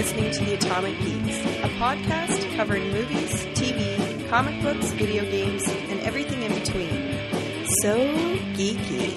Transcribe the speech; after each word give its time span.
listening 0.00 0.30
to 0.30 0.44
The 0.46 0.54
Atomic 0.54 0.98
Geeks, 1.00 1.40
a 1.62 1.68
podcast 1.78 2.56
covering 2.56 2.90
movies, 2.90 3.44
TV, 3.52 4.30
comic 4.30 4.62
books, 4.62 4.86
video 4.92 5.22
games, 5.24 5.62
and 5.68 6.00
everything 6.00 6.42
in 6.42 6.54
between. 6.54 7.68
So 7.82 7.98
geeky. 8.54 9.12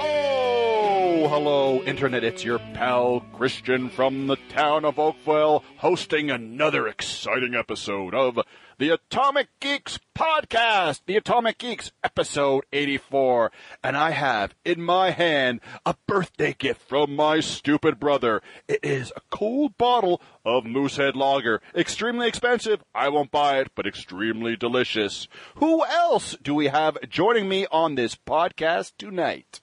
Oh, 0.00 1.28
hello, 1.28 1.80
Internet. 1.84 2.24
It's 2.24 2.42
your 2.42 2.58
pal 2.74 3.20
Christian 3.34 3.88
from 3.88 4.26
the 4.26 4.36
town 4.48 4.84
of 4.84 4.98
Oakville 4.98 5.62
hosting 5.76 6.28
another 6.28 6.88
exciting 6.88 7.54
episode 7.54 8.16
of 8.16 8.40
the 8.78 8.90
Atomic 8.90 9.48
Geeks 9.60 9.98
podcast, 10.16 11.00
the 11.06 11.16
Atomic 11.16 11.58
Geeks 11.58 11.92
episode 12.02 12.64
84. 12.72 13.50
And 13.82 13.96
I 13.96 14.10
have 14.10 14.54
in 14.64 14.82
my 14.82 15.10
hand 15.10 15.60
a 15.84 15.94
birthday 16.06 16.54
gift 16.58 16.82
from 16.88 17.14
my 17.16 17.40
stupid 17.40 18.00
brother. 18.00 18.42
It 18.68 18.80
is 18.82 19.12
a 19.16 19.20
cold 19.30 19.76
bottle 19.78 20.20
of 20.44 20.64
Moosehead 20.64 21.16
Lager. 21.16 21.60
Extremely 21.74 22.28
expensive. 22.28 22.82
I 22.94 23.08
won't 23.08 23.30
buy 23.30 23.58
it, 23.58 23.70
but 23.74 23.86
extremely 23.86 24.56
delicious. 24.56 25.28
Who 25.56 25.84
else 25.84 26.36
do 26.42 26.54
we 26.54 26.66
have 26.66 26.98
joining 27.08 27.48
me 27.48 27.66
on 27.70 27.94
this 27.94 28.16
podcast 28.16 28.92
tonight? 28.98 29.60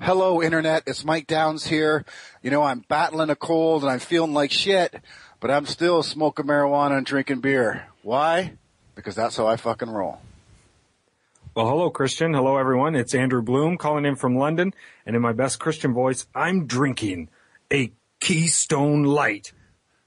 Hello, 0.00 0.42
Internet. 0.42 0.84
It's 0.86 1.04
Mike 1.04 1.26
Downs 1.26 1.66
here. 1.66 2.04
You 2.42 2.50
know, 2.50 2.62
I'm 2.62 2.84
battling 2.88 3.30
a 3.30 3.36
cold 3.36 3.82
and 3.82 3.90
I'm 3.90 3.98
feeling 3.98 4.34
like 4.34 4.50
shit, 4.50 4.94
but 5.40 5.50
I'm 5.50 5.66
still 5.66 6.02
smoking 6.02 6.46
marijuana 6.46 6.98
and 6.98 7.06
drinking 7.06 7.40
beer. 7.40 7.89
Why? 8.02 8.54
Because 8.94 9.14
that's 9.14 9.36
how 9.36 9.46
I 9.46 9.56
fucking 9.56 9.90
roll. 9.90 10.20
Well, 11.54 11.68
hello, 11.68 11.90
Christian. 11.90 12.32
Hello, 12.32 12.56
everyone. 12.56 12.94
It's 12.94 13.14
Andrew 13.14 13.42
Bloom 13.42 13.76
calling 13.76 14.04
in 14.04 14.16
from 14.16 14.36
London. 14.36 14.72
And 15.04 15.16
in 15.16 15.22
my 15.22 15.32
best 15.32 15.58
Christian 15.58 15.92
voice, 15.92 16.26
I'm 16.34 16.66
drinking 16.66 17.28
a 17.72 17.92
Keystone 18.20 19.02
Light. 19.02 19.52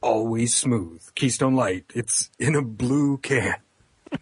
Always 0.02 0.56
smooth. 0.56 1.04
Keystone 1.16 1.56
Light. 1.56 1.86
It's 1.94 2.32
in 2.40 2.56
a 2.56 2.62
blue 2.62 3.18
can. 3.18 3.56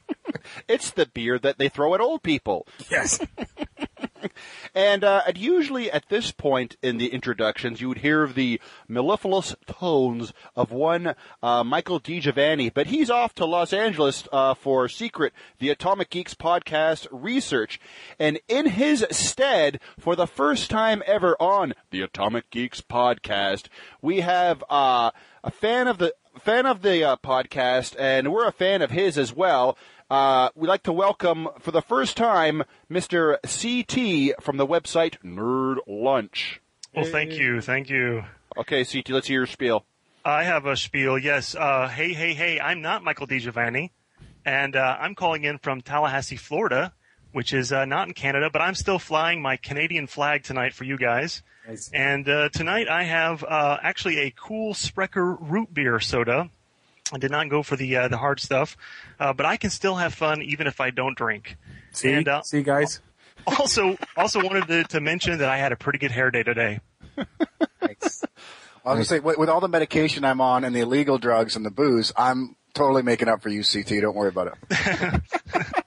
It's 0.67 0.91
the 0.91 1.05
beer 1.05 1.37
that 1.39 1.57
they 1.57 1.67
throw 1.67 1.93
at 1.93 1.99
old 1.99 2.23
people. 2.23 2.65
Yes. 2.89 3.19
And 4.73 5.03
uh, 5.03 5.23
and 5.27 5.37
usually 5.37 5.91
at 5.91 6.07
this 6.07 6.31
point 6.31 6.77
in 6.81 6.97
the 6.97 7.07
introductions, 7.07 7.81
you 7.81 7.89
would 7.89 7.97
hear 7.97 8.25
the 8.27 8.61
mellifluous 8.87 9.55
tones 9.67 10.31
of 10.55 10.71
one 10.71 11.15
uh, 11.43 11.63
Michael 11.63 11.99
DiGiovanni, 11.99 12.73
but 12.73 12.87
he's 12.87 13.09
off 13.09 13.35
to 13.35 13.45
Los 13.45 13.73
Angeles 13.73 14.27
uh, 14.31 14.53
for 14.53 14.87
secret 14.87 15.33
the 15.59 15.69
Atomic 15.69 16.09
Geeks 16.09 16.33
podcast 16.33 17.07
research, 17.11 17.79
and 18.17 18.39
in 18.47 18.67
his 18.67 19.05
stead, 19.11 19.79
for 19.99 20.15
the 20.15 20.27
first 20.27 20.69
time 20.69 21.03
ever 21.05 21.35
on 21.39 21.73
the 21.89 22.01
Atomic 22.01 22.49
Geeks 22.49 22.81
podcast, 22.81 23.67
we 24.01 24.21
have 24.21 24.63
uh, 24.69 25.11
a 25.43 25.51
fan 25.51 25.87
of 25.87 25.97
the 25.97 26.13
fan 26.39 26.65
of 26.65 26.81
the 26.81 27.03
uh, 27.03 27.15
podcast, 27.17 27.95
and 27.99 28.31
we're 28.31 28.47
a 28.47 28.53
fan 28.53 28.81
of 28.81 28.91
his 28.91 29.17
as 29.17 29.33
well. 29.33 29.77
Uh, 30.11 30.49
we'd 30.55 30.67
like 30.67 30.83
to 30.83 30.91
welcome 30.91 31.47
for 31.61 31.71
the 31.71 31.81
first 31.81 32.17
time 32.17 32.63
Mr. 32.91 33.37
CT 33.43 34.43
from 34.43 34.57
the 34.57 34.67
website 34.67 35.15
Nerd 35.23 35.77
Lunch. 35.87 36.59
Well, 36.93 37.05
thank 37.05 37.31
you, 37.31 37.61
thank 37.61 37.89
you. 37.89 38.25
Okay, 38.57 38.83
CT, 38.83 39.11
let's 39.11 39.27
hear 39.27 39.39
your 39.39 39.47
spiel. 39.47 39.85
I 40.25 40.43
have 40.43 40.65
a 40.65 40.75
spiel. 40.75 41.17
Yes. 41.17 41.55
Uh, 41.55 41.87
hey, 41.87 42.11
hey, 42.11 42.33
hey! 42.33 42.59
I'm 42.59 42.81
not 42.81 43.05
Michael 43.05 43.25
DiGiovanni, 43.25 43.91
and 44.43 44.75
uh, 44.75 44.97
I'm 44.99 45.15
calling 45.15 45.45
in 45.45 45.59
from 45.59 45.79
Tallahassee, 45.79 46.35
Florida, 46.35 46.91
which 47.31 47.53
is 47.53 47.71
uh, 47.71 47.85
not 47.85 48.09
in 48.09 48.13
Canada, 48.13 48.49
but 48.51 48.61
I'm 48.61 48.75
still 48.75 48.99
flying 48.99 49.41
my 49.41 49.55
Canadian 49.55 50.07
flag 50.07 50.43
tonight 50.43 50.73
for 50.73 50.83
you 50.83 50.97
guys. 50.97 51.41
Nice. 51.65 51.89
And 51.93 52.27
uh, 52.27 52.49
tonight 52.49 52.89
I 52.89 53.03
have 53.03 53.45
uh, 53.45 53.77
actually 53.81 54.17
a 54.17 54.31
cool 54.31 54.73
Sprecher 54.73 55.35
root 55.35 55.73
beer 55.73 56.01
soda. 56.01 56.49
I 57.13 57.17
did 57.17 57.31
not 57.31 57.49
go 57.49 57.61
for 57.63 57.75
the 57.75 57.95
uh, 57.97 58.07
the 58.07 58.17
hard 58.17 58.39
stuff, 58.39 58.77
uh, 59.19 59.33
but 59.33 59.45
I 59.45 59.57
can 59.57 59.69
still 59.69 59.95
have 59.95 60.13
fun 60.13 60.41
even 60.41 60.67
if 60.67 60.79
I 60.79 60.91
don't 60.91 61.17
drink. 61.17 61.57
See, 61.91 62.11
And, 62.11 62.27
uh, 62.27 62.41
see, 62.43 62.63
guys. 62.63 63.01
Also, 63.47 63.97
also 64.15 64.39
wanted 64.43 64.67
to, 64.67 64.83
to 64.83 65.01
mention 65.01 65.39
that 65.39 65.49
I 65.49 65.57
had 65.57 65.71
a 65.71 65.75
pretty 65.75 65.97
good 65.97 66.11
hair 66.11 66.29
day 66.29 66.43
today. 66.43 66.79
Thanks. 67.79 68.23
I 68.85 68.89
was 68.89 68.95
gonna 68.97 69.05
say, 69.05 69.19
with, 69.19 69.39
with 69.39 69.49
all 69.49 69.59
the 69.59 69.67
medication 69.67 70.23
I'm 70.23 70.39
on 70.41 70.63
and 70.63 70.75
the 70.75 70.81
illegal 70.81 71.17
drugs 71.17 71.55
and 71.55 71.65
the 71.65 71.71
booze, 71.71 72.13
I'm 72.15 72.55
totally 72.75 73.01
making 73.01 73.29
up 73.29 73.41
for 73.41 73.49
you, 73.49 73.63
CT. 73.63 74.01
Don't 74.01 74.15
worry 74.15 74.29
about 74.29 74.55
it. 74.69 75.21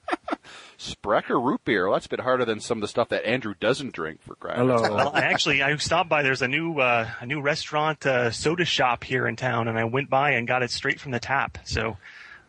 Sprecher 0.85 1.39
root 1.39 1.61
beer. 1.65 1.85
Well, 1.85 1.95
that's 1.95 2.05
a 2.05 2.09
bit 2.09 2.19
harder 2.19 2.45
than 2.45 2.59
some 2.59 2.77
of 2.77 2.81
the 2.81 2.87
stuff 2.87 3.09
that 3.09 3.25
Andrew 3.25 3.53
doesn't 3.59 3.93
drink 3.93 4.21
for 4.21 4.35
crying. 4.35 4.59
out 4.59 4.79
Hello. 4.79 4.95
Well, 4.95 5.11
I 5.13 5.21
actually 5.21 5.61
I 5.61 5.75
stopped 5.77 6.09
by. 6.09 6.23
There's 6.23 6.41
a 6.41 6.47
new 6.47 6.79
uh, 6.79 7.09
a 7.19 7.25
new 7.25 7.41
restaurant 7.41 8.05
uh, 8.05 8.31
soda 8.31 8.65
shop 8.65 9.03
here 9.03 9.27
in 9.27 9.35
town, 9.35 9.67
and 9.67 9.77
I 9.77 9.85
went 9.85 10.09
by 10.09 10.31
and 10.31 10.47
got 10.47 10.63
it 10.63 10.71
straight 10.71 10.99
from 10.99 11.11
the 11.11 11.19
tap. 11.19 11.57
So 11.65 11.97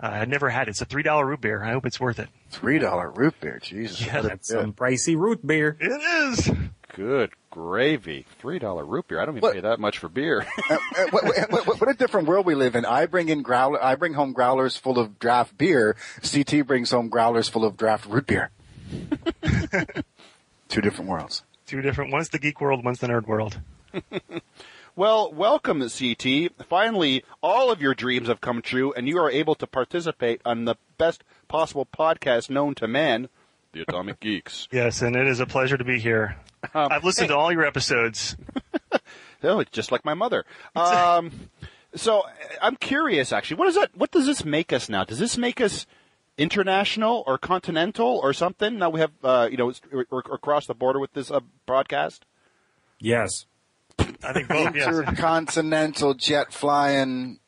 uh, 0.00 0.08
I'd 0.08 0.28
never 0.28 0.48
had 0.50 0.68
it. 0.68 0.72
It's 0.72 0.82
a 0.82 0.84
three 0.84 1.02
dollar 1.02 1.26
root 1.26 1.40
beer. 1.40 1.62
I 1.62 1.72
hope 1.72 1.86
it's 1.86 1.98
worth 1.98 2.18
it. 2.18 2.28
Three 2.50 2.78
dollar 2.78 3.10
root 3.10 3.34
beer. 3.40 3.58
Jesus. 3.62 4.04
Yeah, 4.06 4.20
That's 4.20 4.48
some 4.48 4.72
pricey 4.72 5.16
root 5.16 5.46
beer. 5.46 5.76
It 5.80 6.30
is. 6.30 6.50
Good 6.94 7.30
gravy. 7.56 8.26
Three 8.38 8.58
dollar 8.58 8.84
root 8.84 9.08
beer. 9.08 9.18
I 9.18 9.24
don't 9.24 9.36
even 9.38 9.40
What? 9.40 9.54
pay 9.54 9.60
that 9.60 9.80
much 9.80 9.96
for 9.98 10.10
beer. 10.10 10.46
Uh, 10.68 10.74
uh, 10.74 11.06
what, 11.10 11.24
what, 11.24 11.66
what, 11.66 11.80
what 11.80 11.88
a 11.90 11.94
different 11.94 12.28
world 12.28 12.44
we 12.44 12.54
live 12.54 12.76
in. 12.76 12.84
I 12.84 13.06
bring 13.06 13.30
in 13.30 13.40
growler. 13.40 13.82
I 13.82 13.94
bring 13.94 14.12
home 14.12 14.34
growlers 14.34 14.76
full 14.76 14.98
of 14.98 15.18
draft 15.18 15.56
beer. 15.56 15.96
CT 16.22 16.66
brings 16.66 16.90
home 16.90 17.08
growlers 17.08 17.48
full 17.48 17.64
of 17.64 17.78
draft 17.78 18.04
root 18.06 18.26
beer. 18.26 18.50
Two 20.68 20.80
different 20.82 21.10
worlds. 21.10 21.44
Two 21.66 21.80
different. 21.80 22.12
One's 22.12 22.28
the 22.28 22.38
geek 22.38 22.60
world. 22.60 22.84
One's 22.84 22.98
the 23.00 23.06
nerd 23.06 23.26
world. 23.26 23.58
well, 24.96 25.32
welcome, 25.32 25.80
CT. 25.88 26.52
Finally, 26.68 27.24
all 27.42 27.70
of 27.70 27.80
your 27.80 27.94
dreams 27.94 28.28
have 28.28 28.42
come 28.42 28.60
true, 28.60 28.92
and 28.92 29.08
you 29.08 29.16
are 29.18 29.30
able 29.30 29.54
to 29.54 29.66
participate 29.66 30.42
on 30.44 30.66
the 30.66 30.76
best 30.98 31.24
possible 31.48 31.86
podcast 31.86 32.50
known 32.50 32.74
to 32.74 32.86
man, 32.86 33.28
the 33.76 33.82
Atomic 33.82 34.20
Geeks. 34.20 34.68
Yes, 34.72 35.02
and 35.02 35.14
it 35.16 35.26
is 35.26 35.40
a 35.40 35.46
pleasure 35.46 35.76
to 35.76 35.84
be 35.84 35.98
here. 36.00 36.36
Um, 36.74 36.88
I've 36.90 37.04
listened 37.04 37.28
to 37.28 37.36
all 37.36 37.52
your 37.52 37.64
episodes. 37.64 38.36
Oh, 39.42 39.60
it's 39.60 39.70
just 39.70 39.92
like 39.92 40.04
my 40.04 40.14
mother. 40.14 40.44
Um, 40.74 41.30
so 41.94 42.22
I'm 42.60 42.74
curious, 42.74 43.32
actually, 43.32 43.58
what 43.58 43.66
does 43.66 43.74
that? 43.74 43.90
What 43.94 44.10
does 44.10 44.24
this 44.26 44.44
make 44.46 44.72
us 44.72 44.88
now? 44.88 45.04
Does 45.04 45.18
this 45.18 45.36
make 45.36 45.60
us 45.60 45.86
international 46.38 47.22
or 47.26 47.36
continental 47.38 48.18
or 48.22 48.32
something? 48.32 48.78
Now 48.78 48.90
we 48.90 49.00
have, 49.00 49.12
uh, 49.22 49.48
you 49.50 49.58
know, 49.58 49.72
we're, 49.92 50.06
we're 50.10 50.18
across 50.32 50.66
the 50.66 50.74
border 50.74 50.98
with 50.98 51.12
this 51.12 51.30
uh, 51.30 51.40
broadcast. 51.66 52.24
Yes. 52.98 53.44
I 53.98 54.32
think 54.32 54.48
both. 54.48 54.74
yes. 54.74 54.86
Intercontinental 54.88 56.14
jet 56.14 56.52
flying 56.52 57.38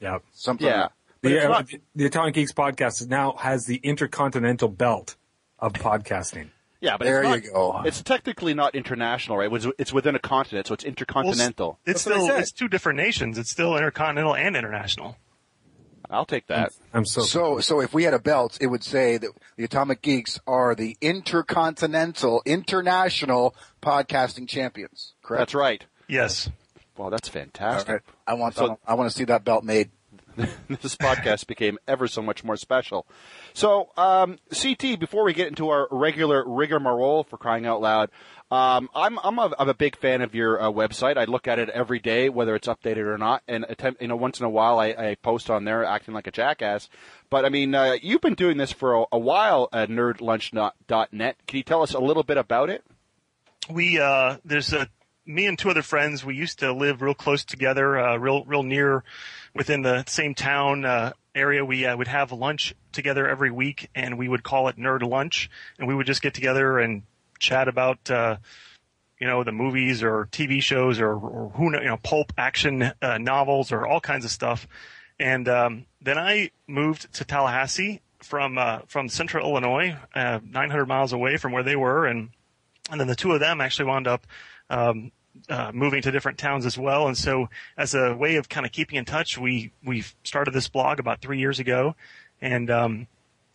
Yep. 0.00 0.22
something. 0.32 0.66
Yeah. 0.66 0.88
The, 1.22 1.44
uh, 1.46 1.48
not- 1.48 1.70
the 1.96 2.06
Atomic 2.06 2.34
Geeks 2.34 2.52
podcast 2.52 3.08
now 3.08 3.36
has 3.38 3.64
the 3.64 3.76
intercontinental 3.82 4.68
belt 4.68 5.16
of 5.58 5.72
podcasting. 5.72 6.50
yeah, 6.80 6.96
but 6.96 7.04
There 7.04 7.20
it's 7.22 7.28
not, 7.28 7.42
you 7.44 7.50
go. 7.52 7.82
It's 7.84 8.02
technically 8.02 8.54
not 8.54 8.74
international, 8.74 9.36
right? 9.38 9.52
It's, 9.52 9.66
it's 9.78 9.92
within 9.92 10.14
a 10.14 10.18
continent, 10.20 10.66
so 10.66 10.74
it's 10.74 10.84
Well, 10.84 10.88
intercontinental. 10.90 11.78
It's 11.84 12.04
That's 12.04 12.22
still 12.24 12.36
it's 12.36 12.52
two 12.52 12.68
different 12.68 12.96
nations. 12.98 13.38
It's 13.38 13.50
still 13.50 13.76
intercontinental 13.76 14.34
and 14.36 14.56
international. 14.56 15.16
I'll 16.10 16.24
take 16.24 16.46
that. 16.46 16.72
I'm 16.94 17.04
so, 17.04 17.20
So, 17.20 17.58
so 17.60 17.80
if 17.80 17.92
we 17.92 18.04
had 18.04 18.14
a 18.14 18.18
belt, 18.18 18.56
it 18.62 18.68
would 18.68 18.82
say 18.82 19.18
that 19.18 19.30
the 19.56 19.64
Atomic 19.64 20.00
Geeks 20.00 20.40
are 20.46 20.74
the 20.74 20.96
intercontinental, 21.02 22.42
international 22.46 23.54
podcasting 23.82 24.48
champions. 24.48 25.14
Correct. 25.22 25.40
That's 25.40 25.54
right. 25.54 25.84
Yes. 26.08 26.48
Wow, 26.96 27.10
that's 27.10 27.28
fantastic. 27.28 27.88
right. 27.92 28.02
I 28.26 28.34
want. 28.34 28.54
So- 28.54 28.78
I 28.86 28.94
want 28.94 29.10
to 29.10 29.16
see 29.16 29.24
that 29.24 29.44
belt 29.44 29.64
made. 29.64 29.90
this 30.68 30.96
podcast 30.96 31.46
became 31.46 31.78
ever 31.86 32.06
so 32.06 32.22
much 32.22 32.44
more 32.44 32.56
special. 32.56 33.06
So, 33.52 33.88
um, 33.96 34.38
CT, 34.50 34.98
before 34.98 35.24
we 35.24 35.32
get 35.32 35.48
into 35.48 35.68
our 35.68 35.88
regular 35.90 36.44
rigmarole 36.46 37.24
for 37.24 37.36
crying 37.36 37.66
out 37.66 37.80
loud, 37.80 38.10
um, 38.50 38.88
I'm 38.94 39.18
I'm 39.22 39.38
a, 39.38 39.52
I'm 39.58 39.68
a 39.68 39.74
big 39.74 39.96
fan 39.96 40.22
of 40.22 40.34
your 40.34 40.60
uh, 40.60 40.70
website. 40.70 41.18
I 41.18 41.24
look 41.24 41.46
at 41.48 41.58
it 41.58 41.68
every 41.68 41.98
day, 41.98 42.28
whether 42.28 42.54
it's 42.54 42.68
updated 42.68 43.06
or 43.12 43.18
not, 43.18 43.42
and 43.46 43.66
attempt, 43.68 44.00
you 44.00 44.08
know, 44.08 44.16
once 44.16 44.40
in 44.40 44.46
a 44.46 44.50
while 44.50 44.78
I, 44.78 44.86
I 44.86 45.16
post 45.22 45.50
on 45.50 45.64
there 45.64 45.84
acting 45.84 46.14
like 46.14 46.26
a 46.26 46.32
jackass. 46.32 46.88
But 47.30 47.44
I 47.44 47.50
mean, 47.50 47.74
uh, 47.74 47.96
you've 48.00 48.22
been 48.22 48.34
doing 48.34 48.56
this 48.56 48.72
for 48.72 48.94
a, 48.94 49.04
a 49.12 49.18
while 49.18 49.68
at 49.72 49.90
nerdlunch.net. 49.90 51.36
Can 51.46 51.56
you 51.56 51.62
tell 51.62 51.82
us 51.82 51.94
a 51.94 52.00
little 52.00 52.22
bit 52.22 52.38
about 52.38 52.70
it? 52.70 52.84
we 53.70 53.98
uh 53.98 54.36
there's 54.44 54.72
a 54.72 54.88
me 55.28 55.46
and 55.46 55.58
two 55.58 55.70
other 55.70 55.82
friends 55.82 56.24
we 56.24 56.34
used 56.34 56.60
to 56.60 56.72
live 56.72 57.02
real 57.02 57.14
close 57.14 57.44
together 57.44 57.98
uh 57.98 58.16
real 58.16 58.44
real 58.44 58.62
near 58.62 59.04
within 59.54 59.82
the 59.82 60.04
same 60.06 60.34
town 60.34 60.84
uh 60.84 61.12
area. 61.38 61.64
We 61.64 61.86
uh, 61.86 61.96
would 61.96 62.08
have 62.08 62.32
lunch 62.32 62.74
together 62.92 63.26
every 63.26 63.50
week 63.50 63.88
and 63.94 64.18
we 64.18 64.28
would 64.28 64.42
call 64.42 64.68
it 64.68 64.76
nerd 64.76 65.08
lunch. 65.08 65.50
And 65.78 65.88
we 65.88 65.94
would 65.94 66.06
just 66.06 66.20
get 66.20 66.34
together 66.34 66.78
and 66.78 67.02
chat 67.38 67.68
about 67.68 68.10
uh 68.10 68.36
you 69.20 69.26
know 69.26 69.44
the 69.44 69.52
movies 69.52 70.02
or 70.02 70.28
TV 70.30 70.60
shows 70.62 71.00
or, 71.00 71.12
or 71.12 71.50
who 71.50 71.70
know 71.70 71.80
you 71.80 71.86
know 71.86 71.96
pulp 71.96 72.32
action 72.36 72.92
uh, 73.00 73.18
novels 73.18 73.72
or 73.72 73.86
all 73.86 74.00
kinds 74.00 74.24
of 74.24 74.30
stuff. 74.30 74.66
And 75.18 75.48
um 75.48 75.86
then 76.02 76.18
I 76.18 76.50
moved 76.66 77.12
to 77.14 77.24
Tallahassee 77.24 78.00
from 78.18 78.58
uh 78.58 78.80
from 78.86 79.08
central 79.08 79.48
Illinois 79.48 79.96
uh 80.14 80.40
900 80.44 80.86
miles 80.86 81.12
away 81.12 81.36
from 81.36 81.52
where 81.52 81.62
they 81.62 81.76
were. 81.76 82.06
And 82.06 82.30
and 82.90 83.00
then 83.00 83.06
the 83.06 83.16
two 83.16 83.32
of 83.32 83.40
them 83.40 83.60
actually 83.60 83.86
wound 83.86 84.06
up 84.06 84.26
um, 84.70 85.12
uh, 85.48 85.70
moving 85.74 86.02
to 86.02 86.10
different 86.10 86.38
towns 86.38 86.66
as 86.66 86.76
well. 86.78 87.06
And 87.06 87.16
so, 87.16 87.48
as 87.76 87.94
a 87.94 88.14
way 88.14 88.36
of 88.36 88.48
kind 88.48 88.66
of 88.66 88.72
keeping 88.72 88.96
in 88.98 89.04
touch, 89.04 89.38
we 89.38 89.72
we 89.84 90.04
started 90.24 90.52
this 90.52 90.68
blog 90.68 90.98
about 90.98 91.20
three 91.20 91.38
years 91.38 91.58
ago, 91.58 91.94
and 92.40 92.70
um, 92.70 93.06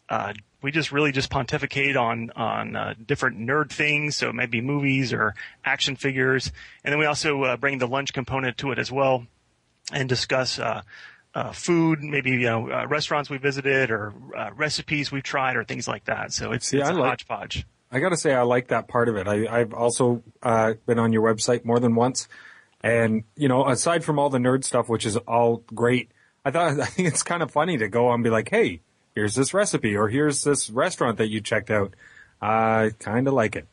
uh, 0.10 0.34
we 0.62 0.72
just 0.72 0.92
really 0.92 1.12
just 1.12 1.30
pontificate 1.30 1.96
on 1.96 2.32
on 2.36 2.76
uh, 2.76 2.94
different 3.06 3.40
nerd 3.40 3.72
things. 3.72 4.16
So 4.16 4.32
maybe 4.32 4.62
movies 4.62 5.14
or 5.14 5.36
action 5.66 5.96
figures, 5.96 6.52
and 6.84 6.92
then 6.92 7.00
we 7.00 7.06
also 7.06 7.44
uh, 7.44 7.58
bring 7.58 7.78
the 7.78 7.88
lunch 7.88 8.14
component 8.14 8.58
to 8.60 8.72
it 8.72 8.80
as 8.80 8.92
well, 8.92 9.26
and 9.92 10.08
discuss. 10.10 10.60
Uh, 10.60 10.82
uh, 11.36 11.52
food, 11.52 12.04
maybe 12.04 12.30
you 12.30 12.42
know 12.42 12.70
uh, 12.70 12.86
restaurants 12.88 13.28
we 13.28 13.40
visited 13.40 13.90
or 13.90 14.14
uh, 14.38 14.52
recipes 14.56 15.12
we've 15.12 15.24
tried 15.24 15.56
or 15.56 15.64
things 15.64 15.88
like 15.88 16.06
that. 16.06 16.32
So 16.32 16.52
it's, 16.52 16.68
See, 16.68 16.78
it's 16.78 16.88
I 16.88 16.92
a 16.92 16.94
like- 16.94 17.10
hodgepodge. 17.10 17.66
I 17.94 18.00
got 18.00 18.10
to 18.10 18.18
say, 18.18 18.34
I 18.34 18.42
like 18.42 18.70
that 18.70 18.88
part 18.88 19.08
of 19.08 19.16
it. 19.16 19.28
I, 19.28 19.46
I've 19.48 19.74
also 19.74 20.24
uh, 20.42 20.74
been 20.88 20.98
on 20.98 21.14
your 21.14 21.22
website 21.22 21.64
more 21.64 21.80
than 21.80 21.94
once, 21.96 22.28
and 22.82 23.24
you 23.36 23.48
know, 23.48 23.68
aside 23.68 24.04
from 24.04 24.18
all 24.20 24.30
the 24.30 24.40
nerd 24.40 24.64
stuff, 24.64 24.90
which 24.90 25.06
is 25.06 25.16
all 25.16 25.64
great, 25.74 26.10
I 26.44 26.52
thought 26.52 26.80
I 26.80 26.86
think 26.86 27.08
it's 27.08 27.24
kind 27.24 27.44
of 27.44 27.52
funny 27.52 27.78
to 27.78 27.88
go 27.88 28.08
on 28.08 28.16
and 28.16 28.24
be 28.24 28.30
like, 28.30 28.50
"Hey, 28.50 28.82
here's 29.16 29.36
this 29.36 29.54
recipe," 29.54 29.96
or 29.96 30.10
"Here's 30.10 30.44
this 30.44 30.70
restaurant 30.70 31.20
that 31.20 31.30
you 31.30 31.40
checked 31.40 31.70
out." 31.70 31.94
I 32.42 32.92
kind 33.00 33.28
of 33.28 33.34
like 33.34 33.56
it. 33.56 33.68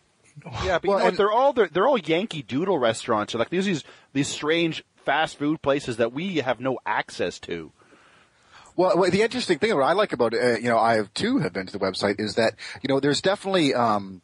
Yeah, 0.65 0.79
but 0.79 0.85
you 0.85 0.91
know 0.91 0.99
and- 0.99 1.17
they're 1.17 1.33
all 1.33 1.53
they're, 1.53 1.69
they're 1.69 1.89
all 1.89 1.99
Yankee 1.99 2.43
Doodle 2.43 2.79
restaurants. 2.79 3.35
Like 3.35 3.51
these 3.51 3.65
these 3.67 3.85
these 4.13 4.29
strange 4.29 4.85
fast 5.05 5.39
food 5.39 5.63
places 5.63 5.97
that 5.97 6.13
we 6.13 6.37
have 6.37 6.61
no 6.61 6.79
access 6.87 7.39
to. 7.41 7.73
Well, 8.77 8.97
well, 8.97 9.11
the 9.11 9.23
interesting 9.23 9.59
thing, 9.59 9.75
what 9.75 9.83
I 9.83 9.93
like 9.93 10.13
about 10.13 10.35
it, 10.35 10.43
uh, 10.43 10.59
you 10.59 10.69
know, 10.69 10.79
I 10.79 10.95
have 10.95 11.13
too 11.15 11.39
have 11.39 11.53
been 11.53 11.67
to 11.67 11.73
the 11.73 11.79
website, 11.79 12.21
is 12.21 12.35
that 12.35 12.55
you 12.83 12.89
know 12.89 13.01
there's 13.01 13.21
definitely 13.21 13.75
um, 13.75 14.23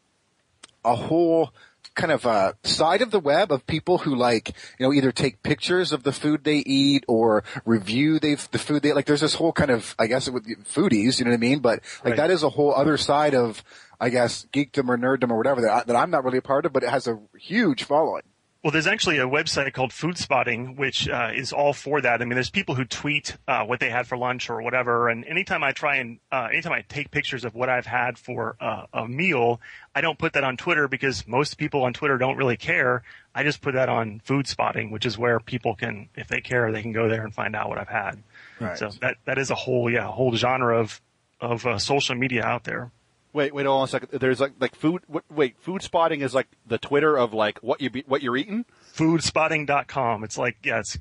a 0.84 0.94
whole 0.94 1.52
kind 1.94 2.12
of 2.12 2.26
uh, 2.26 2.52
side 2.62 3.00
of 3.00 3.10
the 3.10 3.19
web 3.19 3.50
of 3.50 3.66
people 3.66 3.98
who 3.98 4.14
like 4.14 4.54
you 4.78 4.87
know 4.87 4.93
either 4.93 5.10
take 5.10 5.43
pictures 5.43 5.93
of 5.93 6.02
the 6.02 6.12
food 6.12 6.44
they 6.44 6.58
eat 6.58 7.04
or 7.08 7.43
review 7.64 8.19
the 8.19 8.37
food 8.37 8.82
they 8.82 8.93
like. 8.93 9.06
There's 9.06 9.22
this 9.22 9.34
whole 9.34 9.52
kind 9.52 9.70
of 9.70 9.94
I 9.98 10.06
guess 10.06 10.28
with 10.28 10.46
foodies, 10.64 11.19
you 11.19 11.25
know 11.25 11.31
what 11.31 11.37
I 11.37 11.38
mean? 11.38 11.60
But 11.60 11.81
like 12.04 12.12
Right. 12.12 12.16
that 12.16 12.31
is 12.31 12.42
a 12.42 12.50
whole 12.50 12.75
other 12.75 12.96
side 12.96 13.34
of 13.34 13.64
I 14.00 14.10
guess 14.10 14.46
geekdom 14.52 14.88
or 14.88 14.99
nerddom 14.99 15.31
or 15.31 15.37
whatever 15.37 15.62
that, 15.62 15.70
I, 15.70 15.82
that 15.84 15.96
I'm 15.96 16.10
not 16.10 16.22
really 16.22 16.38
a 16.38 16.42
part 16.42 16.66
of, 16.66 16.72
but 16.72 16.82
it 16.82 16.90
has 16.90 17.06
a 17.06 17.19
huge 17.38 17.84
following. 17.84 18.22
Well, 18.66 18.72
there's 18.72 18.88
actually 18.88 19.18
a 19.18 19.28
website 19.28 19.72
called 19.74 19.92
Food 19.92 20.18
Spotting, 20.18 20.74
which 20.74 21.08
uh, 21.08 21.30
is 21.32 21.52
all 21.52 21.72
for 21.72 22.00
that. 22.00 22.20
I 22.20 22.24
mean, 22.24 22.34
there's 22.34 22.50
people 22.50 22.74
who 22.74 22.84
tweet 22.84 23.36
uh, 23.46 23.62
what 23.64 23.78
they 23.78 23.88
had 23.88 24.08
for 24.08 24.18
lunch 24.18 24.50
or 24.50 24.60
whatever, 24.60 25.08
and 25.08 25.24
anytime 25.24 25.62
I 25.62 25.70
try 25.70 25.98
and 25.98 26.18
uh, 26.32 26.48
anytime 26.50 26.72
I 26.72 26.80
take 26.80 27.12
pictures 27.12 27.44
of 27.44 27.54
what 27.54 27.68
I've 27.68 27.86
had 27.86 28.18
for 28.18 28.56
uh, 28.60 28.86
a 28.92 29.06
meal, 29.06 29.60
I 29.94 30.00
don't 30.00 30.18
put 30.18 30.32
that 30.32 30.42
on 30.42 30.56
Twitter 30.56 30.88
because 30.88 31.28
most 31.28 31.58
people 31.58 31.84
on 31.84 31.92
Twitter 31.92 32.18
don't 32.18 32.36
really 32.36 32.56
care. 32.56 33.04
I 33.32 33.44
just 33.44 33.60
put 33.60 33.74
that 33.74 33.88
on 33.88 34.18
Food 34.24 34.48
Spotting, 34.48 34.90
which 34.90 35.06
is 35.06 35.16
where 35.16 35.38
people 35.38 35.76
can, 35.76 36.08
if 36.16 36.26
they 36.26 36.40
care, 36.40 36.72
they 36.72 36.82
can 36.82 36.90
go 36.90 37.08
there 37.08 37.22
and 37.22 37.32
find 37.32 37.54
out 37.54 37.68
what 37.68 37.78
I've 37.78 37.86
had. 37.86 38.20
Right. 38.58 38.76
So 38.76 38.90
that 39.00 39.18
that 39.26 39.38
is 39.38 39.50
a 39.50 39.54
whole 39.54 39.88
yeah 39.88 40.08
whole 40.08 40.34
genre 40.34 40.80
of 40.80 41.00
of 41.40 41.64
uh, 41.64 41.78
social 41.78 42.16
media 42.16 42.42
out 42.42 42.64
there. 42.64 42.90
Wait, 43.37 43.53
wait, 43.53 43.67
hold 43.67 43.81
on 43.81 43.85
a 43.85 43.88
second. 43.88 44.19
There's 44.19 44.41
like 44.41 44.53
like 44.59 44.75
food. 44.75 45.03
Wait, 45.29 45.59
food 45.61 45.83
spotting 45.83 46.23
is 46.23 46.35
like 46.35 46.49
the 46.67 46.79
Twitter 46.79 47.19
of 47.19 47.35
like 47.35 47.59
what 47.59 47.83
you 47.83 47.91
be, 47.91 48.03
what 48.06 48.23
you're 48.23 48.38
eating. 48.38 48.65
foodspotting.com. 48.94 50.25
It's 50.25 50.38
like 50.38 50.56
yeah, 50.65 50.79
it's 50.79 50.97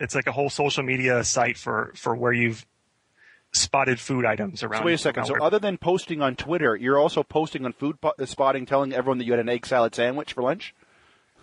it's 0.00 0.16
like 0.16 0.26
a 0.26 0.32
whole 0.32 0.50
social 0.50 0.82
media 0.82 1.22
site 1.22 1.56
for 1.56 1.92
for 1.94 2.16
where 2.16 2.32
you've 2.32 2.66
spotted 3.52 4.00
food 4.00 4.24
items 4.24 4.64
around. 4.64 4.80
So 4.80 4.84
wait 4.86 4.94
a 4.94 4.98
second. 4.98 5.26
So 5.26 5.34
where- 5.34 5.44
other 5.44 5.60
than 5.60 5.78
posting 5.78 6.20
on 6.22 6.34
Twitter, 6.34 6.74
you're 6.74 6.98
also 6.98 7.22
posting 7.22 7.64
on 7.64 7.72
food 7.72 7.98
spotting, 8.24 8.66
telling 8.66 8.92
everyone 8.92 9.18
that 9.18 9.24
you 9.24 9.32
had 9.32 9.38
an 9.38 9.48
egg 9.48 9.64
salad 9.64 9.94
sandwich 9.94 10.32
for 10.32 10.42
lunch. 10.42 10.74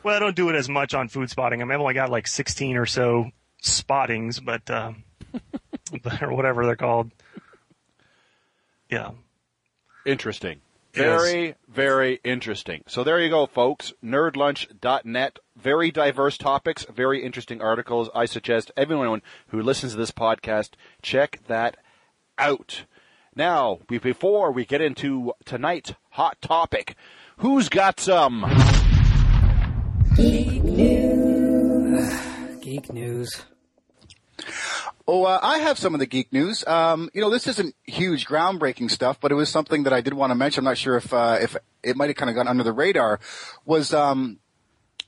well, 0.04 0.13
I 0.13 0.19
don't 0.19 0.36
do 0.36 0.50
it 0.50 0.56
as 0.56 0.68
much 0.68 0.94
on 0.94 1.08
food 1.08 1.30
spotting. 1.30 1.62
I 1.62 1.63
mean, 1.63 1.72
I've 1.72 1.80
only 1.80 1.94
got 1.94 2.10
like 2.10 2.28
16 2.28 2.75
or 2.75 2.86
so 2.86 3.31
spottings, 3.62 4.42
but 4.42 4.69
uh, 4.69 4.92
or 6.22 6.34
whatever 6.34 6.66
they're 6.66 6.75
called. 6.75 7.12
Yeah. 8.90 9.12
Interesting. 10.06 10.62
Yes. 10.95 11.06
Very, 11.06 11.56
very 11.69 12.19
interesting. 12.24 12.83
So 12.88 13.03
there 13.03 13.19
you 13.19 13.30
go, 13.30 13.45
folks. 13.45 13.94
Nerdlunch.net. 14.03 15.39
Very 15.56 15.92
diverse 15.92 16.38
topics, 16.38 16.86
very 16.94 17.24
interesting 17.24 17.62
articles. 17.62 18.09
I 18.13 18.25
suggest 18.25 18.71
everyone 18.75 19.21
who 19.48 19.62
listens 19.62 19.94
to 19.94 19.98
this 19.98 20.12
podcast 20.12 20.71
check 21.01 21.39
that 21.48 21.77
out. 22.38 22.83
Now, 23.36 23.80
before 23.88 24.51
we 24.51 24.65
get 24.65 24.81
into 24.81 25.33
tonight's 25.45 25.94
hot 26.12 26.42
topic, 26.42 26.95
who's 27.38 27.69
got 27.69 28.00
some? 28.00 28.42
geek 30.18 30.63
news? 30.63 32.13
Geek 32.59 32.92
news. 32.92 33.45
Oh, 35.13 35.25
uh, 35.25 35.40
I 35.44 35.58
have 35.58 35.78
some 35.78 35.94
of 35.94 36.00
the 36.00 36.06
geek 36.06 36.31
news. 36.31 36.66
Um, 36.66 37.10
you 37.13 37.19
know, 37.19 37.30
this 37.30 37.46
isn't 37.46 37.75
huge, 37.84 38.25
groundbreaking 38.25 38.90
stuff, 38.90 39.19
but 39.19 39.30
it 39.30 39.36
was 39.36 39.50
something 39.50 39.84
that 39.84 39.92
I 39.92 40.00
did 40.00 40.13
want 40.13 40.31
to 40.31 40.36
mention. 40.36 40.62
I'm 40.62 40.72
not 40.72 40.78
sure 40.78 40.96
if 40.96 41.13
uh, 41.13 41.38
if 41.42 41.58
it 41.84 41.98
might 41.98 42.08
have 42.08 42.16
kind 42.16 42.30
of 42.30 42.36
gone 42.38 42.48
under 42.48 42.63
the 42.63 42.72
radar. 42.72 43.19
Was 43.66 43.94
um, 43.94 44.40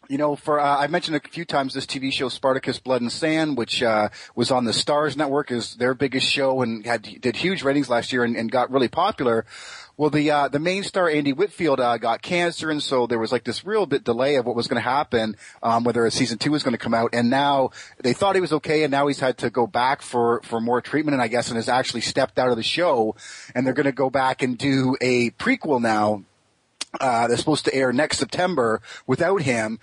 you 0.09 0.17
know, 0.17 0.35
for 0.35 0.59
uh, 0.59 0.77
I've 0.77 0.91
mentioned 0.91 1.15
a 1.15 1.29
few 1.29 1.45
times 1.45 1.73
this 1.73 1.85
TV 1.85 2.11
show 2.11 2.27
Spartacus: 2.27 2.79
Blood 2.79 2.99
and 2.99 3.09
Sand, 3.09 3.55
which 3.55 3.81
uh, 3.81 4.09
was 4.35 4.51
on 4.51 4.65
the 4.65 4.73
Starz 4.73 5.15
Network, 5.15 5.51
is 5.51 5.75
their 5.75 5.93
biggest 5.93 6.27
show 6.27 6.61
and 6.61 6.85
had 6.85 7.03
did 7.21 7.37
huge 7.37 7.63
ratings 7.63 7.89
last 7.89 8.11
year 8.11 8.25
and, 8.25 8.35
and 8.35 8.51
got 8.51 8.69
really 8.71 8.89
popular. 8.89 9.45
Well, 10.03 10.09
the 10.09 10.31
uh, 10.31 10.49
the 10.49 10.59
main 10.59 10.83
star 10.83 11.07
Andy 11.07 11.31
Whitfield 11.31 11.79
uh, 11.79 11.97
got 11.97 12.21
cancer, 12.21 12.69
and 12.69 12.83
so 12.83 13.07
there 13.07 13.19
was 13.19 13.31
like 13.31 13.45
this 13.45 13.65
real 13.65 13.85
bit 13.85 14.03
delay 14.03 14.35
of 14.35 14.45
what 14.45 14.53
was 14.53 14.67
going 14.67 14.75
to 14.75 14.89
happen, 14.89 15.37
um, 15.61 15.85
whether 15.85 16.05
a 16.05 16.11
season 16.11 16.37
two 16.37 16.51
was 16.51 16.61
going 16.61 16.73
to 16.73 16.77
come 16.77 16.93
out. 16.93 17.11
And 17.13 17.29
now 17.29 17.69
they 18.03 18.11
thought 18.11 18.35
he 18.35 18.41
was 18.41 18.51
okay, 18.51 18.83
and 18.83 18.91
now 18.91 19.07
he's 19.07 19.21
had 19.21 19.37
to 19.37 19.49
go 19.49 19.65
back 19.65 20.01
for 20.01 20.41
for 20.43 20.59
more 20.59 20.81
treatment, 20.81 21.13
and 21.13 21.21
I 21.21 21.29
guess, 21.29 21.47
and 21.47 21.55
has 21.55 21.69
actually 21.69 22.01
stepped 22.01 22.37
out 22.37 22.49
of 22.49 22.57
the 22.57 22.63
show. 22.63 23.15
And 23.55 23.65
they're 23.65 23.73
going 23.73 23.85
to 23.85 23.93
go 23.93 24.09
back 24.09 24.41
and 24.41 24.57
do 24.57 24.97
a 24.99 25.29
prequel 25.29 25.81
now 25.81 26.25
uh, 26.99 27.27
that's 27.27 27.39
supposed 27.39 27.63
to 27.65 27.73
air 27.73 27.93
next 27.93 28.17
September 28.17 28.81
without 29.07 29.41
him. 29.41 29.79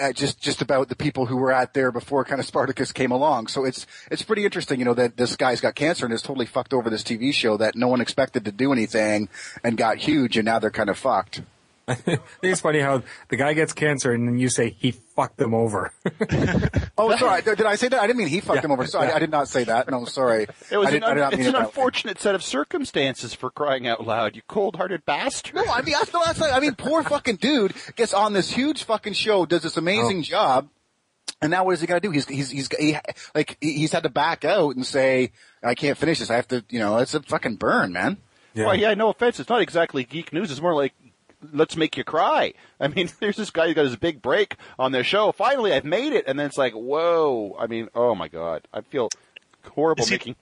Uh, 0.00 0.12
just 0.12 0.40
just 0.40 0.62
about 0.62 0.88
the 0.88 0.94
people 0.94 1.26
who 1.26 1.36
were 1.36 1.50
out 1.50 1.74
there 1.74 1.90
before 1.90 2.24
kind 2.24 2.40
of 2.40 2.46
Spartacus 2.46 2.92
came 2.92 3.10
along. 3.10 3.48
So 3.48 3.64
it's 3.64 3.86
it's 4.10 4.22
pretty 4.22 4.44
interesting, 4.44 4.78
you 4.78 4.84
know, 4.84 4.94
that 4.94 5.16
this 5.16 5.34
guy's 5.34 5.60
got 5.60 5.74
cancer 5.74 6.04
and 6.04 6.12
has 6.12 6.22
totally 6.22 6.46
fucked 6.46 6.72
over 6.72 6.88
this 6.88 7.02
TV 7.02 7.32
show 7.32 7.56
that 7.56 7.74
no 7.74 7.88
one 7.88 8.00
expected 8.00 8.44
to 8.44 8.52
do 8.52 8.72
anything 8.72 9.28
and 9.64 9.76
got 9.76 9.98
huge, 9.98 10.36
and 10.36 10.44
now 10.44 10.58
they're 10.58 10.70
kind 10.70 10.90
of 10.90 10.98
fucked. 10.98 11.42
I 11.92 11.94
think 11.94 12.20
it's 12.42 12.60
funny 12.60 12.80
how 12.80 13.02
the 13.28 13.36
guy 13.36 13.54
gets 13.54 13.72
cancer 13.72 14.12
and 14.12 14.28
then 14.28 14.38
you 14.38 14.48
say 14.48 14.70
he 14.78 14.90
fucked 14.92 15.36
them 15.38 15.54
over. 15.54 15.92
Oh, 17.00 17.16
sorry, 17.16 17.42
did 17.42 17.62
I 17.62 17.76
say 17.76 17.86
that? 17.88 18.00
I 18.00 18.08
didn't 18.08 18.18
mean 18.18 18.26
he 18.26 18.40
fucked 18.40 18.56
Yeah. 18.56 18.64
him 18.64 18.72
over. 18.72 18.84
Sorry, 18.86 19.12
I 19.12 19.20
did 19.20 19.30
not 19.30 19.46
say 19.48 19.62
that. 19.64 19.88
No, 19.88 20.04
sorry. 20.04 20.48
It 20.68 20.76
was 20.76 20.88
I 20.88 20.90
an, 20.90 20.94
did, 20.94 21.04
I 21.04 21.14
did 21.14 21.20
not 21.20 21.32
it's 21.34 21.38
mean 21.38 21.46
an 21.46 21.48
it 21.50 21.52
that 21.52 21.58
way. 21.60 21.64
unfortunate 21.66 22.20
set 22.20 22.34
of 22.34 22.42
circumstances 22.42 23.34
for 23.34 23.50
crying 23.50 23.86
out 23.86 24.04
loud. 24.04 24.34
You 24.34 24.42
cold-hearted 24.48 25.06
bastard. 25.06 25.54
No, 25.54 25.64
I 25.64 25.82
mean, 25.82 25.92
that's, 25.96 26.12
no, 26.12 26.24
that's, 26.24 26.42
I 26.42 26.58
mean, 26.58 26.74
poor 26.74 27.04
fucking 27.04 27.36
dude 27.36 27.72
gets 27.94 28.12
on 28.12 28.32
this 28.32 28.50
huge 28.50 28.82
fucking 28.82 29.12
show, 29.12 29.46
does 29.46 29.62
this 29.62 29.76
amazing 29.76 30.18
Oh. 30.18 30.22
job, 30.22 30.68
and 31.40 31.52
now 31.52 31.64
what 31.64 31.74
is 31.74 31.80
he 31.80 31.86
gonna 31.86 32.00
do? 32.00 32.10
He's 32.10 32.26
he's 32.26 32.50
he's 32.50 32.68
he, 32.76 32.96
like 33.32 33.56
he- 33.60 33.74
he's 33.74 33.92
had 33.92 34.02
to 34.02 34.08
back 34.08 34.44
out 34.44 34.74
and 34.74 34.84
say, 34.84 35.30
I 35.62 35.76
can't 35.76 35.96
finish 35.96 36.18
this. 36.18 36.30
I 36.30 36.34
have 36.36 36.48
to, 36.48 36.64
you 36.68 36.80
know, 36.80 36.98
it's 36.98 37.14
a 37.14 37.22
fucking 37.22 37.56
burn, 37.56 37.92
man. 37.92 38.16
Well, 38.56 38.74
yeah, 38.74 38.94
no 38.94 39.10
offense. 39.10 39.38
It's 39.38 39.48
not 39.48 39.62
exactly 39.62 40.02
geek 40.02 40.32
news. 40.32 40.50
It's 40.50 40.60
more 40.60 40.74
like 40.74 40.92
let's 41.52 41.76
make 41.76 41.96
you 41.96 42.04
cry. 42.04 42.54
I 42.80 42.88
mean, 42.88 43.08
there's 43.20 43.36
this 43.36 43.50
guy 43.50 43.68
who 43.68 43.74
got 43.74 43.84
his 43.84 43.96
big 43.96 44.22
break 44.22 44.56
on 44.78 44.92
their 44.92 45.04
show. 45.04 45.32
Finally, 45.32 45.72
I've 45.72 45.84
made 45.84 46.12
it, 46.12 46.24
and 46.26 46.38
then 46.38 46.46
it's 46.46 46.58
like, 46.58 46.72
whoa. 46.72 47.56
I 47.58 47.66
mean, 47.66 47.88
oh 47.94 48.14
my 48.14 48.28
god, 48.28 48.66
I 48.72 48.80
feel 48.82 49.08
horrible 49.70 50.04
he- 50.04 50.10
making. 50.12 50.36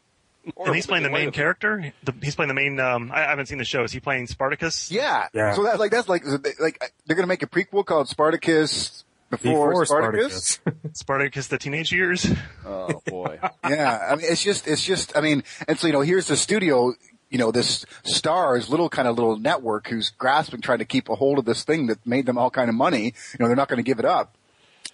And 0.65 0.77
he's 0.77 0.87
playing 0.87 1.03
the 1.03 1.11
main 1.11 1.33
character. 1.33 1.93
The, 2.05 2.15
he's 2.23 2.37
playing 2.37 2.47
the 2.49 2.55
main. 2.55 2.79
Um, 2.79 3.11
I, 3.13 3.25
I 3.25 3.31
haven't 3.31 3.47
seen 3.47 3.59
the 3.59 3.65
show. 3.65 3.83
Is 3.83 3.91
he 3.91 3.99
playing 3.99 4.29
Spartacus? 4.29 4.93
Yeah. 4.93 5.27
Yeah. 5.35 5.55
So 5.55 5.65
that's 5.65 5.81
like 5.81 5.91
that's 5.91 6.09
like 6.09 6.23
like 6.61 6.93
they're 7.05 7.17
gonna 7.17 7.27
make 7.27 7.43
a 7.43 7.49
prequel 7.49 7.85
called 7.85 8.09
Spartacus 8.09 9.05
before, 9.31 9.71
Before 9.71 9.87
Spartacus. 9.87 10.45
Spartacus. 10.47 10.91
Spartacus: 11.01 11.47
The 11.49 11.59
Teenage 11.59 11.93
Years. 11.93 12.27
Oh 12.65 13.03
boy. 13.07 13.41
yeah, 13.69 14.07
I 14.09 14.15
mean, 14.15 14.27
it's 14.29 14.43
just, 14.43 14.69
it's 14.69 14.85
just, 14.85 15.17
I 15.17 15.21
mean, 15.21 15.43
and 15.67 15.79
so, 15.79 15.89
you 15.89 15.93
know, 15.93 16.01
here's 16.03 16.29
the 16.29 16.37
studio, 16.37 16.95
you 17.31 17.39
know, 17.39 17.51
this 17.51 17.85
Starz 18.05 18.69
little 18.69 18.89
kind 18.89 19.09
of 19.09 19.17
little 19.17 19.37
network 19.39 19.89
who's 19.89 20.11
grasping, 20.11 20.61
trying 20.61 20.79
to 20.79 20.85
keep 20.85 21.09
a 21.09 21.15
hold 21.15 21.39
of 21.39 21.45
this 21.45 21.65
thing 21.65 21.87
that 21.89 22.05
made 22.07 22.27
them 22.27 22.39
all 22.39 22.51
kind 22.51 22.69
of 22.69 22.75
money. 22.77 23.05
You 23.05 23.13
know, 23.41 23.47
they're 23.47 23.57
not 23.57 23.69
going 23.69 23.79
to 23.79 23.83
give 23.83 23.99
it 23.99 24.05
up. 24.05 24.35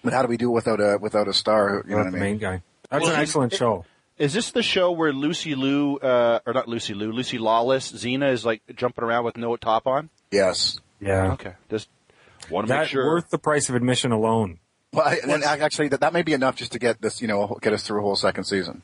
But 0.02 0.12
how 0.12 0.22
do 0.22 0.28
we 0.28 0.36
do 0.36 0.48
it 0.50 0.52
without 0.54 0.80
a, 0.80 0.98
without 1.00 1.28
a 1.28 1.32
star? 1.34 1.82
You 1.86 1.90
know 1.92 1.96
Not 1.98 2.04
what 2.04 2.06
I 2.06 2.10
the 2.10 2.16
mean? 2.16 2.20
main 2.20 2.38
guy. 2.38 2.62
That's 2.90 3.02
Well, 3.02 3.12
an 3.12 3.18
it- 3.18 3.22
excellent 3.22 3.54
show. 3.54 3.84
Is 4.18 4.34
this 4.34 4.50
the 4.52 4.62
show 4.62 4.92
where 4.92 5.12
Lucy 5.12 5.54
Liu, 5.54 5.96
uh, 5.98 6.40
or 6.46 6.52
not 6.52 6.68
Lucy 6.68 6.94
Liu, 6.94 7.10
Lucy 7.12 7.38
Lawless, 7.38 7.90
Xena 7.92 8.30
is 8.30 8.44
like 8.44 8.62
jumping 8.76 9.02
around 9.04 9.24
with 9.24 9.36
no 9.36 9.56
top 9.56 9.86
on? 9.86 10.10
Yes. 10.30 10.78
Yeah. 11.00 11.32
Okay, 11.32 11.54
just 11.70 11.88
want 12.50 12.68
to 12.68 12.78
make 12.78 12.88
sure. 12.88 13.04
worth 13.06 13.30
the 13.30 13.38
price 13.38 13.68
of 13.68 13.74
admission 13.74 14.12
alone. 14.12 14.58
Well, 14.92 15.06
I, 15.08 15.16
and 15.26 15.42
actually, 15.42 15.88
that, 15.88 16.00
that 16.00 16.12
may 16.12 16.22
be 16.22 16.34
enough 16.34 16.56
just 16.56 16.72
to 16.72 16.78
get 16.78 17.00
this, 17.00 17.20
you 17.22 17.26
know, 17.26 17.58
get 17.62 17.72
us 17.72 17.82
through 17.84 18.00
a 18.00 18.02
whole 18.02 18.14
second 18.14 18.44
season. 18.44 18.82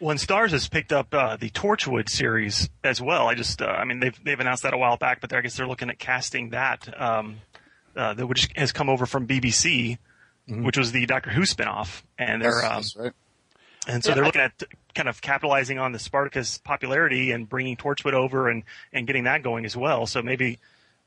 Well, 0.00 0.10
and 0.12 0.18
Starz 0.20 0.50
has 0.52 0.66
picked 0.68 0.92
up 0.92 1.12
uh, 1.12 1.36
the 1.36 1.50
Torchwood 1.50 2.08
series 2.08 2.70
as 2.82 3.02
well. 3.02 3.28
I 3.28 3.34
just, 3.34 3.60
uh, 3.60 3.66
I 3.66 3.84
mean, 3.84 4.00
they've 4.00 4.18
they've 4.24 4.40
announced 4.40 4.62
that 4.62 4.72
a 4.72 4.78
while 4.78 4.96
back, 4.96 5.20
but 5.20 5.32
I 5.32 5.40
guess 5.42 5.56
they're 5.56 5.66
looking 5.68 5.90
at 5.90 5.98
casting 5.98 6.50
that, 6.50 6.88
um, 7.00 7.36
uh, 7.94 8.14
that 8.14 8.26
which 8.26 8.48
has 8.56 8.72
come 8.72 8.88
over 8.88 9.04
from 9.06 9.26
BBC. 9.26 9.98
which 10.48 10.78
was 10.78 10.90
the 10.92 11.06
Doctor 11.06 11.30
Who 11.30 11.42
spinoff, 11.42 12.02
and 12.18 12.42
they're 12.42 12.64
um, 12.64 12.76
That's 12.76 12.96
right. 12.96 13.12
and 13.86 14.02
so 14.02 14.10
Yeah, 14.10 14.14
they're 14.16 14.24
I- 14.24 14.26
looking 14.26 14.40
at 14.40 14.62
kind 14.94 15.08
of 15.08 15.20
capitalizing 15.20 15.78
on 15.78 15.92
the 15.92 15.98
Spartacus 16.00 16.58
popularity 16.58 17.30
and 17.30 17.48
bringing 17.48 17.76
Torchwood 17.76 18.14
over 18.14 18.48
and 18.48 18.64
and 18.92 19.06
getting 19.06 19.24
that 19.24 19.42
going 19.42 19.64
as 19.66 19.76
well. 19.76 20.06
So 20.06 20.22
maybe 20.22 20.58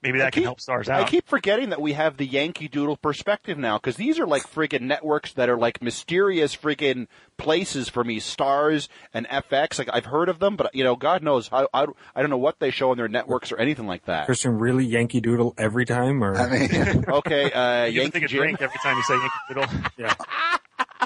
maybe 0.03 0.19
that 0.19 0.33
can 0.33 0.41
keep- 0.41 0.45
help 0.45 0.59
Starz 0.59 0.87
out. 0.89 1.01
I 1.01 1.05
keep 1.05 1.27
forgetting 1.27 1.69
that 1.69 1.81
we 1.81 1.93
have 1.93 2.17
the 2.17 2.25
Yankee 2.25 2.67
Doodle 2.67 2.97
perspective 2.97 3.57
now, 3.57 3.77
because 3.77 3.95
these 3.95 4.19
are 4.19 4.27
like 4.27 4.43
friggin' 4.43 4.81
networks 4.81 5.33
that 5.33 5.49
are 5.49 5.57
like 5.57 5.81
mysterious 5.81 6.55
friggin' 6.55 7.07
places 7.37 7.89
for 7.89 8.03
me. 8.03 8.19
Starz 8.19 8.87
and 9.13 9.27
FX, 9.27 9.79
like 9.79 9.89
I've 9.91 10.05
heard 10.05 10.29
of 10.29 10.39
them, 10.39 10.55
but 10.55 10.75
you 10.75 10.83
know, 10.83 10.95
God 10.95 11.23
knows, 11.23 11.49
I, 11.51 11.65
I, 11.73 11.85
I 12.15 12.21
don't 12.21 12.29
know 12.29 12.37
what 12.37 12.59
they 12.59 12.69
show 12.69 12.91
on 12.91 12.97
their 12.97 13.07
networks 13.07 13.51
or 13.51 13.57
anything 13.57 13.87
like 13.87 14.05
that. 14.05 14.25
Christian, 14.25 14.59
really 14.59 14.85
Yankee 14.85 15.21
Doodle 15.21 15.53
every 15.57 15.85
time, 15.85 16.23
or 16.23 16.35
I 16.37 16.49
mean, 16.49 17.05
Okay, 17.09 17.51
uh, 17.51 17.85
you 17.85 18.01
have 18.01 18.03
Yankee 18.03 18.11
to 18.11 18.11
take 18.19 18.23
a 18.23 18.27
drink 18.27 18.61
every 18.61 18.77
time 18.83 18.97
you 18.97 19.03
say 19.03 19.15
Yankee 19.15 19.29
Doodle. 19.49 19.65
yeah. 19.97 20.13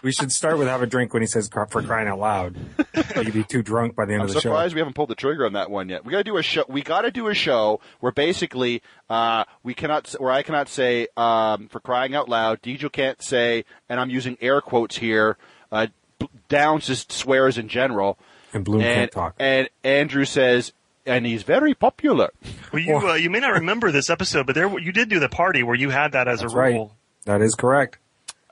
We 0.04 0.12
should 0.12 0.32
start 0.32 0.58
with 0.58 0.68
have 0.68 0.82
a 0.82 0.88
drink 0.88 1.14
when 1.14 1.22
he 1.22 1.28
says 1.28 1.50
for 1.50 1.66
crying 1.66 2.08
out 2.08 2.20
loud. 2.20 2.56
You'd 3.16 3.34
be 3.34 3.44
too 3.44 3.62
drunk 3.62 3.96
by 3.96 4.06
the 4.06 4.14
end 4.14 4.24
I'm 4.24 4.28
of 4.28 4.34
the 4.34 4.42
surprised 4.42 4.74
we 4.74 4.80
haven't 4.80 4.94
pulled 4.94 5.10
the 5.10 5.16
trigger 5.16 5.46
on 5.46 5.54
that 5.54 5.70
one 5.70 5.90
yet. 5.90 6.06
We 6.06 6.12
got 6.12 6.20
to 6.20 6.24
do 6.24 6.38
a 6.38 6.44
show. 6.44 6.64
We 6.68 6.82
got 6.82 7.02
to 7.02 7.12
do 7.12 7.28
a 7.28 7.34
show 7.34 7.80
where 8.00 8.12
basically 8.12 8.82
uh, 9.10 9.46
we 9.64 9.74
cannot, 9.74 10.10
where 10.20 10.32
I 10.32 10.44
cannot 10.44 10.70
say 10.70 11.08
um, 11.18 11.68
for 11.68 11.80
crying 11.80 12.16
out 12.16 12.30
loud. 12.30 12.62
Dejo 12.62 12.92
can't 12.92 13.22
say, 13.22 13.66
and 13.90 14.00
I'm 14.00 14.10
using 14.10 14.38
air 14.42 14.62
quotes 14.62 14.98
here. 14.98 15.38
Uh, 15.72 15.88
Downs 16.50 16.88
just 16.88 17.12
swears 17.12 17.58
in 17.58 17.68
general. 17.68 18.18
And 18.54 18.64
Bloom 18.64 18.82
and 18.82 18.96
can't 18.96 19.12
talk. 19.12 19.36
and 19.40 19.70
Andrew 19.84 20.26
says, 20.26 20.72
and 21.06 21.26
he's 21.26 21.44
very 21.44 21.74
popular. 21.74 22.30
Well, 22.72 22.82
you 22.82 22.98
uh, 22.98 23.14
you 23.14 23.30
may 23.30 23.40
not 23.40 23.54
remember 23.54 23.92
this 23.92 24.10
episode, 24.10 24.46
but 24.46 24.56
there 24.56 24.80
you 24.80 24.92
did 24.92 25.10
do 25.10 25.20
the 25.20 25.30
party 25.30 25.64
where 25.64 25.76
you 25.76 25.90
had 25.90 26.12
that 26.14 26.28
as 26.28 26.42
That's 26.42 26.54
a 26.54 26.56
right. 26.58 26.90
That 27.26 27.42
is 27.42 27.56
correct. 27.56 27.98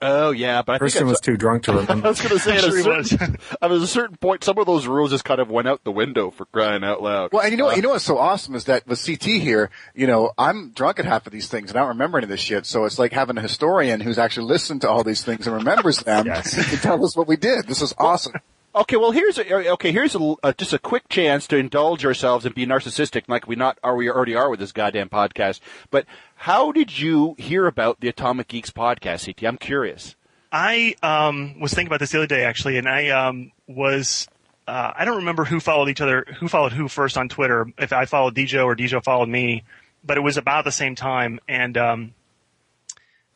Oh 0.02 0.32
yeah, 0.32 0.62
but 0.62 0.74
I 0.74 0.78
Christian 0.78 1.02
think 1.04 1.10
was 1.12 1.22
too 1.22 1.38
drunk 1.38 1.64
to 1.64 1.72
remember. 1.78 2.08
I 2.08 2.10
was 2.10 2.20
going 2.20 2.32
to 2.36 2.40
say 2.40 2.58
at 2.58 2.64
a, 2.66 2.68
Sure 2.68 2.78
he 2.78 2.88
was. 2.90 3.10
certain, 3.10 3.38
at 3.62 3.72
a 3.72 3.88
certain 3.88 4.18
point, 4.18 4.44
some 4.44 4.58
of 4.58 4.66
those 4.66 4.88
rules 4.88 5.12
just 5.12 5.24
kind 5.24 5.40
of 5.40 5.50
went 5.50 5.68
out 5.68 5.84
the 5.86 5.92
window 5.92 6.32
for 6.32 6.46
crying 6.46 6.84
out 6.84 7.02
loud. 7.02 7.32
well, 7.32 7.42
and 7.44 7.52
you 7.52 7.58
know, 7.58 7.66
what 7.66 7.76
you 7.78 7.82
uh. 7.82 7.84
know 7.84 7.90
what's 7.92 8.04
so 8.04 8.18
awesome 8.18 8.56
is 8.56 8.66
that 8.66 8.86
with 8.88 9.04
CT 9.06 9.24
here, 9.24 9.70
you 9.96 10.06
know, 10.06 10.32
I'm 10.38 10.72
drunk 10.72 11.00
at 11.00 11.06
half 11.06 11.26
of 11.26 11.32
these 11.34 11.48
things 11.48 11.70
and 11.72 11.78
I 11.78 11.82
don't 11.82 11.90
remember 11.90 12.18
any 12.18 12.26
of 12.26 12.30
this 12.30 12.42
shit. 12.42 12.66
So 12.66 12.84
it's 12.86 13.00
like 13.00 13.14
having 13.14 13.38
a 13.38 13.42
historian 13.42 14.02
who's 14.02 14.18
actually 14.20 14.48
listened 14.48 14.82
to 14.82 14.90
all 14.90 15.04
these 15.04 15.24
things 15.24 15.48
and 15.48 15.56
remembers 15.56 16.00
them 16.00 16.26
Yes. 16.28 16.52
to 16.72 16.78
tell 16.78 17.04
us 17.06 17.16
what 17.16 17.28
we 17.28 17.38
did. 17.38 17.66
This 17.68 17.82
is 17.82 17.94
awesome. 17.98 18.34
Okay, 18.76 18.98
well 18.98 19.12
here's 19.12 19.38
a, 19.38 19.70
okay. 19.72 19.94
Here's 19.94 20.16
a, 20.16 20.36
uh, 20.44 20.52
just 20.52 20.74
a 20.74 20.80
quick 20.80 21.08
chance 21.08 21.48
to 21.48 21.56
indulge 21.56 22.06
ourselves 22.06 22.46
and 22.46 22.54
be 22.54 22.66
narcissistic, 22.66 23.24
like 23.30 23.48
we 23.48 23.56
not 23.56 23.80
are 23.82 23.96
we 23.96 24.10
already 24.10 24.36
are 24.36 24.50
with 24.50 24.60
this 24.60 24.74
goddamn 24.74 25.08
podcast. 25.08 25.62
But 25.92 26.06
how 26.36 26.74
did 26.74 27.00
you 27.00 27.36
hear 27.38 27.68
about 27.68 28.02
the 28.02 28.10
Atomic 28.10 28.50
Geeks 28.50 28.72
podcast, 28.72 29.26
CT? 29.26 29.48
I'm 29.48 29.58
curious. 29.58 30.16
I 30.52 30.96
um, 31.02 31.58
was 31.62 31.74
thinking 31.74 31.88
about 31.88 32.02
this 32.02 32.12
the 32.12 32.18
other 32.18 32.28
day 32.28 32.44
actually, 32.44 32.78
and 32.78 32.86
I 32.86 33.10
um, 33.12 33.54
was 33.66 34.28
uh, 34.68 34.92
I 34.94 35.06
don't 35.06 35.18
remember 35.18 35.46
who 35.46 35.62
followed 35.62 35.88
each 35.88 36.02
other, 36.02 36.26
who 36.40 36.50
followed 36.50 36.74
who 36.74 36.90
first 36.90 37.18
on 37.18 37.30
Twitter. 37.30 37.72
If 37.78 37.94
I 37.94 38.04
followed 38.04 38.36
Dejo 38.36 38.66
or 38.66 38.76
Dejo 38.76 39.02
followed 39.02 39.30
me, 39.30 39.64
but 40.04 40.18
it 40.18 40.22
was 40.22 40.36
about 40.36 40.66
the 40.66 40.72
same 40.74 40.96
time, 40.96 41.40
and 41.48 41.78
um, 41.78 42.14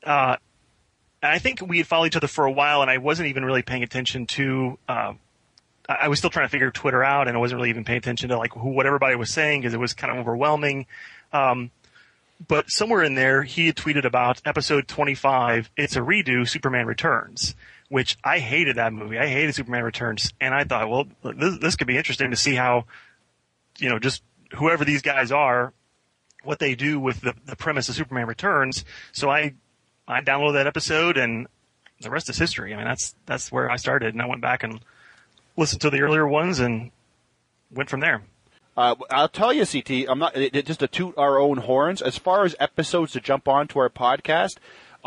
uh, 0.03 0.35
I 1.23 1.39
think 1.39 1.61
we 1.61 1.77
had 1.77 1.87
followed 1.87 2.07
each 2.07 2.17
other 2.17 2.27
for 2.27 2.43
a 2.43 2.51
while, 2.51 2.81
and 2.81 2.91
I 2.91 2.97
wasn't 2.97 3.29
even 3.29 3.45
really 3.45 3.61
paying 3.61 3.83
attention 3.83 4.25
to. 4.27 4.77
Uh, 4.85 5.13
I 5.89 6.07
was 6.07 6.19
still 6.19 6.29
trying 6.29 6.45
to 6.45 6.51
figure 6.51 6.69
Twitter 6.69 7.03
out, 7.03 7.27
and 7.27 7.35
I 7.35 7.39
wasn't 7.39 7.57
really 7.57 7.71
even 7.71 7.83
paying 7.83 7.97
attention 7.97 8.29
to 8.29 8.37
like 8.37 8.53
who 8.53 8.69
what 8.69 8.85
everybody 8.85 9.15
was 9.15 9.33
saying 9.33 9.61
because 9.61 9.73
it 9.73 9.79
was 9.79 9.93
kind 9.93 10.13
of 10.13 10.19
overwhelming. 10.19 10.85
Um, 11.33 11.71
but 12.47 12.69
somewhere 12.69 13.03
in 13.03 13.15
there, 13.15 13.43
he 13.43 13.65
had 13.65 13.75
tweeted 13.75 14.05
about 14.05 14.41
episode 14.45 14.87
25. 14.87 15.71
It's 15.75 15.95
a 15.95 15.99
redo, 15.99 16.47
Superman 16.47 16.85
Returns, 16.85 17.55
which 17.89 18.17
I 18.23 18.37
hated 18.39 18.77
that 18.77 18.93
movie. 18.93 19.17
I 19.17 19.27
hated 19.27 19.55
Superman 19.55 19.83
Returns, 19.83 20.31
and 20.39 20.53
I 20.53 20.63
thought, 20.63 20.89
well, 20.89 21.07
this, 21.23 21.57
this 21.57 21.75
could 21.75 21.87
be 21.87 21.97
interesting 21.97 22.29
to 22.29 22.37
see 22.37 22.53
how, 22.53 22.85
you 23.79 23.89
know, 23.89 23.99
just 23.99 24.21
whoever 24.55 24.85
these 24.85 25.01
guys 25.01 25.31
are, 25.31 25.73
what 26.43 26.59
they 26.59 26.75
do 26.75 26.99
with 26.99 27.19
the, 27.21 27.33
the 27.45 27.55
premise 27.55 27.89
of 27.89 27.95
Superman 27.95 28.27
Returns. 28.27 28.85
So 29.11 29.29
I, 29.29 29.55
I 30.07 30.21
downloaded 30.21 30.53
that 30.53 30.67
episode, 30.67 31.17
and 31.17 31.47
the 31.99 32.11
rest 32.11 32.29
is 32.29 32.37
history. 32.37 32.73
I 32.73 32.77
mean, 32.77 32.85
that's 32.85 33.15
that's 33.25 33.51
where 33.51 33.69
I 33.69 33.75
started, 33.75 34.13
and 34.13 34.21
I 34.21 34.27
went 34.27 34.41
back 34.41 34.63
and 34.63 34.79
listened 35.59 35.81
to 35.81 35.89
the 35.89 36.01
earlier 36.01 36.27
ones 36.27 36.59
and 36.59 36.91
went 37.71 37.89
from 37.89 37.99
there. 37.99 38.23
Uh, 38.77 38.95
I'll 39.11 39.27
tell 39.27 39.51
you, 39.51 39.65
CT. 39.65 40.07
I'm 40.09 40.19
not 40.19 40.35
it, 40.37 40.55
it- 40.55 40.65
just 40.65 40.79
to 40.79 40.87
toot 40.87 41.13
our 41.17 41.37
own 41.39 41.57
horns. 41.57 42.01
As 42.01 42.17
far 42.17 42.45
as 42.45 42.55
episodes 42.59 43.11
to 43.11 43.19
jump 43.19 43.47
on 43.47 43.67
to 43.69 43.79
our 43.79 43.89
podcast, 43.89 44.55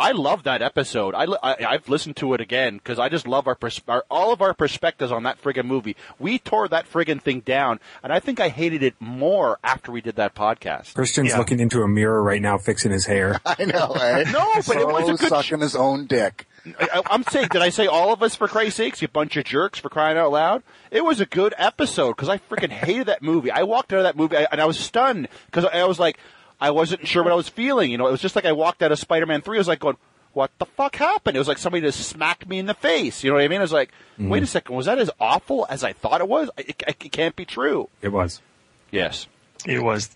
I 0.02 0.12
love 0.12 0.42
that 0.42 0.62
episode. 0.62 1.14
I, 1.14 1.24
I 1.42 1.56
I've 1.66 1.88
listened 1.88 2.16
to 2.16 2.34
it 2.34 2.40
again 2.40 2.76
because 2.76 2.98
I 2.98 3.08
just 3.08 3.26
love 3.26 3.46
our, 3.46 3.54
pers- 3.54 3.80
our 3.88 4.04
all 4.10 4.32
of 4.32 4.42
our 4.42 4.52
perspectives 4.54 5.12
on 5.12 5.22
that 5.22 5.40
friggin' 5.42 5.64
movie. 5.64 5.96
We 6.18 6.38
tore 6.38 6.66
that 6.68 6.90
friggin' 6.90 7.22
thing 7.22 7.40
down, 7.40 7.78
and 8.02 8.12
I 8.12 8.18
think 8.20 8.40
I 8.40 8.48
hated 8.48 8.82
it 8.82 8.94
more 9.00 9.58
after 9.62 9.92
we 9.92 10.00
did 10.00 10.16
that 10.16 10.34
podcast. 10.34 10.94
Christian's 10.94 11.30
Yeah. 11.30 11.38
looking 11.38 11.60
into 11.60 11.82
a 11.82 11.88
mirror 11.88 12.22
right 12.22 12.42
now, 12.42 12.58
fixing 12.58 12.90
his 12.92 13.06
hair. 13.06 13.40
I 13.46 13.64
know, 13.64 13.92
eh? 13.92 14.24
No, 14.32 14.50
but 14.66 14.76
it 14.76 14.86
was 14.86 15.08
a 15.08 15.14
good 15.22 15.28
sucking 15.28 15.60
his 15.60 15.76
own 15.76 16.06
dick. 16.06 16.46
I, 16.78 16.88
I- 16.94 17.02
I'm 17.10 17.22
saying, 17.24 17.48
did 17.50 17.62
I 17.62 17.68
say 17.70 17.86
all 17.86 18.12
of 18.12 18.22
us 18.22 18.34
for 18.34 18.48
Christ's 18.48 18.76
sakes? 18.76 19.02
You 19.02 19.08
bunch 19.08 19.36
of 19.36 19.44
jerks 19.44 19.78
for 19.78 19.88
crying 19.88 20.18
out 20.18 20.32
loud! 20.32 20.62
It 20.90 21.04
was 21.04 21.20
a 21.20 21.26
good 21.26 21.54
episode 21.58 22.12
because 22.16 22.28
I 22.28 22.38
freaking 22.38 22.70
hated 22.70 23.06
that 23.06 23.22
movie. 23.22 23.50
I 23.50 23.62
walked 23.62 23.92
out 23.92 23.98
of 24.00 24.04
that 24.04 24.16
movie 24.16 24.36
I- 24.36 24.46
and 24.50 24.60
I 24.60 24.64
was 24.64 24.78
stunned 24.78 25.28
because 25.46 25.64
I 25.64 25.84
was 25.84 25.98
like, 25.98 26.18
I 26.62 26.70
wasn't 26.70 27.08
sure 27.08 27.24
what 27.24 27.32
I 27.32 27.34
was 27.34 27.48
feeling. 27.48 27.90
You 27.90 27.98
know, 27.98 28.06
it 28.06 28.12
was 28.12 28.20
just 28.20 28.36
like 28.36 28.44
I 28.44 28.52
walked 28.52 28.82
out 28.82 28.92
of 28.92 28.98
Spider-Man 29.00 29.42
Three. 29.42 29.58
I 29.58 29.60
was 29.60 29.66
like 29.66 29.80
going, 29.80 29.96
"What 30.32 30.52
the 30.58 30.66
fuck 30.66 30.94
happened?" 30.94 31.36
It 31.36 31.40
was 31.40 31.48
like 31.48 31.58
somebody 31.58 31.82
just 31.82 32.08
smacked 32.08 32.48
me 32.48 32.60
in 32.60 32.66
the 32.66 32.74
face. 32.74 33.24
You 33.24 33.30
know 33.30 33.36
what 33.36 33.44
I 33.44 33.48
mean? 33.48 33.58
I 33.58 33.62
was 33.62 33.72
like, 33.72 33.90
mm-hmm. 34.14 34.28
"Wait 34.28 34.44
a 34.44 34.46
second, 34.46 34.76
was 34.76 34.86
that 34.86 35.00
as 35.00 35.10
awful 35.18 35.66
as 35.68 35.82
I 35.82 35.92
thought 35.92 36.20
it 36.20 36.28
was? 36.28 36.50
It, 36.56 36.82
it, 36.86 36.96
it 37.04 37.12
can't 37.12 37.34
be 37.34 37.44
true." 37.44 37.88
It 38.00 38.10
was. 38.10 38.40
Yes. 38.92 39.26
It 39.66 39.82
was 39.82 40.10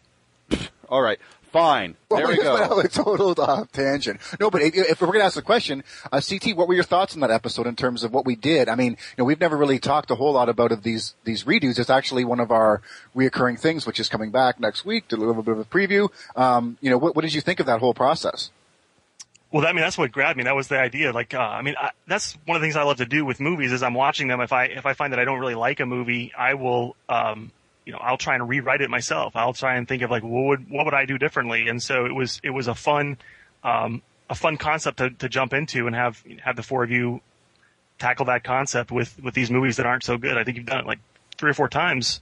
All 0.88 1.02
right. 1.02 1.18
Fine. 1.52 1.96
There 2.10 2.26
we 2.28 2.38
Well, 2.42 2.68
go. 2.68 2.80
a 2.80 2.88
total 2.88 3.34
uh, 3.38 3.64
tangent. 3.72 4.20
No, 4.38 4.50
but 4.50 4.62
if, 4.62 4.74
if 4.74 5.00
we're 5.00 5.06
going 5.06 5.20
to 5.20 5.24
ask 5.24 5.36
the 5.36 5.42
question, 5.42 5.84
uh, 6.12 6.20
CT, 6.20 6.56
what 6.56 6.68
were 6.68 6.74
your 6.74 6.84
thoughts 6.84 7.14
on 7.14 7.20
that 7.20 7.30
episode 7.30 7.66
in 7.66 7.76
terms 7.76 8.04
of 8.04 8.12
what 8.12 8.26
we 8.26 8.36
did? 8.36 8.68
I 8.68 8.74
mean, 8.74 8.92
you 8.92 8.96
know, 9.18 9.24
we've 9.24 9.40
never 9.40 9.56
really 9.56 9.78
talked 9.78 10.10
a 10.10 10.16
whole 10.16 10.32
lot 10.32 10.48
about 10.48 10.72
of 10.72 10.82
these 10.82 11.14
these 11.24 11.44
redos. 11.44 11.78
It's 11.78 11.88
actually 11.90 12.24
one 12.24 12.40
of 12.40 12.50
our 12.50 12.82
reoccurring 13.14 13.58
things, 13.58 13.86
which 13.86 13.98
is 14.00 14.08
coming 14.08 14.30
back 14.30 14.60
next 14.60 14.84
week. 14.84 15.08
Did 15.08 15.18
a 15.18 15.24
little 15.24 15.42
bit 15.42 15.52
of 15.52 15.60
a 15.60 15.64
preview. 15.64 16.08
Um, 16.36 16.76
you 16.80 16.90
know, 16.90 16.98
what, 16.98 17.16
what 17.16 17.22
did 17.22 17.32
you 17.32 17.40
think 17.40 17.60
of 17.60 17.66
that 17.66 17.80
whole 17.80 17.94
process? 17.94 18.50
Well, 19.52 19.64
I 19.64 19.72
mean, 19.72 19.80
that's 19.82 19.96
what 19.96 20.10
grabbed 20.12 20.36
me. 20.36 20.44
That 20.44 20.56
was 20.56 20.68
the 20.68 20.78
idea. 20.78 21.12
Like, 21.12 21.32
uh, 21.32 21.38
I 21.38 21.62
mean, 21.62 21.76
I, 21.80 21.90
that's 22.06 22.36
one 22.44 22.56
of 22.56 22.60
the 22.60 22.66
things 22.66 22.76
I 22.76 22.82
love 22.82 22.96
to 22.98 23.06
do 23.06 23.24
with 23.24 23.38
movies 23.40 23.72
is 23.72 23.82
I'm 23.82 23.94
watching 23.94 24.26
them. 24.28 24.40
If 24.40 24.52
I 24.52 24.64
if 24.64 24.84
I 24.84 24.92
find 24.92 25.12
that 25.12 25.20
I 25.20 25.24
don't 25.24 25.38
really 25.38 25.54
like 25.54 25.80
a 25.80 25.86
movie, 25.86 26.32
I 26.36 26.54
will, 26.54 26.96
um, 27.08 27.52
you 27.86 27.92
know, 27.92 27.98
I'll 27.98 28.18
try 28.18 28.34
and 28.34 28.46
rewrite 28.48 28.82
it 28.82 28.90
myself. 28.90 29.36
I'll 29.36 29.52
try 29.54 29.76
and 29.76 29.88
think 29.88 30.02
of 30.02 30.10
like, 30.10 30.24
what 30.24 30.44
would 30.44 30.70
what 30.70 30.84
would 30.84 30.94
I 30.94 31.06
do 31.06 31.16
differently? 31.16 31.68
And 31.68 31.82
so 31.82 32.04
it 32.04 32.14
was 32.14 32.40
it 32.42 32.50
was 32.50 32.66
a 32.68 32.74
fun 32.74 33.16
um, 33.62 34.02
a 34.28 34.34
fun 34.34 34.56
concept 34.56 34.98
to, 34.98 35.10
to 35.10 35.28
jump 35.28 35.54
into 35.54 35.86
and 35.86 35.94
have 35.94 36.22
have 36.42 36.56
the 36.56 36.62
four 36.62 36.82
of 36.82 36.90
you 36.90 37.20
tackle 37.98 38.26
that 38.26 38.44
concept 38.44 38.90
with 38.90 39.18
with 39.22 39.34
these 39.34 39.50
movies 39.50 39.76
that 39.76 39.86
aren't 39.86 40.04
so 40.04 40.18
good. 40.18 40.36
I 40.36 40.44
think 40.44 40.56
you've 40.56 40.66
done 40.66 40.80
it 40.80 40.86
like 40.86 40.98
three 41.38 41.50
or 41.50 41.54
four 41.54 41.68
times, 41.68 42.20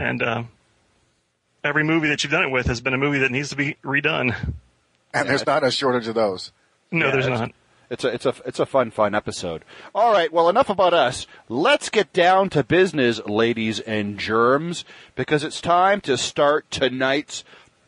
and 0.00 0.22
uh, 0.22 0.42
every 1.62 1.84
movie 1.84 2.08
that 2.08 2.24
you've 2.24 2.32
done 2.32 2.44
it 2.44 2.50
with 2.50 2.66
has 2.66 2.80
been 2.80 2.94
a 2.94 2.98
movie 2.98 3.18
that 3.18 3.30
needs 3.30 3.50
to 3.50 3.56
be 3.56 3.76
redone. 3.84 4.34
And 5.14 5.28
there's 5.28 5.44
not 5.44 5.62
a 5.62 5.70
shortage 5.70 6.08
of 6.08 6.14
those. 6.14 6.52
No, 6.90 7.06
Yeah, 7.06 7.12
there's 7.12 7.28
not. 7.28 7.52
It's 7.92 8.04
a 8.04 8.08
it's 8.08 8.24
a 8.24 8.34
it's 8.46 8.58
a 8.58 8.64
fun 8.64 8.90
fun 8.90 9.14
episode. 9.14 9.66
All 9.94 10.14
right, 10.14 10.32
well 10.32 10.48
enough 10.48 10.70
about 10.70 10.94
us. 10.94 11.26
Let's 11.50 11.90
get 11.90 12.10
down 12.14 12.48
to 12.48 12.64
business, 12.64 13.20
ladies 13.26 13.80
and 13.80 14.18
germs, 14.18 14.86
because 15.14 15.44
it's 15.44 15.60
time 15.60 16.00
to 16.02 16.16
start 16.16 16.70
tonight's 16.70 17.44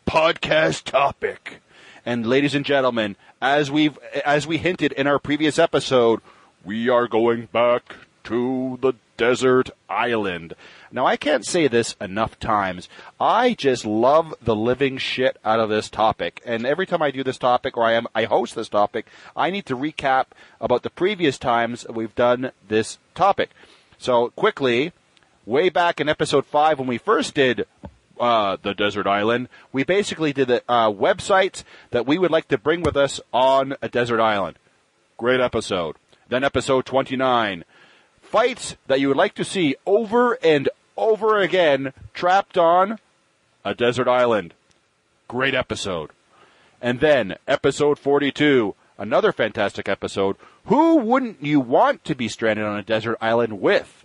podcast 0.06 0.84
topic. 0.84 1.62
And 2.04 2.26
ladies 2.26 2.54
and 2.54 2.66
gentlemen, 2.66 3.16
as 3.40 3.70
we've 3.70 3.98
as 4.26 4.46
we 4.46 4.58
hinted 4.58 4.92
in 4.92 5.06
our 5.06 5.18
previous 5.18 5.58
episode, 5.58 6.20
we 6.62 6.90
are 6.90 7.08
going 7.08 7.46
back 7.46 7.96
to 8.24 8.78
the 8.82 8.92
desert 9.16 9.70
island. 9.88 10.52
Now 10.94 11.06
I 11.06 11.16
can't 11.16 11.44
say 11.44 11.66
this 11.66 11.96
enough 12.00 12.38
times. 12.38 12.88
I 13.18 13.54
just 13.54 13.84
love 13.84 14.32
the 14.40 14.54
living 14.54 14.96
shit 14.96 15.36
out 15.44 15.58
of 15.58 15.68
this 15.68 15.90
topic. 15.90 16.40
And 16.46 16.64
every 16.64 16.86
time 16.86 17.02
I 17.02 17.10
do 17.10 17.24
this 17.24 17.36
topic 17.36 17.76
or 17.76 17.82
I 17.82 17.94
am 17.94 18.06
I 18.14 18.26
host 18.26 18.54
this 18.54 18.68
topic, 18.68 19.06
I 19.34 19.50
need 19.50 19.66
to 19.66 19.76
recap 19.76 20.26
about 20.60 20.84
the 20.84 20.90
previous 20.90 21.36
times 21.36 21.84
we've 21.88 22.14
done 22.14 22.52
this 22.68 22.98
topic. 23.16 23.50
So 23.98 24.30
quickly, 24.36 24.92
way 25.44 25.68
back 25.68 26.00
in 26.00 26.08
episode 26.08 26.46
5 26.46 26.78
when 26.78 26.86
we 26.86 26.98
first 26.98 27.34
did 27.34 27.66
uh, 28.20 28.56
the 28.62 28.72
desert 28.72 29.08
island, 29.08 29.48
we 29.72 29.82
basically 29.82 30.32
did 30.32 30.46
the 30.46 30.62
uh, 30.68 30.92
websites 30.92 31.64
that 31.90 32.06
we 32.06 32.18
would 32.18 32.30
like 32.30 32.46
to 32.46 32.56
bring 32.56 32.82
with 32.82 32.96
us 32.96 33.20
on 33.32 33.74
a 33.82 33.88
desert 33.88 34.20
island. 34.20 34.60
Great 35.16 35.40
episode. 35.40 35.96
Then 36.28 36.44
episode 36.44 36.86
29, 36.86 37.64
fights 38.22 38.76
that 38.86 39.00
you 39.00 39.08
would 39.08 39.16
like 39.16 39.34
to 39.34 39.44
see 39.44 39.74
over 39.86 40.34
and 40.34 40.68
over 40.96 41.40
again 41.40 41.92
trapped 42.12 42.58
on 42.58 42.98
a 43.64 43.74
desert 43.74 44.08
island. 44.08 44.54
Great 45.28 45.54
episode. 45.54 46.10
And 46.80 47.00
then 47.00 47.36
episode 47.48 47.98
42, 47.98 48.74
another 48.98 49.32
fantastic 49.32 49.88
episode. 49.88 50.36
Who 50.66 50.96
wouldn't 50.96 51.42
you 51.42 51.60
want 51.60 52.04
to 52.04 52.14
be 52.14 52.28
stranded 52.28 52.64
on 52.64 52.78
a 52.78 52.82
desert 52.82 53.16
island 53.20 53.60
with? 53.60 54.04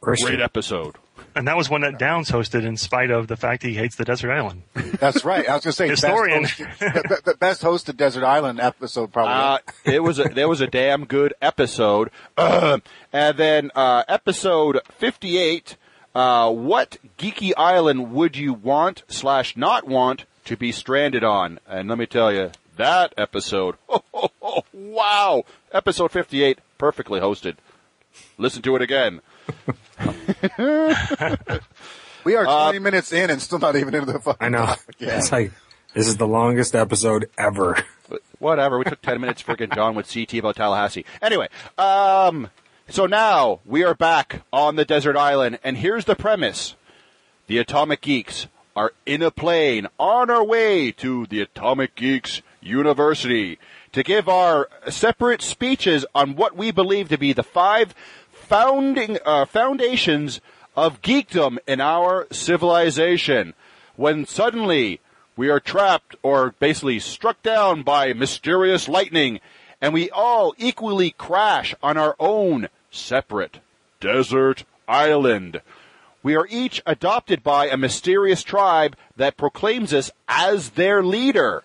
Christian. 0.00 0.28
Great 0.28 0.40
episode. 0.40 0.96
And 1.38 1.46
that 1.48 1.56
was 1.56 1.70
one 1.70 1.80
that 1.82 1.98
Downs 1.98 2.30
hosted 2.30 2.64
in 2.64 2.76
spite 2.76 3.10
of 3.10 3.28
the 3.28 3.36
fact 3.36 3.62
he 3.62 3.74
hates 3.74 3.96
the 3.96 4.04
desert 4.04 4.30
island. 4.32 4.62
That's 4.74 5.24
right. 5.24 5.48
I 5.48 5.54
was 5.54 5.64
going 5.64 5.72
to 5.72 5.72
say 5.72 5.88
Historian. 5.88 6.42
Best 6.42 6.58
hosted, 6.58 7.02
the- 7.08 7.20
the 7.24 7.34
best 7.38 7.62
hosted 7.62 7.96
Desert 7.96 8.24
Island 8.24 8.60
episode 8.60 9.12
probably. 9.12 9.32
Uh, 9.34 9.58
it 9.84 10.00
was 10.02 10.18
a, 10.18 10.24
there 10.24 10.48
was 10.48 10.60
a 10.60 10.66
damn 10.66 11.04
good 11.04 11.32
episode. 11.40 12.10
and 12.36 12.82
then 13.12 13.70
uh, 13.74 14.02
episode 14.08 14.80
fifty 14.96 15.38
eight. 15.38 15.76
Uh, 16.14 16.50
what 16.50 16.96
geeky 17.18 17.52
island 17.56 18.12
would 18.12 18.36
you 18.36 18.52
want 18.52 19.04
slash 19.08 19.56
not 19.56 19.86
want 19.86 20.24
to 20.46 20.56
be 20.56 20.72
stranded 20.72 21.22
on? 21.22 21.60
And 21.68 21.88
let 21.88 21.98
me 21.98 22.06
tell 22.06 22.32
you, 22.32 22.50
that 22.76 23.14
episode. 23.16 23.76
wow, 24.72 25.44
episode 25.72 26.10
fifty 26.10 26.42
eight, 26.42 26.58
perfectly 26.78 27.20
hosted. 27.20 27.56
Listen 28.36 28.62
to 28.62 28.76
it 28.76 28.82
again. 28.82 29.20
we 32.24 32.36
are 32.36 32.46
uh, 32.46 32.64
20 32.70 32.78
minutes 32.78 33.12
in 33.12 33.30
and 33.30 33.40
still 33.40 33.58
not 33.58 33.76
even 33.76 33.94
into 33.94 34.12
the 34.12 34.20
fucking 34.20 34.46
I 34.46 34.48
know. 34.48 34.66
topic. 34.66 34.96
It's 35.00 35.32
like 35.32 35.52
this 35.94 36.06
is 36.06 36.16
the 36.16 36.28
longest 36.28 36.74
episode 36.74 37.30
ever. 37.36 37.76
Whatever. 38.38 38.78
We 38.78 38.84
took 38.84 39.02
10 39.02 39.20
minutes 39.20 39.42
friggin' 39.42 39.74
John 39.74 39.94
with 39.94 40.12
CT 40.12 40.34
about 40.34 40.56
Tallahassee. 40.56 41.04
Anyway, 41.20 41.48
um, 41.76 42.48
so 42.88 43.06
now 43.06 43.60
we 43.64 43.84
are 43.84 43.94
back 43.94 44.42
on 44.52 44.76
the 44.76 44.84
desert 44.84 45.16
island, 45.16 45.58
and 45.64 45.76
here's 45.78 46.04
the 46.04 46.14
premise. 46.14 46.74
The 47.48 47.58
Atomic 47.58 48.02
Geeks 48.02 48.46
are 48.76 48.92
in 49.06 49.22
a 49.22 49.30
plane 49.30 49.88
on 49.98 50.30
our 50.30 50.44
way 50.44 50.92
to 50.92 51.26
the 51.26 51.40
Atomic 51.40 51.96
Geeks 51.96 52.42
University 52.60 53.58
to 53.92 54.02
give 54.02 54.28
our 54.28 54.68
separate 54.88 55.42
speeches 55.42 56.04
on 56.14 56.36
what 56.36 56.56
we 56.56 56.70
believe 56.70 57.08
to 57.08 57.18
be 57.18 57.32
the 57.32 57.42
five 57.42 57.94
founding 58.32 59.18
uh, 59.24 59.44
foundations 59.44 60.40
of 60.76 61.02
geekdom 61.02 61.58
in 61.66 61.80
our 61.80 62.26
civilization. 62.30 63.54
When 63.96 64.26
suddenly 64.26 65.00
we 65.36 65.48
are 65.50 65.60
trapped 65.60 66.16
or 66.22 66.54
basically 66.58 66.98
struck 66.98 67.42
down 67.42 67.82
by 67.82 68.12
mysterious 68.12 68.88
lightning 68.88 69.40
and 69.80 69.94
we 69.94 70.10
all 70.10 70.54
equally 70.58 71.10
crash 71.12 71.74
on 71.82 71.96
our 71.96 72.16
own 72.18 72.68
separate 72.90 73.60
desert 74.00 74.64
island. 74.88 75.60
We 76.22 76.36
are 76.36 76.46
each 76.50 76.82
adopted 76.84 77.42
by 77.42 77.68
a 77.68 77.76
mysterious 77.76 78.42
tribe 78.42 78.96
that 79.16 79.36
proclaims 79.36 79.94
us 79.94 80.10
as 80.26 80.70
their 80.70 81.02
leader. 81.02 81.62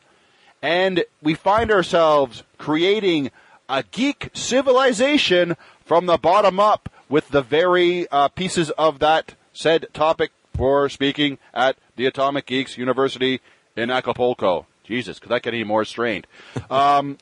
And 0.63 1.03
we 1.22 1.34
find 1.34 1.70
ourselves 1.70 2.43
creating 2.58 3.32
a 3.67 3.84
geek 3.84 4.29
civilization 4.34 5.58
from 5.84 6.05
the 6.05 6.17
bottom 6.17 6.58
up 6.58 6.88
with 7.10 7.27
the 7.29 7.41
very 7.41 8.08
uh, 8.10 8.29
pieces 8.29 8.70
of 8.72 9.00
that 9.00 9.36
said 9.51 9.88
topic 9.93 10.32
for 10.55 10.88
speaking 10.88 11.38
at 11.53 11.75
the 11.98 12.05
Atomic 12.05 12.46
Geeks 12.46 12.77
University 12.77 13.41
in 13.75 13.91
Acapulco. 13.91 14.65
Jesus, 14.86 15.20
could 15.20 15.29
that 15.29 15.43
get 15.43 15.53
any 15.53 15.65
more 15.65 15.84
strained? 15.84 16.27
Um, 16.70 17.17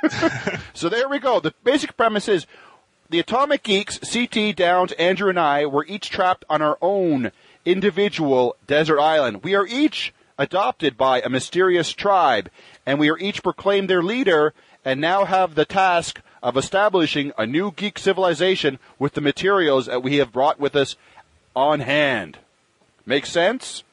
so 0.74 0.88
there 0.88 1.08
we 1.08 1.20
go. 1.20 1.38
The 1.38 1.54
basic 1.62 1.96
premise 1.96 2.26
is 2.26 2.46
the 3.10 3.20
Atomic 3.20 3.62
Geeks, 3.62 3.98
CT, 3.98 4.56
Downs, 4.56 4.90
Andrew, 4.92 5.28
and 5.28 5.38
I 5.38 5.66
were 5.66 5.84
each 5.86 6.10
trapped 6.10 6.44
on 6.50 6.62
our 6.62 6.78
own 6.82 7.30
individual 7.64 8.56
desert 8.66 9.00
island. 9.00 9.44
We 9.44 9.54
are 9.54 9.66
each 9.66 10.12
adopted 10.38 10.96
by 10.96 11.20
a 11.20 11.28
mysterious 11.28 11.92
tribe, 11.92 12.50
and 12.86 12.98
we 12.98 13.10
are 13.10 13.18
each 13.18 13.42
proclaimed 13.42 13.88
their 13.88 14.02
leader, 14.02 14.52
and 14.84 15.00
now 15.00 15.24
have 15.24 15.54
the 15.54 15.64
task 15.64 16.20
of 16.42 16.56
establishing 16.56 17.32
a 17.38 17.46
new 17.46 17.70
geek 17.72 17.98
civilization 17.98 18.78
with 18.98 19.14
the 19.14 19.20
materials 19.20 19.86
that 19.86 20.02
we 20.02 20.16
have 20.16 20.32
brought 20.32 20.58
with 20.58 20.74
us 20.74 20.96
on 21.54 21.80
hand. 21.80 22.38
Make 23.06 23.26
sense? 23.26 23.84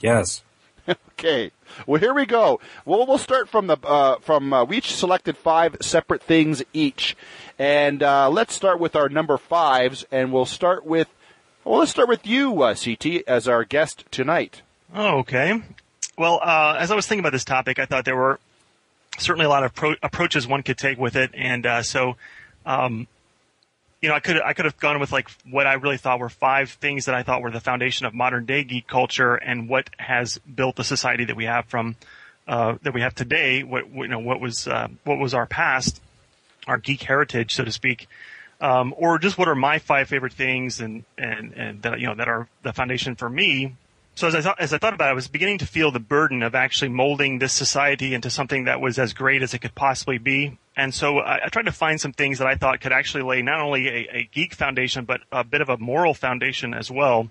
Yes. 0.00 0.42
Okay. 1.18 1.50
Well, 1.86 1.98
here 1.98 2.12
we 2.12 2.26
go. 2.26 2.60
Well, 2.84 3.06
we'll 3.06 3.18
start 3.18 3.48
from 3.48 3.66
the 3.66 3.78
uh, 3.82 4.18
from 4.20 4.52
uh, 4.52 4.64
we 4.64 4.76
each 4.76 4.94
selected 4.94 5.36
five 5.36 5.76
separate 5.80 6.22
things 6.22 6.62
each, 6.74 7.16
and 7.58 8.02
uh, 8.02 8.28
let's 8.28 8.54
start 8.54 8.78
with 8.78 8.94
our 8.94 9.08
number 9.08 9.38
fives, 9.38 10.04
and 10.12 10.30
we'll 10.30 10.44
start 10.44 10.84
with 10.84 11.08
well, 11.66 11.80
let's 11.80 11.90
start 11.90 12.08
with 12.08 12.24
you, 12.24 12.62
uh, 12.62 12.76
CT, 12.76 13.24
as 13.26 13.48
our 13.48 13.64
guest 13.64 14.04
tonight. 14.12 14.62
Oh, 14.94 15.18
okay. 15.18 15.62
Well, 16.18 16.40
uh, 16.42 16.76
as 16.78 16.90
I 16.90 16.94
was 16.94 17.06
thinking 17.06 17.20
about 17.20 17.32
this 17.32 17.44
topic, 17.44 17.78
I 17.78 17.84
thought 17.84 18.04
there 18.04 18.16
were 18.16 18.40
certainly 19.18 19.44
a 19.44 19.48
lot 19.48 19.64
of 19.64 19.74
pro- 19.74 19.96
approaches 20.02 20.46
one 20.46 20.62
could 20.62 20.78
take 20.78 20.98
with 20.98 21.14
it, 21.14 21.30
and 21.34 21.66
uh, 21.66 21.82
so, 21.82 22.16
um, 22.64 23.06
you 24.00 24.08
know, 24.08 24.14
I 24.14 24.20
could 24.20 24.40
I 24.40 24.54
could 24.54 24.64
have 24.64 24.78
gone 24.78 24.98
with 24.98 25.12
like 25.12 25.28
what 25.50 25.66
I 25.66 25.74
really 25.74 25.98
thought 25.98 26.18
were 26.18 26.30
five 26.30 26.70
things 26.70 27.04
that 27.04 27.14
I 27.14 27.22
thought 27.22 27.42
were 27.42 27.50
the 27.50 27.60
foundation 27.60 28.06
of 28.06 28.14
modern 28.14 28.46
day 28.46 28.64
geek 28.64 28.86
culture 28.86 29.34
and 29.34 29.68
what 29.68 29.90
has 29.98 30.38
built 30.38 30.76
the 30.76 30.84
society 30.84 31.24
that 31.26 31.36
we 31.36 31.44
have 31.44 31.66
from 31.66 31.96
uh, 32.48 32.76
that 32.82 32.94
we 32.94 33.02
have 33.02 33.14
today. 33.14 33.62
What 33.62 33.92
you 33.92 34.08
know, 34.08 34.18
what 34.18 34.40
was 34.40 34.66
uh, 34.66 34.88
what 35.04 35.18
was 35.18 35.34
our 35.34 35.46
past, 35.46 36.00
our 36.66 36.78
geek 36.78 37.02
heritage, 37.02 37.54
so 37.54 37.64
to 37.64 37.72
speak. 37.72 38.08
Um, 38.58 38.94
or 38.96 39.18
just 39.18 39.36
what 39.36 39.48
are 39.48 39.54
my 39.54 39.78
five 39.78 40.08
favorite 40.08 40.32
things 40.32 40.80
and, 40.80 41.04
and, 41.18 41.52
and 41.52 41.82
that, 41.82 42.00
you 42.00 42.06
know, 42.06 42.14
that 42.14 42.26
are 42.26 42.48
the 42.62 42.72
foundation 42.72 43.14
for 43.14 43.28
me 43.28 43.76
so 44.16 44.26
as 44.26 44.34
I 44.34 44.40
thought, 44.40 44.58
as 44.58 44.72
I 44.72 44.78
thought 44.78 44.94
about 44.94 45.08
it, 45.08 45.10
I 45.10 45.12
was 45.12 45.28
beginning 45.28 45.58
to 45.58 45.66
feel 45.66 45.90
the 45.90 46.00
burden 46.00 46.42
of 46.42 46.54
actually 46.54 46.88
molding 46.88 47.38
this 47.38 47.52
society 47.52 48.14
into 48.14 48.30
something 48.30 48.64
that 48.64 48.80
was 48.80 48.98
as 48.98 49.12
great 49.12 49.42
as 49.42 49.52
it 49.52 49.58
could 49.58 49.74
possibly 49.74 50.16
be. 50.16 50.58
And 50.74 50.94
so 50.94 51.18
I, 51.18 51.44
I 51.44 51.48
tried 51.48 51.66
to 51.66 51.72
find 51.72 52.00
some 52.00 52.12
things 52.12 52.38
that 52.38 52.46
I 52.46 52.54
thought 52.54 52.80
could 52.80 52.92
actually 52.92 53.24
lay 53.24 53.42
not 53.42 53.60
only 53.60 53.88
a, 53.88 54.08
a 54.10 54.28
geek 54.32 54.54
foundation, 54.54 55.04
but 55.04 55.20
a 55.30 55.44
bit 55.44 55.60
of 55.60 55.68
a 55.68 55.76
moral 55.76 56.14
foundation 56.14 56.72
as 56.72 56.90
well. 56.90 57.28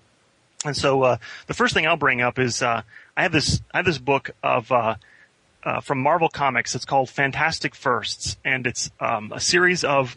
And 0.64 0.76
so 0.76 1.02
uh, 1.02 1.16
the 1.48 1.54
first 1.54 1.74
thing 1.74 1.88
I'll 1.88 1.96
bring 1.96 2.22
up 2.22 2.38
is 2.38 2.62
uh, 2.62 2.82
I 3.16 3.22
have 3.22 3.32
this 3.32 3.60
I 3.74 3.78
have 3.78 3.86
this 3.86 3.98
book 3.98 4.30
of 4.44 4.70
uh, 4.70 4.94
uh, 5.64 5.80
from 5.80 5.98
Marvel 5.98 6.28
Comics. 6.28 6.76
It's 6.76 6.84
called 6.84 7.10
Fantastic 7.10 7.74
Firsts, 7.74 8.36
and 8.44 8.64
it's 8.64 8.92
um, 9.00 9.32
a 9.32 9.40
series 9.40 9.82
of 9.82 10.16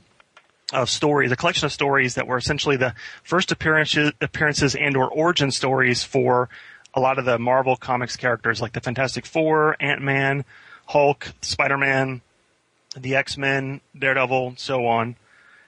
of 0.73 0.89
stories, 0.89 1.31
a 1.31 1.35
collection 1.35 1.65
of 1.65 1.71
stories 1.71 2.15
that 2.15 2.27
were 2.27 2.37
essentially 2.37 2.77
the 2.77 2.93
first 3.23 3.51
appearances, 3.51 4.11
appearances 4.21 4.75
and 4.75 4.95
or 4.95 5.09
origin 5.09 5.51
stories 5.51 6.03
for 6.03 6.49
a 6.93 6.99
lot 6.99 7.17
of 7.17 7.25
the 7.25 7.39
Marvel 7.39 7.75
comics 7.75 8.15
characters 8.15 8.61
like 8.61 8.73
the 8.73 8.81
Fantastic 8.81 9.25
Four, 9.25 9.75
Ant-Man, 9.79 10.45
Hulk, 10.87 11.33
Spider-Man, 11.41 12.21
the 12.97 13.15
X-Men, 13.15 13.81
Daredevil, 13.97 14.55
so 14.57 14.85
on. 14.87 15.15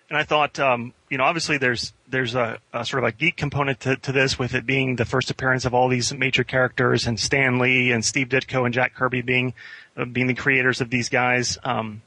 And 0.10 0.18
I 0.18 0.24
thought, 0.24 0.60
um, 0.60 0.94
you 1.10 1.18
know, 1.18 1.24
obviously 1.24 1.58
there's 1.58 1.94
there's 2.10 2.36
a, 2.36 2.60
a 2.74 2.84
sort 2.84 3.04
of 3.04 3.08
a 3.08 3.12
geek 3.14 3.38
component 3.38 3.80
to, 3.82 3.96
to 3.96 4.12
this, 4.12 4.38
with 4.38 4.54
it 4.54 4.66
being 4.66 4.98
the 4.98 5.06
first 5.06 5.32
appearance 5.32 5.64
of 5.64 5.74
all 5.74 5.88
these 5.88 6.14
major 6.14 6.44
characters, 6.44 7.08
and 7.08 7.18
Stan 7.18 7.60
Lee 7.60 7.92
and 7.94 8.04
Steve 8.04 8.28
Ditko 8.28 8.66
and 8.66 8.74
Jack 8.74 8.94
Kirby 8.94 9.22
being 9.22 9.54
uh, 9.96 10.04
being 10.04 10.28
the 10.28 10.34
creators 10.34 10.82
of 10.82 10.90
these 10.90 11.08
guys. 11.08 11.58
Um, 11.64 12.02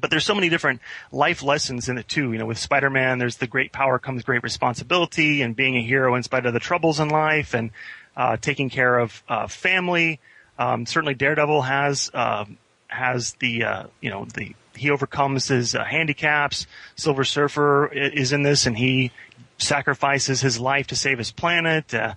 but 0.00 0.10
there's 0.10 0.24
so 0.24 0.34
many 0.34 0.48
different 0.48 0.80
life 1.10 1.42
lessons 1.42 1.88
in 1.88 1.98
it 1.98 2.08
too. 2.08 2.32
You 2.32 2.38
know, 2.38 2.46
with 2.46 2.58
Spider-Man, 2.58 3.18
there's 3.18 3.36
the 3.36 3.46
great 3.46 3.72
power 3.72 3.98
comes 3.98 4.22
great 4.22 4.42
responsibility, 4.42 5.42
and 5.42 5.54
being 5.54 5.76
a 5.76 5.82
hero 5.82 6.14
in 6.14 6.22
spite 6.22 6.46
of 6.46 6.54
the 6.54 6.60
troubles 6.60 7.00
in 7.00 7.08
life, 7.08 7.54
and 7.54 7.70
uh, 8.16 8.36
taking 8.36 8.70
care 8.70 8.98
of 8.98 9.22
uh, 9.28 9.46
family. 9.46 10.20
Um, 10.58 10.86
certainly, 10.86 11.14
Daredevil 11.14 11.62
has 11.62 12.10
uh, 12.14 12.44
has 12.88 13.32
the 13.34 13.64
uh, 13.64 13.86
you 14.00 14.10
know 14.10 14.26
the 14.34 14.54
he 14.74 14.90
overcomes 14.90 15.48
his 15.48 15.74
uh, 15.74 15.84
handicaps. 15.84 16.66
Silver 16.96 17.24
Surfer 17.24 17.92
is 17.92 18.32
in 18.32 18.42
this, 18.42 18.66
and 18.66 18.76
he 18.76 19.10
sacrifices 19.58 20.40
his 20.40 20.58
life 20.58 20.88
to 20.88 20.96
save 20.96 21.18
his 21.18 21.30
planet. 21.30 21.92
Uh, 21.92 22.14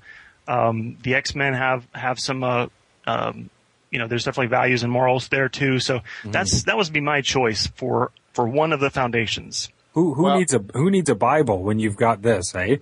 um, 0.48 0.98
the 1.04 1.16
X 1.16 1.36
Men 1.36 1.54
have 1.54 1.88
have 1.94 2.20
some 2.20 2.44
uh, 2.44 2.68
um, 3.06 3.50
you 3.92 4.00
know, 4.00 4.08
there's 4.08 4.24
definitely 4.24 4.48
values 4.50 4.84
and 4.84 4.92
morals 4.92 5.28
there 5.30 5.50
too. 5.50 5.80
So 5.80 6.02
that's 6.26 6.64
that 6.64 6.78
was 6.78 6.90
be 6.90 7.02
my 7.02 7.22
choice 7.22 7.68
for 7.68 8.12
for 8.34 8.48
one 8.48 8.74
of 8.74 8.80
the 8.80 8.90
foundations. 8.90 9.70
Who 9.94 10.14
who 10.14 10.24
Well- 10.24 10.38
needs 10.38 10.54
a 10.54 10.64
who 10.74 10.90
needs 10.92 11.10
a 11.10 11.16
Bible 11.16 11.64
when 11.64 11.80
you've 11.80 11.98
got 11.98 12.22
this, 12.22 12.54
eh? 12.56 12.78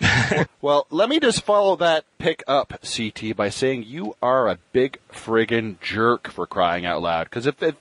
Well, 0.60 0.86
let 0.90 1.08
me 1.08 1.18
just 1.18 1.42
follow 1.42 1.74
that 1.76 2.04
pick 2.18 2.44
up, 2.46 2.72
CT, 2.82 3.34
by 3.36 3.48
saying 3.50 3.82
you 3.82 4.14
are 4.22 4.48
a 4.48 4.58
big 4.72 4.98
friggin' 5.12 5.80
jerk 5.80 6.30
for 6.30 6.46
crying 6.46 6.86
out 6.86 7.02
loud. 7.02 7.24
Because 7.24 7.46
if, 7.46 7.60
if 7.62 7.74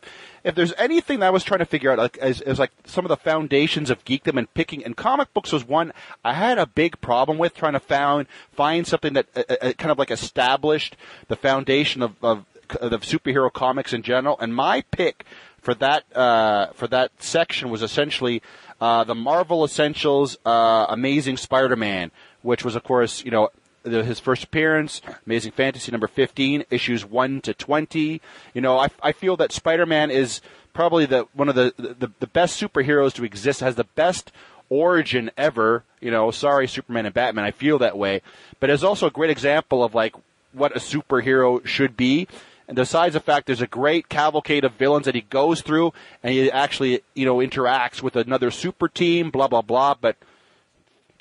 if 0.43 0.55
there's 0.55 0.73
anything 0.79 1.19
that 1.19 1.27
I 1.27 1.29
was 1.29 1.43
trying 1.43 1.59
to 1.59 1.65
figure 1.65 1.91
out, 1.91 1.99
like 1.99 2.17
as, 2.17 2.41
as 2.41 2.57
like 2.57 2.71
some 2.85 3.05
of 3.05 3.09
the 3.09 3.17
foundations 3.17 3.91
of 3.91 4.03
geekdom 4.03 4.37
and 4.39 4.51
picking, 4.55 4.83
and 4.83 4.97
comic 4.97 5.31
books 5.35 5.51
was 5.51 5.63
one 5.67 5.93
I 6.25 6.33
had 6.33 6.57
a 6.57 6.65
big 6.65 6.99
problem 7.01 7.37
with 7.37 7.53
trying 7.53 7.73
to 7.73 7.79
found 7.79 8.25
find 8.51 8.87
something 8.87 9.13
that 9.13 9.27
uh, 9.35 9.43
uh, 9.61 9.73
kind 9.73 9.91
of 9.91 9.99
like 9.99 10.09
established 10.09 10.95
the 11.27 11.35
foundation 11.35 12.01
of, 12.01 12.15
of 12.23 12.45
of 12.75 13.01
superhero 13.01 13.51
comics 13.51 13.93
in 13.93 14.01
general. 14.01 14.37
And 14.39 14.55
my 14.55 14.81
pick 14.91 15.25
for 15.61 15.73
that 15.75 16.03
uh, 16.15 16.67
for 16.73 16.87
that 16.87 17.11
section 17.21 17.69
was 17.69 17.81
essentially 17.81 18.41
uh, 18.79 19.03
the 19.03 19.15
Marvel 19.15 19.63
Essentials 19.63 20.37
uh, 20.45 20.87
Amazing 20.89 21.37
Spider-Man, 21.37 22.11
which 22.41 22.65
was 22.65 22.75
of 22.75 22.83
course 22.83 23.23
you 23.23 23.31
know 23.31 23.49
the, 23.83 24.03
his 24.03 24.19
first 24.19 24.43
appearance, 24.43 25.01
Amazing 25.25 25.53
Fantasy 25.53 25.91
number 25.91 26.07
15, 26.07 26.65
issues 26.69 27.05
1 27.05 27.41
to 27.41 27.53
20. 27.53 28.21
You 28.53 28.61
know, 28.61 28.77
I, 28.77 28.89
I 29.01 29.11
feel 29.11 29.35
that 29.37 29.51
Spider-Man 29.51 30.11
is 30.11 30.41
probably 30.73 31.05
the 31.05 31.27
one 31.33 31.49
of 31.49 31.55
the, 31.55 31.73
the 31.77 32.11
the 32.19 32.27
best 32.27 32.61
superheroes 32.61 33.13
to 33.13 33.23
exist, 33.23 33.59
has 33.59 33.75
the 33.75 33.83
best 33.83 34.31
origin 34.69 35.29
ever. 35.37 35.83
You 35.99 36.11
know, 36.11 36.31
sorry, 36.31 36.67
Superman 36.67 37.05
and 37.05 37.13
Batman, 37.13 37.45
I 37.45 37.51
feel 37.51 37.77
that 37.79 37.97
way, 37.97 38.21
but 38.59 38.69
is 38.69 38.83
also 38.83 39.07
a 39.07 39.11
great 39.11 39.29
example 39.29 39.83
of 39.83 39.93
like 39.93 40.15
what 40.53 40.75
a 40.75 40.79
superhero 40.79 41.65
should 41.65 41.95
be. 41.95 42.27
And 42.67 42.75
besides 42.75 43.13
the 43.13 43.19
fact 43.19 43.47
there's 43.47 43.61
a 43.61 43.67
great 43.67 44.09
cavalcade 44.09 44.63
of 44.63 44.73
villains 44.73 45.05
that 45.05 45.15
he 45.15 45.21
goes 45.21 45.61
through, 45.61 45.93
and 46.23 46.33
he 46.33 46.51
actually 46.51 47.01
you 47.13 47.25
know 47.25 47.37
interacts 47.37 48.01
with 48.01 48.15
another 48.15 48.51
super 48.51 48.87
team, 48.87 49.29
blah 49.29 49.47
blah 49.47 49.61
blah. 49.61 49.95
But 49.99 50.17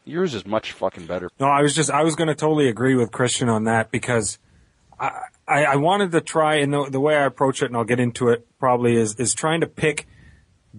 yours 0.04 0.34
is 0.34 0.46
much 0.46 0.72
fucking 0.72 1.06
better. 1.06 1.30
No, 1.38 1.46
I 1.46 1.62
was 1.62 1.74
just 1.74 1.90
I 1.90 2.02
was 2.02 2.14
going 2.14 2.28
to 2.28 2.34
totally 2.34 2.68
agree 2.68 2.94
with 2.94 3.10
Christian 3.10 3.48
on 3.48 3.64
that 3.64 3.90
because 3.90 4.38
I, 4.98 5.22
I 5.48 5.64
I 5.64 5.76
wanted 5.76 6.12
to 6.12 6.20
try 6.20 6.56
and 6.56 6.72
the, 6.72 6.88
the 6.90 7.00
way 7.00 7.16
I 7.16 7.24
approach 7.24 7.62
it, 7.62 7.66
and 7.66 7.76
I'll 7.76 7.84
get 7.84 8.00
into 8.00 8.28
it 8.28 8.46
probably 8.58 8.96
is 8.96 9.14
is 9.16 9.34
trying 9.34 9.60
to 9.62 9.66
pick 9.66 10.06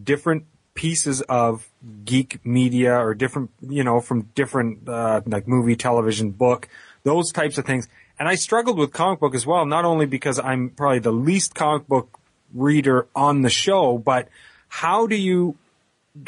different 0.02 0.46
pieces 0.74 1.22
of 1.22 1.70
geek 2.06 2.44
media 2.46 2.96
or 2.96 3.14
different 3.14 3.52
you 3.62 3.84
know 3.84 4.00
from 4.00 4.24
different 4.36 4.88
uh, 4.88 5.22
like 5.26 5.48
movie, 5.48 5.76
television, 5.76 6.32
book, 6.32 6.68
those 7.04 7.32
types 7.32 7.58
of 7.58 7.66
things. 7.66 7.88
And 8.22 8.30
I 8.30 8.36
struggled 8.36 8.78
with 8.78 8.94
comic 8.94 9.20
book 9.20 9.34
as 9.34 9.48
well, 9.48 9.66
not 9.66 9.84
only 9.84 10.06
because 10.06 10.38
I'm 10.38 10.70
probably 10.70 11.00
the 11.00 11.12
least 11.12 11.56
comic 11.56 11.88
book 11.88 12.20
reader 12.54 13.08
on 13.16 13.42
the 13.42 13.50
show, 13.50 13.98
but 13.98 14.28
how 14.68 15.08
do 15.08 15.16
you 15.16 15.58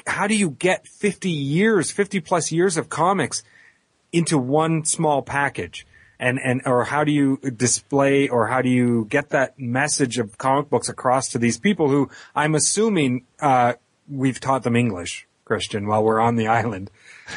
how 0.07 0.25
do 0.25 0.35
you 0.35 0.49
get 0.49 0.87
50 0.87 1.29
years, 1.29 1.91
50 1.91 2.19
plus 2.21 2.51
years 2.51 2.77
of 2.77 2.89
comics 2.89 3.43
into 4.11 4.39
one 4.39 4.85
small 4.85 5.21
package? 5.21 5.85
And, 6.19 6.39
and, 6.43 6.63
or 6.65 6.83
how 6.85 7.03
do 7.03 7.11
you 7.11 7.37
display 7.37 8.27
or 8.27 8.47
how 8.47 8.63
do 8.63 8.69
you 8.69 9.05
get 9.07 9.29
that 9.29 9.59
message 9.59 10.17
of 10.17 10.39
comic 10.39 10.71
books 10.71 10.89
across 10.89 11.29
to 11.33 11.37
these 11.37 11.59
people 11.59 11.89
who 11.89 12.09
I'm 12.35 12.55
assuming, 12.55 13.27
uh, 13.39 13.73
we've 14.09 14.39
taught 14.39 14.63
them 14.63 14.75
English, 14.75 15.27
Christian, 15.45 15.85
while 15.85 16.03
we're 16.03 16.19
on 16.19 16.37
the 16.37 16.47
island. 16.47 16.89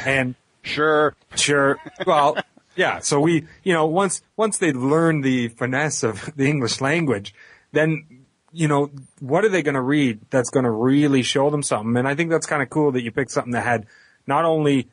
And 0.06 0.34
Sure. 0.62 1.14
Sure. 1.36 1.78
Well, 2.06 2.38
yeah. 2.76 3.00
So 3.00 3.20
we, 3.20 3.46
you 3.64 3.72
know, 3.72 3.86
once 3.86 4.22
once 4.36 4.58
they 4.58 4.72
learn 4.72 5.22
the 5.22 5.48
finesse 5.48 6.02
of 6.02 6.30
the 6.36 6.46
English 6.46 6.80
language, 6.80 7.34
then 7.72 8.24
you 8.52 8.68
know, 8.68 8.90
what 9.20 9.44
are 9.44 9.48
they 9.48 9.62
going 9.62 9.74
to 9.74 9.82
read 9.82 10.20
that's 10.30 10.50
going 10.50 10.64
to 10.64 10.70
really 10.70 11.22
show 11.22 11.50
them 11.50 11.62
something? 11.62 11.96
And 11.96 12.08
I 12.08 12.14
think 12.14 12.30
that's 12.30 12.46
kind 12.46 12.62
of 12.62 12.70
cool 12.70 12.92
that 12.92 13.02
you 13.02 13.10
picked 13.10 13.30
something 13.30 13.52
that 13.52 13.64
had 13.64 13.86
not 14.26 14.44
only 14.44 14.88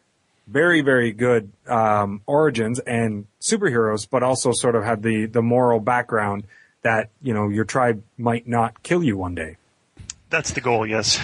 very 0.47 0.81
very 0.81 1.13
good 1.13 1.51
um, 1.67 2.21
origins 2.25 2.79
and 2.79 3.27
superheroes, 3.39 4.07
but 4.09 4.23
also 4.23 4.51
sort 4.51 4.75
of 4.75 4.83
had 4.83 5.03
the 5.03 5.25
the 5.25 5.41
moral 5.41 5.79
background 5.79 6.45
that 6.81 7.09
you 7.21 7.33
know 7.33 7.49
your 7.49 7.65
tribe 7.65 8.03
might 8.17 8.47
not 8.47 8.83
kill 8.83 9.03
you 9.03 9.17
one 9.17 9.35
day. 9.35 9.57
That's 10.29 10.51
the 10.51 10.61
goal. 10.61 10.85
Yes. 10.85 11.19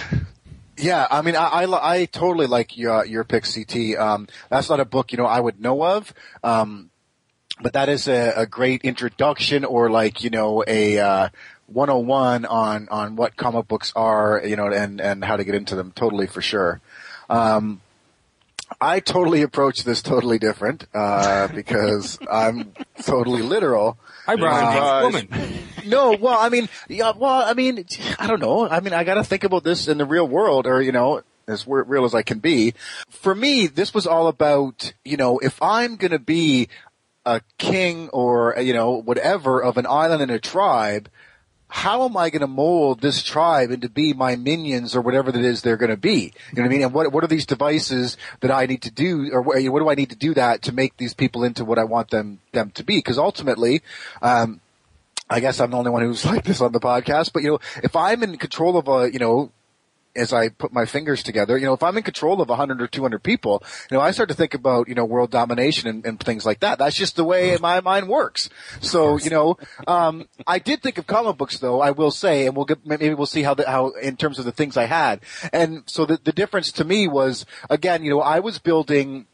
Yeah, 0.80 1.06
I 1.10 1.20
mean, 1.20 1.36
I, 1.36 1.46
I, 1.46 1.92
I 1.92 2.04
totally 2.06 2.46
like 2.46 2.76
your, 2.76 3.04
your 3.04 3.24
pick, 3.24 3.44
CT. 3.44 3.98
Um, 3.98 4.28
that's 4.48 4.70
not 4.70 4.80
a 4.80 4.84
book, 4.84 5.12
you 5.12 5.18
know, 5.18 5.26
I 5.26 5.38
would 5.38 5.60
know 5.60 5.84
of. 5.84 6.14
Um, 6.42 6.90
but 7.60 7.74
that 7.74 7.90
is 7.90 8.08
a, 8.08 8.32
a 8.34 8.46
great 8.46 8.82
introduction 8.82 9.64
or 9.66 9.90
like, 9.90 10.24
you 10.24 10.30
know, 10.30 10.64
a, 10.66 10.98
uh, 10.98 11.28
101 11.66 12.46
on, 12.46 12.88
on 12.88 13.16
what 13.16 13.36
comic 13.36 13.68
books 13.68 13.92
are, 13.94 14.42
you 14.44 14.56
know, 14.56 14.68
and, 14.68 15.00
and 15.00 15.24
how 15.24 15.36
to 15.36 15.44
get 15.44 15.54
into 15.54 15.76
them 15.76 15.92
totally 15.94 16.26
for 16.26 16.40
sure. 16.40 16.80
Um, 17.28 17.80
I 18.80 19.00
totally 19.00 19.42
approach 19.42 19.84
this 19.84 20.02
totally 20.02 20.38
different, 20.38 20.86
uh, 20.94 21.48
because 21.48 22.18
I'm 22.30 22.72
totally 23.04 23.42
literal. 23.42 23.98
I 24.26 24.36
brought 24.36 24.76
a 24.76 24.80
Uh, 24.80 25.02
woman. 25.02 25.28
No, 25.86 26.12
well, 26.12 26.38
I 26.38 26.50
mean, 26.50 26.68
yeah, 26.88 27.12
well, 27.16 27.42
I 27.42 27.54
mean, 27.54 27.84
I 28.18 28.26
don't 28.26 28.40
know. 28.40 28.68
I 28.68 28.80
mean, 28.80 28.92
I 28.92 29.04
got 29.04 29.14
to 29.14 29.24
think 29.24 29.44
about 29.44 29.64
this 29.64 29.88
in 29.88 29.98
the 29.98 30.04
real 30.04 30.28
world, 30.28 30.66
or 30.66 30.82
you 30.82 30.92
know, 30.92 31.22
as 31.48 31.66
real 31.66 32.04
as 32.04 32.14
I 32.14 32.22
can 32.22 32.38
be. 32.38 32.74
For 33.08 33.34
me, 33.34 33.66
this 33.66 33.92
was 33.94 34.06
all 34.06 34.28
about, 34.28 34.92
you 35.04 35.16
know, 35.16 35.38
if 35.38 35.60
I'm 35.62 35.96
going 35.96 36.12
to 36.12 36.18
be 36.18 36.68
a 37.26 37.40
king 37.58 38.08
or 38.10 38.54
you 38.60 38.72
know 38.72 38.92
whatever 38.92 39.62
of 39.62 39.76
an 39.78 39.86
island 39.86 40.22
and 40.22 40.30
a 40.30 40.38
tribe, 40.38 41.08
how 41.70 42.04
am 42.04 42.16
I 42.16 42.30
going 42.30 42.40
to 42.40 42.48
mold 42.48 43.00
this 43.00 43.22
tribe 43.22 43.70
into 43.70 43.88
be 43.88 44.12
my 44.12 44.36
minions 44.36 44.94
or 44.94 45.00
whatever 45.00 45.30
that 45.32 45.44
is 45.44 45.62
they're 45.62 45.76
going 45.76 45.90
to 45.90 45.96
be? 45.96 46.32
You 46.50 46.56
know 46.56 46.62
what 46.62 46.64
I 46.64 46.68
mean? 46.68 46.82
And 46.82 46.92
what 46.92 47.12
what 47.12 47.24
are 47.24 47.28
these 47.28 47.46
devices 47.46 48.16
that 48.40 48.50
I 48.50 48.66
need 48.66 48.82
to 48.82 48.90
do, 48.90 49.30
or 49.32 49.40
what, 49.40 49.62
what 49.62 49.78
do 49.78 49.88
I 49.88 49.94
need 49.94 50.10
to 50.10 50.16
do 50.16 50.34
that 50.34 50.62
to 50.62 50.72
make 50.72 50.96
these 50.96 51.14
people 51.14 51.44
into 51.44 51.64
what 51.64 51.78
I 51.78 51.84
want 51.84 52.10
them 52.10 52.40
them 52.52 52.72
to 52.72 52.84
be? 52.84 52.98
Because 52.98 53.18
ultimately, 53.18 53.82
um, 54.20 54.60
I 55.30 55.38
guess 55.38 55.60
I'm 55.60 55.70
the 55.70 55.76
only 55.76 55.92
one 55.92 56.02
who's 56.02 56.26
like 56.32 56.44
this 56.44 56.60
on 56.60 56.72
the 56.72 56.80
podcast, 56.80 57.32
but 57.32 57.42
you 57.42 57.50
know, 57.50 57.60
if 57.82 57.94
I'm 57.94 58.22
in 58.22 58.36
control 58.36 58.76
of 58.76 58.88
a, 58.88 59.12
you 59.12 59.20
know, 59.20 59.52
as 60.16 60.32
I 60.32 60.48
put 60.48 60.72
my 60.72 60.84
fingers 60.86 61.22
together, 61.22 61.56
you 61.56 61.66
know, 61.66 61.72
if 61.72 61.82
I'm 61.82 61.96
in 61.96 62.02
control 62.02 62.40
of 62.40 62.48
100 62.48 62.82
or 62.82 62.86
200 62.86 63.22
people, 63.22 63.62
you 63.90 63.96
know, 63.96 64.02
I 64.02 64.10
start 64.10 64.28
to 64.30 64.34
think 64.34 64.54
about, 64.54 64.88
you 64.88 64.94
know, 64.94 65.04
world 65.04 65.30
domination 65.30 65.88
and, 65.88 66.04
and 66.04 66.18
things 66.18 66.44
like 66.44 66.60
that. 66.60 66.78
That's 66.78 66.96
just 66.96 67.16
the 67.16 67.24
way 67.24 67.56
my 67.60 67.80
mind 67.80 68.08
works. 68.08 68.50
So, 68.80 69.18
you 69.18 69.30
know, 69.30 69.58
um, 69.86 70.28
I 70.46 70.58
did 70.58 70.82
think 70.82 70.98
of 70.98 71.06
comic 71.06 71.36
books 71.36 71.58
though, 71.58 71.80
I 71.80 71.92
will 71.92 72.10
say, 72.10 72.46
and 72.46 72.56
we'll 72.56 72.66
get, 72.66 72.84
maybe 72.84 73.14
we'll 73.14 73.26
see 73.26 73.42
how 73.42 73.54
the, 73.54 73.68
how, 73.68 73.90
in 73.90 74.16
terms 74.16 74.38
of 74.38 74.44
the 74.44 74.52
things 74.52 74.76
I 74.76 74.84
had. 74.84 75.20
And 75.52 75.82
so 75.86 76.06
the, 76.06 76.18
the 76.22 76.32
difference 76.32 76.72
to 76.72 76.84
me 76.84 77.08
was, 77.08 77.46
again, 77.68 78.02
you 78.02 78.10
know, 78.10 78.20
I 78.20 78.40
was 78.40 78.58
building 78.58 79.26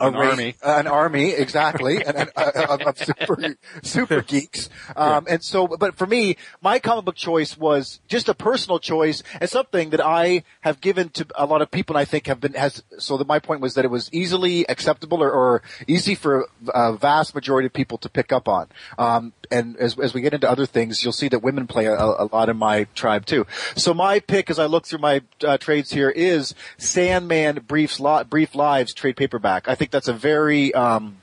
An 0.00 0.14
race- 0.14 0.30
army. 0.30 0.54
an 0.62 0.86
army, 0.86 1.30
exactly, 1.30 2.04
and, 2.04 2.16
and 2.16 2.30
uh, 2.36 2.78
of, 2.86 2.98
super 2.98 3.56
super 3.82 4.22
geeks. 4.22 4.68
Um, 4.94 5.26
and 5.28 5.42
so, 5.42 5.66
but 5.66 5.96
for 5.96 6.06
me, 6.06 6.36
my 6.62 6.78
comic 6.78 7.04
book 7.04 7.16
choice 7.16 7.56
was 7.56 8.00
just 8.08 8.28
a 8.28 8.34
personal 8.34 8.78
choice 8.78 9.22
and 9.40 9.48
something 9.48 9.90
that 9.90 10.00
I 10.00 10.44
have 10.60 10.80
given 10.80 11.08
to 11.10 11.26
a 11.34 11.46
lot 11.46 11.62
of 11.62 11.70
people, 11.70 11.96
and 11.96 12.00
I 12.00 12.04
think 12.04 12.26
have 12.26 12.40
been 12.40 12.54
has. 12.54 12.82
So 12.98 13.16
that 13.18 13.26
my 13.26 13.38
point 13.38 13.60
was 13.60 13.74
that 13.74 13.84
it 13.84 13.90
was 13.90 14.08
easily 14.12 14.68
acceptable 14.68 15.22
or, 15.22 15.30
or 15.30 15.62
easy 15.86 16.14
for 16.14 16.48
a 16.68 16.94
vast 16.94 17.34
majority 17.34 17.66
of 17.66 17.72
people 17.72 17.98
to 17.98 18.08
pick 18.08 18.32
up 18.32 18.48
on. 18.48 18.68
Um, 18.98 19.32
and 19.50 19.76
as, 19.76 19.98
as 19.98 20.12
we 20.12 20.20
get 20.20 20.34
into 20.34 20.50
other 20.50 20.66
things, 20.66 21.02
you'll 21.02 21.12
see 21.12 21.28
that 21.28 21.40
women 21.40 21.66
play 21.66 21.86
a, 21.86 21.94
a 21.94 22.28
lot 22.32 22.48
in 22.48 22.56
my 22.56 22.84
tribe 22.94 23.26
too. 23.26 23.46
So 23.76 23.94
my 23.94 24.20
pick, 24.20 24.50
as 24.50 24.58
I 24.58 24.66
look 24.66 24.86
through 24.86 24.98
my 24.98 25.22
uh, 25.44 25.58
trades 25.58 25.92
here, 25.92 26.10
is 26.10 26.54
Sandman 26.78 27.60
Briefs 27.66 28.00
Brief 28.28 28.54
Lives 28.54 28.92
trade 28.94 29.16
paperback. 29.16 29.68
I 29.68 29.74
think 29.74 29.85
that's 29.90 30.08
a 30.08 30.12
very 30.12 30.74
um, 30.74 31.18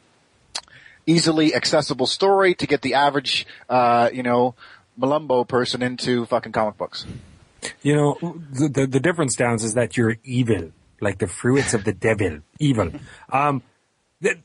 easily 1.05 1.53
accessible 1.53 2.07
story 2.07 2.55
to 2.55 2.67
get 2.67 2.81
the 2.81 2.93
average, 2.95 3.45
uh, 3.69 4.09
you 4.13 4.23
know, 4.23 4.55
Malumbo 4.99 5.47
person 5.47 5.81
into 5.81 6.25
fucking 6.25 6.51
comic 6.51 6.77
books. 6.77 7.05
You 7.81 7.95
know, 7.95 8.17
the, 8.51 8.67
the, 8.67 8.87
the 8.87 8.99
difference, 8.99 9.35
Downs, 9.35 9.63
is 9.63 9.73
that 9.73 9.97
you're 9.97 10.17
evil, 10.23 10.71
like 10.99 11.19
the 11.19 11.27
fruits 11.27 11.73
of 11.73 11.83
the 11.83 11.93
devil, 11.93 12.39
evil. 12.59 12.91
Um, 13.31 13.63
that, 14.21 14.37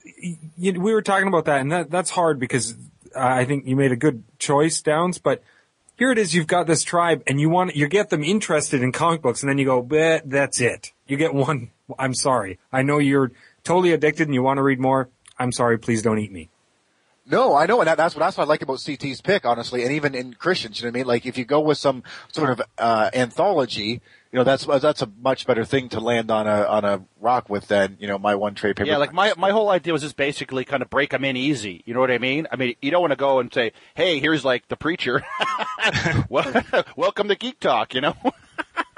you, 0.56 0.80
we 0.80 0.92
were 0.92 1.02
talking 1.02 1.28
about 1.28 1.44
that, 1.44 1.60
and 1.60 1.70
that, 1.70 1.90
that's 1.90 2.10
hard 2.10 2.40
because 2.40 2.74
uh, 3.14 3.20
I 3.20 3.44
think 3.44 3.66
you 3.66 3.76
made 3.76 3.92
a 3.92 3.96
good 3.96 4.24
choice, 4.38 4.80
Downs, 4.80 5.18
but 5.18 5.42
here 5.98 6.10
it 6.10 6.18
is, 6.18 6.34
you've 6.34 6.46
got 6.46 6.66
this 6.66 6.82
tribe, 6.82 7.22
and 7.26 7.40
you 7.40 7.48
want, 7.48 7.76
you 7.76 7.86
get 7.88 8.10
them 8.10 8.24
interested 8.24 8.82
in 8.82 8.92
comic 8.92 9.22
books, 9.22 9.42
and 9.42 9.50
then 9.50 9.58
you 9.58 9.64
go, 9.64 9.82
"Bleh, 9.82 10.22
that's 10.24 10.60
it. 10.60 10.92
You 11.06 11.16
get 11.16 11.34
one, 11.34 11.70
I'm 11.98 12.14
sorry. 12.14 12.58
I 12.72 12.82
know 12.82 12.98
you're 12.98 13.32
totally 13.64 13.92
addicted 13.92 14.28
and 14.28 14.34
you 14.34 14.42
want 14.42 14.58
to 14.58 14.62
read 14.62 14.80
more. 14.80 15.08
I'm 15.38 15.52
sorry, 15.52 15.78
please 15.78 16.02
don't 16.02 16.18
eat 16.18 16.32
me. 16.32 16.50
No, 17.30 17.54
I 17.54 17.66
know, 17.66 17.80
and 17.80 17.88
that, 17.88 17.98
that's 17.98 18.14
what 18.14 18.20
that's 18.20 18.38
what 18.38 18.44
I 18.44 18.46
like 18.46 18.62
about 18.62 18.80
CT's 18.80 19.20
pick, 19.20 19.44
honestly, 19.44 19.82
and 19.82 19.92
even 19.92 20.14
in 20.14 20.32
Christians, 20.32 20.80
you 20.80 20.86
know 20.86 20.92
what 20.92 20.96
I 20.96 21.00
mean? 21.00 21.06
Like 21.06 21.26
if 21.26 21.36
you 21.36 21.44
go 21.44 21.60
with 21.60 21.76
some 21.76 22.02
sort 22.32 22.48
of 22.48 22.62
uh, 22.78 23.10
anthology, 23.12 24.00
you 24.32 24.38
know, 24.38 24.44
that's 24.44 24.64
that's 24.64 25.02
a 25.02 25.10
much 25.20 25.46
better 25.46 25.66
thing 25.66 25.90
to 25.90 26.00
land 26.00 26.30
on 26.30 26.46
a 26.46 26.62
on 26.64 26.86
a 26.86 27.04
rock 27.20 27.50
with 27.50 27.68
than 27.68 27.98
you 28.00 28.08
know 28.08 28.16
my 28.18 28.34
one 28.34 28.54
trade 28.54 28.76
paper. 28.76 28.88
Yeah, 28.88 28.96
like 28.96 29.12
my 29.12 29.34
my 29.36 29.50
whole 29.50 29.68
idea 29.68 29.92
was 29.92 30.00
just 30.00 30.16
basically 30.16 30.64
kind 30.64 30.82
of 30.82 30.88
break 30.88 31.10
them 31.10 31.22
in 31.22 31.36
easy. 31.36 31.82
You 31.84 31.92
know 31.92 32.00
what 32.00 32.10
I 32.10 32.18
mean? 32.18 32.46
I 32.50 32.56
mean, 32.56 32.76
you 32.80 32.90
don't 32.90 33.02
want 33.02 33.12
to 33.12 33.16
go 33.16 33.40
and 33.40 33.52
say, 33.52 33.72
"Hey, 33.94 34.20
here's 34.20 34.44
like 34.44 34.66
the 34.68 34.76
preacher. 34.76 35.22
Welcome 36.96 37.28
to 37.28 37.36
Geek 37.36 37.60
Talk." 37.60 37.94
You 37.94 38.00
know? 38.00 38.16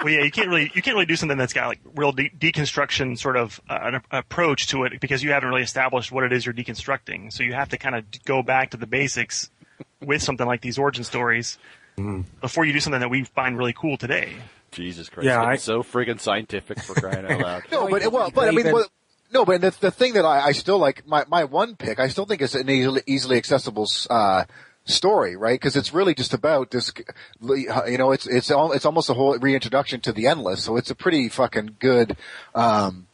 well, 0.02 0.12
yeah, 0.12 0.22
you 0.22 0.30
can't 0.30 0.48
really 0.48 0.70
you 0.74 0.82
can't 0.82 0.94
really 0.94 1.06
do 1.06 1.16
something 1.16 1.36
that's 1.38 1.52
got 1.52 1.68
like 1.68 1.80
real 1.94 2.12
de- 2.12 2.30
deconstruction 2.30 3.18
sort 3.18 3.36
of 3.36 3.60
uh, 3.68 3.78
an 3.82 3.94
a- 3.96 4.18
approach 4.18 4.66
to 4.68 4.84
it 4.84 5.00
because 5.00 5.22
you 5.22 5.30
haven't 5.32 5.48
really 5.48 5.62
established 5.62 6.10
what 6.12 6.24
it 6.24 6.32
is 6.32 6.44
you're 6.46 6.54
deconstructing. 6.54 7.32
So 7.32 7.42
you 7.42 7.52
have 7.54 7.68
to 7.70 7.78
kind 7.78 7.94
of 7.94 8.04
go 8.24 8.42
back 8.42 8.70
to 8.70 8.76
the 8.76 8.86
basics 8.86 9.50
with 10.00 10.22
something 10.22 10.46
like 10.46 10.60
these 10.62 10.78
origin 10.78 11.04
stories 11.04 11.58
before 12.40 12.64
you 12.64 12.72
do 12.72 12.80
something 12.80 13.00
that 13.00 13.10
we 13.10 13.24
find 13.24 13.58
really 13.58 13.74
cool 13.74 13.98
today. 13.98 14.32
Jesus 14.72 15.08
Christ! 15.10 15.26
Yeah, 15.26 15.42
Yeah, 15.42 15.48
I- 15.48 15.56
so 15.56 15.82
friggin' 15.82 16.18
scientific 16.20 16.80
for 16.80 16.94
crying 16.94 17.26
out 17.26 17.40
loud. 17.40 17.62
No, 17.70 17.88
but 17.88 18.10
well, 18.10 18.30
but 18.30 18.48
I 18.48 18.52
mean, 18.52 18.72
well, 18.72 18.86
no, 19.32 19.44
but 19.44 19.60
the, 19.60 19.70
the 19.80 19.90
thing 19.90 20.14
that 20.14 20.24
I, 20.24 20.46
I 20.46 20.52
still 20.52 20.78
like 20.78 21.06
my 21.06 21.24
my 21.28 21.44
one 21.44 21.76
pick, 21.76 22.00
I 22.00 22.08
still 22.08 22.24
think 22.24 22.40
is 22.40 22.54
an 22.54 22.70
easily, 22.70 23.02
easily 23.06 23.36
accessible 23.36 23.86
uh, 24.08 24.44
story, 24.90 25.36
right? 25.36 25.58
Because 25.58 25.76
it's 25.76 25.94
really 25.94 26.14
just 26.14 26.34
about 26.34 26.70
this, 26.70 26.92
you 27.42 27.98
know, 27.98 28.12
it's 28.12 28.26
it's 28.26 28.50
all 28.50 28.72
it's 28.72 28.84
almost 28.84 29.08
a 29.10 29.14
whole 29.14 29.38
reintroduction 29.38 30.00
to 30.00 30.12
the 30.12 30.26
endless, 30.26 30.62
so 30.62 30.76
it's 30.76 30.90
a 30.90 30.94
pretty 30.94 31.28
fucking 31.28 31.76
good. 31.78 32.16
Um, 32.54 33.06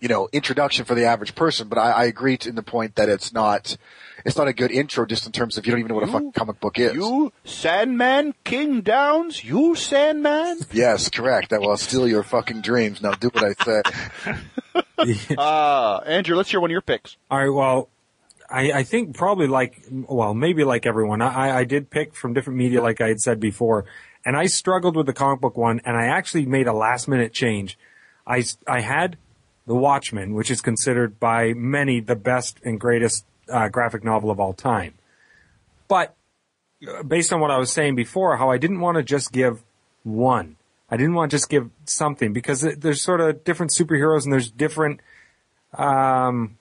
you 0.00 0.08
know, 0.08 0.28
introduction 0.32 0.84
for 0.84 0.94
the 0.94 1.04
average 1.04 1.34
person. 1.34 1.68
But 1.68 1.78
I, 1.78 1.90
I 1.90 2.04
agree 2.04 2.36
to, 2.38 2.48
in 2.48 2.54
the 2.54 2.62
point 2.62 2.96
that 2.96 3.08
it's 3.08 3.32
not, 3.32 3.76
it's 4.24 4.36
not 4.36 4.46
a 4.46 4.52
good 4.52 4.70
intro 4.70 5.06
just 5.06 5.26
in 5.26 5.32
terms 5.32 5.58
of 5.58 5.66
you 5.66 5.72
don't 5.72 5.80
even 5.80 5.88
know 5.88 5.96
what 5.96 6.08
a 6.08 6.12
fucking 6.12 6.32
comic 6.32 6.60
book 6.60 6.78
is. 6.78 6.94
You 6.94 7.32
Sandman 7.44 8.34
King 8.44 8.82
Downs, 8.82 9.42
you 9.42 9.74
Sandman. 9.74 10.58
Yes, 10.72 11.08
correct. 11.10 11.52
I 11.52 11.58
will 11.58 11.76
steal 11.76 12.06
your 12.06 12.22
fucking 12.22 12.60
dreams. 12.60 13.02
Now 13.02 13.12
do 13.12 13.28
what 13.28 13.44
I 13.44 13.64
say. 13.64 13.82
Uh, 15.36 16.00
Andrew, 16.06 16.34
let's 16.34 16.50
hear 16.50 16.60
one 16.60 16.70
of 16.70 16.72
your 16.72 16.80
picks. 16.80 17.16
All 17.30 17.38
right. 17.38 17.48
Well, 17.48 17.88
I, 18.50 18.72
I 18.72 18.82
think 18.82 19.16
probably 19.16 19.46
like, 19.46 19.84
well, 19.90 20.34
maybe 20.34 20.64
like 20.64 20.86
everyone, 20.86 21.20
I, 21.20 21.58
I 21.58 21.64
did 21.64 21.90
pick 21.90 22.14
from 22.14 22.32
different 22.32 22.58
media, 22.58 22.82
like 22.82 23.00
I 23.00 23.08
had 23.08 23.20
said 23.20 23.40
before, 23.40 23.84
and 24.24 24.36
I 24.36 24.46
struggled 24.46 24.96
with 24.96 25.06
the 25.06 25.12
comic 25.12 25.40
book 25.40 25.56
one, 25.56 25.80
and 25.84 25.96
I 25.96 26.06
actually 26.06 26.46
made 26.46 26.66
a 26.66 26.72
last 26.72 27.08
minute 27.08 27.32
change. 27.32 27.78
I, 28.26 28.44
I 28.66 28.80
had 28.80 29.16
The 29.66 29.74
Watchmen, 29.74 30.34
which 30.34 30.50
is 30.50 30.60
considered 30.60 31.20
by 31.20 31.52
many 31.52 32.00
the 32.00 32.16
best 32.16 32.58
and 32.64 32.80
greatest 32.80 33.24
uh, 33.50 33.68
graphic 33.68 34.04
novel 34.04 34.30
of 34.30 34.40
all 34.40 34.54
time. 34.54 34.94
But 35.86 36.14
uh, 36.86 37.02
based 37.02 37.32
on 37.32 37.40
what 37.40 37.50
I 37.50 37.58
was 37.58 37.72
saying 37.72 37.96
before, 37.96 38.36
how 38.36 38.50
I 38.50 38.58
didn't 38.58 38.80
want 38.80 38.96
to 38.96 39.02
just 39.02 39.32
give 39.32 39.62
one. 40.04 40.56
I 40.90 40.96
didn't 40.96 41.14
want 41.14 41.30
to 41.30 41.34
just 41.36 41.50
give 41.50 41.70
something 41.84 42.32
because 42.32 42.62
there's 42.62 43.02
sort 43.02 43.20
of 43.20 43.44
different 43.44 43.72
superheroes 43.72 44.24
and 44.24 44.32
there's 44.32 44.50
different, 44.50 45.00
um, 45.74 46.56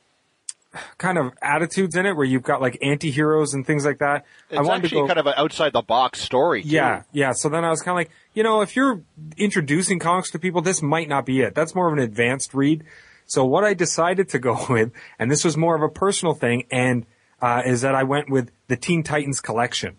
kind 0.97 1.17
of 1.17 1.33
attitudes 1.41 1.95
in 1.95 2.05
it 2.05 2.15
where 2.15 2.25
you've 2.25 2.43
got 2.43 2.61
like 2.61 2.77
anti-heroes 2.81 3.53
and 3.53 3.65
things 3.65 3.85
like 3.85 3.99
that. 3.99 4.25
It's 4.49 4.59
I 4.59 4.61
wanted 4.61 4.85
actually 4.85 4.89
to 4.89 5.03
go, 5.03 5.07
kind 5.07 5.19
of 5.19 5.27
an 5.27 5.33
outside 5.37 5.73
the 5.73 5.81
box 5.81 6.21
story. 6.21 6.63
too. 6.63 6.69
yeah, 6.69 7.03
yeah. 7.11 7.31
So 7.33 7.49
then 7.49 7.63
I 7.63 7.69
was 7.69 7.81
kind 7.81 7.91
of 7.91 7.97
like, 7.97 8.11
you 8.33 8.43
know, 8.43 8.61
if 8.61 8.75
you're 8.75 9.01
introducing 9.37 9.99
comics 9.99 10.31
to 10.31 10.39
people, 10.39 10.61
this 10.61 10.81
might 10.81 11.09
not 11.09 11.25
be 11.25 11.41
it. 11.41 11.55
That's 11.55 11.75
more 11.75 11.87
of 11.87 11.93
an 11.93 11.99
advanced 11.99 12.53
read. 12.53 12.83
So 13.25 13.45
what 13.45 13.63
I 13.63 13.73
decided 13.73 14.29
to 14.29 14.39
go 14.39 14.65
with, 14.69 14.91
and 15.19 15.29
this 15.29 15.43
was 15.43 15.57
more 15.57 15.75
of 15.75 15.81
a 15.81 15.89
personal 15.89 16.33
thing, 16.33 16.65
and 16.71 17.05
uh, 17.41 17.61
is 17.65 17.81
that 17.81 17.95
I 17.95 18.03
went 18.03 18.29
with 18.29 18.51
the 18.67 18.77
Teen 18.77 19.03
Titans 19.03 19.41
collection. 19.41 19.97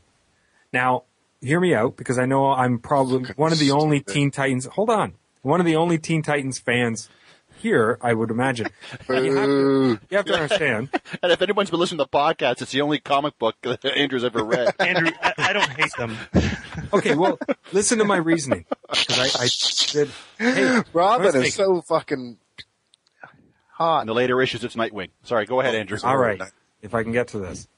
Now, 0.72 1.04
hear 1.40 1.60
me 1.60 1.74
out 1.74 1.96
because 1.96 2.18
I 2.18 2.26
know 2.26 2.50
I'm 2.52 2.78
probably 2.78 3.32
one 3.36 3.52
of 3.52 3.58
the 3.58 3.70
only. 3.70 4.00
Teen 4.00 4.30
Titans. 4.30 4.66
Hold 4.66 4.90
on, 4.90 5.14
one 5.42 5.60
of 5.60 5.66
the 5.66 5.76
only 5.76 5.98
Teen 5.98 6.22
Titans 6.22 6.58
fans 6.58 7.08
here, 7.58 7.98
I 8.00 8.14
would 8.14 8.30
imagine. 8.30 8.68
you, 9.08 9.36
have 9.36 9.46
to, 9.46 10.00
you 10.10 10.16
have 10.16 10.26
to 10.26 10.34
understand. 10.34 10.90
And 11.22 11.32
if 11.32 11.40
anyone's 11.42 11.70
been 11.70 11.80
listening 11.80 11.98
to 11.98 12.04
the 12.04 12.16
podcast, 12.16 12.62
it's 12.62 12.72
the 12.72 12.80
only 12.82 12.98
comic 12.98 13.38
book 13.38 13.56
that 13.62 13.84
Andrew's 13.84 14.24
ever 14.24 14.44
read. 14.44 14.74
Andrew, 14.78 15.10
I, 15.22 15.34
I 15.38 15.52
don't 15.52 15.70
hate 15.70 15.92
them. 15.96 16.16
Okay, 16.92 17.14
well, 17.14 17.38
listen 17.72 17.98
to 17.98 18.04
my 18.04 18.16
reasoning 18.18 18.64
because 18.90 19.18
I, 19.18 19.44
I 19.44 19.46
said, 19.46 20.10
hey, 20.38 20.82
Robin 20.92 21.26
is 21.26 21.42
take- 21.42 21.52
so 21.52 21.80
fucking 21.82 22.38
hot. 23.72 24.02
In 24.02 24.06
the 24.06 24.14
later 24.14 24.40
issues, 24.42 24.64
it's 24.64 24.76
Nightwing. 24.76 25.08
Sorry, 25.24 25.46
go 25.46 25.60
ahead, 25.60 25.74
Andrew. 25.74 25.98
All 26.04 26.16
right, 26.16 26.40
if 26.82 26.94
I 26.94 27.02
can 27.02 27.12
get 27.12 27.28
to 27.28 27.38
this. 27.38 27.68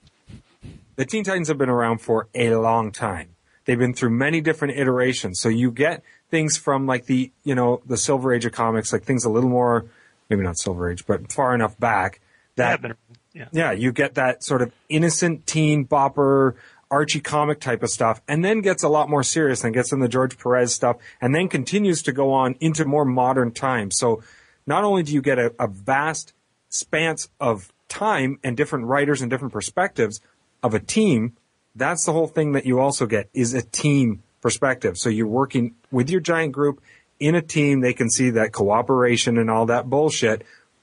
The 0.97 1.07
Teen 1.07 1.25
Titans 1.25 1.49
have 1.49 1.57
been 1.59 1.71
around 1.71 1.99
for 1.99 2.29
a 2.35 2.55
long 2.57 2.93
time. 2.93 3.37
They've 3.65 3.79
been 3.79 3.95
through 3.95 4.11
many 4.11 4.41
different 4.41 4.77
iterations. 4.77 5.41
So 5.41 5.49
you 5.49 5.71
get 5.71 6.03
things 6.31 6.57
from 6.57 6.87
like 6.87 7.07
the, 7.07 7.31
you 7.45 7.55
know, 7.55 7.83
the 7.87 7.97
Silver 7.97 8.33
Age 8.33 8.45
of 8.45 8.53
comics, 8.53 8.93
like 8.93 9.05
things 9.05 9.25
a 9.25 9.31
little 9.31 9.51
more, 9.51 9.87
maybe 10.29 10.43
not 10.43 10.59
Silver 10.59 10.91
Age, 10.91 11.07
but 11.07 11.33
far 11.33 11.55
enough 11.55 11.79
back 11.79 12.21
that 12.57 12.83
been, 12.83 12.95
yeah. 13.33 13.49
yeah, 13.53 13.73
you 13.73 13.93
get 13.93 14.15
that 14.15 14.45
sort 14.45 14.63
of 14.63 14.73
innocent 14.89 15.47
teen 15.47 15.87
bopper, 15.87 16.55
Archie 16.91 17.21
comic 17.21 17.61
type 17.61 17.83
of 17.83 17.91
stuff, 17.91 18.21
and 18.27 18.45
then 18.45 18.61
gets 18.61 18.83
a 18.83 18.89
lot 18.89 19.09
more 19.09 19.23
serious 19.23 19.63
and 19.63 19.73
gets 19.73 19.93
in 19.93 20.01
the 20.01 20.09
George 20.09 20.39
Perez 20.39 20.75
stuff, 20.75 20.97
and 21.21 21.35
then 21.35 21.49
continues 21.49 22.03
to 22.03 22.13
go 22.13 22.33
on 22.33 22.57
into 22.61 22.85
more 22.85 23.05
modern 23.05 23.53
times. 23.53 23.97
So 23.97 24.23
not 24.67 24.85
only 24.85 25.03
do 25.03 25.13
you 25.13 25.23
get 25.23 25.39
a, 25.39 25.55
a 25.59 25.69
vast 25.69 26.33
span 26.69 27.17
of 27.39 27.73
time 27.89 28.39
and 28.43 28.57
different 28.57 28.87
writers 28.87 29.21
and 29.21 29.31
different 29.31 29.53
perspectives 29.53 30.21
of 30.63 30.75
a 30.75 30.81
team, 30.81 31.37
that's 31.75 32.05
the 32.05 32.13
whole 32.13 32.27
thing 32.27 32.53
that 32.53 32.67
you 32.67 32.81
also 32.81 33.07
get 33.07 33.29
is 33.33 33.55
a 33.55 33.63
team 33.63 34.23
perspective. 34.41 34.97
So 34.99 35.09
you're 35.09 35.27
working 35.27 35.75
with 35.91 36.11
your 36.11 36.21
giant 36.21 36.53
group 36.53 36.81
in 37.19 37.35
a 37.35 37.43
team. 37.43 37.81
They 37.81 37.93
can 37.93 38.11
see 38.11 38.31
that 38.31 38.53
cooperation 38.53 39.39
and 39.39 39.51
all 39.51 39.67
that 39.67 39.89
bullshit 39.91 40.43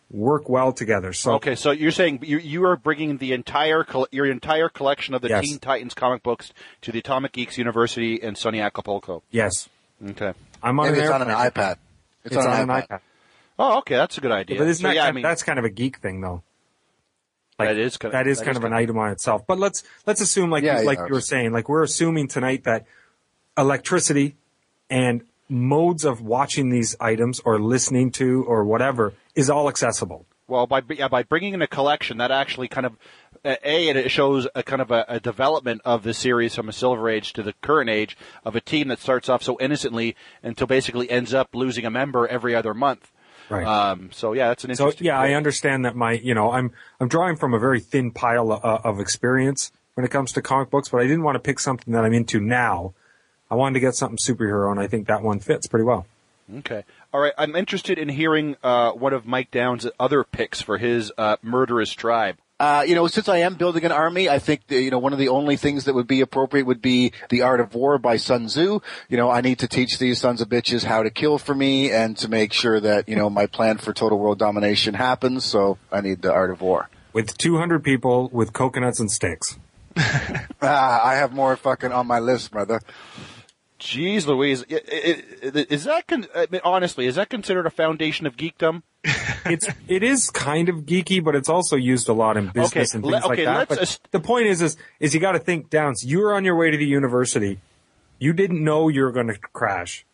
work 0.09 0.47
well 0.47 0.71
together. 0.71 1.11
So 1.11 1.33
Okay, 1.33 1.55
so 1.55 1.71
you're 1.71 1.91
saying 1.91 2.19
you 2.23 2.37
you 2.37 2.63
are 2.65 2.77
bringing 2.77 3.17
the 3.17 3.33
entire 3.33 3.85
your 4.11 4.25
entire 4.27 4.69
collection 4.69 5.13
of 5.13 5.21
the 5.21 5.29
Yes. 5.29 5.45
Teen 5.45 5.59
Titans 5.59 5.93
comic 5.93 6.23
books 6.23 6.53
to 6.81 6.91
the 6.91 6.99
Atomic 6.99 7.33
Geeks 7.33 7.57
University 7.57 8.15
in 8.15 8.35
sunny 8.35 8.61
Acapulco. 8.61 9.21
yes, 9.31 9.67
Okay. 10.11 10.33
I'm 10.63 10.79
on 10.79 10.87
Maybe 10.91 11.01
it's 11.01 11.09
on 11.11 11.21
an 11.21 11.27
iPad. 11.29 11.77
It's, 12.23 12.35
on, 12.35 12.45
an 12.47 12.67
iPad. 12.67 12.99
Oh, 13.59 13.79
okay, 13.79 13.95
that's 13.95 14.17
a 14.17 14.21
good 14.21 14.31
idea. 14.31 14.57
But 14.59 14.67
isn't 14.67 14.81
So, 14.81 14.87
that 14.89 14.95
yeah, 14.95 15.01
kind 15.03 15.09
I 15.09 15.15
mean, 15.15 15.23
that's 15.23 15.43
kind 15.43 15.57
of 15.59 15.65
a 15.65 15.69
geek 15.69 15.97
thing, 15.97 16.21
though. 16.21 16.43
Like, 17.59 17.69
That 17.69 17.77
is 17.77 17.97
kind 17.97 18.13
of- 18.13 18.19
that 18.19 18.27
is 18.27 18.37
that 18.39 18.45
kind 18.45 18.51
is 18.55 18.57
of 18.57 18.63
an 18.65 18.73
of- 18.73 18.77
item 18.79 18.97
on 18.99 19.11
itself. 19.11 19.45
But 19.47 19.57
let's 19.59 19.83
let's 20.05 20.21
assume, 20.21 20.49
like 20.51 20.63
Yeah, 20.63 20.79
you, 20.81 20.85
like 20.85 20.99
yeah. 20.99 21.07
you 21.07 21.13
were 21.13 21.21
saying, 21.21 21.51
like 21.51 21.67
we're 21.67 21.83
assuming 21.83 22.27
tonight 22.27 22.63
that 22.65 22.85
electricity 23.57 24.35
and 24.89 25.23
modes 25.49 26.05
of 26.05 26.21
watching 26.21 26.69
these 26.69 26.95
items 26.99 27.39
or 27.41 27.59
listening 27.59 28.11
to 28.11 28.43
or 28.43 28.65
whatever 28.65 29.13
is 29.35 29.49
all 29.49 29.69
accessible. 29.69 30.25
Well, 30.47 30.65
by 30.65 30.81
yeah, 30.89 31.09
by 31.09 31.23
bringing 31.23 31.53
in 31.53 31.61
a 31.61 31.67
collection, 31.67 32.19
that 32.19 32.31
actually 32.31 32.69
kind 32.69 32.85
of 32.85 32.97
uh, 33.43 33.55
a 33.63 33.89
it 33.89 34.09
shows 34.11 34.47
a 34.55 34.63
kind 34.63 34.81
of 34.81 34.91
a, 34.91 35.03
a 35.09 35.19
development 35.19 35.81
of 35.83 36.03
the 36.03 36.13
series 36.13 36.55
from 36.55 36.69
a 36.69 36.73
Silver 36.73 37.09
Age 37.09 37.33
to 37.33 37.43
the 37.43 37.53
current 37.61 37.89
age 37.89 38.17
of 38.45 38.55
a 38.55 38.61
team 38.61 38.87
that 38.87 38.99
starts 38.99 39.27
off 39.27 39.43
so 39.43 39.57
innocently 39.59 40.15
until 40.41 40.65
basically 40.65 41.09
ends 41.11 41.33
up 41.33 41.49
losing 41.53 41.85
a 41.85 41.89
member 41.89 42.25
every 42.27 42.55
other 42.55 42.73
month. 42.73 43.11
Right. 43.49 43.65
Um, 43.65 44.09
so 44.13 44.33
yeah, 44.33 44.49
that's 44.49 44.63
an 44.63 44.71
interesting. 44.71 44.99
So 44.99 45.05
yeah, 45.05 45.19
I 45.19 45.33
understand 45.33 45.85
that 45.85 45.95
my, 45.95 46.13
you 46.13 46.33
know, 46.33 46.51
I'm 46.51 46.71
I'm 46.99 47.09
drawing 47.09 47.35
from 47.35 47.53
a 47.53 47.59
very 47.59 47.81
thin 47.81 48.11
pile 48.11 48.51
of, 48.51 48.63
of 48.85 48.99
experience 48.99 49.71
when 49.95 50.05
it 50.05 50.09
comes 50.09 50.31
to 50.33 50.41
comic 50.41 50.69
books, 50.69 50.89
but 50.89 51.01
I 51.01 51.03
didn't 51.03 51.23
want 51.23 51.35
to 51.35 51.39
pick 51.39 51.59
something 51.59 51.93
that 51.93 52.05
I'm 52.05 52.13
into 52.13 52.39
now. 52.39 52.93
I 53.49 53.55
wanted 53.55 53.75
to 53.75 53.79
get 53.79 53.95
something 53.95 54.17
superhero, 54.17 54.71
and 54.71 54.79
I 54.79 54.87
think 54.87 55.07
that 55.07 55.23
one 55.23 55.39
fits 55.39 55.67
pretty 55.67 55.85
well. 55.85 56.05
Okay. 56.59 56.83
All 57.13 57.19
right. 57.19 57.33
I'm 57.37 57.55
interested 57.55 57.97
in 57.97 58.09
hearing 58.09 58.55
uh, 58.63 58.91
one 58.91 59.13
of 59.13 59.25
Mike 59.25 59.51
Down's 59.51 59.85
other 59.99 60.23
picks 60.23 60.61
for 60.61 60.77
his 60.77 61.11
uh, 61.17 61.37
murderous 61.41 61.91
tribe. 61.91 62.37
Uh, 62.59 62.83
you 62.87 62.95
know, 62.95 63.05
since 63.05 63.29
I 63.29 63.37
am 63.37 63.53
building 63.53 63.85
an 63.85 63.91
army, 63.91 64.29
I 64.29 64.39
think 64.39 64.65
that, 64.67 64.81
you 64.81 64.89
know 64.89 64.97
one 64.97 65.13
of 65.13 65.19
the 65.19 65.27
only 65.27 65.57
things 65.57 65.85
that 65.85 65.93
would 65.93 66.07
be 66.07 66.21
appropriate 66.21 66.65
would 66.65 66.81
be 66.81 67.11
the 67.29 67.43
Art 67.43 67.59
of 67.59 67.75
War 67.75 67.99
by 67.99 68.17
Sun 68.17 68.47
Tzu. 68.47 68.79
You 69.09 69.17
know, 69.17 69.29
I 69.29 69.41
need 69.41 69.59
to 69.59 69.67
teach 69.67 69.99
these 69.99 70.19
sons 70.19 70.41
of 70.41 70.49
bitches 70.49 70.83
how 70.83 71.03
to 71.03 71.11
kill 71.11 71.37
for 71.37 71.53
me 71.53 71.91
and 71.91 72.17
to 72.17 72.27
make 72.27 72.53
sure 72.53 72.79
that 72.79 73.07
you 73.07 73.15
know 73.15 73.29
my 73.29 73.45
plan 73.45 73.77
for 73.77 73.93
total 73.93 74.17
world 74.17 74.39
domination 74.39 74.95
happens. 74.95 75.45
So 75.45 75.77
I 75.91 76.01
need 76.01 76.23
the 76.23 76.33
Art 76.33 76.49
of 76.49 76.61
War. 76.61 76.89
With 77.13 77.37
200 77.37 77.83
people 77.83 78.29
with 78.29 78.53
coconuts 78.53 78.99
and 78.99 79.11
sticks. 79.11 79.57
Ah, 80.59 81.05
I 81.05 81.15
have 81.15 81.33
more 81.33 81.55
fucking 81.55 81.91
on 81.91 82.07
my 82.07 82.17
list, 82.17 82.49
brother. 82.49 82.81
Jeez, 83.79 84.25
Louise, 84.25 84.63
is 84.63 85.83
that 85.83 86.07
con- 86.07 86.27
I 86.35 86.47
mean, 86.49 86.61
honestly 86.63 87.05
is 87.05 87.15
that 87.15 87.29
considered 87.29 87.67
a 87.67 87.69
foundation 87.69 88.25
of 88.25 88.35
geekdom? 88.35 88.81
it's 89.45 89.67
it 89.87 90.03
is 90.03 90.29
kind 90.31 90.67
of 90.69 90.77
geeky, 90.77 91.23
but 91.23 91.35
it's 91.35 91.49
also 91.49 91.75
used 91.75 92.09
a 92.09 92.13
lot 92.13 92.37
in 92.37 92.47
business 92.47 92.95
Okay, 92.95 92.97
and 92.97 93.05
le- 93.05 93.11
things 93.13 93.25
okay, 93.25 93.45
like 93.45 93.69
that. 93.69 93.69
But 93.69 93.77
as- 93.79 93.99
the 94.11 94.19
point 94.19 94.47
is, 94.47 94.61
is 94.61 94.77
is 94.99 95.13
you 95.13 95.19
got 95.19 95.33
to 95.33 95.39
think 95.39 95.69
down. 95.69 95.95
So 95.95 96.07
you 96.07 96.19
were 96.19 96.33
on 96.33 96.43
your 96.43 96.55
way 96.55 96.71
to 96.71 96.77
the 96.77 96.85
university. 96.85 97.59
You 98.19 98.33
didn't 98.33 98.63
know 98.63 98.89
you 98.89 99.03
were 99.03 99.11
going 99.11 99.27
to 99.27 99.37
crash. 99.37 100.05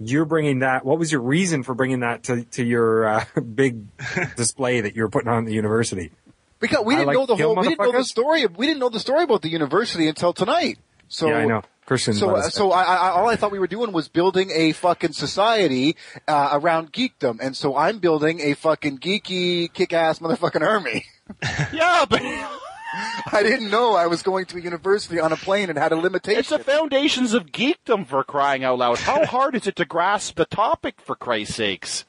You're 0.00 0.24
bringing 0.24 0.60
that. 0.60 0.84
What 0.84 0.98
was 0.98 1.12
your 1.12 1.20
reason 1.20 1.62
for 1.62 1.74
bringing 1.74 2.00
that 2.00 2.24
to 2.24 2.44
to 2.44 2.64
your 2.64 3.06
uh, 3.06 3.24
big 3.54 3.84
display 4.36 4.80
that 4.80 4.96
you 4.96 5.02
were 5.02 5.10
putting 5.10 5.28
on 5.28 5.44
at 5.44 5.46
the 5.46 5.54
university? 5.54 6.12
Because 6.60 6.84
we 6.84 6.94
I 6.94 6.98
didn't 6.98 7.06
like 7.08 7.16
know 7.16 7.26
the 7.26 7.36
whole, 7.36 7.56
we 7.56 7.68
didn't 7.68 7.80
know 7.80 7.92
the 7.92 8.04
story. 8.04 8.46
We 8.46 8.66
didn't 8.66 8.78
know 8.80 8.88
the 8.88 9.00
story 9.00 9.24
about 9.24 9.42
the 9.42 9.48
university 9.50 10.08
until 10.08 10.32
tonight. 10.32 10.78
So 11.08 11.28
yeah, 11.28 11.38
I 11.38 11.44
know. 11.44 11.62
Christian. 11.84 12.14
So, 12.14 12.28
let 12.28 12.52
so 12.52 12.70
I, 12.70 12.82
I, 12.82 13.08
all 13.10 13.28
I 13.28 13.36
thought 13.36 13.50
we 13.50 13.58
were 13.58 13.66
doing 13.66 13.92
was 13.92 14.08
building 14.08 14.50
a 14.52 14.72
fucking 14.72 15.12
society 15.12 15.96
uh, 16.28 16.50
around 16.52 16.92
geekdom, 16.92 17.38
and 17.40 17.56
so 17.56 17.76
I'm 17.76 17.98
building 17.98 18.40
a 18.40 18.54
fucking 18.54 18.98
geeky, 18.98 19.72
kick-ass 19.72 20.20
motherfucking 20.20 20.62
army. 20.62 21.06
yeah, 21.72 22.04
but 22.08 22.22
I 23.32 23.42
didn't 23.42 23.70
know 23.70 23.94
I 23.94 24.06
was 24.06 24.22
going 24.22 24.46
to 24.46 24.58
a 24.58 24.60
university 24.60 25.18
on 25.18 25.32
a 25.32 25.36
plane 25.36 25.70
and 25.70 25.78
had 25.78 25.92
a 25.92 25.96
limitation. 25.96 26.38
it's 26.38 26.50
the 26.50 26.58
foundations 26.58 27.34
of 27.34 27.46
geekdom 27.46 28.06
for 28.06 28.22
crying 28.22 28.62
out 28.62 28.78
loud. 28.78 28.98
How 28.98 29.24
hard 29.24 29.54
is 29.56 29.66
it 29.66 29.76
to 29.76 29.84
grasp 29.84 30.36
the 30.36 30.44
topic 30.44 31.00
for 31.00 31.16
Christ's 31.16 31.56
sakes? 31.56 32.04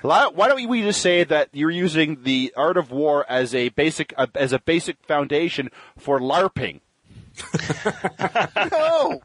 Why 0.00 0.26
why 0.26 0.48
don't 0.48 0.68
we 0.68 0.82
just 0.82 1.00
say 1.00 1.24
that 1.24 1.48
you're 1.52 1.70
using 1.70 2.24
the 2.24 2.52
art 2.56 2.76
of 2.76 2.90
war 2.90 3.24
as 3.28 3.54
a 3.54 3.70
basic 3.70 4.12
uh, 4.18 4.26
as 4.34 4.52
a 4.52 4.58
basic 4.58 5.02
foundation 5.06 5.70
for 5.98 6.20
LARPing? 6.20 6.80
no, 8.72 9.20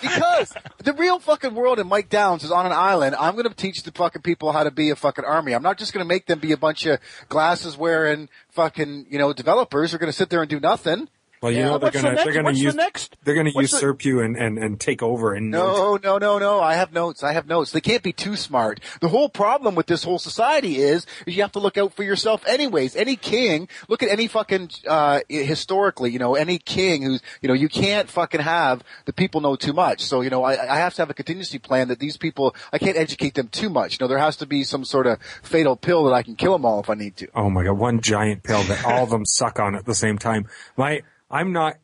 because 0.00 0.52
the 0.84 0.92
real 0.92 1.18
fucking 1.18 1.54
world 1.54 1.78
in 1.78 1.86
Mike 1.86 2.08
Downs 2.08 2.44
is 2.44 2.50
on 2.50 2.66
an 2.66 2.72
island. 2.72 3.16
I'm 3.16 3.34
going 3.34 3.48
to 3.48 3.54
teach 3.54 3.82
the 3.82 3.92
fucking 3.92 4.22
people 4.22 4.52
how 4.52 4.64
to 4.64 4.70
be 4.70 4.90
a 4.90 4.96
fucking 4.96 5.24
army. 5.24 5.52
I'm 5.52 5.62
not 5.62 5.78
just 5.78 5.92
going 5.92 6.04
to 6.04 6.08
make 6.08 6.26
them 6.26 6.38
be 6.38 6.52
a 6.52 6.56
bunch 6.56 6.86
of 6.86 7.00
glasses 7.28 7.76
wearing 7.76 8.28
fucking 8.50 9.06
you 9.10 9.18
know 9.18 9.32
developers 9.32 9.90
who 9.90 9.96
are 9.96 9.98
going 9.98 10.12
to 10.12 10.16
sit 10.16 10.30
there 10.30 10.40
and 10.40 10.50
do 10.50 10.60
nothing. 10.60 11.08
Well, 11.42 11.52
you 11.52 11.58
Yeah, 11.58 11.64
know 11.66 11.78
they're 11.78 11.90
gonna 11.90 12.12
next- 12.12 12.24
they're 12.32 12.42
what's 12.42 12.58
the 12.58 12.64
use 12.64 12.74
next- 12.74 13.16
they're 13.24 13.34
gonna 13.34 13.50
what's 13.52 13.70
the- 13.70 13.76
usurp 13.76 14.04
you 14.04 14.20
and, 14.20 14.36
and, 14.36 14.58
and 14.58 14.80
take 14.80 15.02
over 15.02 15.34
and 15.34 15.50
No, 15.50 15.98
no, 16.02 16.18
no, 16.18 16.38
no. 16.38 16.60
I 16.60 16.74
have 16.74 16.92
notes. 16.92 17.22
I 17.22 17.32
have 17.34 17.46
notes. 17.46 17.72
They 17.72 17.80
can't 17.80 18.02
be 18.02 18.12
too 18.12 18.36
smart. 18.36 18.80
The 19.00 19.08
whole 19.08 19.28
problem 19.28 19.74
with 19.74 19.86
this 19.86 20.02
whole 20.02 20.18
society 20.18 20.76
is, 20.78 21.06
is 21.26 21.36
you 21.36 21.42
have 21.42 21.52
to 21.52 21.58
look 21.58 21.76
out 21.76 21.92
for 21.94 22.02
yourself 22.02 22.42
anyways. 22.46 22.96
Any 22.96 23.16
king, 23.16 23.68
look 23.88 24.02
at 24.02 24.08
any 24.08 24.26
fucking, 24.28 24.70
uh, 24.88 25.20
historically, 25.28 26.10
you 26.10 26.18
know, 26.18 26.34
any 26.34 26.58
king 26.58 27.02
who's, 27.02 27.20
you 27.42 27.48
know, 27.48 27.54
you 27.54 27.68
can't 27.68 28.08
fucking 28.08 28.40
have 28.40 28.82
the 29.04 29.12
people 29.12 29.40
know 29.40 29.56
too 29.56 29.72
much. 29.72 30.00
So, 30.02 30.22
you 30.22 30.30
know, 30.30 30.42
I, 30.42 30.52
I 30.74 30.76
have 30.78 30.94
to 30.94 31.02
have 31.02 31.10
a 31.10 31.14
contingency 31.14 31.58
plan 31.58 31.88
that 31.88 31.98
these 31.98 32.16
people, 32.16 32.54
I 32.72 32.78
can't 32.78 32.96
educate 32.96 33.34
them 33.34 33.48
too 33.48 33.68
much. 33.70 33.98
You 33.98 34.04
know, 34.04 34.08
there 34.08 34.18
has 34.18 34.36
to 34.38 34.46
be 34.46 34.64
some 34.64 34.84
sort 34.84 35.06
of 35.06 35.18
fatal 35.42 35.76
pill 35.76 36.04
that 36.04 36.12
I 36.14 36.22
can 36.22 36.34
kill 36.36 36.52
them 36.52 36.64
all 36.64 36.80
if 36.80 36.88
I 36.90 36.94
need 36.94 37.16
to. 37.18 37.28
Oh 37.34 37.50
my 37.50 37.62
god, 37.64 37.74
one 37.78 38.00
giant 38.00 38.42
pill 38.42 38.62
that 38.64 38.84
all 38.84 39.04
of 39.04 39.10
them 39.10 39.24
suck 39.26 39.60
on 39.60 39.74
at 39.74 39.84
the 39.84 39.94
same 39.94 40.18
time. 40.18 40.46
My, 40.76 41.02
I'm 41.30 41.52
not 41.52 41.76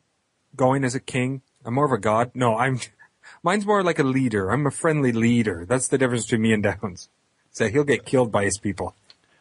going 0.55 0.83
as 0.83 0.95
a 0.95 0.99
king. 0.99 1.41
I'm 1.65 1.73
more 1.73 1.85
of 1.85 1.91
a 1.91 1.97
god. 1.97 2.31
No, 2.33 2.57
I'm, 2.57 2.79
mine's 3.43 3.65
more 3.65 3.83
like 3.83 3.99
a 3.99 4.03
leader. 4.03 4.49
I'm 4.49 4.65
a 4.65 4.71
friendly 4.71 5.11
leader. 5.11 5.65
That's 5.67 5.87
the 5.87 5.97
difference 5.97 6.25
between 6.25 6.41
me 6.41 6.53
and 6.53 6.63
Downs. 6.63 7.09
So 7.51 7.67
he'll 7.67 7.83
get 7.83 8.05
killed 8.05 8.31
by 8.31 8.45
his 8.45 8.57
people. 8.57 8.95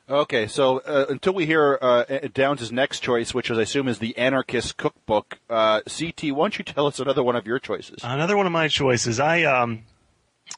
Okay, 0.09 0.47
so 0.47 0.79
uh, 0.81 1.07
until 1.09 1.33
we 1.33 1.47
hear 1.47 1.79
uh, 1.81 2.05
Downs' 2.35 2.71
next 2.73 3.01
choice, 3.01 3.33
which 3.33 3.51
is, 3.51 3.59
I 3.59 3.63
assume 3.63 3.89
is 3.89 3.99
the 3.99 4.19
Anarchist 4.19 4.77
Cookbook, 4.77 5.39
uh, 5.49 5.81
CT, 5.83 6.33
why 6.33 6.45
don't 6.45 6.59
you 6.59 6.65
tell 6.65 6.87
us 6.87 6.99
another 6.99 7.23
one 7.23 7.37
of 7.37 7.47
your 7.47 7.59
choices? 7.59 8.01
Another 8.03 8.37
one 8.37 8.45
of 8.45 8.53
my 8.53 8.69
choices. 8.69 9.21
I 9.21 9.45
um, 9.45 9.85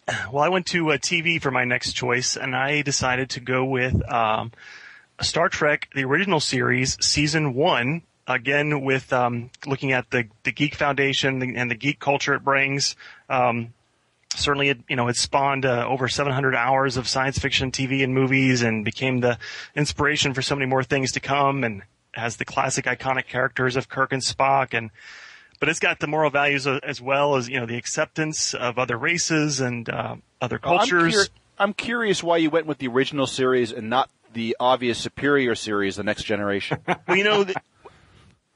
well, 0.33 0.43
I 0.43 0.49
went 0.49 0.67
to 0.67 0.93
uh, 0.93 0.97
TV 0.97 1.41
for 1.41 1.51
my 1.51 1.65
next 1.65 1.93
choice, 1.93 2.37
and 2.37 2.57
I 2.57 2.83
decided 2.83 3.31
to 3.31 3.41
go 3.41 3.65
with 3.65 4.03
um, 4.11 4.53
Star 5.21 5.49
Trek: 5.49 5.89
The 5.95 6.05
Original 6.05 6.41
Series, 6.41 6.97
Season 7.05 7.55
One. 7.55 8.03
Again, 8.27 8.81
with 8.83 9.13
um, 9.13 9.51
looking 9.67 9.93
at 9.93 10.11
the 10.11 10.25
the 10.45 10.53
Geek 10.53 10.75
Foundation 10.75 11.43
and 11.57 11.71
the 11.71 11.75
geek 11.75 12.01
culture 12.01 12.35
it 12.35 12.43
brings. 12.43 12.97
Um, 13.29 13.75
certainly, 14.35 14.71
it 14.71 14.79
you 14.89 14.97
know 14.97 15.09
it 15.09 15.17
spawned 15.17 15.67
uh, 15.67 15.87
over 15.87 16.09
700 16.09 16.55
hours 16.55 16.97
of 16.97 17.07
science 17.07 17.39
fiction 17.39 17.71
TV 17.71 18.03
and 18.03 18.15
movies, 18.15 18.63
and 18.63 18.83
became 18.85 19.21
the 19.21 19.39
inspiration 19.77 20.33
for 20.33 20.41
so 20.41 20.55
many 20.55 20.67
more 20.67 20.83
things 20.83 21.13
to 21.13 21.21
come. 21.21 21.65
And 21.65 21.83
has 22.13 22.37
the 22.37 22.45
classic 22.45 22.87
iconic 22.87 23.27
characters 23.27 23.77
of 23.77 23.89
Kirk 23.89 24.13
and 24.13 24.23
Spock, 24.23 24.73
and 24.73 24.91
but 25.61 25.69
it's 25.69 25.81
got 25.81 26.01
the 26.01 26.07
moral 26.07 26.31
values 26.31 26.67
as 26.67 27.03
well 27.03 27.37
as 27.37 27.49
you 27.49 27.61
know 27.61 27.67
the 27.67 27.77
acceptance 27.77 28.55
of 28.55 28.79
other 28.79 28.97
races 28.97 29.61
and 29.61 29.89
uh, 29.91 30.17
other 30.41 30.59
Well, 30.63 30.75
I'm 30.75 30.79
cultures. 30.79 31.15
cur- 31.29 31.35
I'm 31.59 31.73
curious 31.75 32.23
why 32.23 32.39
you 32.39 32.49
went 32.51 32.67
with 32.67 32.79
the 32.79 32.89
original 32.89 33.27
series 33.27 33.71
and 33.71 33.91
not 33.91 34.11
the 34.33 34.57
obvious 34.59 34.99
superior 34.99 35.55
series, 35.55 35.95
The 35.97 36.03
Next 36.03 36.25
Generation. 36.25 36.79
well, 37.07 37.17
you 37.17 37.23
know, 37.23 37.45
the, 37.45 37.55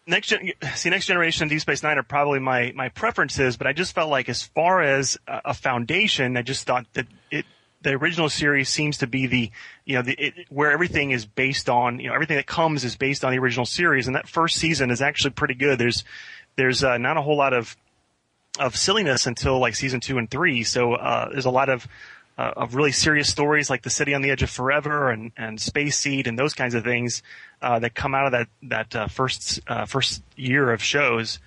next 0.08 0.28
gen, 0.28 0.52
see, 0.74 0.90
next 0.90 1.06
generation 1.06 1.44
and 1.44 1.50
Deep 1.50 1.60
Space 1.60 1.82
Nine 1.82 1.98
are 1.98 2.02
probably 2.02 2.40
my 2.40 2.72
my 2.74 2.88
preferences, 2.88 3.56
but 3.56 3.66
I 3.66 3.72
just 3.72 3.94
felt 3.94 4.10
like 4.10 4.28
as 4.28 4.42
far 4.42 4.82
as 4.82 5.18
a, 5.26 5.54
foundation, 5.54 6.36
I 6.36 6.42
just 6.42 6.66
thought 6.66 6.86
that 6.94 7.06
it. 7.30 7.46
The 7.80 7.92
original 7.92 8.28
series 8.28 8.68
seems 8.68 8.98
to 8.98 9.06
be 9.06 9.28
the, 9.28 9.52
you 9.84 9.94
know, 9.94 10.02
the, 10.02 10.14
it, 10.14 10.34
where 10.48 10.72
everything 10.72 11.12
is 11.12 11.24
based 11.24 11.68
on, 11.68 12.00
you 12.00 12.08
know, 12.08 12.14
everything 12.14 12.36
that 12.36 12.46
comes 12.48 12.82
is 12.82 12.96
based 12.96 13.24
on 13.24 13.30
the 13.30 13.38
original 13.38 13.66
series, 13.66 14.08
and 14.08 14.16
that 14.16 14.28
first 14.28 14.56
season 14.56 14.90
is 14.90 15.00
actually 15.00 15.30
pretty 15.30 15.54
good. 15.54 15.78
There's, 15.78 16.02
there's 16.56 16.82
uh, 16.82 16.98
not 16.98 17.16
a 17.16 17.22
whole 17.22 17.36
lot 17.36 17.52
of 17.52 17.76
of 18.58 18.76
silliness 18.76 19.28
until 19.28 19.60
like 19.60 19.76
season 19.76 20.00
two 20.00 20.18
and 20.18 20.28
three. 20.28 20.64
So 20.64 20.94
uh, 20.94 21.30
there's 21.30 21.44
a 21.44 21.50
lot 21.50 21.68
of 21.68 21.86
uh, 22.38 22.52
of 22.56 22.74
really 22.76 22.92
serious 22.92 23.28
stories 23.28 23.68
like 23.68 23.82
the 23.82 23.90
City 23.90 24.14
on 24.14 24.22
the 24.22 24.30
Edge 24.30 24.42
of 24.44 24.48
Forever 24.50 25.10
and 25.10 25.32
and 25.36 25.60
Space 25.60 25.98
Seed 25.98 26.26
and 26.28 26.38
those 26.38 26.54
kinds 26.54 26.74
of 26.74 26.84
things 26.84 27.22
uh, 27.60 27.78
that 27.80 27.94
come 27.94 28.14
out 28.14 28.26
of 28.26 28.32
that 28.32 28.48
that 28.62 28.96
uh, 28.96 29.06
first 29.08 29.60
uh, 29.66 29.84
first 29.86 30.22
year 30.36 30.72
of 30.72 30.82
shows. 30.82 31.38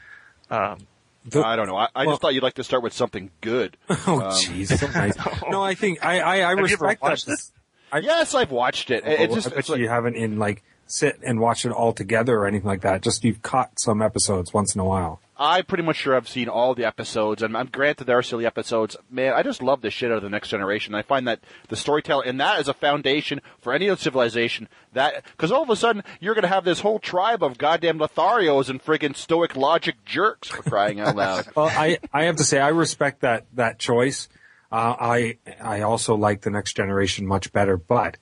Um, 0.50 0.80
The- 1.26 1.46
I 1.46 1.56
don't 1.56 1.68
know. 1.68 1.78
I, 1.78 1.88
I 1.96 2.06
Well- 2.06 2.16
just 2.16 2.22
thought 2.24 2.34
you'd 2.34 2.44
like 2.44 2.56
to 2.56 2.64
start 2.64 2.84
with 2.84 2.94
something 2.94 3.32
good. 3.42 3.78
oh 3.90 3.96
jeez, 4.44 4.78
so 4.78 4.88
nice. 4.88 5.16
No, 5.50 5.64
I 5.64 5.76
think 5.76 6.04
I 6.06 6.20
I, 6.20 6.40
I 6.42 6.52
respect 6.52 7.02
that. 7.02 7.10
watched 7.10 7.26
this? 7.26 7.52
I- 7.92 8.00
yes, 8.00 8.36
I've 8.36 8.52
watched 8.52 8.92
it. 8.92 9.06
It- 9.06 9.22
It's 9.22 9.32
Oh, 9.32 9.36
just, 9.36 9.48
I 9.52 9.56
bet 9.56 9.68
you 9.70 9.74
like- 9.76 9.82
you 9.82 9.90
haven't 9.90 10.16
in 10.18 10.40
like 10.40 10.64
sit 10.92 11.20
and 11.24 11.40
watch 11.40 11.66
it 11.66 11.72
all 11.72 11.94
together 11.94 12.38
or 12.40 12.48
anything 12.48 12.68
like 12.68 12.82
that. 12.82 13.02
Just 13.02 13.24
you've 13.24 13.42
caught 13.42 13.80
some 13.80 14.02
episodes 14.02 14.54
once 14.54 14.76
in 14.76 14.82
a 14.82 14.86
while. 14.86 15.20
I'm 15.38 15.66
pretty 15.66 15.84
much 15.84 15.96
sure 15.96 16.16
I've 16.16 16.30
seen 16.30 16.50
all 16.50 16.76
the 16.76 16.86
episodes, 16.86 17.42
and 17.42 17.58
I'm 17.58 17.66
granted 17.66 18.06
there 18.06 18.20
are 18.20 18.22
silly 18.22 18.46
episodes. 18.46 18.96
Man, 19.10 19.34
I 19.34 19.42
just 19.42 19.64
love 19.64 19.82
the 19.82 19.90
shit 19.90 20.12
out 20.12 20.18
of 20.18 20.22
the 20.24 20.30
Next 20.30 20.50
Generation. 20.50 20.94
I 20.94 21.02
find 21.02 21.28
that 21.28 21.40
the 21.68 21.76
storytelling, 21.76 22.30
and 22.30 22.40
that 22.40 22.60
is 22.60 22.68
a 22.68 22.76
foundation 22.76 23.42
for 23.60 23.74
any 23.74 23.90
other 23.90 24.00
civilization. 24.00 24.70
That 24.94 25.24
because 25.32 25.52
all 25.52 25.64
of 25.64 25.70
a 25.72 25.76
sudden 25.76 26.04
you're 26.20 26.36
going 26.36 26.44
to 26.44 26.48
have 26.48 26.64
this 26.64 26.82
whole 26.82 27.00
tribe 27.00 27.42
of 27.42 27.58
goddamn 27.58 27.98
Lotharios 27.98 28.70
and 28.70 28.84
friggin' 28.86 29.16
stoic 29.16 29.56
logic 29.56 29.96
jerks 30.06 30.48
for 30.50 30.62
crying 30.62 31.00
out 31.00 31.16
loud. 31.16 31.48
Well, 31.56 31.72
I, 31.74 31.98
I 32.14 32.26
have 32.26 32.36
to 32.36 32.44
say 32.44 32.60
I 32.60 32.68
respect 32.70 33.22
that 33.22 33.46
that 33.54 33.80
choice. 33.80 34.30
Uh, 34.72 34.96
I 35.00 35.38
I 35.60 35.82
also 35.82 36.14
like 36.16 36.42
the 36.42 36.52
next 36.52 36.74
generation 36.78 37.26
much 37.26 37.52
better, 37.52 37.78
but 37.78 38.18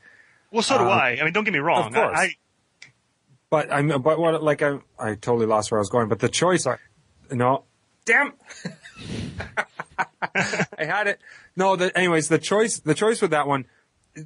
well, 0.52 0.62
so 0.64 0.78
do 0.78 0.86
Uh, 0.86 0.88
I. 0.88 1.18
I 1.20 1.24
mean, 1.26 1.34
don't 1.34 1.44
get 1.44 1.54
me 1.54 1.60
wrong. 1.60 1.88
of 1.88 1.94
course. 1.94 2.18
I, 2.18 2.24
I, 2.24 2.30
but 3.50 3.72
I'm 3.72 3.88
but 4.02 4.20
what 4.20 4.42
like 4.44 4.62
I 4.62 4.80
I 4.98 5.16
totally 5.16 5.46
lost 5.46 5.72
where 5.72 5.80
I 5.80 5.82
was 5.82 5.90
going. 5.90 6.08
But 6.08 6.20
the 6.20 6.30
choice, 6.30 6.68
I, 6.68 6.78
no, 7.32 7.64
damn, 8.06 8.34
I 10.36 10.86
had 10.86 11.08
it. 11.08 11.20
No, 11.56 11.76
the, 11.76 11.96
anyways, 11.98 12.28
the 12.28 12.38
choice 12.38 12.80
the 12.80 12.94
choice 12.94 13.22
with 13.22 13.32
that 13.32 13.48
one 13.48 13.66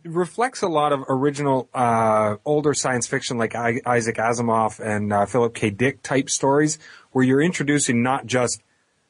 reflects 0.03 0.61
a 0.61 0.67
lot 0.67 0.91
of 0.93 1.03
original 1.09 1.69
uh, 1.73 2.37
older 2.45 2.73
science 2.73 3.07
fiction 3.07 3.37
like 3.37 3.55
I, 3.55 3.81
Isaac 3.85 4.15
Asimov 4.15 4.79
and 4.79 5.11
uh, 5.11 5.25
Philip 5.25 5.53
K. 5.53 5.69
Dick 5.69 6.01
type 6.01 6.29
stories, 6.29 6.79
where 7.11 7.23
you're 7.23 7.41
introducing 7.41 8.01
not 8.01 8.25
just 8.25 8.61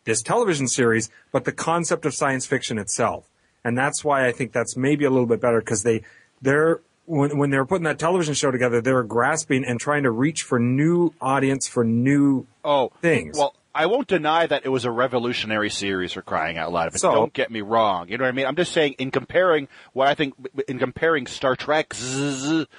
this 0.05 0.21
television 0.21 0.67
series, 0.67 1.09
but 1.31 1.45
the 1.45 1.51
concept 1.51 2.05
of 2.05 2.13
science 2.13 2.45
fiction 2.45 2.77
itself. 2.77 3.29
And 3.63 3.77
that's 3.77 4.03
why 4.03 4.27
I 4.27 4.31
think 4.31 4.51
that's 4.51 4.75
maybe 4.75 5.05
a 5.05 5.09
little 5.09 5.25
bit 5.25 5.39
better 5.39 5.59
because 5.59 5.83
they, 5.83 6.03
they're, 6.41 6.81
when, 7.05 7.37
when 7.37 7.49
they 7.49 7.57
were 7.57 7.65
putting 7.65 7.83
that 7.85 7.99
television 7.99 8.33
show 8.33 8.51
together, 8.51 8.81
they 8.81 8.93
were 8.93 9.03
grasping 9.03 9.65
and 9.65 9.79
trying 9.79 10.03
to 10.03 10.11
reach 10.11 10.43
for 10.43 10.59
new 10.59 11.13
audience, 11.21 11.67
for 11.67 11.83
new 11.83 12.45
Oh, 12.63 12.91
things. 13.01 13.37
Well, 13.37 13.55
I 13.75 13.87
won't 13.87 14.07
deny 14.07 14.45
that 14.45 14.65
it 14.65 14.69
was 14.69 14.85
a 14.85 14.91
revolutionary 14.91 15.71
series 15.71 16.13
for 16.13 16.21
crying 16.21 16.59
out 16.59 16.71
loud. 16.71 16.91
But 16.91 17.01
So- 17.01 17.11
don't 17.11 17.33
get 17.33 17.49
me 17.49 17.61
wrong. 17.61 18.07
You 18.07 18.19
know 18.19 18.23
what 18.23 18.29
I 18.29 18.31
mean? 18.31 18.45
I'm 18.45 18.55
just 18.55 18.71
saying, 18.71 18.93
in 18.99 19.09
comparing 19.09 19.67
what 19.93 20.07
I 20.07 20.13
think, 20.13 20.35
in 20.67 20.77
comparing 20.77 21.25
Star 21.25 21.55
Trek, 21.55 21.91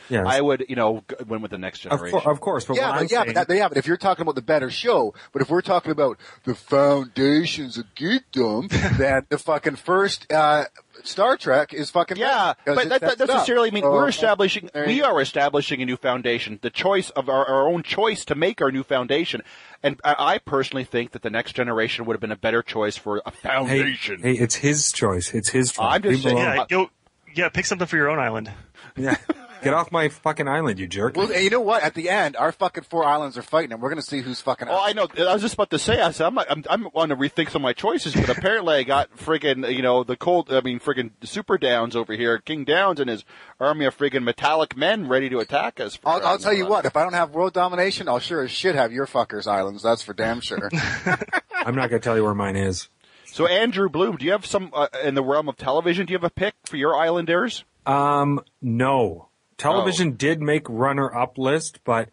Yes. 0.08 0.24
I 0.24 0.40
would, 0.40 0.66
you 0.68 0.76
know, 0.76 1.02
win 1.26 1.42
with 1.42 1.50
the 1.50 1.58
next 1.58 1.84
of, 1.86 1.90
generation. 1.90 2.20
cour- 2.20 2.30
of 2.32 2.40
course, 2.40 2.64
but 2.64 2.76
yeah, 2.76 2.92
but 2.92 3.00
I'm 3.00 3.02
yeah, 3.10 3.22
saying, 3.24 3.34
but 3.34 3.48
that, 3.48 3.56
yeah, 3.56 3.68
but 3.68 3.76
if 3.76 3.88
you're 3.88 3.96
talking 3.96 4.22
about 4.22 4.36
the 4.36 4.42
better 4.42 4.70
show, 4.70 5.14
but 5.32 5.42
if 5.42 5.50
we're 5.50 5.62
talking 5.62 5.90
about 5.90 6.16
the 6.44 6.54
foundations 6.54 7.76
of 7.76 7.86
geekdom, 7.96 8.68
then 8.96 9.26
the 9.28 9.38
fucking 9.38 9.76
first 9.76 10.32
uh, 10.32 10.64
Star 11.04 11.36
Trek 11.36 11.72
is 11.74 11.90
fucking 11.90 12.16
Yeah, 12.16 12.54
better, 12.54 12.56
'cause 12.64 12.74
but 12.76 12.86
it 12.86 12.88
that, 12.88 13.00
sets 13.00 13.16
that 13.16 13.24
it 13.24 13.30
up. 13.30 13.36
necessarily 13.36 13.70
mean 13.70 13.82
So, 13.82 13.92
we're 13.92 14.08
establishing, 14.08 14.70
there 14.72 14.86
we 14.86 15.02
are 15.02 15.20
establishing 15.20 15.82
a 15.82 15.84
new 15.86 15.96
foundation. 15.96 16.58
The 16.62 16.70
choice 16.70 17.10
of 17.10 17.28
our, 17.28 17.44
our 17.46 17.68
own 17.68 17.82
choice 17.82 18.24
to 18.26 18.34
make 18.34 18.60
our 18.62 18.70
new 18.72 18.82
foundation, 18.82 19.42
and 19.82 20.00
I, 20.02 20.14
I 20.18 20.38
personally 20.38 20.84
think 20.84 21.12
that 21.12 21.22
the 21.22 21.30
next 21.30 21.52
generation 21.52 22.06
would 22.06 22.14
have 22.14 22.20
been 22.20 22.32
a 22.32 22.36
better 22.36 22.62
choice 22.62 22.96
for 22.96 23.20
a 23.26 23.30
foundation. 23.30 24.22
hey, 24.22 24.32
it's 24.32 24.56
his 24.56 24.90
choice. 24.92 25.34
It's 25.34 25.50
his 25.50 25.72
choice. 25.72 25.86
I'm 25.86 26.02
just 26.02 26.24
Leave 26.24 26.34
saying- 26.34 26.38
yeah, 26.38 26.64
go, 26.68 26.90
yeah, 27.34 27.48
pick 27.50 27.66
something 27.66 27.86
for 27.86 27.96
your 27.96 28.08
own 28.08 28.18
island. 28.18 28.50
yeah. 28.96 29.16
Get 29.64 29.74
off 29.74 29.90
my 29.90 30.08
fucking 30.08 30.46
island, 30.46 30.78
you 30.78 30.86
jerk. 30.86 31.16
Well, 31.16 31.32
and 31.32 31.42
you 31.42 31.50
know 31.50 31.60
what? 31.60 31.82
At 31.82 31.94
the 31.94 32.10
end, 32.10 32.36
our 32.36 32.52
fucking 32.52 32.84
four 32.84 33.04
islands 33.04 33.38
are 33.38 33.42
fighting, 33.42 33.72
and 33.72 33.80
we're 33.80 33.88
going 33.88 34.00
to 34.00 34.06
see 34.06 34.20
who's 34.20 34.40
fucking. 34.40 34.68
Oh, 34.68 34.80
I 34.80 34.92
know. 34.92 35.08
I 35.18 35.32
was 35.32 35.42
just 35.42 35.54
about 35.54 35.70
to 35.70 35.78
say. 35.78 36.00
I 36.00 36.10
said 36.10 36.26
I'm 36.26 36.38
I'm, 36.38 36.64
I'm 36.68 36.88
want 36.92 37.10
to 37.10 37.16
rethink 37.16 37.50
some 37.50 37.62
of 37.62 37.64
my 37.64 37.72
choices, 37.72 38.14
but 38.14 38.28
apparently 38.28 38.74
I 38.74 38.82
got 38.82 39.16
friggin' 39.16 39.74
you 39.74 39.82
know 39.82 40.04
the 40.04 40.16
cold. 40.16 40.52
I 40.52 40.60
mean 40.60 40.78
friggin' 40.80 41.10
Super 41.24 41.58
Downs 41.58 41.96
over 41.96 42.12
here, 42.12 42.38
King 42.38 42.64
Downs 42.64 43.00
and 43.00 43.08
his 43.08 43.24
army 43.58 43.86
of 43.86 43.96
friggin' 43.96 44.22
metallic 44.22 44.76
men 44.76 45.08
ready 45.08 45.28
to 45.30 45.38
attack 45.38 45.80
us. 45.80 45.96
for 45.96 46.08
I'll, 46.08 46.14
I'll 46.14 46.20
crying 46.22 46.38
tell 46.40 46.52
you 46.54 46.64
out 46.64 46.70
what. 46.70 46.84
If 46.84 46.96
I 46.96 47.02
don't 47.02 47.14
have 47.14 47.30
world 47.30 47.54
domination, 47.54 48.08
I'll 48.08 48.18
sure 48.20 48.42
as 48.42 48.50
shit 48.50 48.74
have 48.74 48.92
your 48.92 49.06
fuckers 49.06 49.46
islands. 49.46 49.82
That's 49.82 50.02
for 50.02 50.12
damn 50.14 50.40
sure. 50.40 50.70
I'm 51.54 51.74
not 51.74 51.88
going 51.88 52.00
to 52.00 52.04
tell 52.04 52.16
you 52.16 52.24
where 52.24 52.34
mine 52.34 52.56
is. 52.56 52.88
So 53.34 53.46
Andrew 53.46 53.88
Bloom, 53.88 54.16
do 54.16 54.24
you 54.24 54.30
have 54.30 54.46
some 54.46 54.70
uh, 54.72 54.86
in 55.02 55.14
the 55.14 55.22
realm 55.22 55.48
of 55.48 55.56
television? 55.56 56.06
Do 56.06 56.12
you 56.12 56.18
have 56.18 56.24
a 56.24 56.30
pick 56.30 56.54
for 56.66 56.76
your 56.76 56.96
Islanders? 56.96 57.64
Um, 57.84 58.40
no. 58.62 59.28
Television 59.58 60.08
Oh. 60.08 60.16
did 60.16 60.40
make 60.42 60.66
runner-up 60.68 61.38
list, 61.38 61.80
but 61.84 62.08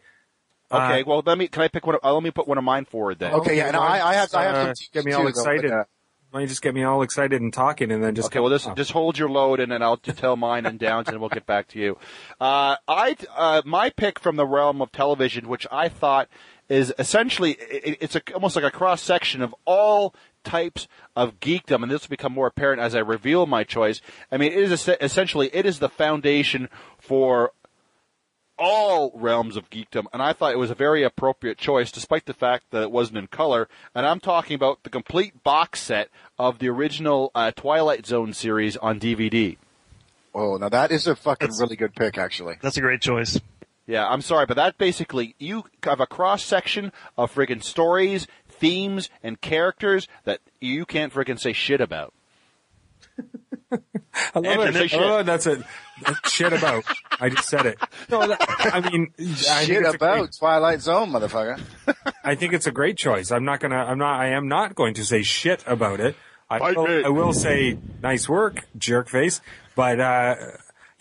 Okay, 0.74 1.02
Uh, 1.02 1.06
well 1.06 1.24
let 1.26 1.38
me. 1.38 1.48
Can 1.50 1.64
I 1.64 1.68
pick 1.68 1.86
one? 1.86 1.98
Uh, 2.02 2.14
let 2.14 2.24
me 2.24 2.32
put 2.32 2.48
one 2.48 2.58
of 2.58 2.64
mine 2.64 2.86
forward 2.86 3.20
then. 3.20 3.34
Okay, 3.34 3.58
yeah, 3.58 3.68
and 3.68 3.76
I, 3.76 4.08
I 4.08 4.14
have, 4.14 4.34
I 4.34 4.44
have 4.44 4.56
Uh, 4.56 4.74
some 4.74 4.88
get 4.94 5.04
me 5.04 5.12
all 5.12 5.24
too, 5.24 5.28
excited. 5.28 5.64
but, 5.70 5.72
uh, 5.74 5.84
why 6.30 6.40
don't 6.40 6.42
you 6.44 6.48
just 6.48 6.62
get 6.62 6.74
me 6.74 6.84
all 6.84 7.02
excited 7.02 7.42
and 7.42 7.54
talking, 7.54 7.92
and 7.92 8.02
then 8.02 8.16
just 8.16 8.28
Okay, 8.28 8.40
well, 8.40 8.50
just 8.50 8.74
just 8.78 8.92
hold 8.94 9.18
your 9.18 9.28
load, 9.28 9.60
and 9.60 9.70
then 9.70 9.84
I'll 9.84 9.98
just 9.98 10.18
tell 10.20 10.38
mine 10.38 10.66
and 10.66 10.80
Downs, 10.80 11.10
and 11.10 11.20
we'll 11.20 11.28
get 11.28 11.46
back 11.46 11.68
to 11.70 11.80
you. 11.80 11.98
Uh, 12.40 12.78
I 12.88 13.18
uh, 13.36 13.62
my 13.66 13.90
pick 13.90 14.18
from 14.18 14.38
the 14.38 14.46
realm 14.48 14.82
of 14.82 14.94
television, 14.94 15.50
which 15.50 15.68
I 15.70 15.90
thought 15.90 16.30
is 16.72 16.94
essentially 16.98 17.52
it, 17.60 17.98
it's 18.02 18.16
a, 18.16 18.22
almost 18.34 18.56
like 18.56 18.66
a 18.66 18.72
cross 18.72 19.02
section 19.02 19.42
of 19.42 19.54
all 19.66 20.16
types 20.44 20.88
of 21.16 21.40
geekdom, 21.40 21.84
and 21.84 21.92
this 21.92 22.04
will 22.04 22.10
become 22.10 22.32
more 22.34 22.48
apparent 22.48 22.82
as 22.82 22.96
I 22.96 23.00
reveal 23.00 23.46
my 23.46 23.64
choice. 23.64 24.02
I 24.32 24.38
mean, 24.38 24.52
it 24.54 24.58
is 24.58 24.72
es- 24.88 24.98
essentially 25.02 25.50
it 25.54 25.66
is 25.66 25.80
the 25.80 25.90
foundation 25.90 26.70
for 26.98 27.52
all 28.58 29.12
realms 29.16 29.56
of 29.58 29.70
geekdom, 29.70 30.06
and 30.14 30.22
I 30.22 30.34
thought 30.34 30.54
it 30.54 30.60
was 30.60 30.70
a 30.72 30.76
very 30.76 31.04
appropriate 31.04 31.58
choice, 31.58 31.92
despite 31.92 32.26
the 32.26 32.34
fact 32.34 32.66
that 32.72 32.84
it 32.84 32.92
wasn't 32.92 33.18
in 33.18 33.28
color. 33.28 33.68
And 33.96 34.06
I'm 34.06 34.20
talking 34.20 34.56
about 34.56 34.84
the 34.84 34.90
complete 34.90 35.44
box 35.44 35.80
set 35.82 36.10
of 36.38 36.60
the 36.60 36.70
original 36.70 37.32
uh, 37.34 37.52
Twilight 37.52 38.06
Zone 38.06 38.34
series 38.34 38.78
on 38.78 39.00
DVD. 39.00 39.58
Oh, 40.34 40.58
now 40.58 40.70
that 40.70 40.92
is 40.92 41.08
a 41.08 41.16
fucking 41.16 41.48
That's- 41.50 41.60
really 41.60 41.76
good 41.76 41.96
pick, 41.96 42.18
actually. 42.18 42.56
That's 42.62 42.78
a 42.78 42.82
great 42.82 43.02
choice. 43.02 43.40
Yeah, 43.92 44.08
I'm 44.08 44.22
sorry, 44.22 44.46
but 44.46 44.56
that 44.56 44.78
basically 44.78 45.36
you 45.38 45.66
have 45.84 46.00
a 46.00 46.08
cross 46.08 46.46
section 46.46 46.94
of 47.18 47.34
friggin' 47.36 47.62
stories, 47.62 48.26
themes, 48.48 49.10
and 49.22 49.42
characters 49.42 50.08
that 50.24 50.40
you 50.62 50.86
can't 50.86 51.12
friggin' 51.12 51.38
say 51.38 51.52
shit 51.52 51.82
about. 51.82 52.14
I 53.74 53.80
love 54.40 54.46
Andrew, 54.46 54.66
it. 54.68 54.74
say 54.76 54.84
I 54.84 54.88
shit. 54.88 55.02
love 55.02 55.20
it. 55.20 55.26
That's 55.26 55.46
it. 55.46 55.62
Shit 56.26 56.54
about. 56.54 56.86
I 57.20 57.28
just 57.28 57.50
said 57.50 57.66
it. 57.66 57.80
No, 58.10 58.26
that, 58.30 58.38
I 58.74 58.80
mean, 58.80 59.12
I 59.20 59.24
think 59.24 59.38
Shit 59.68 59.96
about 59.96 60.20
great- 60.20 60.36
Twilight 60.40 60.80
Zone, 60.80 61.12
motherfucker. 61.12 61.60
I 62.24 62.36
think 62.36 62.54
it's 62.54 62.68
a 62.68 62.72
great 62.72 62.96
choice. 62.98 63.30
I'm 63.30 63.44
not 63.44 63.60
gonna. 63.60 63.76
I'm 63.76 63.98
not. 63.98 64.22
I 64.22 64.30
am 64.30 64.48
not 64.48 64.74
going 64.74 64.94
to 64.94 65.04
say 65.06 65.22
shit 65.22 65.66
about 65.68 66.00
it. 66.00 66.16
I 66.50 66.60
Fight 66.60 66.78
will, 66.78 66.88
me. 66.88 67.04
I 67.04 67.10
will 67.10 67.34
say 67.34 67.78
nice 68.02 68.30
work, 68.30 68.66
jerk 68.78 69.10
face. 69.10 69.42
But 69.76 70.00
uh, 70.00 70.36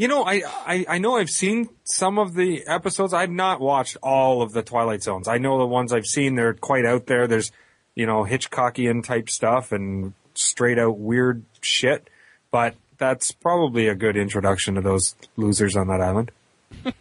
you 0.01 0.09
know, 0.09 0.25
I, 0.25 0.41
I 0.67 0.87
I 0.89 0.99
know 0.99 1.19
I've 1.19 1.29
seen 1.29 1.69
some 1.85 2.19
of 2.19 2.33
the 2.33 2.67
episodes. 2.67 3.13
I've 3.13 3.31
not 3.31 3.61
watched 3.61 3.99
all 4.03 4.41
of 4.41 4.53
the 4.53 4.63
Twilight 4.63 5.03
Zones. 5.03 5.29
I 5.29 5.37
know 5.37 5.59
the 5.59 5.67
ones 5.67 5.93
I've 5.93 6.07
seen. 6.07 6.37
They're 6.37 6.55
quite 6.55 6.87
out 6.87 7.05
there. 7.05 7.27
There's 7.27 7.53
you 7.95 8.07
know 8.07 8.25
Hitchcockian 8.25 9.05
type 9.05 9.29
stuff 9.29 9.73
and 9.73 10.15
straight 10.33 10.79
out 10.79 10.97
weird 10.97 11.45
shit. 11.61 12.09
But 12.51 12.77
that's 12.97 13.33
probably 13.33 13.89
a 13.89 13.95
good 13.95 14.17
introduction 14.17 14.77
to 14.77 14.81
those 14.81 15.17
losers 15.37 15.77
on 15.77 15.89
that 15.89 16.01
island. 16.01 16.31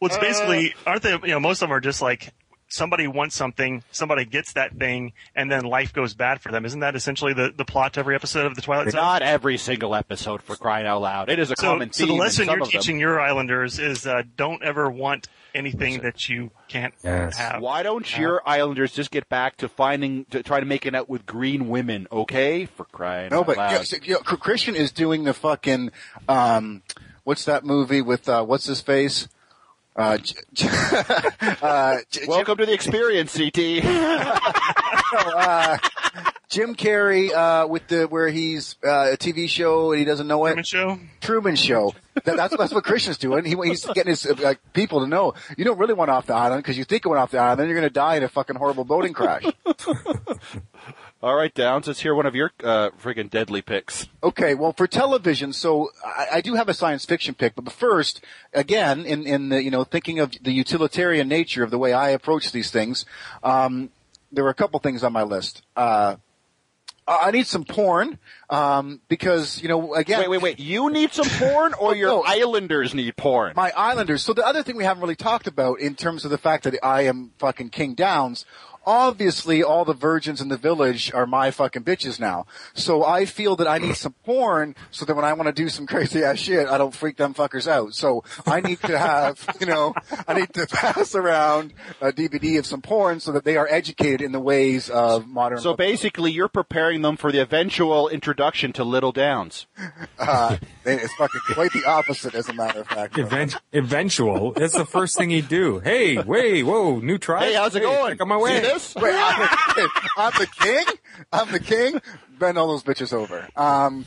Well, 0.00 0.10
it's 0.10 0.18
basically 0.18 0.74
aren't 0.86 1.02
they? 1.02 1.12
You 1.12 1.28
know, 1.28 1.40
most 1.40 1.62
of 1.62 1.68
them 1.68 1.72
are 1.76 1.80
just 1.80 2.02
like 2.02 2.32
somebody 2.68 3.06
wants 3.06 3.34
something, 3.34 3.82
somebody 3.90 4.24
gets 4.24 4.52
that 4.52 4.76
thing, 4.76 5.12
and 5.34 5.50
then 5.50 5.64
life 5.64 5.92
goes 5.92 6.14
bad 6.14 6.40
for 6.40 6.52
them. 6.52 6.64
Isn't 6.64 6.80
that 6.80 6.94
essentially 6.94 7.32
the, 7.32 7.52
the 7.56 7.64
plot 7.64 7.94
to 7.94 8.00
every 8.00 8.14
episode 8.14 8.46
of 8.46 8.54
the 8.54 8.62
Twilight 8.62 8.90
Zone? 8.90 9.00
Not 9.00 9.22
every 9.22 9.56
single 9.58 9.94
episode 9.94 10.42
for 10.42 10.54
crying 10.56 10.86
out 10.86 11.00
loud. 11.02 11.30
It 11.30 11.38
is 11.38 11.50
a 11.50 11.56
So, 11.56 11.66
common 11.72 11.92
so 11.92 12.06
the 12.06 12.12
lesson 12.12 12.46
you're 12.46 12.54
of 12.54 12.60
them. 12.60 12.68
teaching 12.70 12.98
your 13.00 13.20
Islanders 13.20 13.78
is 13.78 14.06
uh, 14.06 14.22
don't 14.36 14.62
ever 14.62 14.90
want 14.90 15.28
anything 15.54 16.00
that 16.02 16.28
you 16.28 16.50
can't 16.68 16.92
Yes. 17.02 17.36
have. 17.38 17.62
Why 17.62 17.82
don't 17.82 18.16
your 18.18 18.42
Islanders 18.46 18.92
just 18.92 19.10
get 19.10 19.28
back 19.30 19.56
to 19.56 19.68
finding, 19.68 20.26
to 20.26 20.42
try 20.42 20.60
to 20.60 20.66
make 20.66 20.84
it 20.84 20.94
out 20.94 21.08
with 21.08 21.24
green 21.26 21.68
women, 21.68 22.06
okay? 22.12 22.66
For 22.66 22.84
crying 22.84 23.30
No, 23.30 23.40
out 23.40 23.46
but 23.46 23.56
loud. 23.56 23.72
yeah, 23.72 23.82
so, 23.82 23.96
you 24.02 24.12
know, 24.14 24.18
Christian 24.20 24.76
is 24.76 24.92
doing 24.92 25.24
the 25.24 25.32
fucking, 25.32 25.90
um, 26.28 26.82
what's 27.24 27.44
that 27.46 27.64
movie 27.64 28.02
with, 28.02 28.28
uh, 28.28 28.44
what's 28.44 28.66
his 28.66 28.80
face? 28.82 29.26
Uh, 29.98 30.16
J- 30.18 30.34
J- 30.54 30.68
uh, 31.60 31.98
J- 32.08 32.26
Welcome 32.28 32.58
to 32.58 32.66
the 32.66 32.72
experience, 32.72 33.36
CT. 33.36 33.54
Jim 36.48 36.76
Carrey, 36.76 37.32
uh, 37.32 37.66
with 37.66 37.88
the, 37.88 38.06
where 38.06 38.28
he's, 38.28 38.76
uh, 38.84 39.10
a 39.12 39.16
TV 39.16 39.48
show 39.48 39.90
and 39.90 39.98
he 39.98 40.04
doesn't 40.04 40.28
know 40.28 40.46
it. 40.46 40.50
Truman 40.50 40.64
Show. 40.64 40.98
Truman 41.20 41.56
Show. 41.56 41.94
That, 42.24 42.36
that's 42.36 42.56
that's 42.56 42.72
what 42.72 42.84
Christian's 42.84 43.18
doing. 43.18 43.44
He, 43.44 43.56
he's 43.64 43.84
getting 43.86 44.10
his 44.10 44.24
uh, 44.24 44.54
people 44.72 45.00
to 45.00 45.06
know 45.06 45.34
you 45.56 45.64
don't 45.64 45.78
really 45.78 45.94
want 45.94 46.10
off 46.10 46.26
the 46.26 46.34
island 46.34 46.62
because 46.62 46.78
you 46.78 46.84
think 46.84 47.04
you 47.04 47.10
went 47.10 47.20
off 47.20 47.32
the 47.32 47.38
island, 47.38 47.60
then 47.60 47.68
you're 47.68 47.76
going 47.76 47.88
to 47.88 47.92
die 47.92 48.16
in 48.16 48.22
a 48.22 48.28
fucking 48.28 48.56
horrible 48.56 48.84
boating 48.84 49.12
crash. 49.12 49.44
All 51.20 51.34
right, 51.34 51.52
Downs, 51.52 51.88
let's 51.88 51.98
hear 52.00 52.14
one 52.14 52.26
of 52.26 52.36
your 52.36 52.52
uh, 52.62 52.90
friggin' 52.90 53.28
deadly 53.28 53.60
picks. 53.60 54.06
Okay, 54.22 54.54
well, 54.54 54.72
for 54.72 54.86
television, 54.86 55.52
so 55.52 55.90
I, 56.04 56.26
I 56.34 56.40
do 56.40 56.54
have 56.54 56.68
a 56.68 56.74
science 56.74 57.04
fiction 57.04 57.34
pick, 57.34 57.56
but 57.56 57.72
first, 57.72 58.24
again, 58.54 59.04
in 59.04 59.26
in 59.26 59.48
the, 59.48 59.60
you 59.60 59.70
know 59.72 59.82
thinking 59.82 60.20
of 60.20 60.32
the 60.40 60.52
utilitarian 60.52 61.26
nature 61.26 61.64
of 61.64 61.72
the 61.72 61.78
way 61.78 61.92
I 61.92 62.10
approach 62.10 62.52
these 62.52 62.70
things, 62.70 63.04
um, 63.42 63.90
there 64.30 64.44
were 64.44 64.50
a 64.50 64.54
couple 64.54 64.78
things 64.78 65.02
on 65.02 65.12
my 65.12 65.24
list. 65.24 65.62
Uh, 65.74 66.16
I 67.08 67.32
need 67.32 67.48
some 67.48 67.64
porn 67.64 68.18
um, 68.48 69.00
because 69.08 69.60
you 69.60 69.68
know 69.68 69.94
again. 69.94 70.20
Wait, 70.20 70.28
wait, 70.30 70.42
wait. 70.42 70.60
You 70.60 70.88
need 70.88 71.12
some 71.12 71.26
porn, 71.26 71.74
or 71.74 71.96
your 71.96 72.10
No. 72.10 72.22
Islanders 72.24 72.94
need 72.94 73.16
porn? 73.16 73.54
my 73.56 73.72
Islanders. 73.76 74.22
So 74.22 74.34
the 74.34 74.46
other 74.46 74.62
thing 74.62 74.76
we 74.76 74.84
haven't 74.84 75.00
really 75.00 75.16
talked 75.16 75.48
about 75.48 75.80
in 75.80 75.96
terms 75.96 76.24
of 76.24 76.30
the 76.30 76.38
fact 76.38 76.62
that 76.62 76.78
I 76.80 77.02
am 77.02 77.32
fucking 77.38 77.70
King 77.70 77.94
Downs. 77.94 78.46
Obviously, 78.86 79.62
all 79.62 79.84
the 79.84 79.92
virgins 79.92 80.40
in 80.40 80.48
the 80.48 80.56
village 80.56 81.12
are 81.12 81.26
my 81.26 81.50
fucking 81.50 81.84
bitches 81.84 82.18
now. 82.18 82.46
So 82.74 83.04
I 83.04 83.26
feel 83.26 83.56
that 83.56 83.66
I 83.68 83.78
need 83.78 83.96
some 83.96 84.14
porn 84.24 84.74
so 84.90 85.04
that 85.04 85.14
when 85.14 85.24
I 85.24 85.32
want 85.34 85.46
to 85.46 85.52
do 85.52 85.68
some 85.68 85.86
crazy 85.92 86.22
ass 86.24 86.38
shit, 86.38 86.66
I 86.68 86.78
don't 86.78 86.94
freak 86.94 87.16
them 87.16 87.34
fuckers 87.34 87.66
out. 87.68 87.94
So 87.94 88.24
I 88.46 88.60
need 88.60 88.80
to 88.82 88.98
have, 88.98 89.44
you 89.60 89.66
know, 89.66 89.94
I 90.26 90.34
need 90.34 90.52
to 90.54 90.66
pass 90.70 91.14
around 91.14 91.74
a 92.00 92.12
DVD 92.12 92.58
of 92.58 92.66
some 92.66 92.80
porn 92.80 93.20
so 93.20 93.32
that 93.32 93.44
they 93.44 93.56
are 93.56 93.68
educated 93.68 94.22
in 94.22 94.32
the 94.32 94.40
ways 94.40 94.88
of 94.88 95.26
modern. 95.26 95.58
so 95.58 95.74
basically, 95.74 96.32
you're 96.32 96.48
preparing 96.48 97.02
them 97.02 97.16
for 97.16 97.30
the 97.30 97.40
eventual 97.40 98.08
introduction 98.08 98.72
to 98.72 98.84
Little 98.84 99.12
Downs. 99.12 99.66
uh, 100.18 100.56
it's 100.84 101.14
fucking 101.14 101.40
quite 101.50 101.72
the 101.72 101.84
opposite, 101.84 102.34
as 102.34 102.48
a 102.48 102.52
matter 102.52 102.80
of 102.80 102.88
fact. 102.88 103.18
Event, 103.18 103.56
eventual. 103.72 104.52
That's 104.52 104.74
the 104.74 104.86
first 104.86 105.16
thing 105.16 105.30
he'd 105.30 105.48
do. 105.48 105.78
Hey, 105.80 106.18
wait, 106.18 106.62
whoa, 106.62 107.00
new 107.00 107.18
try. 107.18 107.46
Hey, 107.46 107.54
how's 107.54 107.74
it 107.74 107.80
going? 107.80 108.12
Check 108.12 108.20
out 108.20 108.28
my 108.28 108.36
way. 108.36 108.60
See? 108.78 109.00
Wait, 109.02 109.14
I'm, 109.14 109.48
I'm 110.16 110.32
the 110.38 110.48
king. 110.60 110.84
I'm 111.32 111.52
the 111.52 111.60
king. 111.60 112.00
Bend 112.38 112.58
all 112.58 112.68
those 112.68 112.82
bitches 112.84 113.12
over. 113.12 113.48
Um, 113.56 114.04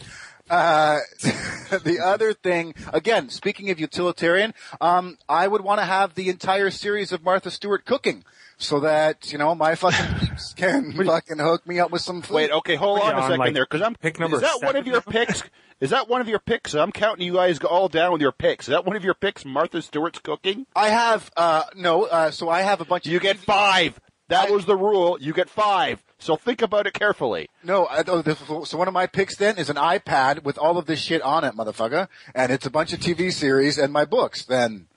uh, 0.49 0.99
the 1.69 1.99
other 2.03 2.33
thing, 2.33 2.73
again, 2.91 3.29
speaking 3.29 3.69
of 3.69 3.79
utilitarian, 3.79 4.53
um, 4.81 5.17
I 5.29 5.47
would 5.47 5.61
want 5.61 5.79
to 5.79 5.85
have 5.85 6.15
the 6.15 6.29
entire 6.29 6.69
series 6.71 7.11
of 7.11 7.23
Martha 7.23 7.49
Stewart 7.49 7.85
cooking, 7.85 8.25
so 8.57 8.81
that 8.81 9.31
you 9.31 9.37
know 9.37 9.55
my 9.55 9.75
fucking 9.75 10.19
peeps 10.19 10.53
can 10.53 10.91
fucking 10.91 11.39
hook 11.39 11.65
me 11.65 11.79
up 11.79 11.91
with 11.91 12.01
some 12.01 12.21
food. 12.21 12.35
Wait, 12.35 12.51
okay, 12.51 12.75
hold 12.75 12.99
Are 12.99 13.05
on 13.05 13.11
you 13.11 13.17
a 13.17 13.21
on, 13.21 13.23
second 13.23 13.39
like, 13.39 13.53
there, 13.53 13.65
because 13.65 13.81
I'm. 13.81 13.95
pick 13.95 14.19
number 14.19 14.37
is 14.37 14.41
that 14.41 14.61
one 14.61 14.75
of 14.75 14.85
your 14.85 15.01
picks? 15.01 15.43
Is 15.79 15.89
that 15.89 16.07
one 16.09 16.21
of 16.21 16.27
your 16.27 16.39
picks? 16.39 16.75
I'm 16.75 16.91
counting 16.91 17.25
you 17.25 17.33
guys 17.33 17.57
all 17.59 17.87
down 17.89 18.11
with 18.11 18.21
your 18.21 18.31
picks. 18.31 18.67
Is 18.67 18.71
that 18.71 18.85
one 18.85 18.95
of 18.95 19.03
your 19.03 19.15
picks? 19.15 19.45
Martha 19.45 19.81
Stewart's 19.81 20.19
cooking. 20.19 20.67
I 20.75 20.89
have 20.89 21.31
uh, 21.35 21.63
no, 21.75 22.03
uh, 22.03 22.31
so 22.31 22.49
I 22.49 22.61
have 22.61 22.81
a 22.81 22.85
bunch. 22.85 23.07
You 23.07 23.17
of 23.17 23.23
get 23.23 23.37
five. 23.37 23.99
That 24.31 24.47
I- 24.49 24.51
was 24.51 24.65
the 24.65 24.75
rule. 24.75 25.17
You 25.21 25.33
get 25.33 25.49
five. 25.49 26.03
So 26.17 26.35
think 26.35 26.61
about 26.61 26.87
it 26.87 26.93
carefully. 26.93 27.49
No, 27.63 27.85
I, 27.85 28.03
oh, 28.07 28.63
so 28.63 28.77
one 28.77 28.87
of 28.87 28.93
my 28.93 29.07
picks 29.07 29.35
then 29.37 29.57
is 29.57 29.69
an 29.69 29.75
iPad 29.75 30.43
with 30.43 30.57
all 30.57 30.77
of 30.77 30.85
this 30.85 30.99
shit 31.01 31.21
on 31.21 31.43
it, 31.43 31.55
motherfucker, 31.55 32.07
and 32.35 32.51
it's 32.51 32.65
a 32.65 32.69
bunch 32.69 32.93
of 32.93 32.99
TV 32.99 33.31
series 33.33 33.77
and 33.77 33.91
my 33.91 34.05
books. 34.05 34.45
Then 34.45 34.87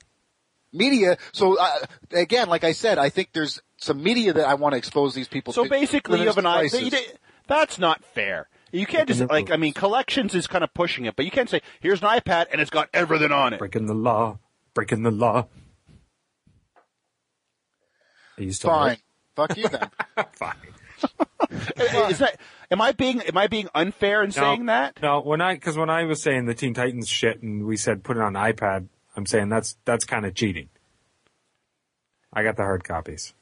media. 0.71 1.17
So 1.31 1.57
uh, 1.59 1.69
again, 2.11 2.47
like 2.47 2.63
I 2.63 2.73
said, 2.73 2.97
I 2.97 3.09
think 3.09 3.29
there's 3.33 3.61
some 3.77 4.03
media 4.03 4.33
that 4.33 4.47
I 4.47 4.53
want 4.53 4.73
to 4.73 4.77
expose 4.77 5.15
these 5.15 5.27
people 5.27 5.51
So 5.51 5.63
to. 5.63 5.69
basically, 5.69 6.21
you 6.21 6.27
have 6.27 6.37
an 6.37 6.45
iPad. 6.45 6.99
That's 7.47 7.77
not 7.79 8.03
fair. 8.03 8.47
You 8.71 8.85
can't 8.85 9.07
just 9.07 9.21
like. 9.29 9.51
I 9.51 9.57
mean, 9.57 9.73
collections 9.73 10.35
is 10.35 10.47
kind 10.47 10.63
of 10.63 10.73
pushing 10.73 11.05
it, 11.05 11.15
but 11.15 11.25
you 11.25 11.31
can't 11.31 11.49
say 11.49 11.61
here's 11.79 12.01
an 12.01 12.07
iPad 12.07 12.47
and 12.51 12.61
it's 12.61 12.69
got 12.69 12.89
everything 12.93 13.31
on 13.31 13.53
it. 13.53 13.59
Breaking 13.59 13.85
the 13.87 13.93
law. 13.93 14.39
Breaking 14.73 15.03
the 15.03 15.11
law. 15.11 15.47
Are 18.37 18.43
you 18.43 18.51
still 18.51 18.69
Fine. 18.69 18.97
Fuck 19.35 19.57
you 19.57 19.67
then. 19.67 19.89
Fine. 20.33 20.55
Is 22.09 22.19
that? 22.19 22.39
Am 22.71 22.81
I 22.81 22.93
being? 22.93 23.21
Am 23.21 23.37
I 23.37 23.47
being 23.47 23.67
unfair 23.75 24.23
in 24.23 24.31
saying 24.31 24.67
that? 24.67 24.99
No, 25.01 25.19
when 25.21 25.41
I 25.41 25.55
because 25.55 25.77
when 25.77 25.89
I 25.89 26.03
was 26.05 26.21
saying 26.21 26.45
the 26.45 26.53
Teen 26.53 26.73
Titans 26.73 27.07
shit 27.07 27.41
and 27.41 27.65
we 27.65 27.77
said 27.77 28.03
put 28.03 28.17
it 28.17 28.23
on 28.23 28.33
iPad, 28.33 28.87
I'm 29.15 29.25
saying 29.25 29.49
that's 29.49 29.77
that's 29.85 30.05
kind 30.05 30.25
of 30.25 30.33
cheating. 30.33 30.69
I 32.33 32.43
got 32.43 32.55
the 32.55 32.63
hard 32.63 32.83
copies. 32.83 33.33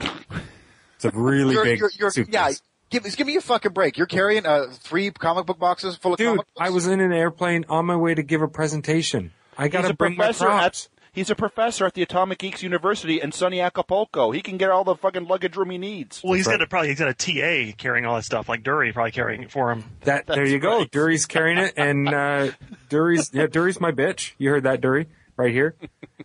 It's 0.00 1.04
a 1.04 1.10
really 1.10 1.54
You're, 1.54 1.64
big 1.64 1.78
you're, 1.78 1.90
you're, 1.98 2.10
suitcase. 2.10 2.32
yeah, 2.34 2.50
give, 2.90 3.16
give 3.16 3.26
me 3.26 3.36
a 3.36 3.40
fucking 3.40 3.72
break. 3.72 3.96
You're 3.96 4.06
carrying 4.06 4.46
uh, 4.46 4.66
three 4.72 5.10
comic 5.10 5.46
book 5.46 5.58
boxes 5.58 5.96
full 5.96 6.12
of 6.14 6.18
Dude, 6.18 6.26
comic 6.28 6.46
books. 6.46 6.58
I 6.58 6.70
was 6.70 6.86
in 6.86 7.00
an 7.00 7.12
airplane 7.12 7.64
on 7.68 7.86
my 7.86 7.96
way 7.96 8.14
to 8.14 8.22
give 8.22 8.42
a 8.42 8.48
presentation. 8.48 9.32
I 9.56 9.68
got 9.68 9.80
He's 9.80 9.88
to 9.88 9.92
a 9.92 9.96
bring 9.96 10.16
my 10.16 10.24
professor 10.26 10.46
props. 10.46 10.88
at. 10.92 10.97
He's 11.12 11.30
a 11.30 11.34
professor 11.34 11.84
at 11.86 11.94
the 11.94 12.02
Atomic 12.02 12.38
Geeks 12.38 12.62
University 12.62 13.20
in 13.20 13.32
sunny 13.32 13.60
Acapulco. 13.60 14.30
He 14.30 14.40
can 14.40 14.56
get 14.56 14.70
all 14.70 14.84
the 14.84 14.94
fucking 14.94 15.26
luggage 15.26 15.56
room 15.56 15.70
he 15.70 15.78
needs. 15.78 16.22
Well, 16.22 16.34
he's 16.34 16.46
Right. 16.46 16.54
got 16.58 16.62
a 16.62 16.66
probably 16.66 16.88
he's 16.88 16.98
got 16.98 17.08
a 17.08 17.14
TA 17.14 17.74
carrying 17.76 18.06
all 18.06 18.14
that 18.16 18.24
stuff, 18.24 18.48
like 18.48 18.62
Dury 18.62 18.92
probably 18.92 19.10
carrying 19.12 19.42
it 19.42 19.50
for 19.50 19.70
him. 19.72 19.84
That 20.02 20.26
there 20.26 20.36
That's 20.36 20.50
you 20.50 20.58
go. 20.58 20.78
right. 20.78 20.90
Dury's 20.90 21.26
carrying 21.26 21.58
it, 21.58 21.74
and 21.76 22.08
uh, 22.08 22.50
Dury's 22.88 23.30
yeah, 23.32 23.46
Dury's 23.46 23.80
my 23.80 23.90
bitch. 23.92 24.32
You 24.38 24.50
heard 24.50 24.62
that, 24.64 24.80
Dury, 24.80 25.06
right 25.36 25.52
here. 25.52 25.74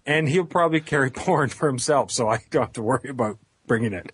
And 0.06 0.28
he'll 0.30 0.46
probably 0.46 0.82
carry 0.82 1.10
porn 1.12 1.50
for 1.50 1.68
himself, 1.68 2.12
so 2.12 2.28
I 2.30 2.40
don't 2.52 2.64
have 2.64 2.74
to 2.74 2.82
worry 2.84 3.10
about 3.10 3.38
bringing 3.68 3.94
it. 3.94 4.12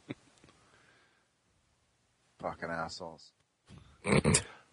fucking 2.39 2.70
assholes. 2.70 3.32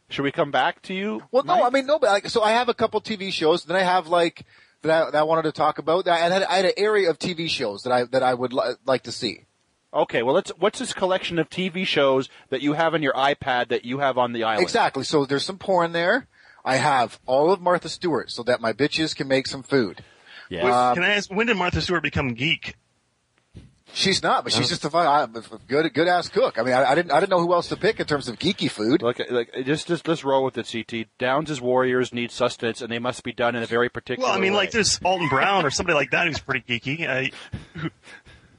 Should 0.08 0.22
we 0.22 0.30
come 0.30 0.50
back 0.52 0.82
to 0.82 0.94
you? 0.94 1.22
Well, 1.32 1.42
no, 1.42 1.54
Mike? 1.56 1.64
I 1.64 1.70
mean, 1.70 1.86
no, 1.86 1.98
but 1.98 2.10
like, 2.10 2.28
so 2.28 2.42
I 2.42 2.52
have 2.52 2.68
a 2.68 2.74
couple 2.74 3.00
TV 3.00 3.32
shows. 3.32 3.64
Then 3.64 3.76
I 3.76 3.82
have 3.82 4.06
like 4.06 4.44
that 4.82 4.90
I, 4.90 5.10
that 5.10 5.18
I 5.18 5.22
wanted 5.22 5.42
to 5.42 5.52
talk 5.52 5.78
about. 5.78 6.08
I 6.08 6.18
had, 6.18 6.42
I 6.42 6.56
had 6.56 6.64
an 6.66 6.72
area 6.76 7.10
of 7.10 7.18
TV 7.18 7.48
shows 7.48 7.82
that 7.82 7.92
I 7.92 8.04
that 8.04 8.22
I 8.22 8.34
would 8.34 8.52
li- 8.52 8.74
like 8.84 9.02
to 9.04 9.12
see. 9.12 9.44
Okay, 9.92 10.22
well, 10.22 10.34
let's. 10.34 10.50
What's 10.58 10.78
this 10.78 10.92
collection 10.92 11.38
of 11.38 11.48
TV 11.48 11.86
shows 11.86 12.28
that 12.50 12.60
you 12.60 12.74
have 12.74 12.94
on 12.94 13.02
your 13.02 13.14
iPad 13.14 13.68
that 13.68 13.84
you 13.84 13.98
have 13.98 14.18
on 14.18 14.32
the 14.32 14.44
island? 14.44 14.62
Exactly. 14.62 15.04
So 15.04 15.24
there's 15.24 15.44
some 15.44 15.58
porn 15.58 15.92
there. 15.92 16.26
I 16.64 16.76
have 16.76 17.20
all 17.26 17.52
of 17.52 17.60
Martha 17.60 17.88
Stewart 17.88 18.30
so 18.30 18.42
that 18.42 18.60
my 18.60 18.72
bitches 18.72 19.14
can 19.14 19.28
make 19.28 19.46
some 19.46 19.62
food. 19.62 20.02
Yes. 20.50 20.64
Um, 20.64 20.94
Can 20.94 21.04
I 21.04 21.10
ask, 21.10 21.32
when 21.32 21.46
did 21.46 21.56
Martha 21.56 21.80
Stewart 21.80 22.02
become 22.02 22.34
geek? 22.34 22.74
She's 23.96 24.22
not, 24.22 24.44
but 24.44 24.52
she's 24.52 24.68
just 24.68 24.84
a 24.84 24.90
fun, 24.90 25.06
uh, 25.06 25.40
good, 25.66 25.94
good 25.94 26.06
ass 26.06 26.28
cook. 26.28 26.58
I 26.58 26.62
mean, 26.62 26.74
I, 26.74 26.90
I 26.90 26.94
didn't, 26.94 27.12
I 27.12 27.18
didn't 27.18 27.30
know 27.30 27.40
who 27.40 27.54
else 27.54 27.68
to 27.68 27.76
pick 27.76 27.98
in 27.98 28.04
terms 28.04 28.28
of 28.28 28.38
geeky 28.38 28.70
food. 28.70 29.00
Like, 29.00 29.22
like 29.30 29.54
just, 29.64 29.88
just 29.88 30.06
let's 30.06 30.22
roll 30.22 30.44
with 30.44 30.58
it. 30.58 30.70
CT 30.70 31.06
Downs' 31.18 31.62
warriors 31.62 32.12
need 32.12 32.30
sustenance, 32.30 32.82
and 32.82 32.92
they 32.92 32.98
must 32.98 33.24
be 33.24 33.32
done 33.32 33.56
in 33.56 33.62
a 33.62 33.66
very 33.66 33.88
particular. 33.88 34.28
Well, 34.28 34.36
I 34.36 34.38
mean, 34.38 34.52
way. 34.52 34.58
like 34.58 34.70
there's 34.72 35.00
Alton 35.02 35.28
Brown 35.30 35.64
or 35.64 35.70
somebody 35.70 35.94
like 35.94 36.10
that 36.10 36.26
who's 36.26 36.38
pretty 36.38 36.60
geeky. 36.60 37.08
Uh, 37.08 37.88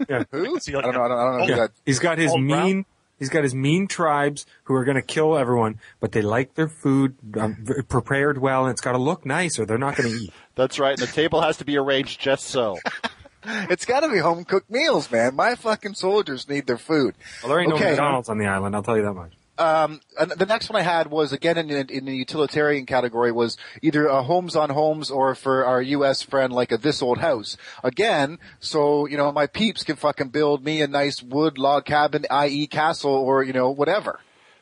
Yeah. 0.09 0.23
Who? 0.31 0.59
see, 0.59 0.75
I 0.75 0.81
don't 0.81 0.93
know. 0.93 1.03
I 1.03 1.07
don't, 1.07 1.17
I 1.17 1.23
don't 1.23 1.47
know. 1.49 1.55
Yeah. 1.55 1.67
He's 1.85 1.99
got 1.99 2.17
his 2.17 2.31
Old 2.31 2.47
Brown? 2.47 2.65
mean. 2.65 2.85
He's 3.19 3.29
got 3.29 3.43
his 3.43 3.55
mean 3.55 3.87
tribes 3.87 4.45
who 4.65 4.75
are 4.75 4.85
going 4.85 4.95
to 4.95 5.01
kill 5.01 5.37
everyone, 5.37 5.79
but 5.99 6.11
they 6.11 6.21
like 6.21 6.53
their 6.53 6.67
food 6.67 7.15
um, 7.39 7.65
prepared 7.89 8.37
well, 8.37 8.65
and 8.65 8.71
it's 8.71 8.81
got 8.81 8.91
to 8.91 8.99
look 8.99 9.25
nice, 9.25 9.57
or 9.57 9.65
they're 9.65 9.79
not 9.79 9.95
going 9.95 10.11
to 10.11 10.15
eat. 10.15 10.33
That's 10.55 10.77
right. 10.77 10.95
The 10.95 11.07
table 11.07 11.41
has 11.41 11.57
to 11.57 11.65
be 11.65 11.77
arranged 11.77 12.21
just 12.21 12.45
so. 12.45 12.77
It's 13.69 13.85
got 13.85 14.01
to 14.01 14.09
be 14.09 14.17
home 14.19 14.43
cooked 14.45 14.69
meals, 14.69 15.11
man. 15.11 15.35
My 15.35 15.55
fucking 15.55 15.93
soldiers 15.95 16.49
need 16.49 16.67
their 16.67 16.77
food. 16.77 17.15
Well, 17.41 17.49
there 17.51 17.59
ain't 17.61 17.71
Okay. 17.73 17.83
no 17.83 17.89
McDonald's 17.91 18.29
on 18.29 18.37
the 18.37 18.47
island. 18.47 18.75
I'll 18.75 18.83
tell 18.83 18.97
you 18.97 19.03
that 19.03 19.13
much. 19.13 19.33
Um, 19.59 20.01
and 20.19 20.29
the 20.31 20.45
next 20.45 20.69
one 20.69 20.79
I 20.79 20.83
had 20.83 21.09
was 21.09 21.33
again 21.33 21.57
in, 21.57 21.71
in 21.89 22.05
the 22.05 22.15
utilitarian 22.15 22.85
category 22.85 23.31
was 23.31 23.57
either 23.81 24.05
a 24.05 24.21
Holmes 24.21 24.55
on 24.55 24.69
Homes 24.69 25.09
or 25.09 25.33
for 25.33 25.65
our 25.65 25.81
U.S. 25.81 26.21
friend 26.21 26.53
like 26.53 26.71
a 26.71 26.77
this 26.77 27.01
old 27.01 27.17
house. 27.17 27.57
Again, 27.83 28.37
so 28.59 29.07
you 29.07 29.17
know 29.17 29.31
my 29.31 29.47
peeps 29.47 29.83
can 29.83 29.95
fucking 29.95 30.29
build 30.29 30.63
me 30.63 30.81
a 30.83 30.87
nice 30.87 31.23
wood 31.23 31.57
log 31.57 31.85
cabin, 31.85 32.25
i.e. 32.29 32.67
castle 32.67 33.13
or 33.15 33.43
you 33.43 33.53
know 33.53 33.71
whatever. 33.71 34.19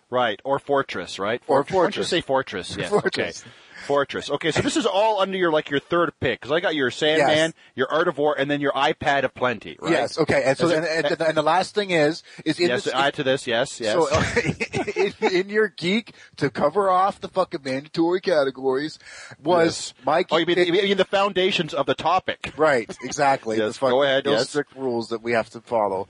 Right, 0.09 0.39
or 0.45 0.59
fortress, 0.59 1.19
right? 1.19 1.41
Or 1.47 1.57
Why 1.57 1.63
don't 1.63 1.69
you 1.69 1.73
fortress. 1.81 2.07
say 2.07 2.21
fortress? 2.21 2.77
Yes. 2.77 2.89
Fortress. 3.01 3.41
Okay. 3.41 3.49
Fortress. 3.85 4.29
Okay, 4.29 4.51
so 4.51 4.61
this 4.61 4.77
is 4.77 4.85
all 4.85 5.21
under 5.21 5.37
your 5.37 5.51
like 5.51 5.69
your 5.69 5.79
third 5.79 6.11
pick 6.19 6.41
because 6.41 6.51
I 6.51 6.59
got 6.59 6.75
your 6.75 6.91
Sandman, 6.91 7.27
Yes. 7.27 7.53
your 7.75 7.91
Art 7.91 8.07
of 8.07 8.17
War, 8.17 8.35
and 8.37 8.49
then 8.49 8.61
your 8.61 8.71
iPad 8.73 9.23
of 9.23 9.33
plenty. 9.33 9.77
Right? 9.79 9.91
Yes. 9.91 10.17
Okay. 10.19 10.43
And 10.43 10.57
so 10.57 10.69
and, 10.69 10.85
and, 10.85 11.21
and 11.21 11.37
the 11.37 11.41
last 11.43 11.75
thing 11.75 11.91
is 11.91 12.23
is 12.43 12.59
in 12.59 12.69
yes. 12.69 12.83
this, 12.85 12.93
add 12.93 13.13
to 13.15 13.23
this. 13.23 13.47
Yes. 13.47 13.79
Yes. 13.79 13.93
So 13.93 15.21
in, 15.29 15.31
in 15.31 15.49
your 15.49 15.67
geek 15.69 16.13
to 16.37 16.49
cover 16.49 16.89
off 16.89 17.21
the 17.21 17.27
fucking 17.27 17.61
mandatory 17.63 18.21
categories 18.21 18.99
was 19.43 19.93
my 20.05 20.25
oh, 20.31 20.37
you 20.37 20.45
mean, 20.45 20.57
you 20.57 20.73
mean 20.73 20.97
the 20.97 21.05
foundations 21.05 21.73
of 21.73 21.85
the 21.85 21.95
topic? 21.95 22.53
Right, 22.57 22.95
exactly. 23.03 23.57
Yes, 23.65 23.77
fucking- 23.77 23.91
go 23.91 24.03
ahead, 24.03 24.23
Those 24.25 24.39
yes. 24.39 24.49
strict 24.49 24.75
rules 24.75 25.09
that 25.09 25.21
we 25.21 25.31
have 25.31 25.49
to 25.51 25.61
follow. 25.61 26.07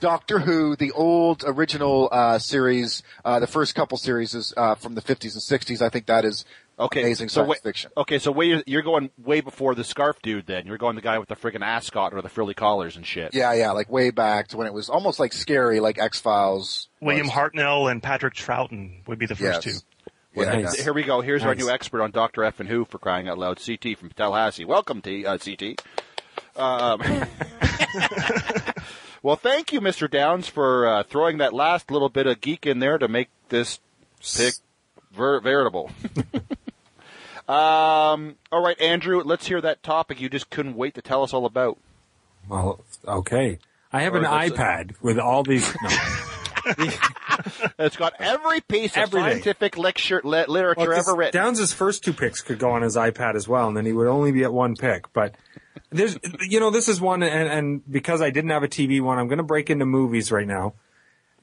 Doctor 0.00 0.40
Who, 0.40 0.76
the 0.76 0.90
old 0.92 1.44
original 1.46 2.08
uh, 2.10 2.38
series, 2.38 3.02
uh, 3.24 3.38
the 3.38 3.46
first 3.46 3.74
couple 3.74 3.96
series 3.98 4.34
is 4.34 4.52
uh, 4.56 4.74
from 4.74 4.94
the 4.94 5.02
50s 5.02 5.34
and 5.34 5.60
60s. 5.60 5.82
I 5.82 5.88
think 5.88 6.06
that 6.06 6.24
is 6.24 6.44
Okay. 6.80 7.02
amazing 7.02 7.28
so 7.28 7.40
science 7.42 7.48
wait, 7.50 7.62
fiction. 7.62 7.90
Okay, 7.96 8.18
so 8.18 8.32
wait, 8.32 8.64
you're 8.66 8.82
going 8.82 9.10
way 9.18 9.40
before 9.40 9.74
the 9.74 9.84
scarf 9.84 10.20
dude. 10.22 10.46
Then 10.46 10.66
you're 10.66 10.78
going 10.78 10.96
the 10.96 11.02
guy 11.02 11.18
with 11.18 11.28
the 11.28 11.36
friggin' 11.36 11.62
ascot 11.62 12.14
or 12.14 12.22
the 12.22 12.28
frilly 12.28 12.54
collars 12.54 12.96
and 12.96 13.06
shit. 13.06 13.34
Yeah, 13.34 13.52
yeah, 13.52 13.72
like 13.72 13.90
way 13.90 14.10
back 14.10 14.48
to 14.48 14.56
when 14.56 14.66
it 14.66 14.72
was 14.72 14.88
almost 14.88 15.20
like 15.20 15.32
scary, 15.32 15.80
like 15.80 15.98
X 15.98 16.20
Files. 16.20 16.88
William 17.00 17.28
Hartnell 17.28 17.90
and 17.90 18.02
Patrick 18.02 18.34
Troughton 18.34 19.06
would 19.06 19.18
be 19.18 19.26
the 19.26 19.36
first 19.36 19.64
Yes. 19.64 19.82
two. 19.82 19.86
Yeah, 20.34 20.54
Nice. 20.60 20.80
Here 20.82 20.92
we 20.92 21.02
go. 21.02 21.20
Here's 21.20 21.42
our 21.44 21.54
new 21.56 21.68
expert 21.68 22.02
on 22.02 22.12
Doctor 22.12 22.44
F 22.44 22.60
and 22.60 22.68
Who 22.68 22.84
for 22.84 22.98
crying 22.98 23.28
out 23.28 23.36
loud. 23.36 23.60
CT 23.64 23.98
from 23.98 24.10
Tallahassee. 24.10 24.64
Welcome 24.64 25.02
to 25.02 25.24
uh, 25.24 25.38
CT. 25.38 25.82
Um, 26.56 27.00
well, 29.22 29.36
thank 29.36 29.72
you, 29.72 29.80
Mr. 29.80 30.08
Downs, 30.10 30.46
for 30.46 30.86
uh, 30.86 31.02
throwing 31.02 31.38
that 31.38 31.52
last 31.52 31.90
little 31.90 32.08
bit 32.08 32.26
of 32.26 32.40
geek 32.40 32.64
in 32.64 32.78
there 32.78 32.96
to 32.98 33.08
make 33.08 33.28
this 33.48 33.80
pick 34.36 34.54
ver- 35.12 35.40
veritable. 35.40 35.90
um, 37.50 38.36
all 38.52 38.62
right, 38.62 38.80
Andrew, 38.80 39.22
let's 39.24 39.46
hear 39.46 39.60
that 39.60 39.82
topic 39.82 40.20
you 40.20 40.28
just 40.28 40.50
couldn't 40.50 40.76
wait 40.76 40.94
to 40.94 41.02
tell 41.02 41.22
us 41.22 41.32
all 41.32 41.46
about. 41.46 41.78
Well, 42.48 42.84
okay. 43.06 43.58
I 43.92 44.02
have 44.02 44.14
Or 44.14 44.18
an 44.18 44.24
a- 44.24 44.28
iPad 44.28 44.94
with 45.02 45.18
all 45.18 45.42
these. 45.42 45.68
No. 45.82 45.88
It's 47.78 47.96
got 47.96 48.12
every 48.18 48.60
piece 48.60 48.92
of 48.92 49.04
Everything. 49.04 49.30
scientific 49.30 49.78
lecture, 49.78 50.20
li- 50.22 50.44
literature 50.46 50.90
Well, 50.90 50.98
ever 50.98 51.14
written. 51.14 51.40
Downs' 51.40 51.72
first 51.72 52.04
two 52.04 52.12
picks 52.12 52.42
could 52.42 52.58
go 52.58 52.70
on 52.72 52.82
his 52.82 52.96
iPad 52.96 53.34
as 53.34 53.48
well, 53.48 53.66
and 53.68 53.74
then 53.76 53.86
he 53.86 53.92
would 53.92 54.06
only 54.08 54.30
be 54.30 54.44
at 54.44 54.52
one 54.52 54.76
pick. 54.76 55.10
But 55.14 55.34
there's, 55.88 56.18
you 56.42 56.60
know, 56.60 56.70
this 56.70 56.88
is 56.88 57.00
one, 57.00 57.22
and, 57.22 57.48
and 57.48 57.90
because 57.90 58.20
I 58.20 58.28
didn't 58.28 58.50
have 58.50 58.62
a 58.62 58.68
TV 58.68 59.00
one, 59.00 59.18
I'm 59.18 59.26
going 59.28 59.38
to 59.38 59.42
break 59.44 59.70
into 59.70 59.86
movies 59.86 60.30
right 60.30 60.46
now, 60.46 60.74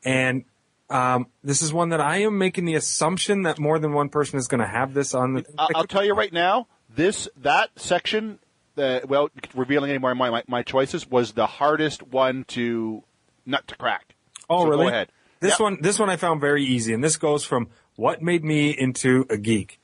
and 0.05 0.45
um, 0.89 1.27
this 1.43 1.61
is 1.61 1.73
one 1.73 1.89
that 1.89 1.99
I 2.01 2.17
am 2.19 2.38
making 2.38 2.65
the 2.65 2.75
assumption 2.75 3.43
that 3.43 3.59
more 3.59 3.79
than 3.79 3.93
one 3.93 4.09
person 4.09 4.39
is 4.39 4.47
going 4.47 4.61
to 4.61 4.67
have 4.67 4.93
this 4.93 5.13
on 5.13 5.33
the. 5.33 5.45
I'll 5.57 5.85
tell 5.85 6.05
you 6.05 6.13
right 6.13 6.31
now, 6.31 6.67
this 6.93 7.27
that 7.38 7.69
section, 7.75 8.39
uh, 8.77 9.01
well, 9.07 9.29
revealing 9.53 9.89
any 9.89 9.99
more 9.99 10.13
my, 10.15 10.29
my 10.29 10.43
my 10.47 10.63
choices 10.63 11.09
was 11.09 11.33
the 11.33 11.45
hardest 11.45 12.03
one 12.03 12.45
to 12.49 13.03
not 13.45 13.67
to 13.67 13.75
crack. 13.75 14.15
oh, 14.49 14.63
So 14.63 14.69
really? 14.69 14.83
Go 14.85 14.89
ahead. 14.89 15.09
This 15.39 15.51
Yep. 15.51 15.59
one, 15.59 15.77
this 15.81 15.99
one 15.99 16.09
I 16.09 16.15
found 16.15 16.41
very 16.41 16.63
easy, 16.63 16.93
and 16.93 17.03
this 17.03 17.15
goes 17.17 17.43
from 17.43 17.67
what 17.95 18.21
made 18.23 18.43
me 18.43 18.71
into 18.71 19.25
a 19.29 19.38
geek. 19.38 19.79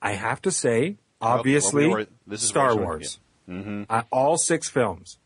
I 0.00 0.12
have 0.12 0.40
to 0.42 0.50
say, 0.50 0.96
obviously, 1.20 1.86
well, 1.88 1.96
we 1.98 2.02
were- 2.04 2.10
this 2.26 2.42
is 2.42 2.48
Star 2.48 2.74
Wars. 2.76 3.18
Uh, 3.48 4.02
all 4.10 4.38
six 4.38 4.68
films. 4.70 5.18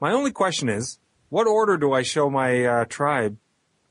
My 0.00 0.12
only 0.12 0.30
question 0.30 0.68
is, 0.68 0.98
what 1.30 1.46
order 1.46 1.76
do 1.76 1.92
I 1.92 2.02
show 2.02 2.30
my 2.30 2.64
uh, 2.64 2.84
tribe 2.86 3.36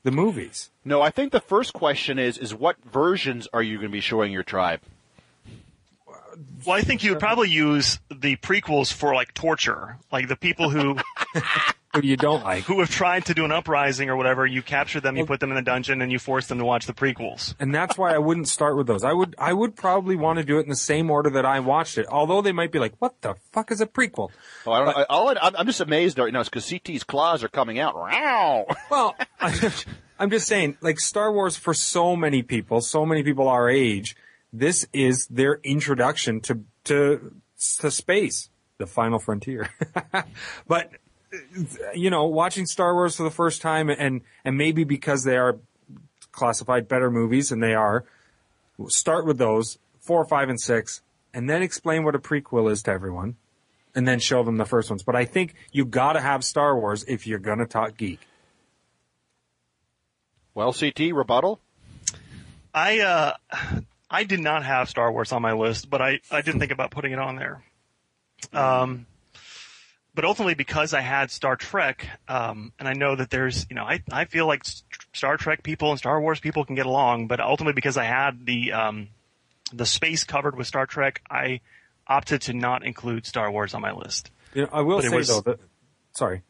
the 0.06 0.12
movies? 0.12 0.70
No, 0.84 1.02
I 1.02 1.10
think 1.10 1.32
the 1.32 1.40
first 1.40 1.72
question 1.72 2.16
is 2.18 2.38
is 2.38 2.54
what 2.54 2.76
versions 2.84 3.48
are 3.52 3.62
you 3.62 3.76
going 3.76 3.90
to 3.90 3.92
be 3.92 4.00
showing 4.00 4.32
your 4.32 4.44
tribe? 4.44 4.80
Well, 6.64 6.76
I 6.76 6.82
think 6.82 7.02
you 7.02 7.10
would 7.10 7.18
probably 7.18 7.50
use 7.50 7.98
the 8.08 8.36
prequels 8.36 8.92
for 8.92 9.14
like 9.14 9.34
torture, 9.34 9.98
like 10.12 10.28
the 10.28 10.36
people 10.36 10.70
who 10.70 10.96
Who 12.00 12.06
you 12.06 12.16
don't 12.16 12.44
like? 12.44 12.64
who 12.64 12.80
have 12.80 12.90
tried 12.90 13.26
to 13.26 13.34
do 13.34 13.44
an 13.44 13.52
uprising 13.52 14.08
or 14.10 14.16
whatever. 14.16 14.46
You 14.46 14.62
capture 14.62 15.00
them, 15.00 15.16
you 15.16 15.26
put 15.26 15.40
them 15.40 15.50
in 15.50 15.56
a 15.56 15.62
dungeon, 15.62 16.02
and 16.02 16.10
you 16.10 16.18
force 16.18 16.46
them 16.46 16.58
to 16.58 16.64
watch 16.64 16.86
the 16.86 16.92
prequels. 16.92 17.54
And 17.58 17.74
that's 17.74 17.96
why 17.96 18.14
I 18.14 18.18
wouldn't 18.18 18.48
start 18.48 18.76
with 18.76 18.86
those. 18.86 19.04
I 19.04 19.12
would, 19.12 19.34
I 19.38 19.52
would 19.52 19.76
probably 19.76 20.16
want 20.16 20.38
to 20.38 20.44
do 20.44 20.58
it 20.58 20.62
in 20.62 20.68
the 20.68 20.76
same 20.76 21.10
order 21.10 21.30
that 21.30 21.44
I 21.44 21.60
watched 21.60 21.98
it. 21.98 22.06
Although 22.08 22.42
they 22.42 22.52
might 22.52 22.72
be 22.72 22.78
like, 22.78 22.94
"What 22.98 23.20
the 23.22 23.34
fuck 23.52 23.70
is 23.70 23.80
a 23.80 23.86
prequel?" 23.86 24.30
Oh, 24.66 24.72
I 24.72 24.84
don't 24.84 24.96
know. 24.96 25.04
All 25.08 25.28
I, 25.28 25.52
I'm 25.56 25.66
just 25.66 25.80
amazed 25.80 26.18
right 26.18 26.32
now 26.32 26.40
is 26.40 26.48
because 26.48 26.68
CT's 26.68 27.04
claws 27.04 27.44
are 27.44 27.48
coming 27.48 27.78
out. 27.78 27.94
Wow. 27.94 28.66
Well, 28.88 29.16
I'm 30.18 30.30
just 30.30 30.46
saying, 30.46 30.78
like 30.80 31.00
Star 31.00 31.32
Wars 31.32 31.56
for 31.56 31.74
so 31.74 32.14
many 32.16 32.42
people, 32.42 32.80
so 32.80 33.04
many 33.04 33.22
people 33.22 33.48
our 33.48 33.68
age, 33.68 34.16
this 34.52 34.86
is 34.92 35.26
their 35.26 35.60
introduction 35.64 36.40
to 36.42 36.60
to 36.84 37.34
to 37.78 37.90
space, 37.90 38.48
the 38.78 38.86
final 38.86 39.18
frontier. 39.18 39.68
but 40.68 40.90
you 41.94 42.10
know, 42.10 42.24
watching 42.26 42.66
Star 42.66 42.94
Wars 42.94 43.16
for 43.16 43.22
the 43.22 43.30
first 43.30 43.62
time, 43.62 43.90
and 43.90 44.22
and 44.44 44.56
maybe 44.56 44.84
because 44.84 45.24
they 45.24 45.36
are 45.36 45.58
classified 46.32 46.88
better 46.88 47.10
movies, 47.10 47.50
and 47.50 47.62
they 47.62 47.74
are, 47.74 48.04
start 48.88 49.26
with 49.26 49.38
those 49.38 49.78
four, 50.00 50.24
five, 50.24 50.48
and 50.48 50.60
six, 50.60 51.02
and 51.32 51.48
then 51.48 51.62
explain 51.62 52.04
what 52.04 52.14
a 52.14 52.18
prequel 52.18 52.70
is 52.70 52.82
to 52.84 52.90
everyone. 52.90 53.36
And 53.94 54.06
then 54.06 54.18
show 54.18 54.42
them 54.42 54.58
the 54.58 54.66
first 54.66 54.90
ones. 54.90 55.02
But 55.02 55.16
I 55.16 55.24
think 55.24 55.54
you 55.72 55.86
gotta 55.86 56.20
have 56.20 56.44
Star 56.44 56.78
Wars 56.78 57.02
if 57.08 57.26
you're 57.26 57.38
gonna 57.38 57.66
talk 57.66 57.96
geek. 57.96 58.20
Well, 60.54 60.74
CT 60.74 61.14
rebuttal. 61.14 61.60
I 62.74 63.00
uh, 63.00 63.32
I 64.10 64.24
did 64.24 64.40
not 64.40 64.64
have 64.64 64.88
Star 64.88 65.10
Wars 65.10 65.32
on 65.32 65.42
my 65.42 65.52
list, 65.52 65.88
but 65.88 66.00
I, 66.00 66.20
I 66.30 66.42
didn't 66.42 66.60
think 66.60 66.72
about 66.72 66.90
putting 66.90 67.12
it 67.12 67.18
on 67.18 67.36
there. 67.36 67.62
Um, 68.52 69.06
but 70.16 70.24
ultimately, 70.24 70.54
because 70.54 70.94
I 70.94 71.02
had 71.02 71.30
Star 71.30 71.56
Trek, 71.56 72.08
um, 72.26 72.72
and 72.78 72.88
I 72.88 72.94
know 72.94 73.14
that 73.14 73.28
there's, 73.28 73.66
you 73.68 73.76
know, 73.76 73.84
I, 73.84 74.02
I 74.10 74.24
feel 74.24 74.46
like 74.46 74.64
Star 75.12 75.36
Trek 75.36 75.62
people 75.62 75.90
and 75.90 75.98
Star 75.98 76.18
Wars 76.20 76.40
people 76.40 76.64
can 76.64 76.74
get 76.74 76.86
along, 76.86 77.26
but 77.28 77.38
ultimately 77.38 77.74
because 77.74 77.98
I 77.98 78.04
had 78.04 78.46
the 78.46 78.72
um, 78.72 79.08
the 79.72 79.84
space 79.84 80.24
covered 80.24 80.56
with 80.56 80.66
Star 80.66 80.86
Trek, 80.86 81.20
I 81.30 81.60
opted 82.08 82.40
to 82.42 82.54
not 82.54 82.82
include 82.84 83.26
Star 83.26 83.50
Wars 83.50 83.74
on 83.74 83.82
my 83.82 83.92
list. 83.92 84.30
You 84.54 84.62
know, 84.62 84.68
I 84.72 84.80
will 84.80 84.96
But 84.98 85.10
say 85.10 85.16
was- 85.16 85.28
though 85.28 85.40
that, 85.42 85.60
sorry. 86.12 86.42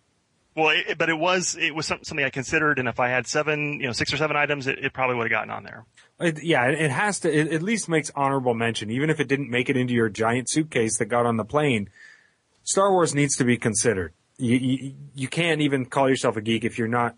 Well, 0.54 0.70
it, 0.70 0.96
but 0.96 1.10
it 1.10 1.18
was 1.18 1.54
it 1.60 1.74
was 1.74 1.84
something 1.84 2.24
I 2.24 2.30
considered, 2.30 2.78
and 2.78 2.88
if 2.88 2.98
I 2.98 3.08
had 3.08 3.26
seven, 3.26 3.74
you 3.80 3.88
know, 3.88 3.92
six 3.92 4.10
or 4.14 4.16
seven 4.16 4.36
items, 4.36 4.66
it, 4.66 4.78
it 4.78 4.94
probably 4.94 5.16
would 5.16 5.24
have 5.24 5.30
gotten 5.30 5.50
on 5.50 5.64
there. 5.64 5.84
It, 6.18 6.42
yeah, 6.42 6.68
it, 6.68 6.80
it 6.80 6.90
has 6.90 7.20
to, 7.20 7.30
it 7.30 7.52
at 7.52 7.62
least 7.62 7.90
makes 7.90 8.10
honorable 8.14 8.54
mention, 8.54 8.90
even 8.90 9.10
if 9.10 9.20
it 9.20 9.28
didn't 9.28 9.50
make 9.50 9.68
it 9.68 9.76
into 9.76 9.92
your 9.92 10.08
giant 10.08 10.48
suitcase 10.48 10.96
that 10.96 11.06
got 11.06 11.26
on 11.26 11.36
the 11.36 11.44
plane. 11.44 11.90
Star 12.66 12.90
Wars 12.90 13.14
needs 13.14 13.36
to 13.36 13.44
be 13.44 13.56
considered. 13.56 14.12
You, 14.38 14.56
you, 14.56 14.94
you 15.14 15.28
can't 15.28 15.60
even 15.60 15.86
call 15.86 16.10
yourself 16.10 16.36
a 16.36 16.40
geek 16.40 16.64
if 16.64 16.78
you're 16.78 16.88
not 16.88 17.14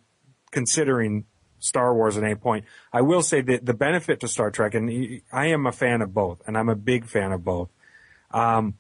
considering 0.51 1.25
Star 1.59 1.95
Wars 1.95 2.19
at 2.19 2.23
any 2.23 2.35
point. 2.35 2.67
I 2.93 3.01
will 3.01 3.23
say 3.23 3.41
that 3.41 3.65
the 3.65 3.75
benefit 3.75 4.21
to 4.21 4.29
Star 4.29 4.51
Trek, 4.51 4.75
and 4.75 5.23
I 5.33 5.47
am 5.47 5.67
a 5.67 5.73
fan 5.73 6.03
of 6.03 6.13
both, 6.13 6.43
and 6.47 6.57
I'm 6.57 6.69
a 6.69 6.77
big 6.77 7.07
fan 7.07 7.33
of 7.33 7.45
both, 7.45 7.71
um, 8.31 8.75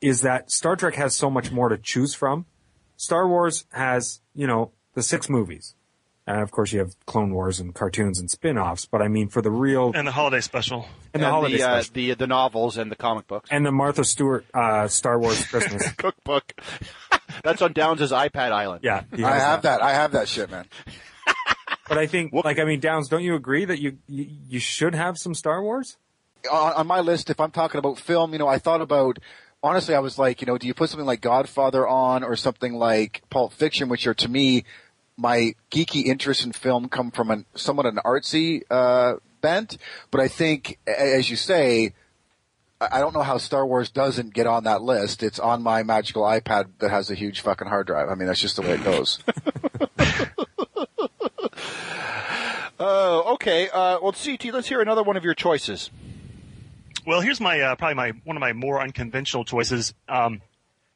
is 0.00 0.22
that 0.22 0.52
Star 0.52 0.76
Trek 0.76 0.94
has 0.94 1.16
so 1.16 1.28
much 1.28 1.50
more 1.50 1.68
to 1.68 1.76
choose 1.76 2.14
from. 2.14 2.46
Star 2.96 3.26
Wars 3.26 3.66
has, 3.72 4.20
you 4.34 4.46
know, 4.46 4.70
the 4.94 5.02
six 5.02 5.28
movies. 5.28 5.74
And 6.26 6.40
of 6.40 6.50
course, 6.50 6.72
you 6.72 6.78
have 6.78 6.94
Clone 7.04 7.34
Wars 7.34 7.60
and 7.60 7.74
cartoons 7.74 8.18
and 8.18 8.30
spin-offs. 8.30 8.86
But 8.86 9.02
I 9.02 9.08
mean, 9.08 9.28
for 9.28 9.42
the 9.42 9.50
real 9.50 9.92
And 9.94 10.06
the 10.08 10.12
holiday 10.12 10.40
special. 10.40 10.86
and 11.12 11.22
the 11.22 11.28
holiday 11.28 11.58
the, 11.58 11.62
uh, 11.68 11.82
special. 11.82 11.92
the 11.94 12.14
the 12.14 12.26
novels 12.26 12.78
and 12.78 12.90
the 12.90 12.96
comic 12.96 13.26
books. 13.26 13.50
and 13.52 13.64
the 13.66 13.72
Martha 13.72 14.04
Stewart 14.04 14.46
uh, 14.54 14.88
Star 14.88 15.18
Wars 15.18 15.44
Christmas. 15.50 15.90
cookbook. 15.92 16.52
That's 17.44 17.60
on 17.62 17.72
Downs' 17.74 18.10
iPad 18.12 18.52
Island. 18.52 18.80
yeah, 18.84 19.02
I 19.12 19.16
has 19.16 19.42
have 19.42 19.62
that. 19.62 19.82
I 19.82 19.92
have 19.92 20.12
that 20.12 20.28
shit, 20.28 20.50
man. 20.50 20.66
But 21.86 21.98
I 21.98 22.06
think, 22.06 22.32
like, 22.32 22.58
I 22.58 22.64
mean, 22.64 22.80
Downs, 22.80 23.08
don't 23.10 23.22
you 23.22 23.34
agree 23.34 23.66
that 23.66 23.78
you 23.78 23.98
you, 24.08 24.26
you 24.48 24.58
should 24.58 24.94
have 24.94 25.18
some 25.18 25.34
Star 25.34 25.62
Wars? 25.62 25.98
on, 26.50 26.72
on 26.72 26.86
my 26.86 27.00
list, 27.00 27.28
if 27.28 27.38
I'm 27.40 27.50
talking 27.50 27.78
about 27.78 27.98
film, 27.98 28.32
you 28.32 28.38
know, 28.38 28.48
I 28.48 28.56
thought 28.58 28.80
about, 28.80 29.18
honestly, 29.62 29.94
I 29.94 29.98
was 29.98 30.18
like, 30.18 30.40
you 30.40 30.46
know, 30.46 30.56
do 30.56 30.66
you 30.66 30.72
put 30.72 30.88
something 30.88 31.06
like 31.06 31.20
Godfather 31.20 31.86
on 31.86 32.24
or 32.24 32.36
something 32.36 32.72
like 32.74 33.22
Pulp 33.28 33.52
Fiction, 33.52 33.90
which 33.90 34.06
are 34.06 34.14
to 34.14 34.28
me, 34.30 34.64
my 35.16 35.54
geeky 35.70 36.04
interest 36.04 36.44
in 36.44 36.52
film 36.52 36.88
come 36.88 37.10
from 37.10 37.30
an, 37.30 37.46
somewhat 37.54 37.86
an 37.86 37.98
artsy, 38.04 38.62
uh, 38.70 39.14
bent. 39.40 39.78
But 40.10 40.20
I 40.20 40.28
think, 40.28 40.78
as 40.86 41.30
you 41.30 41.36
say, 41.36 41.92
I 42.80 42.88
I 42.92 43.00
don't 43.00 43.14
know 43.14 43.22
how 43.22 43.38
Star 43.38 43.66
Wars 43.66 43.90
doesn't 43.90 44.34
get 44.34 44.46
on 44.46 44.64
that 44.64 44.82
list. 44.82 45.22
It's 45.22 45.38
on 45.38 45.62
my 45.62 45.82
magical 45.82 46.22
iPad 46.22 46.66
that 46.80 46.90
has 46.90 47.10
a 47.10 47.14
huge 47.14 47.40
fucking 47.40 47.68
hard 47.68 47.86
drive. 47.86 48.08
I 48.08 48.14
mean, 48.14 48.26
that's 48.26 48.40
just 48.40 48.56
the 48.56 48.62
way 48.62 48.72
it 48.72 48.84
goes. 48.84 49.20
Oh, 52.78 53.34
okay. 53.34 53.68
Uh, 53.68 53.98
well, 54.02 54.12
CT, 54.12 54.52
let's 54.52 54.68
hear 54.68 54.80
another 54.80 55.02
one 55.02 55.16
of 55.16 55.24
your 55.24 55.34
choices. 55.34 55.90
Well, 57.06 57.20
here's 57.20 57.40
my 57.40 57.60
uh, 57.60 57.76
probably 57.76 57.94
my 57.94 58.10
one 58.24 58.36
of 58.36 58.40
my 58.40 58.52
more 58.52 58.80
unconventional 58.80 59.44
choices. 59.44 59.94
Um, 60.08 60.40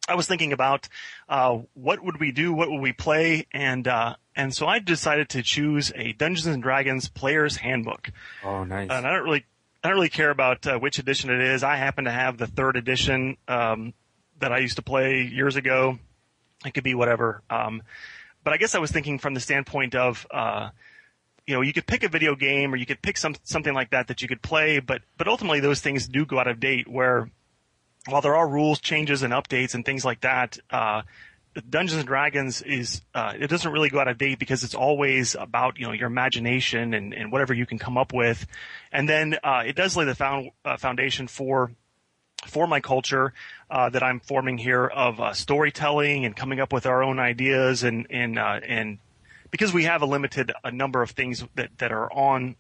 I 0.09 0.15
was 0.15 0.27
thinking 0.27 0.53
about 0.53 0.89
uh, 1.29 1.59
what 1.75 2.03
would 2.03 2.19
we 2.19 2.33
do, 2.33 2.53
what 2.53 2.71
would 2.71 2.81
we 2.81 2.93
play, 2.93 3.47
and 3.53 3.87
uh, 3.87 4.17
and 4.35 4.55
so 4.55 4.67
I 4.67 4.79
decided 4.79 5.29
to 5.31 5.43
choose 5.43 5.93
a 5.95 6.13
Dungeons 6.13 6.47
and 6.47 6.63
Dragons 6.63 7.09
Player's 7.09 7.57
Handbook. 7.57 8.11
Oh, 8.43 8.65
nice. 8.65 8.89
And 8.91 9.07
I 9.07 9.13
don't 9.13 9.25
really 9.25 9.45
I 9.83 9.89
don't 9.89 9.97
really 9.97 10.09
care 10.09 10.31
about 10.31 10.67
uh, 10.67 10.79
which 10.79 10.99
edition 10.99 11.31
it 11.31 11.41
is. 11.41 11.63
I 11.63 11.77
happen 11.77 12.05
to 12.05 12.11
have 12.11 12.39
the 12.39 12.47
third 12.47 12.77
edition 12.77 13.37
um, 13.47 13.93
that 14.41 14.53
I 14.53 14.59
used 14.59 14.77
to 14.77 14.83
play 14.83 15.23
years 15.23 15.57
ago. 15.57 15.99
It 16.65 16.75
could 16.75 16.85
be 16.85 16.95
whatever. 16.95 17.43
Um, 17.51 17.83
but 18.43 18.53
I 18.53 18.57
guess 18.57 18.75
I 18.75 18.79
was 18.79 18.91
thinking 18.91 19.19
from 19.19 19.35
the 19.35 19.41
standpoint 19.41 19.95
of 19.95 20.27
uh, 20.31 20.71
you 21.49 21.55
know, 21.55 21.63
you 21.63 21.73
could 21.73 21.87
pick 21.87 22.03
a 22.03 22.09
video 22.09 22.35
game 22.35 22.75
or 22.75 22.77
you 22.77 22.85
could 22.85 23.01
pick 23.01 23.17
some 23.17 23.35
something 23.43 23.73
like 23.73 23.91
that 23.91 24.09
that 24.09 24.21
you 24.21 24.29
could 24.29 24.43
play, 24.43 24.81
but 24.81 25.01
but 25.17 25.29
ultimately 25.29 25.61
those 25.61 25.81
things 25.81 26.07
do 26.07 26.27
go 26.27 26.39
out 26.39 26.47
of 26.47 26.61
date. 26.61 26.87
Where 26.87 27.31
while 28.09 28.23
there 28.23 28.37
are 28.37 28.49
rules 28.49 28.81
changes 28.81 29.23
and 29.23 29.33
updates 29.33 29.75
and 29.75 29.85
things 29.85 30.05
like 30.05 30.21
that, 30.23 30.59
uh, 30.71 31.03
Dungeons 31.69 31.99
and 31.99 32.07
Dragons 32.07 32.63
is 32.63 33.03
uh, 33.15 33.33
it 33.39 33.49
doesn't 33.49 33.73
really 33.73 33.89
go 33.89 33.99
out 34.01 34.09
of 34.09 34.19
date 34.19 34.39
because 34.39 34.65
it's 34.65 34.75
always 34.75 35.35
about 35.35 35.79
you 35.79 35.87
know 35.87 35.93
your 35.93 36.07
imagination 36.07 36.95
and, 36.95 37.13
and 37.13 37.33
whatever 37.33 37.55
you 37.55 37.67
can 37.67 37.79
come 37.79 37.99
up 37.99 38.13
with, 38.13 38.47
and 38.93 39.09
then 39.09 39.37
uh, 39.43 39.63
it 39.67 39.75
does 39.75 39.97
lay 39.97 40.05
the 40.05 40.15
found, 40.15 40.51
uh, 40.65 40.77
foundation 40.77 41.27
for 41.27 41.73
for 42.47 42.67
my 42.67 42.81
culture 42.81 43.33
uh, 43.71 43.91
that 43.91 44.03
I'm 44.03 44.21
forming 44.21 44.59
here 44.59 44.87
of 44.87 45.21
uh, 45.21 45.33
storytelling 45.33 46.25
and 46.25 46.37
coming 46.37 46.61
up 46.61 46.73
with 46.73 46.87
our 46.87 47.03
own 47.03 47.19
ideas 47.19 47.83
and 47.83 48.07
and 48.11 48.39
uh, 48.39 48.61
and 48.67 48.99
because 49.51 49.73
we 49.73 49.85
have 49.85 50.03
a 50.03 50.07
limited 50.07 50.53
a 50.63 50.71
number 50.71 51.03
of 51.03 51.11
things 51.11 51.45
that 51.57 51.71
that 51.79 51.93
are 51.93 52.13
on 52.13 52.57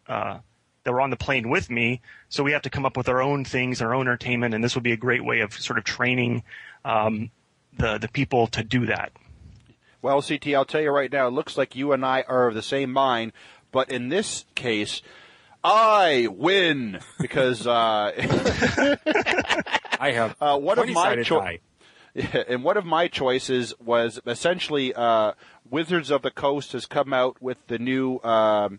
that 0.89 0.95
are 0.95 1.01
on 1.03 1.11
the 1.11 1.17
plane 1.17 1.51
with 1.51 1.69
me, 1.69 2.01
so 2.31 2.43
we 2.43 2.53
have 2.53 2.63
to 2.63 2.71
come 2.71 2.87
up 2.87 2.97
with 2.97 3.11
our 3.11 3.21
own 3.21 3.45
things, 3.45 3.83
our 3.83 3.95
own 3.95 4.09
entertainment, 4.09 4.55
and 4.55 4.65
this 4.65 4.75
would 4.75 4.85
be 4.85 4.93
a 4.93 4.97
great 4.97 5.23
way 5.23 5.41
of 5.41 5.53
sort 5.53 5.79
of 5.79 5.85
training 5.85 6.43
um, 6.85 7.31
the 7.77 7.99
the 7.99 8.09
people 8.09 8.47
to 8.47 8.65
do 8.65 8.87
that. 8.87 9.13
Well, 10.01 10.23
CT, 10.23 10.49
I'll 10.55 10.65
tell 10.65 10.81
you 10.81 10.91
right 10.91 11.13
now, 11.13 11.27
it 11.29 11.33
looks 11.33 11.59
like 11.59 11.77
you 11.77 11.93
and 11.93 12.07
I 12.07 12.25
are 12.27 12.47
of 12.47 12.55
the 12.55 12.63
same 12.63 12.91
mind, 12.91 13.33
but 13.71 13.91
in 13.91 14.09
this 14.09 14.47
case, 14.55 15.03
I 15.63 16.29
win 16.31 17.01
because 17.21 17.67
uh, 17.67 18.13
I 20.01 20.13
have 20.13 20.37
uh, 20.41 20.57
one 20.57 20.79
of 20.79 20.89
my 20.89 21.17
20-sided 21.17 21.27
cho- 21.27 22.45
and 22.49 22.65
one 22.65 22.79
of 22.79 22.87
my 22.87 23.09
choices 23.09 23.75
was 23.79 24.21
essentially 24.27 24.95
uh, 24.95 25.33
Wizards 25.69 26.11
of 26.11 26.23
the 26.23 26.31
Coast 26.31 26.73
has 26.73 26.87
come 26.87 27.13
out 27.13 27.43
with 27.43 27.59
the 27.67 27.79
new 27.79 28.21
um, 28.21 28.79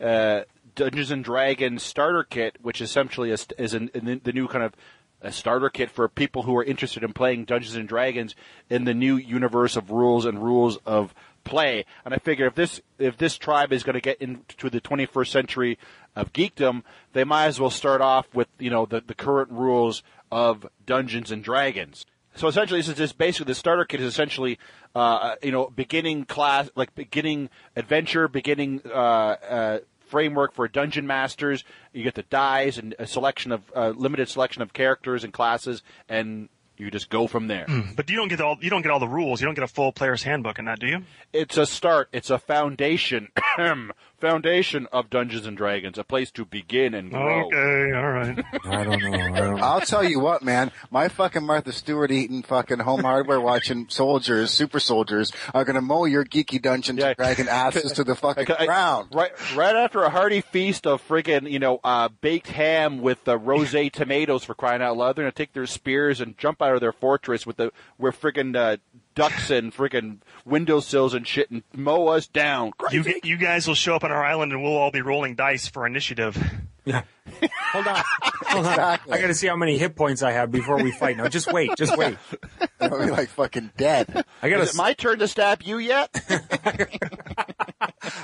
uh, 0.00 0.42
Dungeons 0.76 1.10
and 1.10 1.24
Dragons 1.24 1.82
starter 1.82 2.22
kit, 2.22 2.58
which 2.62 2.80
essentially 2.80 3.30
is, 3.30 3.46
is 3.58 3.74
an, 3.74 3.90
in 3.94 4.20
the 4.22 4.32
new 4.32 4.46
kind 4.46 4.62
of 4.62 4.74
a 5.20 5.32
starter 5.32 5.70
kit 5.70 5.90
for 5.90 6.08
people 6.08 6.42
who 6.42 6.56
are 6.56 6.62
interested 6.62 7.02
in 7.02 7.12
playing 7.12 7.46
Dungeons 7.46 7.74
and 7.74 7.88
Dragons 7.88 8.34
in 8.70 8.84
the 8.84 8.94
new 8.94 9.16
universe 9.16 9.74
of 9.74 9.90
rules 9.90 10.24
and 10.24 10.42
rules 10.42 10.76
of 10.86 11.14
play. 11.42 11.84
And 12.04 12.12
I 12.12 12.18
figure 12.18 12.46
if 12.46 12.54
this 12.54 12.80
if 12.98 13.16
this 13.16 13.36
tribe 13.36 13.72
is 13.72 13.82
going 13.82 13.94
to 13.94 14.00
get 14.00 14.20
into 14.20 14.70
the 14.70 14.80
21st 14.80 15.28
century 15.28 15.78
of 16.14 16.32
geekdom, 16.32 16.82
they 17.12 17.24
might 17.24 17.46
as 17.46 17.58
well 17.58 17.70
start 17.70 18.00
off 18.00 18.32
with 18.34 18.48
you 18.58 18.70
know 18.70 18.86
the, 18.86 19.00
the 19.00 19.14
current 19.14 19.50
rules 19.50 20.02
of 20.30 20.66
Dungeons 20.84 21.30
and 21.30 21.42
Dragons. 21.42 22.04
So 22.34 22.48
essentially, 22.48 22.80
this 22.80 22.88
is 22.88 22.96
just 22.96 23.16
basically 23.16 23.50
the 23.50 23.54
starter 23.54 23.86
kit 23.86 24.00
is 24.00 24.06
essentially, 24.06 24.58
uh, 24.94 25.36
you 25.42 25.52
know, 25.52 25.72
beginning 25.74 26.26
class, 26.26 26.68
like 26.74 26.94
beginning 26.94 27.48
adventure, 27.74 28.28
beginning 28.28 28.82
uh, 28.84 29.36
uh, 29.48 29.78
framework 30.06 30.52
for 30.52 30.66
dungeon 30.68 31.06
masters. 31.06 31.64
You 31.92 32.02
get 32.02 32.14
the 32.14 32.22
dies 32.24 32.78
and 32.78 32.94
a 32.98 33.06
selection 33.06 33.52
of 33.52 33.62
uh, 33.74 33.90
limited 33.96 34.28
selection 34.28 34.62
of 34.62 34.72
characters 34.72 35.24
and 35.24 35.32
classes, 35.32 35.82
and 36.08 36.48
you 36.76 36.90
just 36.90 37.08
go 37.08 37.26
from 37.26 37.48
there. 37.48 37.66
But 37.96 38.10
you 38.10 38.16
don't 38.16 38.28
get 38.28 38.40
all 38.40 38.56
you 38.60 38.70
don't 38.70 38.82
get 38.82 38.90
all 38.90 39.00
the 39.00 39.08
rules. 39.08 39.40
You 39.40 39.46
don't 39.46 39.54
get 39.54 39.64
a 39.64 39.68
full 39.68 39.92
player's 39.92 40.22
handbook 40.22 40.58
in 40.58 40.66
that, 40.66 40.78
do 40.78 40.86
you? 40.86 41.02
It's 41.32 41.56
a 41.56 41.66
start. 41.66 42.08
It's 42.12 42.30
a 42.30 42.38
foundation. 42.38 43.28
foundation 44.18 44.86
of 44.92 45.10
Dungeons 45.10 45.46
and 45.46 45.56
Dragons, 45.56 45.98
a 45.98 46.04
place 46.04 46.30
to 46.32 46.44
begin 46.44 46.94
and 46.94 47.10
grow. 47.10 47.46
Okay, 47.46 47.92
all 47.96 48.10
right. 48.10 48.44
I 48.64 48.84
don't 48.84 49.00
know. 49.02 49.12
I 49.18 49.28
don't 49.40 49.56
know. 49.58 49.62
I'll 49.64 49.80
tell 49.80 50.02
you 50.04 50.20
what, 50.20 50.42
man. 50.42 50.70
My 50.90 51.08
fucking 51.08 51.44
Martha 51.44 51.72
Stewart 51.72 52.10
eating 52.10 52.42
fucking 52.42 52.78
home 52.80 53.02
hardware 53.02 53.40
watching 53.40 53.86
soldiers, 53.88 54.50
super 54.50 54.80
soldiers 54.80 55.32
are 55.54 55.64
gonna 55.64 55.80
mow 55.82 56.04
your 56.06 56.24
geeky 56.24 56.60
Dungeons 56.60 56.98
Yeah. 56.98 57.08
and 57.08 57.16
Dragon 57.16 57.48
asses 57.48 57.92
to 57.92 58.04
the 58.04 58.14
fucking 58.16 58.46
I- 58.50 58.62
I- 58.62 58.66
ground. 58.66 59.08
Right, 59.12 59.32
right 59.56 59.76
after 59.76 60.02
a 60.02 60.10
hearty 60.10 60.40
feast 60.40 60.86
of 60.86 61.06
friggin', 61.06 61.50
you 61.50 61.58
know, 61.58 61.80
uh, 61.84 62.08
baked 62.20 62.48
ham 62.48 63.00
with 63.00 63.26
uh, 63.28 63.38
rosé 63.38 63.90
tomatoes 63.92 64.44
for 64.44 64.54
crying 64.54 64.82
out 64.82 64.96
loud, 64.96 65.16
they're 65.16 65.24
gonna 65.24 65.32
take 65.32 65.52
their 65.52 65.66
spears 65.66 66.20
and 66.20 66.36
jump 66.38 66.62
out 66.62 66.74
of 66.74 66.80
their 66.80 66.92
fortress 66.92 67.46
with 67.46 67.56
the 67.56 67.70
with 67.98 68.20
friggin' 68.20 68.56
uh, 68.56 68.76
ducks 69.16 69.50
and 69.50 69.74
friggin' 69.74 70.18
windowsills 70.44 71.14
and 71.14 71.26
shit 71.26 71.50
and 71.50 71.64
mow 71.74 72.06
us 72.06 72.28
down. 72.28 72.70
You 72.92 73.02
Crazy. 73.02 73.20
you 73.24 73.36
guys 73.36 73.66
will 73.66 73.74
show 73.74 73.96
up 73.96 74.04
on 74.04 74.12
our 74.12 74.24
island 74.24 74.52
and 74.52 74.62
we'll 74.62 74.76
all 74.76 74.92
be 74.92 75.00
rolling 75.02 75.34
dice 75.34 75.66
for 75.66 75.84
initiative. 75.84 76.36
Yeah. 76.84 77.02
Hold 77.72 77.88
on. 77.88 78.02
Hold 78.22 78.66
on. 78.66 78.72
Exactly. 78.72 79.12
I 79.12 79.20
got 79.20 79.26
to 79.26 79.34
see 79.34 79.48
how 79.48 79.56
many 79.56 79.76
hit 79.76 79.96
points 79.96 80.22
I 80.22 80.30
have 80.30 80.52
before 80.52 80.80
we 80.80 80.92
fight. 80.92 81.16
No, 81.16 81.26
just 81.26 81.52
wait. 81.52 81.70
Just 81.76 81.96
wait. 81.98 82.16
I'll 82.80 83.04
be 83.04 83.10
like 83.10 83.28
fucking 83.30 83.72
dead. 83.76 84.24
I 84.40 84.48
got 84.50 84.60
Is 84.60 84.68
it 84.68 84.72
to. 84.72 84.78
my 84.78 84.92
turn 84.92 85.18
to 85.18 85.26
stab 85.26 85.62
you 85.64 85.78
yet? 85.78 86.10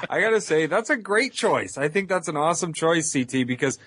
I 0.09 0.21
got 0.21 0.31
to 0.31 0.41
say 0.41 0.67
that's 0.67 0.91
a 0.91 0.97
great 0.97 1.33
choice. 1.33 1.77
I 1.77 1.89
think 1.89 2.09
that's 2.09 2.29
an 2.29 2.37
awesome 2.37 2.73
choice, 2.73 3.13
CT, 3.13 3.47
because 3.47 3.79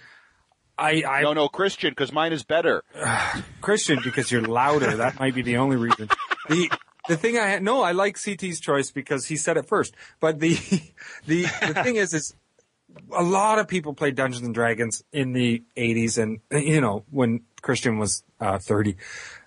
I, 0.77 1.03
I 1.07 1.21
no, 1.21 1.31
no, 1.33 1.47
Christian, 1.47 1.91
because 1.91 2.11
mine 2.11 2.33
is 2.33 2.43
better. 2.43 2.83
Christian 3.61 3.99
because 4.03 4.29
you're 4.31 4.41
louder. 4.41 4.97
That 4.97 5.19
might 5.19 5.35
be 5.35 5.41
the 5.41 5.57
only 5.57 5.77
reason. 5.77 6.09
The 6.49 6.69
the 7.07 7.17
thing 7.17 7.37
I 7.37 7.47
had 7.47 7.63
no, 7.63 7.81
I 7.81 7.91
like 7.91 8.17
CT's 8.17 8.59
choice 8.59 8.91
because 8.91 9.25
he 9.25 9.37
said 9.37 9.57
it 9.57 9.65
first. 9.65 9.95
But 10.19 10.39
the 10.39 10.55
the 11.25 11.43
the 11.43 11.73
thing 11.83 11.95
is, 11.95 12.13
is 12.13 12.35
a 13.11 13.23
lot 13.23 13.59
of 13.59 13.67
people 13.67 13.93
played 13.93 14.15
Dungeons 14.15 14.45
and 14.45 14.53
Dragons 14.53 15.03
in 15.11 15.33
the 15.33 15.63
'80s, 15.77 16.17
and 16.21 16.39
you 16.65 16.81
know 16.81 17.03
when 17.11 17.41
Christian 17.61 17.97
was 17.97 18.23
uh, 18.39 18.59
30, 18.59 18.95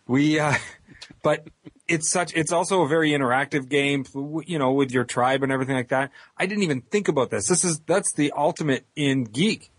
we. 0.07 0.39
Uh, 0.39 0.55
but 1.23 1.47
it's 1.87 2.09
such. 2.09 2.35
It's 2.35 2.53
also 2.53 2.83
a 2.83 2.89
very 2.89 3.11
interactive 3.11 3.69
game, 3.69 4.05
you 4.47 4.59
know, 4.59 4.73
with 4.73 4.93
your 4.93 5.05
tribe 5.05 5.43
and 5.43 5.53
everything 5.53 5.77
like 5.77 5.89
that. 5.89 6.11
I 6.37 6.47
didn't 6.47 6.65
even 6.65 6.81
think 6.83 7.09
about 7.09 7.31
this. 7.31 7.49
This 7.49 7.65
is 7.65 7.81
that's 7.81 8.13
the 8.13 8.33
ultimate 8.33 8.87
in 8.97 9.25
geek, 9.25 9.71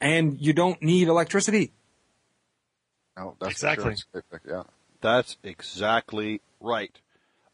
and 0.00 0.40
you 0.40 0.52
don't 0.52 0.82
need 0.82 1.08
electricity. 1.08 1.72
No, 3.16 3.36
that's 3.38 3.52
Exactly. 3.52 3.96
Yeah. 4.48 4.62
That's 5.02 5.36
exactly 5.42 6.40
right. 6.60 6.96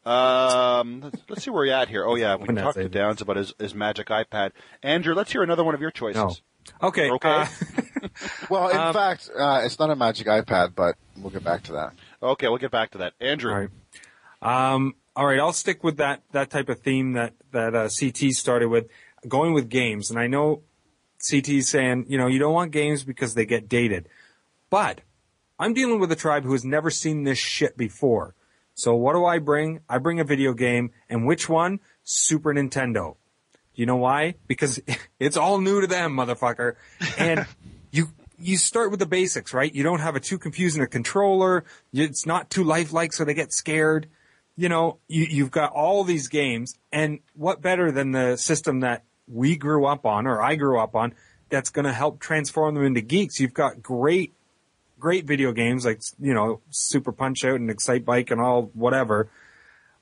Um, 0.05 1.01
let's, 1.01 1.21
let's 1.29 1.43
see 1.43 1.51
where 1.51 1.65
we're 1.67 1.73
at 1.73 1.89
here. 1.89 2.05
Oh 2.05 2.15
yeah, 2.15 2.35
we 2.35 2.41
Wouldn't 2.41 2.57
that 2.57 2.63
talked 2.63 2.77
to 2.77 2.85
it? 2.85 2.91
Downs 2.91 3.21
about 3.21 3.35
his, 3.37 3.53
his 3.59 3.75
magic 3.75 4.07
iPad. 4.07 4.51
Andrew, 4.81 5.13
let's 5.13 5.31
hear 5.31 5.43
another 5.43 5.63
one 5.63 5.75
of 5.75 5.81
your 5.81 5.91
choices. 5.91 6.15
No. 6.81 6.87
Okay. 6.87 7.09
Okay. 7.11 7.29
uh, 7.29 7.47
Well, 8.49 8.69
in 8.69 8.77
Um, 8.77 8.93
fact, 8.93 9.29
uh, 9.37 9.61
it's 9.63 9.77
not 9.79 9.89
a 9.89 9.95
magic 9.95 10.27
iPad, 10.27 10.73
but 10.75 10.95
we'll 11.17 11.31
get 11.31 11.43
back 11.43 11.63
to 11.63 11.73
that. 11.73 11.93
Okay, 12.21 12.47
we'll 12.47 12.57
get 12.57 12.71
back 12.71 12.91
to 12.91 12.99
that. 12.99 13.13
Andrew. 13.19 13.51
All 13.51 13.59
right. 13.59 13.69
Um, 14.73 14.95
all 15.15 15.25
right. 15.25 15.39
I'll 15.39 15.53
stick 15.53 15.83
with 15.83 15.97
that, 15.97 16.21
that 16.31 16.49
type 16.49 16.69
of 16.69 16.79
theme 16.79 17.13
that, 17.13 17.33
that, 17.51 17.75
uh, 17.75 17.89
CT 17.89 18.31
started 18.33 18.67
with, 18.69 18.87
going 19.27 19.53
with 19.53 19.69
games. 19.69 20.09
And 20.09 20.19
I 20.19 20.27
know 20.27 20.61
CT's 21.29 21.67
saying, 21.69 22.05
you 22.07 22.17
know, 22.17 22.27
you 22.27 22.39
don't 22.39 22.53
want 22.53 22.71
games 22.71 23.03
because 23.03 23.33
they 23.35 23.45
get 23.45 23.67
dated. 23.69 24.07
But 24.69 25.01
I'm 25.57 25.73
dealing 25.73 25.99
with 25.99 26.11
a 26.11 26.15
tribe 26.15 26.43
who 26.43 26.51
has 26.53 26.63
never 26.65 26.89
seen 26.89 27.23
this 27.23 27.37
shit 27.37 27.77
before. 27.77 28.33
So 28.79 28.95
what 28.95 29.13
do 29.13 29.25
I 29.25 29.39
bring? 29.39 29.81
I 29.89 29.97
bring 29.97 30.21
a 30.21 30.23
video 30.23 30.53
game. 30.53 30.91
And 31.09 31.27
which 31.27 31.49
one? 31.49 31.81
Super 32.03 32.53
Nintendo. 32.53 33.17
You 33.75 33.85
know 33.85 33.97
why? 33.97 34.35
Because 34.47 34.79
it's 35.19 35.35
all 35.35 35.59
new 35.59 35.81
to 35.81 35.87
them, 35.87 36.15
motherfucker. 36.15 36.75
And 37.17 37.45
you 37.91 38.07
you 38.41 38.55
start 38.57 38.89
with 38.89 39.01
the 39.01 39.05
basics, 39.05 39.53
right? 39.53 39.73
You 39.73 39.83
don't 39.83 39.99
have 39.99 40.15
a 40.15 40.21
too 40.21 40.37
confusing 40.37 40.81
a 40.81 40.87
controller. 40.87 41.65
It's 41.91 42.25
not 42.25 42.49
too 42.49 42.63
lifelike, 42.63 43.11
so 43.11 43.25
they 43.25 43.33
get 43.33 43.51
scared. 43.51 44.07
You 44.55 44.69
know, 44.69 44.99
you, 45.09 45.25
you've 45.25 45.51
got 45.51 45.73
all 45.73 46.05
these 46.05 46.29
games, 46.29 46.77
and 46.91 47.19
what 47.33 47.61
better 47.61 47.91
than 47.91 48.11
the 48.11 48.37
system 48.37 48.79
that 48.79 49.03
we 49.27 49.57
grew 49.57 49.85
up 49.85 50.05
on, 50.05 50.25
or 50.25 50.41
I 50.41 50.55
grew 50.55 50.79
up 50.79 50.95
on, 50.95 51.13
that's 51.49 51.69
going 51.69 51.85
to 51.85 51.93
help 51.93 52.21
transform 52.21 52.75
them 52.75 52.85
into 52.85 53.01
geeks. 53.01 53.41
You've 53.41 53.53
got 53.53 53.81
great, 53.83 54.33
great 54.99 55.25
video 55.25 55.51
games 55.51 55.85
like 55.85 56.01
you 56.19 56.33
know 56.33 56.61
Super 56.69 57.11
Punch 57.11 57.43
Out 57.45 57.59
and 57.59 57.69
Excite 57.69 58.05
Bike 58.05 58.31
and 58.31 58.41
all 58.41 58.63
whatever. 58.73 59.29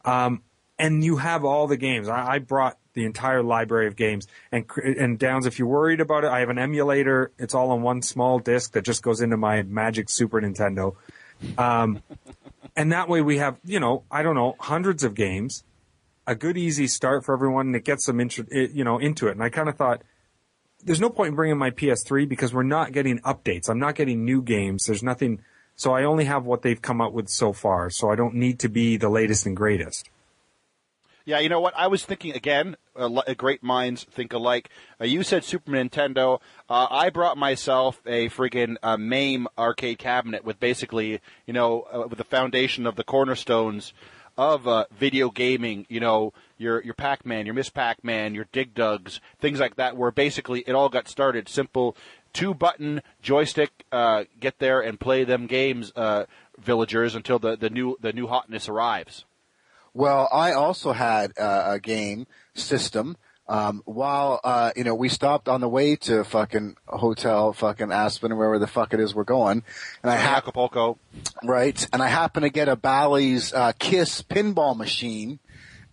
Um, 0.06 0.42
and 0.80 1.04
you 1.04 1.18
have 1.18 1.44
all 1.44 1.68
the 1.68 1.78
games. 1.78 2.08
I, 2.08 2.36
I 2.36 2.40
brought 2.40 2.78
the 2.94 3.06
entire 3.06 3.44
library 3.44 3.88
of 3.88 3.96
games. 3.96 4.28
And 4.52 4.66
and 4.84 5.20
Downs, 5.20 5.46
if 5.46 5.60
you're 5.60 5.68
worried 5.68 6.02
about 6.02 6.24
it, 6.24 6.32
I 6.32 6.40
have 6.40 6.50
an 6.50 6.58
emulator. 6.58 7.32
It's 7.38 7.54
all 7.54 7.72
on 7.72 7.82
one 7.84 8.02
small 8.02 8.40
disc 8.40 8.74
that 8.74 8.84
just 8.84 9.04
goes 9.04 9.22
into 9.22 9.38
my 9.38 9.62
Magic 9.64 10.10
Super 10.10 10.42
Nintendo. 10.42 10.96
Um, 11.58 12.02
and 12.76 12.92
that 12.92 13.08
way 13.08 13.22
we 13.22 13.38
have, 13.38 13.60
you 13.64 13.80
know, 13.80 14.04
I 14.10 14.24
don't 14.24 14.36
know, 14.36 14.56
hundreds 14.60 15.04
of 15.04 15.14
games, 15.14 15.64
a 16.26 16.36
good 16.36 16.58
easy 16.58 16.88
start 16.88 17.24
for 17.24 17.34
everyone, 17.34 17.68
and 17.68 17.76
it 17.76 17.86
gets 17.86 18.08
them, 18.08 18.20
intro, 18.20 18.46
you 18.52 18.84
know, 18.84 18.98
into 18.98 19.28
it. 19.28 19.32
And 19.32 19.44
I 19.44 19.50
kind 19.50 19.70
of 19.70 19.76
thought, 19.76 20.02
there's 20.84 21.02
no 21.02 21.10
point 21.10 21.30
in 21.30 21.36
bringing 21.36 21.58
my 21.58 21.72
PS3 21.72 22.28
because 22.28 22.54
we're 22.54 22.64
not 22.64 22.92
getting 22.92 23.20
updates. 23.20 23.70
I'm 23.70 23.80
not 23.80 23.96
getting 23.96 24.24
new 24.24 24.42
games. 24.42 24.86
There's 24.86 25.04
nothing. 25.04 25.42
So 25.76 25.94
I 25.94 26.04
only 26.04 26.26
have 26.26 26.46
what 26.46 26.62
they've 26.62 26.82
come 26.82 27.02
up 27.02 27.14
with 27.14 27.30
so 27.30 27.54
far. 27.54 27.90
So 27.90 28.10
I 28.10 28.16
don't 28.16 28.36
need 28.36 28.60
to 28.60 28.70
be 28.70 28.98
the 28.98 29.10
latest 29.10 29.46
and 29.46 29.56
greatest. 29.56 30.10
Yeah, 31.28 31.40
you 31.40 31.50
know 31.50 31.60
what? 31.60 31.74
I 31.76 31.88
was 31.88 32.06
thinking 32.06 32.34
again. 32.36 32.78
Uh, 32.96 33.10
great 33.34 33.62
minds 33.62 34.06
think 34.06 34.32
alike. 34.32 34.70
Uh, 35.00 35.04
you 35.04 35.24
said 35.24 35.44
Super 35.44 35.74
Nintendo. 35.74 36.40
Uh, 36.70 36.88
I 36.90 37.10
brought 37.10 37.38
myself 37.38 38.02
a 38.06 38.30
friggin' 38.30 38.78
uh, 38.82 38.96
MAME 38.96 39.48
arcade 39.58 40.00
cabinet 40.00 40.46
with 40.46 40.58
basically, 40.62 41.20
you 41.46 41.54
know, 41.54 41.82
uh, 41.94 42.08
with 42.08 42.18
the 42.18 42.24
foundation 42.24 42.88
of 42.88 42.96
the 42.96 43.04
cornerstones 43.04 43.92
of 44.38 44.68
uh, 44.68 44.86
video 44.98 45.30
gaming. 45.30 45.86
You 45.90 46.00
know, 46.00 46.34
your 46.58 46.84
your 46.84 46.94
Pac-Man, 46.94 47.46
your 47.46 47.56
Miss 47.56 47.70
Pac-Man, 47.70 48.36
your 48.36 48.48
Dig 48.52 48.74
Dugs, 48.74 49.20
things 49.40 49.60
like 49.60 49.76
that. 49.76 49.98
Where 49.98 50.12
basically 50.12 50.64
it 50.68 50.74
all 50.74 50.90
got 50.90 51.08
started 51.08 51.50
simple, 51.50 51.96
two 52.34 52.54
button 52.54 53.02
joystick. 53.22 53.86
uh, 53.92 54.26
get 54.40 54.60
there 54.60 54.82
and 54.82 55.00
play 55.00 55.24
them 55.24 55.48
games, 55.48 55.92
uh, 55.96 56.26
villagers, 56.58 57.16
until 57.16 57.40
the, 57.40 57.56
the 57.56 57.70
new 57.70 57.98
the 58.02 58.14
new 58.14 58.28
hotness 58.28 58.70
arrives. 58.70 59.26
Well, 59.94 60.30
I 60.32 60.52
also 60.52 60.92
had 60.92 61.32
uh, 61.40 61.64
a 61.66 61.80
game 61.80 62.28
system. 62.54 63.18
Um, 63.50 63.82
while 63.86 64.42
uh, 64.44 64.72
you 64.76 64.84
know 64.84 64.94
we 64.94 65.08
stopped 65.08 65.48
on 65.48 65.62
the 65.62 65.70
way 65.70 65.96
to 65.96 66.26
fucking 66.26 66.76
hotel, 66.86 67.54
fucking 67.54 67.92
Aspen, 67.92 68.34
or 68.34 68.36
wherever 68.36 68.60
the 68.60 68.68
fuck 68.68 68.94
it 68.94 69.00
is 69.00 69.16
we're 69.16 69.24
going, 69.24 69.64
and 70.04 70.12
I 70.12 70.18
ha- 70.18 70.38
Acapulco, 70.38 70.98
right? 71.44 71.88
And 71.94 72.04
I 72.04 72.08
happen 72.08 72.44
to 72.44 72.50
get 72.50 72.68
a 72.68 72.76
Bally's 72.76 73.54
uh, 73.54 73.72
Kiss 73.80 74.22
pinball 74.22 74.76
machine, 74.76 75.40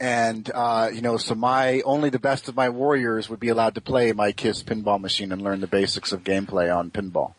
and 0.01 0.51
uh, 0.53 0.91
you 0.93 1.01
know, 1.01 1.17
so 1.17 1.37
my 1.37 1.81
only 1.83 2.11
the 2.11 2.19
best 2.19 2.49
of 2.49 2.57
my 2.57 2.71
warriors 2.71 3.29
would 3.31 3.41
be 3.41 3.51
allowed 3.51 3.77
to 3.77 3.81
play 3.81 4.13
my 4.13 4.33
Kiss 4.33 4.65
pinball 4.65 5.01
machine 5.01 5.31
and 5.31 5.41
learn 5.41 5.61
the 5.61 5.69
basics 5.69 6.11
of 6.11 6.25
gameplay 6.25 6.75
on 6.77 6.91
pinball. 6.91 7.35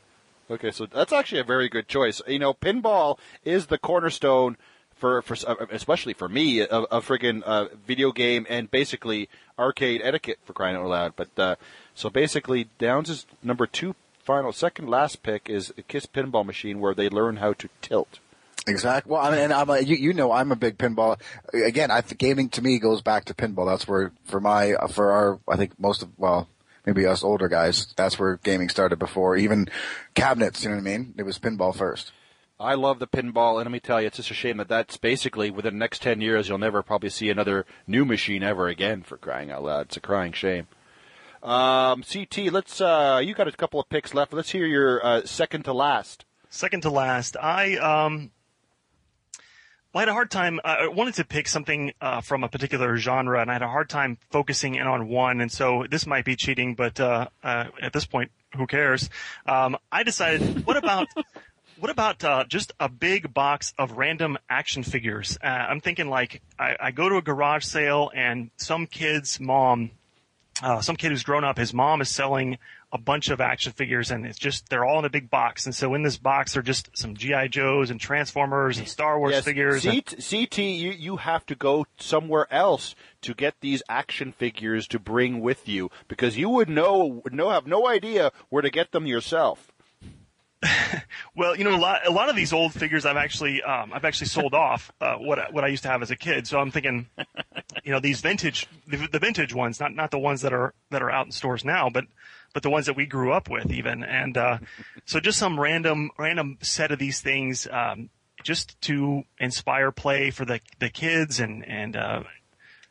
Okay, 0.49 0.71
so 0.71 0.85
that's 0.85 1.11
actually 1.11 1.41
a 1.41 1.45
very 1.45 1.67
good 1.67 1.87
choice. 1.87 2.21
You 2.27 2.39
know, 2.39 2.53
pinball 2.53 3.17
is 3.43 3.65
the 3.65 3.77
cornerstone 3.79 4.57
for 5.05 5.21
for 5.21 5.37
uh, 5.47 5.67
especially 5.71 6.13
for 6.13 6.27
me 6.27 6.61
a, 6.61 6.65
a 6.67 6.99
friggin' 6.99 7.43
uh, 7.43 7.67
video 7.85 8.11
game 8.11 8.47
and 8.49 8.71
basically 8.71 9.29
arcade 9.59 10.01
etiquette 10.03 10.39
for 10.43 10.53
crying 10.53 10.75
out 10.75 10.87
loud. 10.87 11.13
But 11.15 11.29
uh, 11.37 11.55
so 11.93 12.09
basically, 12.09 12.69
Downs' 12.79 13.27
number 13.43 13.67
two, 13.67 13.93
final, 14.23 14.51
second 14.51 14.89
last 14.89 15.21
pick 15.21 15.47
is 15.47 15.71
a 15.77 15.83
Kiss 15.83 16.07
Pinball 16.07 16.43
Machine, 16.43 16.79
where 16.79 16.95
they 16.95 17.07
learn 17.07 17.37
how 17.37 17.53
to 17.53 17.69
tilt. 17.81 18.17
Exactly. 18.67 19.11
Well, 19.11 19.21
I 19.21 19.29
mean, 19.29 19.39
and 19.41 19.53
I'm 19.53 19.69
a, 19.69 19.79
you, 19.79 19.95
you 19.95 20.13
know 20.13 20.31
I'm 20.31 20.51
a 20.51 20.55
big 20.55 20.79
pinball. 20.79 21.21
Again, 21.53 21.91
I 21.91 22.01
gaming 22.01 22.49
to 22.49 22.63
me 22.63 22.79
goes 22.79 23.03
back 23.03 23.25
to 23.25 23.35
pinball. 23.35 23.67
That's 23.67 23.87
where 23.87 24.11
for 24.23 24.39
my 24.39 24.73
for 24.89 25.11
our 25.11 25.39
I 25.47 25.55
think 25.55 25.79
most 25.79 26.01
of 26.01 26.09
well 26.17 26.49
maybe 26.83 27.05
us 27.05 27.23
older 27.23 27.47
guys 27.47 27.93
that's 27.95 28.17
where 28.17 28.37
gaming 28.43 28.69
started 28.69 28.97
before 28.97 29.37
even 29.37 29.67
cabinets. 30.15 30.63
You 30.63 30.71
know 30.71 30.77
what 30.77 30.87
I 30.87 30.97
mean? 30.97 31.13
It 31.15 31.23
was 31.23 31.37
pinball 31.37 31.75
first. 31.75 32.11
I 32.59 32.75
love 32.75 32.99
the 32.99 33.07
pinball, 33.07 33.57
and 33.57 33.65
let 33.65 33.71
me 33.71 33.81
tell 33.81 33.99
you, 33.99 34.07
it's 34.07 34.17
just 34.17 34.31
a 34.31 34.33
shame 34.33 34.57
that 34.57 34.69
that's 34.69 34.95
basically 34.95 35.51
within 35.51 35.73
the 35.73 35.79
next 35.79 36.01
ten 36.01 36.21
years 36.21 36.47
you'll 36.47 36.57
never 36.57 36.81
probably 36.81 37.09
see 37.09 37.29
another 37.29 37.65
new 37.85 38.05
machine 38.05 38.43
ever 38.43 38.69
again. 38.69 39.03
For 39.03 39.17
crying 39.17 39.51
out 39.51 39.63
loud, 39.63 39.87
it's 39.87 39.97
a 39.97 40.01
crying 40.01 40.31
shame. 40.31 40.67
Um, 41.43 42.03
CT, 42.03 42.51
let's. 42.53 42.79
Uh, 42.79 43.21
you 43.23 43.33
got 43.33 43.47
a 43.47 43.51
couple 43.51 43.79
of 43.79 43.89
picks 43.89 44.13
left. 44.13 44.33
Let's 44.33 44.51
hear 44.51 44.65
your 44.65 45.05
uh, 45.05 45.25
second 45.25 45.63
to 45.65 45.73
last. 45.73 46.23
Second 46.49 46.81
to 46.83 46.89
last, 46.89 47.35
I 47.35 47.75
um, 47.75 48.31
I 49.93 49.99
had 49.99 50.09
a 50.09 50.13
hard 50.13 50.29
time. 50.29 50.59
Uh, 50.63 50.75
I 50.79 50.87
wanted 50.87 51.13
to 51.15 51.23
pick 51.23 51.47
something 51.47 51.93
uh, 52.01 52.19
from 52.19 52.43
a 52.43 52.49
particular 52.49 52.97
genre, 52.97 53.41
and 53.41 53.49
I 53.49 53.53
had 53.53 53.61
a 53.61 53.67
hard 53.67 53.89
time 53.89 54.17
focusing 54.29 54.75
in 54.75 54.87
on 54.87 55.07
one. 55.07 55.39
And 55.39 55.51
so 55.51 55.85
this 55.89 56.05
might 56.05 56.25
be 56.25 56.35
cheating, 56.35 56.75
but 56.75 56.99
uh, 56.99 57.27
uh 57.43 57.65
at 57.81 57.93
this 57.93 58.05
point, 58.05 58.31
who 58.57 58.67
cares? 58.67 59.09
Um, 59.45 59.77
I 59.91 60.03
decided, 60.03 60.65
what 60.65 60.75
about 60.75 61.07
what 61.79 61.91
about 61.91 62.23
uh, 62.23 62.45
just 62.47 62.73
a 62.79 62.89
big 62.89 63.33
box 63.33 63.73
of 63.77 63.93
random 63.93 64.37
action 64.49 64.83
figures? 64.83 65.37
Uh, 65.43 65.47
I'm 65.47 65.81
thinking 65.81 66.09
like 66.09 66.41
I, 66.57 66.75
I, 66.79 66.91
go 66.91 67.09
to 67.09 67.17
a 67.17 67.21
garage 67.21 67.65
sale 67.65 68.11
and 68.15 68.51
some 68.57 68.87
kid's 68.87 69.39
mom, 69.39 69.91
uh, 70.61 70.81
some 70.81 70.95
kid 70.95 71.11
who's 71.11 71.23
grown 71.23 71.43
up, 71.43 71.57
his 71.57 71.73
mom 71.73 72.01
is 72.01 72.09
selling 72.09 72.57
a 72.91 72.97
bunch 72.97 73.29
of 73.29 73.41
action 73.41 73.73
figures 73.73 74.09
and 74.09 74.25
it's 74.25 74.39
just 74.39 74.69
they're 74.69 74.85
all 74.85 74.99
in 74.99 75.05
a 75.05 75.09
big 75.09 75.29
box. 75.29 75.65
And 75.65 75.75
so 75.75 75.93
in 75.95 76.03
this 76.03 76.17
box 76.17 76.55
are 76.55 76.61
just 76.61 76.89
some 76.97 77.15
GI 77.15 77.49
Joes 77.49 77.89
and 77.89 77.99
Transformers 77.99 78.77
and 78.77 78.87
Star 78.87 79.19
Wars 79.19 79.33
yes, 79.33 79.43
figures. 79.43 79.81
C- 79.81 79.89
and- 79.89 80.05
CT, 80.49 80.57
you 80.59 80.91
you 80.91 81.17
have 81.17 81.45
to 81.47 81.55
go 81.55 81.85
somewhere 81.97 82.47
else 82.51 82.95
to 83.21 83.33
get 83.33 83.55
these 83.59 83.83
action 83.89 84.31
figures 84.31 84.87
to 84.87 84.99
bring 84.99 85.41
with 85.41 85.67
you 85.67 85.91
because 86.07 86.37
you 86.37 86.47
would 86.47 86.69
know 86.69 87.21
no 87.31 87.49
have 87.49 87.67
no 87.67 87.85
idea 87.85 88.31
where 88.49 88.61
to 88.61 88.69
get 88.69 88.91
them 88.93 89.05
yourself. 89.05 89.73
well, 91.35 91.55
you 91.55 91.63
know, 91.63 91.75
a 91.75 91.77
lot, 91.77 92.07
a 92.07 92.11
lot 92.11 92.29
of 92.29 92.35
these 92.35 92.53
old 92.53 92.73
figures 92.73 93.05
I've 93.05 93.17
actually, 93.17 93.61
um, 93.63 93.91
I've 93.93 94.05
actually 94.05 94.27
sold 94.27 94.53
off, 94.53 94.91
uh, 95.01 95.15
what, 95.15 95.53
what 95.53 95.63
I 95.63 95.67
used 95.67 95.83
to 95.83 95.89
have 95.89 96.01
as 96.01 96.11
a 96.11 96.15
kid. 96.15 96.47
So 96.47 96.59
I'm 96.59 96.71
thinking, 96.71 97.07
you 97.83 97.91
know, 97.91 97.99
these 97.99 98.21
vintage, 98.21 98.67
the, 98.87 99.07
the, 99.11 99.19
vintage 99.19 99.53
ones, 99.53 99.79
not, 99.79 99.93
not 99.93 100.11
the 100.11 100.19
ones 100.19 100.41
that 100.41 100.53
are, 100.53 100.73
that 100.91 101.01
are 101.01 101.11
out 101.11 101.25
in 101.25 101.31
stores 101.31 101.65
now, 101.65 101.89
but, 101.89 102.05
but 102.53 102.63
the 102.63 102.69
ones 102.69 102.85
that 102.85 102.95
we 102.95 103.05
grew 103.05 103.31
up 103.31 103.49
with 103.49 103.71
even. 103.71 104.03
And, 104.03 104.37
uh, 104.37 104.57
so 105.05 105.19
just 105.19 105.39
some 105.39 105.59
random, 105.59 106.11
random 106.17 106.57
set 106.61 106.91
of 106.91 106.99
these 106.99 107.21
things, 107.21 107.67
um, 107.71 108.09
just 108.43 108.79
to 108.81 109.23
inspire 109.39 109.91
play 109.91 110.29
for 110.29 110.45
the, 110.45 110.59
the 110.79 110.89
kids 110.89 111.39
and, 111.39 111.65
and, 111.65 111.95
uh, 111.95 112.23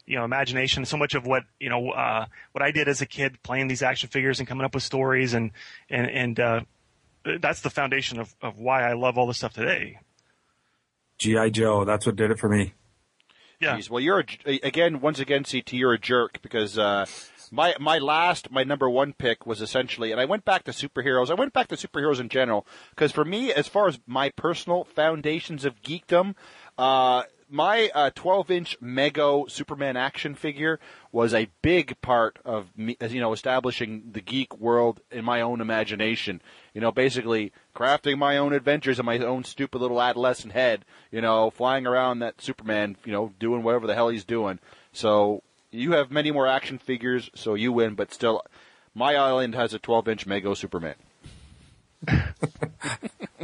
you 0.07 0.18
know, 0.18 0.25
imagination. 0.25 0.85
So 0.85 0.97
much 0.97 1.14
of 1.14 1.27
what, 1.27 1.45
you 1.59 1.70
know, 1.70 1.91
uh, 1.91 2.27
what 2.53 2.62
I 2.62 2.72
did 2.72 2.89
as 2.89 3.01
a 3.01 3.07
kid 3.07 3.43
playing 3.43 3.68
these 3.68 3.83
action 3.83 4.11
figures 4.11 4.39
and 4.39 4.47
coming 4.47 4.64
up 4.64 4.75
with 4.75 4.83
stories 4.83 5.33
and, 5.33 5.53
and, 5.89 6.11
and, 6.11 6.41
uh, 6.41 6.61
that's 7.41 7.61
the 7.61 7.70
foundation 7.70 8.18
of, 8.18 8.35
of 8.43 8.59
why 8.59 8.89
I 8.89 8.95
love 8.95 9.18
all 9.18 9.27
this 9.27 9.39
stuff 9.39 9.55
today. 9.55 9.99
GI 11.18 11.51
Joe, 11.51 11.85
that's 11.85 12.07
what 12.07 12.16
did 12.16 12.31
it 12.31 12.39
for 12.39 12.49
me. 12.49 12.75
Yeah. 13.61 13.77
Jeez, 13.77 13.89
well, 13.89 14.01
you're 14.01 14.25
a, 14.47 14.59
again, 14.61 15.01
once 15.01 15.20
again, 15.20 15.45
CT, 15.45 15.72
you're 15.75 15.93
a 15.93 15.99
jerk 15.99 16.43
because 16.43 16.77
uh, 16.77 17.07
my 17.51 17.75
my 17.79 17.99
last, 17.99 18.51
my 18.51 18.64
number 18.64 18.91
one 18.91 19.12
pick 19.12 19.47
was 19.47 19.62
essentially, 19.62 20.11
and 20.12 20.20
I 20.20 20.25
went 20.25 20.45
back 20.45 20.64
to 20.64 20.72
superheroes. 20.72 21.31
I 21.31 21.35
went 21.35 21.53
back 21.53 21.68
to 21.68 21.77
superheroes 21.77 22.20
in 22.20 22.29
general 22.29 22.66
because 22.91 23.12
for 23.12 23.25
me, 23.25 23.53
as 23.53 23.68
far 23.68 23.89
as 23.89 24.01
my 24.07 24.31
personal 24.31 24.85
foundations 24.85 25.64
of 25.64 25.81
geekdom, 25.83 26.35
uh, 26.77 27.22
my 27.49 27.91
uh, 27.95 28.11
12 28.14 28.51
inch 28.51 28.81
Mego 28.81 29.49
Superman 29.51 29.97
action 29.97 30.35
figure 30.35 30.81
was 31.12 31.33
a 31.33 31.49
big 31.62 32.01
part 32.01 32.39
of 32.45 32.77
me, 32.77 32.97
you 33.09 33.20
know, 33.20 33.33
establishing 33.33 34.11
the 34.12 34.20
geek 34.20 34.59
world 34.59 35.01
in 35.11 35.25
my 35.25 35.41
own 35.41 35.61
imagination. 35.61 36.43
You 36.75 36.81
know, 36.81 36.91
basically 36.91 37.53
crafting 37.75 38.18
my 38.18 38.37
own 38.37 38.53
adventures 38.53 38.99
in 38.99 39.07
my 39.07 39.18
own 39.18 39.45
stupid 39.45 39.81
little 39.81 40.03
adolescent 40.03 40.53
head. 40.53 40.85
You 41.11 41.20
know, 41.20 41.51
flying 41.51 41.87
around 41.87 42.18
that 42.18 42.43
Superman, 42.43 42.97
you 43.05 43.12
know, 43.12 43.33
doing 43.39 43.62
whatever 43.62 43.87
the 43.87 43.95
hell 43.95 44.09
he's 44.09 44.25
doing. 44.25 44.59
So 44.93 45.43
you 45.70 45.93
have 45.93 46.11
many 46.11 46.31
more 46.31 46.47
action 46.47 46.79
figures, 46.79 47.31
so 47.35 47.55
you 47.55 47.72
win. 47.72 47.95
But 47.95 48.12
still, 48.12 48.43
my 48.95 49.14
island 49.14 49.55
has 49.55 49.72
a 49.72 49.79
12 49.79 50.09
inch 50.09 50.27
Mego 50.27 50.57
Superman. 50.57 50.95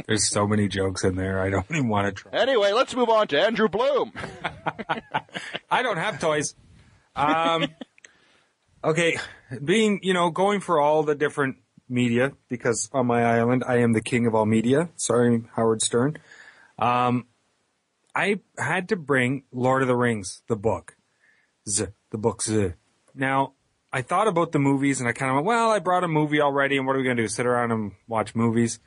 There's 0.07 0.29
so 0.29 0.45
many 0.45 0.67
jokes 0.67 1.03
in 1.03 1.15
there. 1.15 1.39
I 1.39 1.49
don't 1.49 1.65
even 1.69 1.87
want 1.87 2.07
to 2.07 2.23
try. 2.23 2.31
Anyway, 2.39 2.71
let's 2.73 2.95
move 2.95 3.09
on 3.09 3.27
to 3.29 3.41
Andrew 3.41 3.69
Bloom. 3.69 4.13
I 5.71 5.83
don't 5.83 5.97
have 5.97 6.19
toys. 6.19 6.55
Um, 7.15 7.67
okay, 8.83 9.17
being 9.63 9.99
you 10.03 10.13
know 10.13 10.29
going 10.29 10.59
for 10.59 10.79
all 10.79 11.03
the 11.03 11.15
different 11.15 11.57
media 11.91 12.31
because 12.47 12.89
on 12.93 13.05
my 13.05 13.23
island 13.23 13.63
I 13.67 13.77
am 13.79 13.93
the 13.93 14.01
king 14.01 14.25
of 14.25 14.33
all 14.33 14.45
media. 14.45 14.89
Sorry, 14.95 15.43
Howard 15.55 15.81
Stern. 15.81 16.17
Um, 16.79 17.27
I 18.15 18.39
had 18.57 18.89
to 18.89 18.95
bring 18.95 19.43
Lord 19.51 19.81
of 19.81 19.87
the 19.87 19.95
Rings, 19.95 20.41
the 20.47 20.55
book, 20.55 20.95
Z, 21.67 21.87
the 22.09 22.17
book 22.17 22.41
Z. 22.41 22.73
Now, 23.13 23.53
I 23.93 24.01
thought 24.01 24.27
about 24.27 24.51
the 24.51 24.59
movies 24.59 24.99
and 24.99 25.09
I 25.09 25.11
kind 25.11 25.29
of 25.29 25.35
went, 25.35 25.47
well, 25.47 25.69
I 25.69 25.79
brought 25.79 26.03
a 26.03 26.07
movie 26.07 26.41
already 26.41 26.77
and 26.77 26.87
what 26.87 26.95
are 26.95 26.99
we 26.99 27.03
going 27.03 27.17
to 27.17 27.23
do? 27.23 27.27
Sit 27.27 27.45
around 27.45 27.71
and 27.71 27.91
watch 28.07 28.35
movies? 28.35 28.79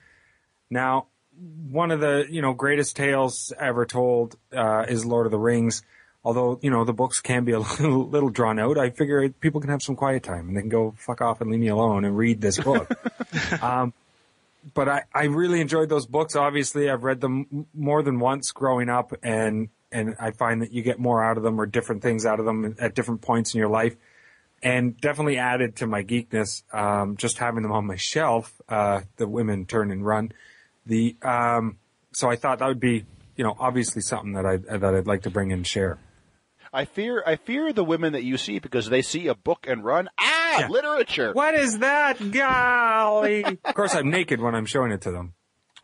Now, 0.70 1.08
one 1.36 1.90
of 1.90 2.00
the, 2.00 2.26
you 2.30 2.40
know, 2.40 2.54
greatest 2.54 2.96
tales 2.96 3.52
ever 3.58 3.84
told, 3.84 4.36
uh, 4.52 4.86
is 4.88 5.04
Lord 5.04 5.26
of 5.26 5.32
the 5.32 5.38
Rings. 5.38 5.82
Although, 6.24 6.58
you 6.62 6.70
know, 6.70 6.84
the 6.84 6.94
books 6.94 7.20
can 7.20 7.44
be 7.44 7.52
a 7.52 7.58
little, 7.58 8.08
little 8.08 8.30
drawn 8.30 8.58
out. 8.58 8.78
I 8.78 8.90
figure 8.90 9.28
people 9.28 9.60
can 9.60 9.70
have 9.70 9.82
some 9.82 9.94
quiet 9.94 10.22
time 10.22 10.48
and 10.48 10.56
they 10.56 10.62
can 10.62 10.70
go 10.70 10.94
fuck 10.96 11.20
off 11.20 11.40
and 11.40 11.50
leave 11.50 11.60
me 11.60 11.68
alone 11.68 12.04
and 12.04 12.16
read 12.16 12.40
this 12.40 12.58
book. 12.58 12.90
um, 13.62 13.92
but 14.72 14.88
I, 14.88 15.02
I 15.14 15.24
really 15.24 15.60
enjoyed 15.60 15.90
those 15.90 16.06
books. 16.06 16.34
Obviously, 16.34 16.88
I've 16.88 17.04
read 17.04 17.20
them 17.20 17.66
more 17.74 18.02
than 18.02 18.18
once 18.18 18.52
growing 18.52 18.88
up 18.88 19.12
and, 19.22 19.68
and 19.92 20.16
I 20.18 20.30
find 20.30 20.62
that 20.62 20.72
you 20.72 20.82
get 20.82 20.98
more 20.98 21.22
out 21.22 21.36
of 21.36 21.42
them 21.42 21.60
or 21.60 21.66
different 21.66 22.02
things 22.02 22.24
out 22.24 22.40
of 22.40 22.46
them 22.46 22.74
at 22.80 22.94
different 22.94 23.20
points 23.20 23.52
in 23.52 23.58
your 23.58 23.68
life. 23.68 23.94
And 24.62 24.98
definitely 24.98 25.36
added 25.36 25.76
to 25.76 25.86
my 25.86 26.02
geekness, 26.02 26.62
um, 26.72 27.18
just 27.18 27.36
having 27.36 27.62
them 27.62 27.72
on 27.72 27.86
my 27.86 27.96
shelf, 27.96 28.50
uh, 28.66 29.02
the 29.16 29.28
women 29.28 29.66
turn 29.66 29.90
and 29.90 30.06
run. 30.06 30.32
The, 30.86 31.16
um, 31.20 31.76
so 32.12 32.30
I 32.30 32.36
thought 32.36 32.60
that 32.60 32.68
would 32.68 32.80
be, 32.80 33.04
you 33.36 33.44
know, 33.44 33.54
obviously 33.60 34.00
something 34.00 34.32
that 34.32 34.46
I, 34.46 34.56
that 34.56 34.94
I'd 34.94 35.06
like 35.06 35.22
to 35.24 35.30
bring 35.30 35.50
in 35.50 35.58
and 35.58 35.66
share. 35.66 35.98
I 36.74 36.84
fear 36.84 37.22
I 37.26 37.36
fear 37.36 37.72
the 37.72 37.84
women 37.84 38.12
that 38.14 38.24
you 38.24 38.36
see 38.36 38.58
because 38.58 38.88
they 38.90 39.00
see 39.00 39.28
a 39.28 39.34
book 39.34 39.66
and 39.68 39.84
run. 39.84 40.08
Ah, 40.18 40.60
Yeah. 40.60 40.68
literature. 40.68 41.32
What 41.32 41.54
is 41.54 41.78
that? 41.78 42.18
Golly. 42.32 43.44
of 43.44 43.74
course, 43.74 43.94
I'm 43.94 44.10
naked 44.10 44.40
when 44.40 44.54
I'm 44.54 44.66
showing 44.66 44.90
it 44.92 45.00
to 45.02 45.10
them. 45.12 45.34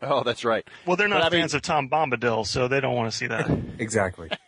Oh, 0.01 0.23
that's 0.23 0.43
right. 0.43 0.67
Well, 0.85 0.97
they're 0.97 1.07
not 1.07 1.21
But 1.21 1.27
I 1.27 1.29
mean- 1.29 1.41
fans 1.41 1.53
of 1.53 1.61
Tom 1.61 1.87
Bombadil, 1.89 2.45
so 2.45 2.67
they 2.67 2.79
don't 2.81 2.95
want 2.95 3.09
to 3.11 3.17
see 3.17 3.27
that. 3.27 3.49
Exactly. 3.79 4.29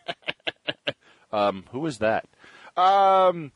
Um, 1.32 1.64
who 1.72 1.84
is 1.86 1.98
that? 1.98 2.26
Um, 2.76 3.50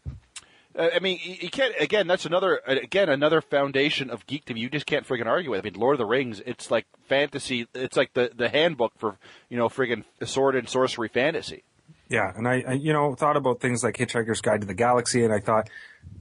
uh, 0.77 0.89
I 0.95 0.99
mean, 0.99 1.21
you 1.23 1.37
you 1.43 1.49
can't. 1.51 1.73
Again, 1.79 2.09
that's 2.09 2.27
another. 2.27 2.61
uh, 2.67 2.73
Again, 2.83 3.09
another 3.09 3.41
foundation 3.41 4.11
of 4.11 4.27
geekdom. 4.27 4.57
You 4.59 4.69
just 4.69 4.85
can't 4.87 5.07
friggin' 5.07 5.27
argue 5.27 5.51
with. 5.53 5.61
I 5.61 5.71
mean, 5.71 5.75
Lord 5.79 5.95
of 5.95 5.99
the 5.99 6.05
Rings. 6.07 6.43
It's 6.45 6.73
like 6.73 6.87
fantasy. 7.09 7.69
It's 7.75 7.97
like 7.97 8.15
the 8.15 8.33
the 8.35 8.49
handbook 8.49 8.93
for 8.99 9.17
you 9.49 9.57
know 9.57 9.69
friggin' 9.69 10.03
sword 10.25 10.57
and 10.57 10.69
sorcery 10.69 11.07
fantasy. 11.09 11.63
Yeah, 12.09 12.33
and 12.35 12.49
I, 12.49 12.65
I, 12.67 12.73
you 12.73 12.93
know, 12.93 13.15
thought 13.15 13.37
about 13.37 13.61
things 13.61 13.85
like 13.85 13.97
Hitchhiker's 13.97 14.41
Guide 14.41 14.63
to 14.63 14.67
the 14.67 14.75
Galaxy, 14.75 15.25
and 15.25 15.33
I 15.33 15.41
thought 15.41 15.69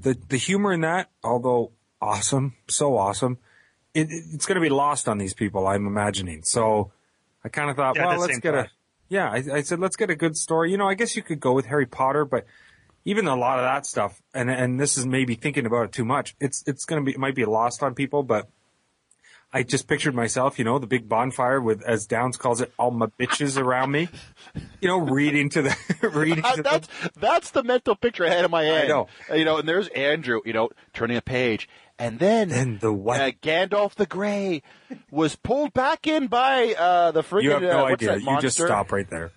the 0.01 0.17
the 0.29 0.37
humor 0.37 0.73
in 0.73 0.81
that, 0.81 1.09
although 1.23 1.71
awesome, 2.01 2.55
so 2.67 2.97
awesome, 2.97 3.37
it, 3.93 4.11
it- 4.11 4.23
it's 4.33 4.45
going 4.45 4.55
to 4.55 4.61
be 4.61 4.69
lost 4.69 5.07
on 5.07 5.17
these 5.17 5.33
people. 5.33 5.65
I'm 5.67 5.87
imagining. 5.87 6.43
So 6.43 6.91
I 7.43 7.49
kind 7.49 7.69
of 7.69 7.75
thought, 7.77 7.95
Yeah, 7.95 8.03
well, 8.07 8.19
let's 8.19 8.39
get 8.41 8.53
a, 8.53 8.69
yeah. 9.09 9.31
I, 9.31 9.43
I 9.57 9.61
said 9.61 9.79
let's 9.79 9.95
get 9.95 10.09
a 10.09 10.15
good 10.15 10.35
story. 10.35 10.71
You 10.71 10.77
know, 10.77 10.87
I 10.89 10.93
guess 10.93 11.15
you 11.15 11.21
could 11.23 11.39
go 11.39 11.53
with 11.53 11.65
Harry 11.67 11.85
Potter, 11.85 12.25
but 12.25 12.45
even 13.05 13.25
a 13.27 13.35
lot 13.37 13.57
of 13.59 13.63
that 13.63 13.85
stuff, 13.85 14.21
and 14.33 14.51
and 14.51 14.77
this 14.79 14.97
is 14.97 15.05
maybe 15.05 15.35
thinking 15.35 15.65
about 15.65 15.85
it 15.85 15.91
too 15.93 16.03
much. 16.05 16.35
It's 16.41 16.63
it's 16.67 16.83
going 16.83 17.01
to 17.01 17.05
be 17.05 17.13
it 17.13 17.19
might 17.19 17.35
be 17.35 17.45
lost 17.45 17.81
on 17.83 17.95
people, 17.95 18.23
but. 18.23 18.49
I 19.53 19.63
just 19.63 19.87
pictured 19.87 20.13
myself, 20.13 20.59
you 20.59 20.65
know, 20.65 20.77
the 20.77 20.87
big 20.87 21.07
bonfire 21.07 21.61
with, 21.61 21.81
as 21.83 22.05
Downs 22.05 22.35
calls 22.35 22.59
it, 22.59 22.73
all 22.77 22.91
my 22.91 23.07
bitches 23.19 23.57
around 23.57 23.91
me, 23.91 24.09
you 24.81 24.89
know, 24.89 24.97
reading 24.97 25.49
to 25.51 25.61
the, 25.61 25.75
reading 26.13 26.43
Uh, 26.43 26.51
to 26.51 26.57
the, 26.57 26.63
that's 26.63 26.87
that's 27.15 27.51
the 27.51 27.63
mental 27.63 27.95
picture 27.95 28.25
I 28.25 28.29
had 28.29 28.45
in 28.45 28.51
my 28.51 28.63
head. 28.63 28.85
I 28.85 28.87
know. 28.87 29.07
Uh, 29.29 29.35
You 29.35 29.45
know, 29.45 29.57
and 29.57 29.67
there's 29.67 29.87
Andrew. 29.89 30.41
You 30.45 30.53
know, 30.53 30.69
turning 30.93 31.15
a 31.15 31.21
page, 31.21 31.69
and 31.97 32.19
then 32.19 32.49
Then 32.49 32.77
the 32.79 32.91
what? 32.93 33.21
Uh, 33.21 33.31
Gandalf 33.41 33.95
the 33.95 34.05
Grey 34.05 34.63
was 35.09 35.35
pulled 35.35 35.73
back 35.73 36.07
in 36.07 36.27
by 36.27 36.73
uh, 36.77 37.11
the 37.11 37.23
friggin' 37.23 37.43
You 37.43 37.51
have 37.51 37.61
no 37.61 37.85
uh, 37.87 37.91
idea. 37.91 38.17
You 38.17 38.41
just 38.41 38.57
stop 38.57 38.91
right 38.91 39.09
there. 39.09 39.31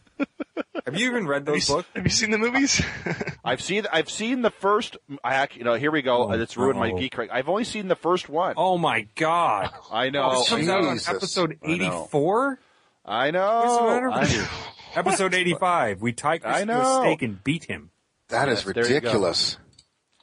Have 0.86 0.96
you 0.98 1.06
even 1.10 1.26
read 1.26 1.46
Have 1.46 1.46
those 1.46 1.68
you, 1.68 1.74
books? 1.76 1.88
have 1.94 2.04
you 2.04 2.10
seen 2.10 2.30
the 2.30 2.38
movies? 2.38 2.82
I've 3.44 3.60
seen 3.60 3.86
I've 3.92 4.10
seen 4.10 4.42
the 4.42 4.50
first. 4.50 4.96
I 5.22 5.34
actually, 5.34 5.60
you 5.60 5.64
know, 5.64 5.74
here 5.74 5.90
we 5.90 6.02
go. 6.02 6.24
Oh, 6.24 6.32
it's 6.32 6.56
ruined 6.56 6.78
my 6.78 6.90
no. 6.90 6.98
geek. 6.98 7.18
I've 7.18 7.48
only 7.48 7.64
seen 7.64 7.88
the 7.88 7.96
first 7.96 8.28
one. 8.28 8.54
Oh 8.56 8.78
my 8.78 9.06
god! 9.14 9.70
I 9.90 10.10
know. 10.10 10.28
Oh, 10.32 10.38
this 10.40 10.48
comes 10.48 10.68
out 10.68 10.84
on 10.84 10.94
Jesus. 10.96 11.08
episode 11.08 11.58
I 11.62 11.66
know. 11.66 11.72
eighty-four. 11.74 12.58
I 13.04 13.30
What's 13.30 13.76
the 13.78 13.86
matter 13.86 14.10
know. 14.10 14.20
with 14.20 14.30
I, 14.30 14.34
you? 14.34 14.44
Episode 14.96 15.34
eighty-five. 15.34 16.00
We 16.00 16.12
tied 16.12 16.44
I 16.44 16.64
Chris 16.64 16.76
to 16.76 16.80
a 16.82 17.00
stake 17.02 17.22
and 17.22 17.42
beat 17.44 17.64
him. 17.64 17.90
That 18.28 18.48
is 18.48 18.64
Yes, 18.64 18.74
there 18.74 18.84
you 18.84 18.88
go. 18.88 18.94
ridiculous. 18.96 19.56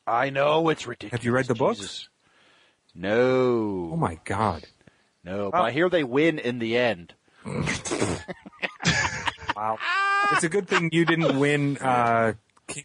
I 0.05 0.29
know 0.29 0.69
it's 0.69 0.85
ridiculous. 0.87 1.19
Have 1.19 1.25
you 1.25 1.31
read 1.31 1.45
the 1.47 1.55
books? 1.55 1.79
Jesus. 1.79 2.09
No. 2.93 3.89
Oh 3.93 3.97
my 3.97 4.19
god! 4.25 4.65
No, 5.23 5.51
but 5.51 5.61
I 5.61 5.71
hear 5.71 5.89
they 5.89 6.03
win 6.03 6.39
in 6.39 6.59
the 6.59 6.77
end. 6.77 7.13
Wow. 9.57 9.79
it's 10.33 10.43
a 10.43 10.49
good 10.49 10.67
thing 10.67 10.89
you 10.91 11.03
didn't 11.03 11.39
win. 11.39 11.77
Uh, 11.79 12.33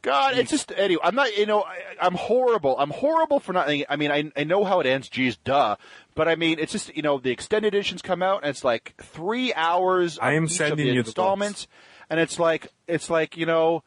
God, 0.00 0.38
it's 0.38 0.50
just 0.50 0.72
anyway. 0.72 1.02
I'm 1.04 1.14
not. 1.14 1.36
You 1.36 1.44
know, 1.44 1.62
I, 1.62 1.78
I'm 2.00 2.14
horrible. 2.14 2.78
I'm 2.78 2.90
horrible 2.90 3.40
for 3.40 3.52
not. 3.52 3.68
I 3.68 3.96
mean, 3.96 4.10
I 4.10 4.30
I 4.36 4.44
know 4.44 4.64
how 4.64 4.80
it 4.80 4.86
ends. 4.86 5.08
Geez, 5.08 5.36
duh. 5.36 5.76
But 6.14 6.28
I 6.28 6.36
mean, 6.36 6.58
it's 6.58 6.72
just 6.72 6.94
you 6.96 7.02
know 7.02 7.18
the 7.18 7.30
extended 7.30 7.74
editions 7.74 8.00
come 8.00 8.22
out 8.22 8.42
and 8.42 8.50
it's 8.50 8.64
like 8.64 8.94
three 9.02 9.52
hours. 9.52 10.18
I 10.20 10.32
am 10.32 10.48
sending 10.48 10.76
the 10.78 10.84
you 10.84 10.92
the 11.02 11.08
installments, 11.08 11.66
and 12.08 12.20
it's 12.20 12.38
like 12.38 12.68
it's 12.86 13.10
like 13.10 13.36
you 13.36 13.44
know, 13.44 13.82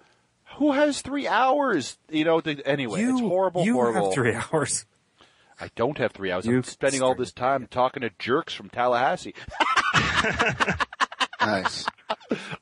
who 0.57 0.73
has 0.73 1.01
three 1.01 1.27
hours? 1.27 1.97
You 2.09 2.25
know. 2.25 2.41
To, 2.41 2.61
anyway, 2.67 2.99
you 2.99 3.13
it's 3.13 3.21
horrible. 3.21 3.63
You 3.63 3.73
horrible. 3.73 4.05
have 4.05 4.13
three 4.13 4.35
hours. 4.53 4.85
I 5.59 5.69
don't 5.75 5.97
have 5.97 6.11
three 6.11 6.31
hours. 6.31 6.45
You 6.45 6.57
I'm 6.57 6.63
spending 6.63 7.01
all 7.01 7.15
this 7.15 7.31
time 7.31 7.67
talking 7.71 8.01
to 8.01 8.11
jerks 8.19 8.53
from 8.53 8.69
Tallahassee. 8.69 9.33
Nice. 11.41 11.85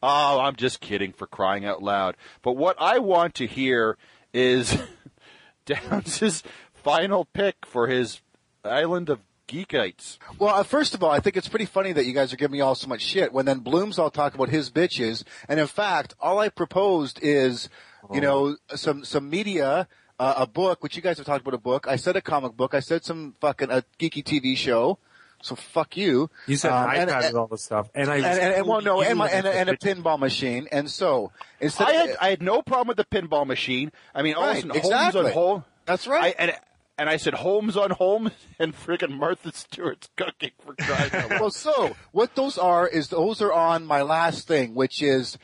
Oh, 0.01 0.39
I'm 0.41 0.55
just 0.55 0.81
kidding 0.81 1.13
for 1.13 1.27
crying 1.27 1.65
out 1.65 1.81
loud. 1.81 2.15
But 2.41 2.53
what 2.53 2.75
I 2.79 2.99
want 2.99 3.35
to 3.35 3.47
hear 3.47 3.97
is 4.33 4.77
Downs' 5.65 6.43
final 6.73 7.25
pick 7.25 7.65
for 7.65 7.87
his 7.87 8.21
Island 8.65 9.09
of 9.09 9.19
Geekites. 9.47 10.17
Well, 10.39 10.55
uh, 10.55 10.63
first 10.63 10.93
of 10.93 11.03
all, 11.03 11.11
I 11.11 11.19
think 11.19 11.37
it's 11.37 11.47
pretty 11.47 11.65
funny 11.65 11.93
that 11.93 12.05
you 12.05 12.13
guys 12.13 12.33
are 12.33 12.37
giving 12.37 12.53
me 12.53 12.61
all 12.61 12.75
so 12.75 12.87
much 12.87 13.01
shit 13.01 13.33
when 13.33 13.45
then 13.45 13.59
Bloom's 13.59 13.99
all 13.99 14.09
talk 14.09 14.35
about 14.35 14.49
his 14.49 14.69
bitches, 14.69 15.23
and 15.47 15.59
in 15.59 15.67
fact, 15.67 16.15
all 16.19 16.39
I 16.39 16.49
proposed 16.49 17.19
is, 17.21 17.69
you 18.11 18.21
know, 18.21 18.57
some 18.75 19.03
some 19.05 19.29
media, 19.29 19.87
uh, 20.19 20.33
a 20.37 20.47
book, 20.47 20.83
which 20.83 20.95
you 20.95 21.01
guys 21.01 21.17
have 21.17 21.25
talked 21.25 21.41
about 21.41 21.53
a 21.53 21.59
book. 21.59 21.87
I 21.87 21.95
said 21.97 22.15
a 22.15 22.21
comic 22.21 22.53
book. 22.55 22.73
I 22.73 22.79
said 22.79 23.03
some 23.05 23.35
fucking 23.41 23.69
a 23.69 23.83
geeky 23.99 24.23
TV 24.23 24.57
show. 24.57 24.99
So 25.43 25.55
fuck 25.55 25.97
you. 25.97 26.29
You 26.47 26.55
said 26.55 26.71
Um, 26.71 26.89
an 26.89 26.95
and- 27.01 27.09
iPad 27.11 27.27
and- 27.27 27.37
all 27.37 27.47
this 27.47 27.61
stuff, 27.63 27.89
and 27.93 28.09
I 28.09 28.15
and, 28.15 28.25
and, 28.25 28.53
and 28.55 28.67
well, 28.67 28.81
no, 28.81 29.01
and, 29.01 29.17
my, 29.19 29.27
and, 29.29 29.45
a- 29.45 29.53
and 29.53 29.69
a 29.69 29.75
pinball 29.77 30.17
machine, 30.17 30.67
and 30.71 30.89
so 30.89 31.31
instead, 31.59 31.87
I 31.89 31.91
had 31.91 32.15
I 32.21 32.29
had 32.29 32.41
no 32.41 32.61
problem 32.61 32.87
with 32.87 32.97
the 32.97 33.03
pinball 33.05 33.45
machine. 33.45 33.91
I 34.15 34.21
mean, 34.23 34.35
all 34.35 34.43
Right, 34.47 34.61
sudden, 34.61 34.71
exactly. 34.75 35.21
Holmes 35.21 35.25
on 35.27 35.31
Homes. 35.33 35.63
That's 35.85 36.07
right. 36.07 36.33
I, 36.39 36.41
and 36.41 36.55
and 36.97 37.09
I 37.09 37.17
said 37.17 37.33
Holmes 37.33 37.75
on 37.75 37.89
Homes 37.91 38.31
and 38.59 38.73
friggin' 38.73 39.11
Martha 39.11 39.51
Stewart's 39.51 40.09
cooking 40.15 40.51
for 40.65 40.75
crying 40.75 41.11
out 41.11 41.29
loud. 41.29 41.39
well, 41.41 41.51
so 41.51 41.93
what 42.13 42.35
those 42.35 42.57
are 42.57 42.87
is 42.87 43.09
those 43.09 43.41
are 43.41 43.51
on 43.51 43.85
my 43.85 44.01
last 44.01 44.47
thing, 44.47 44.75
which 44.75 45.01
is, 45.03 45.37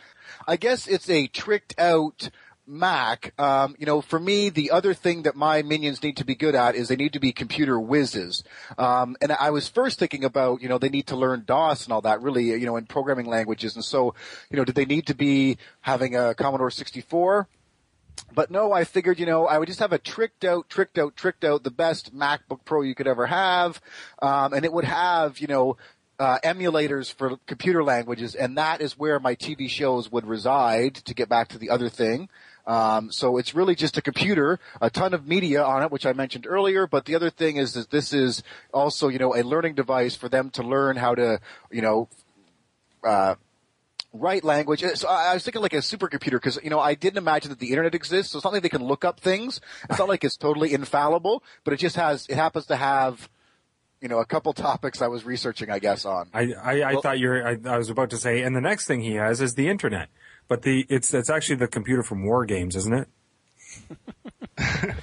I 0.47 0.55
guess 0.55 0.87
it's 0.87 1.09
a 1.09 1.27
tricked 1.27 1.77
out 1.77 2.29
Mac. 2.69 3.33
Um, 3.39 3.75
you 3.79 3.85
know, 3.85 4.01
for 4.01 4.19
me, 4.19 4.49
the 4.49 4.71
other 4.71 4.93
thing 4.93 5.23
that 5.23 5.35
my 5.35 5.61
minions 5.61 6.03
need 6.03 6.17
to 6.17 6.25
be 6.25 6.35
good 6.35 6.55
at 6.55 6.75
is 6.75 6.87
they 6.87 6.95
need 6.95 7.13
to 7.13 7.19
be 7.19 7.31
computer 7.31 7.79
whizzes. 7.79 8.43
Um, 8.77 9.17
and 9.21 9.31
I 9.31 9.49
was 9.49 9.67
first 9.67 9.99
thinking 9.99 10.23
about, 10.23 10.61
you 10.61 10.69
know, 10.69 10.77
they 10.77 10.89
need 10.89 11.07
to 11.07 11.15
learn 11.15 11.43
DOS 11.45 11.85
and 11.85 11.93
all 11.93 12.01
that, 12.01 12.21
really, 12.21 12.45
you 12.45 12.65
know, 12.65 12.77
in 12.77 12.85
programming 12.85 13.25
languages. 13.25 13.75
And 13.75 13.83
so, 13.83 14.13
you 14.49 14.57
know, 14.57 14.63
did 14.63 14.75
they 14.75 14.85
need 14.85 15.07
to 15.07 15.15
be 15.15 15.57
having 15.81 16.15
a 16.15 16.35
Commodore 16.35 16.71
64? 16.71 17.47
But 18.33 18.51
no, 18.51 18.71
I 18.71 18.83
figured, 18.83 19.19
you 19.19 19.25
know, 19.25 19.47
I 19.47 19.57
would 19.57 19.67
just 19.67 19.79
have 19.79 19.93
a 19.93 19.97
tricked 19.97 20.43
out, 20.43 20.69
tricked 20.69 20.97
out, 20.97 21.15
tricked 21.15 21.43
out, 21.43 21.63
the 21.63 21.71
best 21.71 22.15
MacBook 22.15 22.63
Pro 22.65 22.81
you 22.81 22.93
could 22.93 23.07
ever 23.07 23.25
have. 23.25 23.81
Um, 24.21 24.53
and 24.53 24.65
it 24.65 24.71
would 24.73 24.85
have, 24.85 25.39
you 25.39 25.47
know, 25.47 25.77
uh, 26.19 26.37
emulators 26.43 27.13
for 27.13 27.37
computer 27.47 27.83
languages, 27.83 28.35
and 28.35 28.57
that 28.57 28.81
is 28.81 28.97
where 28.97 29.19
my 29.19 29.35
TV 29.35 29.69
shows 29.69 30.11
would 30.11 30.25
reside 30.25 30.95
to 30.95 31.13
get 31.13 31.29
back 31.29 31.47
to 31.47 31.57
the 31.57 31.69
other 31.69 31.87
thing. 31.87 32.27
Um, 32.69 33.11
so 33.11 33.37
it's 33.37 33.55
really 33.55 33.73
just 33.73 33.97
a 33.97 34.01
computer, 34.01 34.59
a 34.79 34.91
ton 34.91 35.15
of 35.15 35.27
media 35.27 35.63
on 35.63 35.81
it, 35.81 35.91
which 35.91 36.05
I 36.05 36.13
mentioned 36.13 36.45
earlier. 36.47 36.85
But 36.85 37.05
the 37.05 37.15
other 37.15 37.31
thing 37.31 37.57
is 37.57 37.73
that 37.73 37.89
this 37.89 38.13
is 38.13 38.43
also, 38.71 39.07
you 39.07 39.17
know, 39.17 39.35
a 39.35 39.41
learning 39.41 39.73
device 39.73 40.15
for 40.15 40.29
them 40.29 40.51
to 40.51 40.61
learn 40.61 40.95
how 40.95 41.15
to, 41.15 41.39
you 41.71 41.81
know, 41.81 42.07
uh, 43.03 43.33
write 44.13 44.43
language. 44.43 44.83
So 44.93 45.07
I 45.07 45.33
was 45.33 45.43
thinking 45.43 45.63
like 45.63 45.73
a 45.73 45.77
supercomputer 45.77 46.33
because 46.33 46.59
you 46.63 46.69
know 46.69 46.79
I 46.79 46.93
didn't 46.93 47.17
imagine 47.17 47.49
that 47.49 47.59
the 47.59 47.69
internet 47.69 47.95
exists. 47.95 48.33
So 48.33 48.37
it's 48.37 48.45
not 48.45 48.53
like 48.53 48.61
they 48.61 48.69
can 48.69 48.83
look 48.83 49.03
up 49.03 49.19
things. 49.19 49.61
It's 49.89 49.97
not 49.97 50.07
like 50.07 50.23
it's 50.23 50.37
totally 50.37 50.73
infallible, 50.73 51.43
but 51.63 51.73
it 51.73 51.77
just 51.77 51.95
has. 51.95 52.27
It 52.27 52.35
happens 52.35 52.67
to 52.67 52.75
have, 52.75 53.29
you 53.99 54.09
know, 54.09 54.19
a 54.19 54.25
couple 54.25 54.53
topics 54.53 55.01
I 55.01 55.07
was 55.07 55.25
researching, 55.25 55.71
I 55.71 55.79
guess, 55.79 56.05
on. 56.05 56.29
I, 56.35 56.53
I, 56.53 56.83
I 56.91 57.01
thought 57.01 57.17
you 57.17 57.29
were, 57.29 57.47
I, 57.47 57.57
I 57.65 57.79
was 57.79 57.89
about 57.89 58.11
to 58.11 58.17
say, 58.17 58.43
and 58.43 58.55
the 58.55 58.61
next 58.61 58.85
thing 58.85 59.01
he 59.01 59.15
has 59.15 59.41
is 59.41 59.55
the 59.55 59.69
internet. 59.69 60.09
But 60.49 60.63
the, 60.63 60.85
it's, 60.89 61.13
it's 61.13 61.29
actually 61.29 61.55
the 61.57 61.67
computer 61.69 62.03
from 62.03 62.25
War 62.25 62.43
Games, 62.45 62.75
isn't 62.75 62.93
it? 62.93 63.07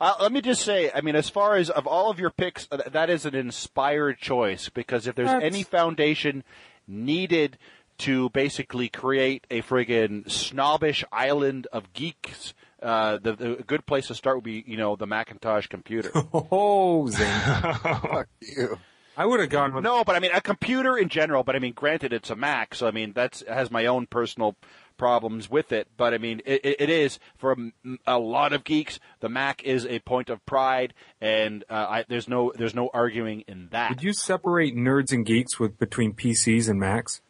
Uh, 0.00 0.14
let 0.20 0.30
me 0.30 0.40
just 0.40 0.62
say, 0.62 0.92
I 0.94 1.00
mean, 1.00 1.16
as 1.16 1.28
far 1.28 1.56
as 1.56 1.70
of 1.70 1.86
all 1.88 2.08
of 2.08 2.20
your 2.20 2.30
picks, 2.30 2.68
uh, 2.70 2.76
that 2.92 3.10
is 3.10 3.26
an 3.26 3.34
inspired 3.34 4.18
choice 4.18 4.68
because 4.68 5.08
if 5.08 5.16
there's 5.16 5.28
That's- 5.28 5.52
any 5.52 5.64
foundation 5.64 6.44
needed 6.86 7.58
to 7.98 8.30
basically 8.30 8.88
create 8.88 9.44
a 9.50 9.60
friggin' 9.60 10.30
snobbish 10.30 11.04
island 11.10 11.66
of 11.72 11.92
geeks, 11.94 12.54
uh, 12.80 13.18
the, 13.20 13.32
the 13.32 13.64
good 13.66 13.86
place 13.86 14.06
to 14.06 14.14
start 14.14 14.36
would 14.36 14.44
be, 14.44 14.62
you 14.68 14.76
know, 14.76 14.94
the 14.94 15.06
Macintosh 15.06 15.66
computer. 15.66 16.12
Oh, 16.32 17.08
Fuck 17.10 18.28
you. 18.40 18.78
I 19.18 19.26
would 19.26 19.40
have 19.40 19.50
gone 19.50 19.74
with 19.74 19.82
no, 19.82 20.04
but 20.04 20.14
I 20.14 20.20
mean 20.20 20.30
a 20.32 20.40
computer 20.40 20.96
in 20.96 21.08
general. 21.08 21.42
But 21.42 21.56
I 21.56 21.58
mean, 21.58 21.72
granted, 21.72 22.12
it's 22.12 22.30
a 22.30 22.36
Mac, 22.36 22.72
so 22.72 22.86
I 22.86 22.92
mean 22.92 23.12
that's 23.12 23.42
has 23.48 23.68
my 23.68 23.84
own 23.86 24.06
personal 24.06 24.54
problems 24.96 25.50
with 25.50 25.72
it. 25.72 25.88
But 25.96 26.14
I 26.14 26.18
mean, 26.18 26.40
it, 26.46 26.76
it 26.78 26.88
is 26.88 27.18
for 27.36 27.50
a, 27.52 27.96
a 28.06 28.18
lot 28.20 28.52
of 28.52 28.62
geeks. 28.62 29.00
The 29.18 29.28
Mac 29.28 29.64
is 29.64 29.84
a 29.86 29.98
point 29.98 30.30
of 30.30 30.46
pride, 30.46 30.94
and 31.20 31.64
uh, 31.68 31.86
I, 31.88 32.04
there's 32.08 32.28
no 32.28 32.52
there's 32.54 32.76
no 32.76 32.90
arguing 32.94 33.42
in 33.48 33.68
that. 33.72 33.90
Would 33.90 34.04
you 34.04 34.12
separate 34.12 34.76
nerds 34.76 35.12
and 35.12 35.26
geeks 35.26 35.58
with 35.58 35.80
between 35.80 36.12
PCs 36.12 36.68
and 36.68 36.78
Macs? 36.78 37.20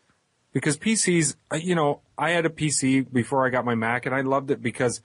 Because 0.53 0.77
PCs, 0.77 1.37
uh, 1.51 1.57
you 1.57 1.75
know, 1.75 2.01
I 2.19 2.31
had 2.31 2.45
a 2.45 2.51
PC 2.51 3.11
before 3.11 3.47
I 3.47 3.51
got 3.51 3.65
my 3.65 3.75
Mac, 3.75 4.05
and 4.05 4.15
I 4.15 4.21
loved 4.21 4.51
it 4.51 4.61
because 4.61 5.01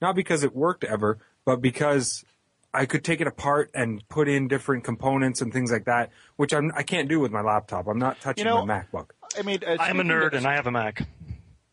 not 0.00 0.14
because 0.14 0.44
it 0.44 0.54
worked 0.54 0.84
ever, 0.84 1.18
but 1.44 1.60
because 1.60 2.24
I 2.72 2.86
could 2.86 3.02
take 3.04 3.20
it 3.20 3.26
apart 3.26 3.70
and 3.74 4.02
put 4.08 4.28
in 4.28 4.46
different 4.48 4.84
components 4.84 5.40
and 5.40 5.52
things 5.52 5.72
like 5.72 5.86
that, 5.86 6.10
which 6.36 6.52
I'm 6.52 6.70
I 6.76 6.82
can't 6.82 7.08
do 7.08 7.18
with 7.20 7.32
my 7.32 7.40
laptop. 7.40 7.86
I'm 7.88 7.98
not 7.98 8.20
touching 8.20 8.44
You 8.46 8.50
know, 8.50 8.64
my 8.64 8.82
MacBook. 8.92 9.10
I 9.38 9.42
mean, 9.42 9.60
uh, 9.66 9.76
I'm 9.80 9.98
a 10.00 10.04
nerd 10.04 10.34
and 10.34 10.46
I 10.46 10.54
have 10.54 10.66
a 10.66 10.70
Mac. 10.70 11.06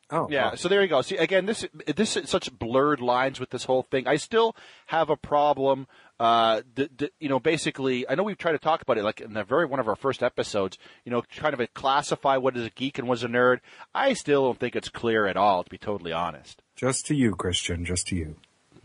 Oh, 0.10 0.28
Yeah, 0.30 0.52
wow. 0.52 0.56
so 0.56 0.70
there 0.70 0.82
you 0.82 0.88
go. 0.88 1.02
See, 1.02 1.18
again, 1.18 1.46
this 1.46 1.66
this 1.86 2.16
is 2.16 2.30
such 2.30 2.52
blurred 2.58 3.02
lines 3.02 3.40
with 3.42 3.50
this 3.50 3.66
whole 3.66 3.84
thing. 3.84 4.08
I 4.08 4.16
still 4.16 4.56
have 4.86 5.10
a 5.10 5.18
problem. 5.18 5.86
Uh, 6.20 6.62
d- 6.74 6.90
d- 6.96 7.10
you 7.20 7.28
know, 7.30 7.40
basically, 7.40 8.08
I 8.10 8.16
know 8.16 8.24
we've 8.24 8.38
tried 8.38 8.54
to 8.54 8.58
talk 8.58 8.82
about 8.82 8.98
it, 8.98 9.04
like 9.04 9.20
in 9.20 9.34
the 9.34 9.44
very 9.44 9.66
one 9.66 9.80
of 9.82 9.88
our 9.90 9.98
first 9.98 10.24
episodes. 10.24 10.78
You 11.04 11.12
know, 11.12 11.22
kind 11.36 11.54
of 11.54 11.74
classify 11.74 12.38
what 12.38 12.56
is 12.56 12.66
a 12.66 12.70
geek 12.70 12.98
and 12.98 13.08
what 13.08 13.18
is 13.18 13.24
a 13.26 13.28
nerd. 13.28 13.60
I 13.94 14.14
still 14.14 14.46
don't 14.46 14.58
think 14.60 14.76
it's 14.78 14.90
clear 14.90 15.28
at 15.28 15.36
all, 15.36 15.64
to 15.66 15.70
be 15.70 15.78
totally 15.78 16.14
honest. 16.14 16.64
just 16.76 17.06
to 17.08 17.14
you, 17.16 17.36
Christian, 17.36 17.84
just 17.86 18.08
to 18.08 18.16
you. 18.16 18.38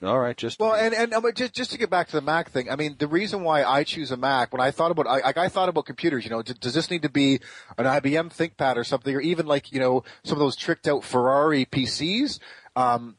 All 0.02 0.18
right, 0.18 0.36
just 0.36 0.58
Well, 0.58 0.74
and 0.74 0.92
and 0.92 1.14
um, 1.14 1.24
just 1.32 1.54
just 1.54 1.70
to 1.70 1.78
get 1.78 1.88
back 1.88 2.08
to 2.08 2.16
the 2.16 2.22
Mac 2.22 2.50
thing, 2.50 2.68
I 2.68 2.74
mean, 2.74 2.96
the 2.98 3.06
reason 3.06 3.44
why 3.44 3.62
I 3.62 3.84
choose 3.84 4.10
a 4.10 4.16
Mac 4.16 4.52
when 4.52 4.60
I 4.60 4.72
thought 4.72 4.90
about, 4.90 5.06
I, 5.06 5.32
I 5.36 5.48
thought 5.48 5.68
about 5.68 5.86
computers, 5.86 6.24
you 6.24 6.30
know, 6.30 6.42
d- 6.42 6.54
does 6.60 6.74
this 6.74 6.90
need 6.90 7.02
to 7.02 7.08
be 7.08 7.34
an 7.78 7.84
IBM 7.84 8.34
ThinkPad 8.34 8.76
or 8.76 8.82
something, 8.82 9.14
or 9.14 9.20
even 9.20 9.46
like 9.46 9.70
you 9.70 9.78
know 9.78 10.02
some 10.24 10.34
of 10.34 10.40
those 10.40 10.56
tricked 10.56 10.88
out 10.88 11.04
Ferrari 11.04 11.64
PCs? 11.66 12.40
Um, 12.74 13.16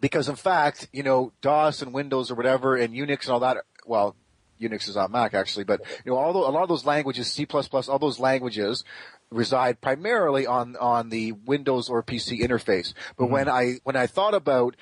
because 0.00 0.30
in 0.30 0.36
fact, 0.36 0.88
you 0.92 1.02
know, 1.02 1.32
DOS 1.42 1.82
and 1.82 1.92
Windows 1.92 2.30
or 2.30 2.36
whatever, 2.36 2.74
and 2.74 2.94
Unix 2.94 3.24
and 3.24 3.30
all 3.32 3.40
that. 3.40 3.58
Well, 3.84 4.16
Unix 4.58 4.88
is 4.88 4.96
on 4.96 5.12
Mac 5.12 5.34
actually, 5.34 5.64
but 5.64 5.82
you 6.06 6.12
know, 6.12 6.18
all 6.18 6.32
the, 6.32 6.38
a 6.38 6.50
lot 6.50 6.62
of 6.62 6.70
those 6.70 6.86
languages, 6.86 7.30
C++, 7.30 7.46
all 7.46 7.98
those 7.98 8.18
languages 8.18 8.82
reside 9.30 9.82
primarily 9.82 10.46
on 10.46 10.74
on 10.76 11.10
the 11.10 11.32
Windows 11.32 11.90
or 11.90 12.02
PC 12.02 12.40
interface. 12.40 12.94
But 13.18 13.26
when 13.28 13.46
I 13.46 13.74
when 13.84 13.96
I 13.96 14.06
thought 14.06 14.32
about 14.32 14.74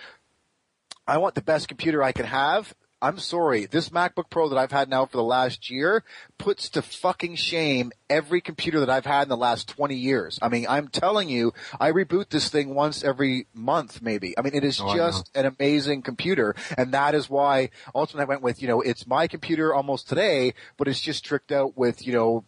I 1.06 1.18
want 1.18 1.34
the 1.34 1.42
best 1.42 1.68
computer 1.68 2.02
I 2.02 2.12
can 2.12 2.26
have. 2.26 2.74
I'm 3.02 3.18
sorry, 3.18 3.66
this 3.66 3.90
MacBook 3.90 4.30
Pro 4.30 4.48
that 4.48 4.56
I've 4.56 4.72
had 4.72 4.88
now 4.88 5.04
for 5.04 5.18
the 5.18 5.22
last 5.22 5.70
year 5.70 6.02
puts 6.38 6.70
to 6.70 6.82
fucking 6.82 7.36
shame 7.36 7.92
every 8.08 8.40
computer 8.40 8.80
that 8.80 8.88
I've 8.88 9.04
had 9.04 9.24
in 9.24 9.28
the 9.28 9.36
last 9.36 9.68
20 9.68 9.94
years. 9.94 10.38
I 10.40 10.48
mean, 10.48 10.66
I'm 10.66 10.88
telling 10.88 11.28
you, 11.28 11.52
I 11.78 11.92
reboot 11.92 12.30
this 12.30 12.48
thing 12.48 12.74
once 12.74 13.04
every 13.04 13.48
month, 13.52 14.00
maybe. 14.00 14.36
I 14.38 14.40
mean, 14.40 14.54
it 14.54 14.64
is 14.64 14.80
Oh, 14.82 14.96
just 14.96 15.30
an 15.36 15.44
amazing 15.44 16.02
computer, 16.02 16.54
and 16.78 16.92
that 16.92 17.14
is 17.14 17.28
why 17.28 17.68
ultimately 17.94 18.24
I 18.24 18.28
went 18.28 18.42
with, 18.42 18.62
you 18.62 18.68
know, 18.68 18.80
it's 18.80 19.06
my 19.06 19.26
computer 19.26 19.74
almost 19.74 20.08
today, 20.08 20.54
but 20.78 20.88
it's 20.88 21.00
just 21.00 21.22
tricked 21.22 21.52
out 21.52 21.76
with, 21.76 22.06
you 22.06 22.14
know, 22.14 22.44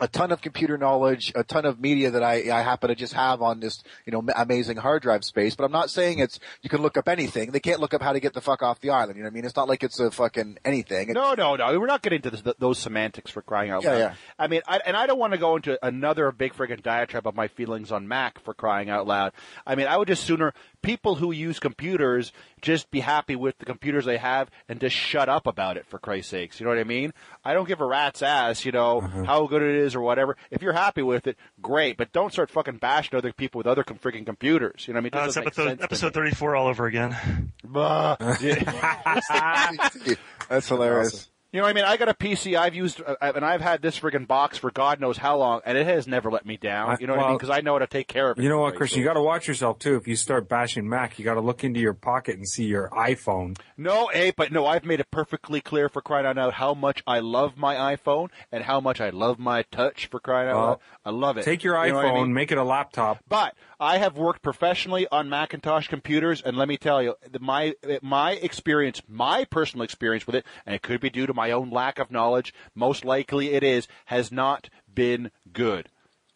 a 0.00 0.08
ton 0.08 0.32
of 0.32 0.40
computer 0.40 0.76
knowledge, 0.78 1.32
a 1.34 1.44
ton 1.44 1.64
of 1.64 1.80
media 1.80 2.10
that 2.10 2.22
I, 2.22 2.50
I 2.50 2.62
happen 2.62 2.88
to 2.88 2.94
just 2.94 3.12
have 3.12 3.42
on 3.42 3.60
this, 3.60 3.82
you 4.06 4.12
know, 4.12 4.22
ma- 4.22 4.32
amazing 4.36 4.78
hard 4.78 5.02
drive 5.02 5.24
space. 5.24 5.54
But 5.54 5.64
I'm 5.64 5.72
not 5.72 5.90
saying 5.90 6.18
it's, 6.18 6.40
you 6.62 6.70
can 6.70 6.82
look 6.82 6.96
up 6.96 7.08
anything. 7.08 7.50
They 7.52 7.60
can't 7.60 7.80
look 7.80 7.94
up 7.94 8.02
how 8.02 8.12
to 8.12 8.20
get 8.20 8.32
the 8.34 8.40
fuck 8.40 8.62
off 8.62 8.80
the 8.80 8.90
island. 8.90 9.16
You 9.16 9.22
know 9.22 9.28
what 9.28 9.32
I 9.32 9.34
mean? 9.34 9.44
It's 9.44 9.56
not 9.56 9.68
like 9.68 9.82
it's 9.82 10.00
a 10.00 10.10
fucking 10.10 10.58
anything. 10.64 11.10
It- 11.10 11.14
No, 11.14 11.34
no, 11.34 11.56
no. 11.56 11.78
We're 11.78 11.86
not 11.86 12.02
getting 12.02 12.16
into 12.16 12.30
this, 12.30 12.42
those 12.58 12.78
semantics 12.78 13.30
for 13.30 13.42
crying 13.42 13.70
out 13.70 13.82
Yeah, 13.82 13.90
loud. 13.90 13.98
yeah. 13.98 14.14
I 14.38 14.46
mean, 14.48 14.62
I, 14.66 14.80
and 14.86 14.96
I 14.96 15.06
don't 15.06 15.18
want 15.18 15.32
to 15.34 15.38
go 15.38 15.56
into 15.56 15.78
another 15.86 16.32
big 16.32 16.54
friggin' 16.54 16.82
diatribe 16.82 17.26
of 17.26 17.34
my 17.34 17.48
feelings 17.48 17.92
on 17.92 18.08
Mac 18.08 18.40
for 18.42 18.54
crying 18.54 18.90
out 18.90 19.06
loud. 19.06 19.32
I 19.66 19.74
mean, 19.74 19.86
I 19.86 19.96
would 19.96 20.08
just 20.08 20.24
sooner 20.24 20.54
people 20.82 21.16
who 21.16 21.32
use 21.32 21.58
computers 21.58 22.32
just 22.60 22.90
be 22.90 23.00
happy 23.00 23.36
with 23.36 23.58
the 23.58 23.64
computers 23.64 24.04
they 24.04 24.18
have 24.18 24.50
and 24.68 24.80
just 24.80 24.96
shut 24.96 25.28
up 25.28 25.46
about 25.46 25.76
it 25.76 25.86
for 25.86 25.98
Christ's 25.98 26.30
sakes. 26.30 26.60
You 26.60 26.64
know 26.64 26.70
what 26.70 26.78
I 26.78 26.84
mean? 26.84 27.12
I 27.44 27.54
don't 27.54 27.68
give 27.68 27.80
a 27.80 27.86
rat's 27.86 28.22
ass, 28.22 28.64
you 28.64 28.72
know, 28.72 29.00
how 29.00 29.46
good 29.46 29.62
it 29.62 29.74
is 29.74 29.94
or 29.94 30.00
whatever. 30.00 30.36
If 30.50 30.62
you're 30.62 30.72
happy 30.72 31.02
with 31.02 31.26
it, 31.26 31.36
great, 31.60 31.96
but 31.96 32.12
don't 32.12 32.32
start 32.32 32.50
fucking 32.50 32.78
bashing 32.78 33.16
other 33.16 33.32
people 33.32 33.58
with 33.58 33.66
other 33.66 33.84
com- 33.84 33.98
friggin' 33.98 34.26
computers. 34.26 34.86
You 34.86 34.94
know 34.94 35.00
what 35.00 35.14
I 35.14 35.18
mean? 35.18 35.28
It 35.30 35.36
Uh, 35.36 35.40
it's 35.40 35.58
episode 35.58 35.82
episode 35.82 36.14
34 36.14 36.56
all 36.56 36.68
over 36.68 36.86
again. 36.86 37.52
Bah. 37.64 38.16
Yeah. 38.40 39.20
That's 40.48 40.68
hilarious. 40.68 41.30
You 41.52 41.58
know 41.58 41.64
what 41.64 41.70
I 41.70 41.72
mean? 41.72 41.84
I 41.84 41.96
got 41.96 42.08
a 42.08 42.14
PC 42.14 42.56
I've 42.56 42.76
used, 42.76 43.02
uh, 43.04 43.16
and 43.20 43.44
I've 43.44 43.60
had 43.60 43.82
this 43.82 43.98
friggin' 43.98 44.28
box 44.28 44.56
for 44.56 44.70
God 44.70 45.00
knows 45.00 45.16
how 45.16 45.36
long, 45.38 45.60
and 45.66 45.76
it 45.76 45.84
has 45.84 46.06
never 46.06 46.30
let 46.30 46.46
me 46.46 46.56
down. 46.56 46.96
You 47.00 47.08
know 47.08 47.16
what 47.16 47.24
I 47.24 47.28
mean? 47.30 47.38
Because 47.38 47.50
I 47.50 47.60
know 47.60 47.72
how 47.72 47.80
to 47.80 47.88
take 47.88 48.06
care 48.06 48.30
of 48.30 48.38
it. 48.38 48.42
You 48.42 48.48
know 48.48 48.60
what, 48.60 48.76
Christian? 48.76 49.00
You 49.00 49.04
got 49.04 49.14
to 49.14 49.22
watch 49.22 49.48
yourself 49.48 49.80
too. 49.80 49.96
If 49.96 50.06
you 50.06 50.14
start 50.14 50.48
bashing 50.48 50.88
Mac, 50.88 51.18
you 51.18 51.24
got 51.24 51.34
to 51.34 51.40
look 51.40 51.64
into 51.64 51.80
your 51.80 51.92
pocket 51.94 52.36
and 52.36 52.48
see 52.48 52.66
your 52.66 52.88
iPhone. 52.90 53.58
No, 53.76 54.06
hey, 54.12 54.32
but 54.36 54.52
no, 54.52 54.64
I've 54.64 54.84
made 54.84 55.00
it 55.00 55.10
perfectly 55.10 55.60
clear 55.60 55.88
for 55.88 56.00
crying 56.00 56.24
out 56.24 56.36
loud 56.36 56.52
how 56.52 56.72
much 56.74 57.02
I 57.04 57.18
love 57.18 57.56
my 57.56 57.96
iPhone 57.96 58.28
and 58.52 58.62
how 58.62 58.80
much 58.80 59.00
I 59.00 59.10
love 59.10 59.40
my 59.40 59.62
touch 59.72 60.06
for 60.06 60.20
crying 60.20 60.48
out 60.50 60.54
Well, 60.56 60.66
loud. 60.66 60.78
I 61.04 61.10
love 61.10 61.36
it. 61.36 61.44
Take 61.44 61.64
your 61.64 61.84
You 61.84 61.92
know 61.94 61.98
I 61.98 62.04
iPhone, 62.04 62.14
mean? 62.26 62.34
make 62.34 62.52
it 62.52 62.58
a 62.58 62.64
laptop. 62.64 63.18
But 63.28 63.56
I 63.80 63.98
have 63.98 64.16
worked 64.16 64.42
professionally 64.42 65.08
on 65.10 65.28
Macintosh 65.28 65.88
computers, 65.88 66.42
and 66.42 66.56
let 66.56 66.68
me 66.68 66.76
tell 66.76 67.02
you, 67.02 67.14
my 67.40 67.74
my 68.02 68.32
experience, 68.32 69.02
my 69.08 69.46
personal 69.46 69.82
experience 69.82 70.26
with 70.26 70.36
it, 70.36 70.44
and 70.64 70.76
it 70.76 70.82
could 70.82 71.00
be 71.00 71.10
due 71.10 71.26
to 71.26 71.32
my 71.40 71.50
own 71.52 71.70
lack 71.70 71.98
of 71.98 72.10
knowledge. 72.10 72.52
Most 72.74 73.04
likely, 73.04 73.52
it 73.54 73.62
is 73.62 73.88
has 74.06 74.30
not 74.30 74.68
been 74.94 75.30
good. 75.52 75.88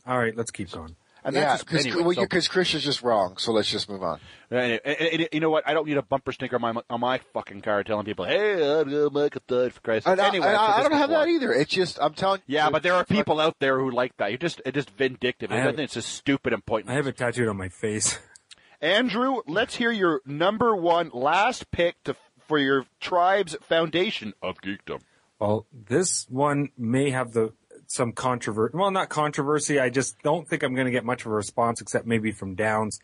All 0.07 0.19
right, 0.19 0.35
let's 0.35 0.51
keep 0.51 0.71
going. 0.71 0.97
And 1.27 1.35
yeah, 1.35 1.57
because 1.57 1.87
anyway, 1.87 2.15
so- 2.15 2.27
Chris 2.27 2.75
is 2.75 2.85
just 2.85 3.03
wrong. 3.03 3.37
So 3.39 3.53
let's 3.53 3.71
just 3.71 3.89
move 3.89 4.03
on. 4.03 4.21
Anyway, 4.51 4.79
and- 4.85 4.97
and- 5.21 5.29
you 5.33 5.41
know 5.41 5.49
what? 5.49 5.67
I 5.67 5.73
don't 5.73 5.87
need 5.87 5.97
a 5.97 6.03
bumper 6.03 6.33
sticker 6.33 6.57
on 6.57 6.63
my 6.75 6.83
on 6.91 7.01
my 7.01 7.19
fucking 7.33 7.63
car 7.63 7.83
telling 7.83 8.05
people, 8.05 8.27
"Hey, 8.27 8.53
I'm 8.81 8.91
gonna 8.91 9.11
make 9.11 9.35
a 9.37 9.41
thud 9.41 9.73
for 9.73 9.81
Christ's 9.81 10.07
And 10.07 10.21
Anyway, 10.21 10.47
and 10.47 10.55
I've 10.57 10.71
I, 10.71 10.79
I 10.79 10.83
don't 10.83 10.93
have 10.93 11.09
before. 11.09 11.25
that 11.25 11.31
either. 11.31 11.53
It's 11.53 11.71
just 11.73 11.99
I'm 12.01 12.13
telling. 12.15 12.41
Yeah, 12.47 12.67
you, 12.67 12.73
but 12.73 12.83
there 12.83 12.95
are 12.95 13.05
people 13.07 13.41
out 13.41 13.57
there 13.59 13.79
who 13.79 13.91
like 13.91 14.15
that. 14.19 14.33
You 14.33 14.39
just 14.39 14.61
it 14.67 14.73
just 14.75 14.91
vindictive. 14.91 15.51
I 15.51 15.57
have- 15.57 15.79
It's 15.79 15.95
just 15.95 16.11
stupid 16.15 16.53
and 16.53 16.65
pointless. 16.65 16.93
I 16.93 16.97
have 16.97 17.07
it 17.07 17.17
tattooed 17.17 17.49
on 17.49 17.57
my 17.57 17.69
face. 17.71 18.19
Andrew, 18.83 19.41
let's 19.47 19.77
hear 19.77 19.91
your 19.91 20.21
number 20.27 20.77
one 20.77 21.11
last 21.15 21.71
pick 21.71 22.03
to 22.05 22.15
for 22.47 22.59
your 22.59 22.87
tribe's 23.01 23.57
foundation 23.63 24.35
of 24.43 24.57
geekdom. 24.61 25.01
Well, 25.39 25.67
this 25.73 26.27
one 26.29 26.71
may 26.79 27.11
have 27.11 27.33
the 27.33 27.53
some 27.87 28.13
controversy. 28.13 28.77
Well, 28.77 28.91
not 28.91 29.09
controversy. 29.09 29.79
I 29.79 29.91
just 29.91 30.17
don't 30.23 30.49
think 30.49 30.63
I'm 30.63 30.75
going 30.75 30.87
to 30.87 30.91
get 30.91 31.05
much 31.05 31.23
of 31.23 31.27
a 31.27 31.35
response, 31.35 31.81
except 31.81 32.07
maybe 32.07 32.33
from 32.33 32.55
Downs. 32.55 32.99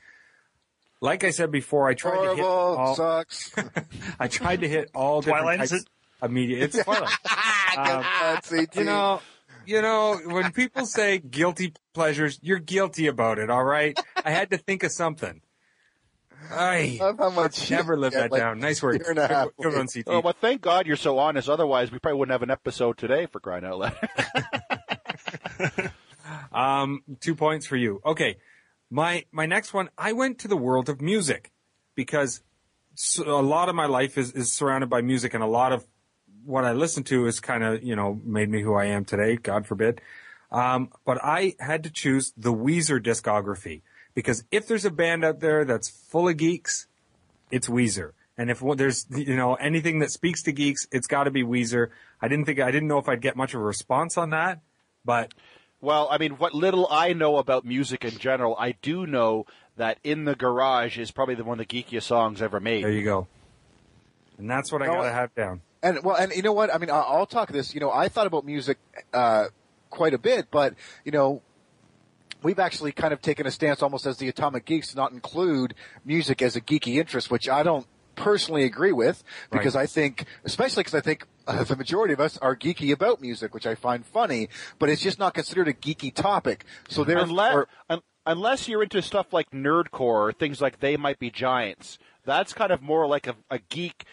Like 1.00 1.24
I 1.24 1.30
said 1.30 1.50
before, 1.50 1.88
I 1.88 1.94
tried 1.94 2.22
to 2.24 2.34
hit 2.34 2.44
all, 2.44 2.94
sucks. 2.94 3.52
I 4.20 4.28
tried 4.28 4.60
to 4.60 4.68
hit 4.68 4.90
all 4.94 5.20
different 5.22 5.44
Twilight, 5.44 5.60
is 5.62 5.70
types 5.70 5.84
of 6.20 6.30
media. 6.30 6.64
It's 6.64 6.82
Twilight. 6.82 7.10
That's 7.74 8.52
it, 8.52 8.76
you 8.76 8.84
know, 8.84 9.20
you 9.66 9.82
know, 9.82 10.18
when 10.26 10.52
people 10.52 10.84
say 10.86 11.18
guilty 11.18 11.74
pleasures, 11.94 12.38
you're 12.42 12.58
guilty 12.58 13.06
about 13.06 13.38
it. 13.38 13.50
All 13.50 13.64
right. 13.64 13.98
I 14.24 14.30
had 14.30 14.50
to 14.50 14.58
think 14.58 14.82
of 14.82 14.92
something. 14.92 15.40
I 16.50 16.98
Love 17.00 17.18
how 17.18 17.30
much 17.30 17.70
never 17.70 17.96
live 17.96 18.12
that 18.12 18.30
like, 18.30 18.40
down. 18.40 18.60
Nice 18.60 18.82
work. 18.82 18.98
year 18.98 19.10
and 19.10 19.18
a 19.18 19.28
half 19.28 19.48
Good 19.60 19.74
one, 19.74 19.86
CT. 19.86 20.04
Oh, 20.06 20.20
well, 20.20 20.34
thank 20.40 20.62
God 20.62 20.86
you're 20.86 20.96
so 20.96 21.18
honest. 21.18 21.48
Otherwise, 21.48 21.92
we 21.92 21.98
probably 21.98 22.18
wouldn't 22.18 22.32
have 22.32 22.42
an 22.42 22.50
episode 22.50 22.98
today 22.98 23.26
for 23.26 23.40
crying 23.40 23.64
out 23.64 23.78
loud. 23.78 25.90
Um, 26.52 27.02
two 27.20 27.34
points 27.34 27.66
for 27.66 27.76
you. 27.76 28.00
Okay. 28.04 28.38
My, 28.90 29.24
my 29.30 29.46
next 29.46 29.72
one, 29.72 29.88
I 29.96 30.12
went 30.12 30.40
to 30.40 30.48
the 30.48 30.56
world 30.56 30.88
of 30.88 31.00
music 31.00 31.52
because 31.94 32.42
a 33.24 33.30
lot 33.30 33.68
of 33.68 33.74
my 33.74 33.86
life 33.86 34.18
is, 34.18 34.32
is 34.32 34.52
surrounded 34.52 34.90
by 34.90 35.00
music 35.00 35.34
and 35.34 35.42
a 35.42 35.46
lot 35.46 35.72
of 35.72 35.86
what 36.44 36.64
I 36.64 36.72
listen 36.72 37.04
to 37.04 37.26
is 37.26 37.38
kind 37.38 37.62
of, 37.62 37.84
you 37.84 37.94
know, 37.94 38.20
made 38.24 38.48
me 38.48 38.62
who 38.62 38.74
I 38.74 38.86
am 38.86 39.04
today, 39.04 39.36
God 39.36 39.66
forbid. 39.66 40.00
Um, 40.50 40.90
but 41.04 41.18
I 41.22 41.54
had 41.60 41.84
to 41.84 41.90
choose 41.90 42.32
the 42.36 42.52
Weezer 42.52 43.00
discography 43.00 43.82
because 44.14 44.44
if 44.50 44.66
there's 44.66 44.84
a 44.84 44.90
band 44.90 45.24
out 45.24 45.40
there 45.40 45.64
that's 45.64 45.88
full 45.88 46.28
of 46.28 46.36
geeks, 46.36 46.86
it's 47.50 47.68
Weezer. 47.68 48.12
And 48.36 48.50
if 48.50 48.62
there's, 48.76 49.06
you 49.10 49.36
know, 49.36 49.54
anything 49.54 49.98
that 49.98 50.10
speaks 50.10 50.42
to 50.44 50.52
geeks, 50.52 50.86
it's 50.90 51.06
got 51.06 51.24
to 51.24 51.30
be 51.30 51.42
Weezer. 51.42 51.88
I 52.22 52.28
didn't 52.28 52.46
think, 52.46 52.58
I 52.60 52.70
didn't 52.70 52.88
know 52.88 52.98
if 52.98 53.08
I'd 53.08 53.20
get 53.20 53.36
much 53.36 53.54
of 53.54 53.60
a 53.60 53.64
response 53.64 54.16
on 54.16 54.30
that, 54.30 54.60
but 55.04 55.34
well, 55.80 56.08
I 56.10 56.18
mean, 56.18 56.32
what 56.32 56.54
little 56.54 56.86
I 56.90 57.12
know 57.12 57.36
about 57.36 57.64
music 57.64 58.04
in 58.04 58.18
general, 58.18 58.54
I 58.58 58.72
do 58.82 59.06
know 59.06 59.46
that 59.76 59.98
"In 60.04 60.24
the 60.24 60.34
Garage" 60.34 60.98
is 60.98 61.10
probably 61.10 61.34
the 61.34 61.44
one 61.44 61.58
of 61.58 61.66
the 61.66 61.82
geekiest 61.82 62.02
songs 62.02 62.42
ever 62.42 62.60
made. 62.60 62.84
There 62.84 62.90
you 62.90 63.04
go. 63.04 63.26
And 64.36 64.50
that's 64.50 64.70
what 64.70 64.82
I 64.82 64.86
No, 64.86 64.94
gotta 64.94 65.12
have 65.12 65.34
down. 65.34 65.62
And 65.82 66.04
well, 66.04 66.16
and 66.16 66.32
you 66.32 66.42
know 66.42 66.52
what? 66.52 66.72
I 66.72 66.76
mean, 66.78 66.90
I'll, 66.90 67.06
I'll 67.08 67.26
talk 67.26 67.50
this. 67.50 67.74
You 67.74 67.80
know, 67.80 67.90
I 67.90 68.08
thought 68.08 68.26
about 68.26 68.44
music 68.44 68.76
uh, 69.14 69.46
quite 69.88 70.12
a 70.12 70.18
bit, 70.18 70.48
but 70.50 70.74
you 71.04 71.12
know, 71.12 71.40
we've 72.42 72.58
actually 72.58 72.92
kind 72.92 73.12
of 73.12 73.20
taken 73.20 73.46
a 73.46 73.50
stance 73.50 73.82
almost 73.82 74.06
as 74.06 74.16
the 74.18 74.28
Atomic 74.28 74.64
Geeks 74.64 74.88
to 74.90 74.96
not 74.96 75.12
include 75.12 75.74
music 76.04 76.42
as 76.42 76.56
a 76.56 76.60
geeky 76.60 76.96
interest, 76.96 77.30
which 77.30 77.48
I 77.48 77.62
don't 77.62 77.86
personally 78.16 78.64
agree 78.64 78.92
with 78.92 79.22
because 79.50 79.74
Right. 79.74 79.82
I 79.82 79.86
think, 79.86 80.26
especially 80.44 80.80
because 80.82 80.94
I 80.94 81.00
think 81.00 81.26
uh, 81.46 81.64
the 81.64 81.76
majority 81.76 82.12
of 82.12 82.20
us 82.20 82.36
are 82.38 82.54
geeky 82.54 82.92
about 82.92 83.20
music, 83.20 83.54
which 83.54 83.66
I 83.66 83.74
find 83.74 84.04
funny, 84.04 84.48
but 84.78 84.88
it's 84.88 85.00
just 85.02 85.18
not 85.18 85.32
considered 85.34 85.68
a 85.68 85.72
geeky 85.72 86.12
topic. 86.14 86.64
So 86.88 87.02
Unless, 87.02 87.28
therefore, 87.28 87.68
un- 87.88 88.00
unless 88.26 88.68
you're 88.68 88.82
into 88.82 89.00
stuff 89.00 89.32
like 89.32 89.50
nerdcore 89.50 90.00
or 90.00 90.32
things 90.32 90.60
like 90.60 90.80
They 90.80 90.96
Might 90.98 91.18
Be 91.18 91.30
Giants, 91.30 91.98
that's 92.26 92.52
kind 92.52 92.70
of 92.70 92.82
more 92.82 93.06
like 93.06 93.26
a, 93.26 93.36
a 93.50 93.58
geek, 93.70 94.04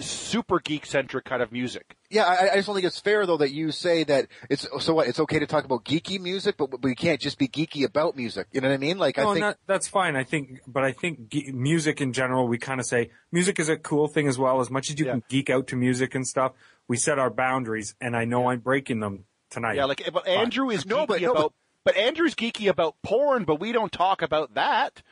super 0.00 0.58
geek 0.58 0.84
centric 0.84 1.24
kind 1.24 1.40
of 1.42 1.52
music. 1.52 1.96
yeah, 2.10 2.24
I, 2.24 2.50
I 2.52 2.54
just 2.56 2.66
don't 2.66 2.74
think 2.74 2.86
it's 2.86 2.98
fair 2.98 3.24
though 3.24 3.36
that 3.36 3.52
you 3.52 3.70
say 3.70 4.02
that 4.04 4.26
it's 4.50 4.66
so 4.80 4.94
what 4.94 5.06
it's 5.06 5.20
okay 5.20 5.38
to 5.38 5.46
talk 5.46 5.64
about 5.64 5.84
geeky 5.84 6.18
music, 6.20 6.56
but 6.56 6.82
we 6.82 6.94
can't 6.94 7.20
just 7.20 7.38
be 7.38 7.46
geeky 7.48 7.84
about 7.84 8.16
music. 8.16 8.48
You 8.52 8.60
know 8.60 8.68
what 8.68 8.74
I 8.74 8.78
mean? 8.78 8.98
Like 8.98 9.18
I 9.18 9.22
No, 9.22 9.32
think 9.34 9.40
not, 9.44 9.58
that's 9.66 9.86
fine. 9.86 10.16
I 10.16 10.24
think, 10.24 10.60
but 10.66 10.82
I 10.82 10.92
think 10.92 11.28
ge- 11.28 11.52
music 11.52 12.00
in 12.00 12.12
general, 12.12 12.48
we 12.48 12.58
kind 12.58 12.80
of 12.80 12.86
say 12.86 13.10
music 13.30 13.58
is 13.60 13.68
a 13.68 13.76
cool 13.76 14.08
thing 14.08 14.26
as 14.26 14.38
well. 14.38 14.60
As 14.60 14.70
much 14.70 14.90
as 14.90 14.98
you 14.98 15.06
Yeah. 15.06 15.12
can 15.12 15.22
geek 15.28 15.50
out 15.50 15.68
to 15.68 15.76
music 15.76 16.14
and 16.16 16.26
stuff, 16.26 16.52
we 16.88 16.96
set 16.96 17.18
our 17.18 17.30
boundaries, 17.30 17.94
and 18.00 18.16
I 18.16 18.24
know 18.24 18.48
I'm 18.50 18.60
breaking 18.60 19.00
them 19.00 19.24
tonight. 19.50 19.76
Yeah, 19.76 19.84
like 19.84 20.06
eh, 20.06 20.10
but 20.12 20.26
Andrew 20.26 20.68
is 20.70 20.84
No, 20.84 21.04
geeky 21.04 21.06
but- 21.06 21.20
no, 21.22 21.32
about. 21.32 21.54
But 21.84 21.96
Andrew's 21.96 22.34
geeky 22.34 22.68
about 22.68 22.96
porn, 23.04 23.44
but 23.44 23.60
we 23.60 23.70
don't 23.70 23.92
talk 23.92 24.20
about 24.20 24.54
that. 24.54 25.02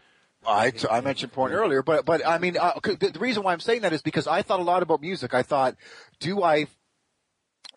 I, 0.47 0.73
I 0.91 1.01
mentioned 1.01 1.33
porn 1.33 1.53
earlier, 1.53 1.83
but 1.83 2.05
but 2.05 2.27
I 2.27 2.39
mean, 2.39 2.57
uh, 2.59 2.73
the, 2.83 3.17
reason 3.19 3.43
why 3.43 3.53
I'm 3.53 3.61
saying 3.61 3.83
that 3.83 3.93
is 3.93 4.03
because 4.03 4.27
I 4.27 4.43
thought 4.43 4.61
a 4.61 4.65
lot 4.65 4.83
about 4.83 5.01
music. 5.01 5.35
I 5.35 5.43
thought, 5.43 5.77
do 6.21 6.43
I, 6.43 6.67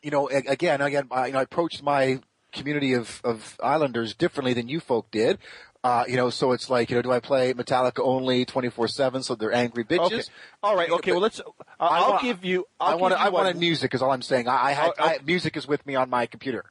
you 0.01 0.11
know, 0.11 0.28
again, 0.30 0.82
again, 0.82 1.07
I, 1.11 1.28
you 1.28 1.34
know, 1.34 1.39
I 1.39 1.43
approached 1.43 1.84
my 1.84 2.20
community 2.51 2.93
of 2.93 3.22
of 3.24 3.57
islanders 3.61 4.13
differently 4.13 4.53
than 4.53 4.68
you 4.68 4.80
folk 4.80 5.11
did. 5.11 5.38
Uh, 5.84 6.03
you 6.07 6.15
know, 6.18 6.30
so 6.30 6.51
it's 6.51 6.70
like, 6.70 6.89
you 6.89 6.95
know, 6.95 7.01
do 7.01 7.11
I 7.11 7.20
play 7.20 7.53
Metallica 7.53 7.99
only 8.03 8.45
24/7 8.45 9.24
so 9.24 9.36
they're 9.36 9.53
angry 9.53 9.86
bitches? 9.86 10.11
Okay. 10.11 10.24
All 10.63 10.76
right. 10.76 10.89
Okay. 10.89 11.11
Well, 11.11 11.22
let's. 11.22 11.39
Uh, 11.39 11.43
I'll 11.80 12.09
want- 12.11 12.24
give 12.24 12.43
you. 12.43 12.65
I'll 12.80 12.93
I 12.93 12.95
want 12.95 13.13
I 13.13 13.30
wanted 13.30 13.55
one- 13.55 13.59
music 13.59 13.93
is 13.93 14.01
all 14.01 14.11
I'm 14.11 14.22
saying. 14.22 14.47
I, 14.47 14.65
I 14.65 14.72
had 14.74 14.91
Oh. 14.99 15.03
I, 15.03 15.20
music 15.26 15.55
is 15.55 15.68
with 15.68 15.86
me 15.86 15.95
on 15.95 16.09
my 16.09 16.26
computer. 16.26 16.65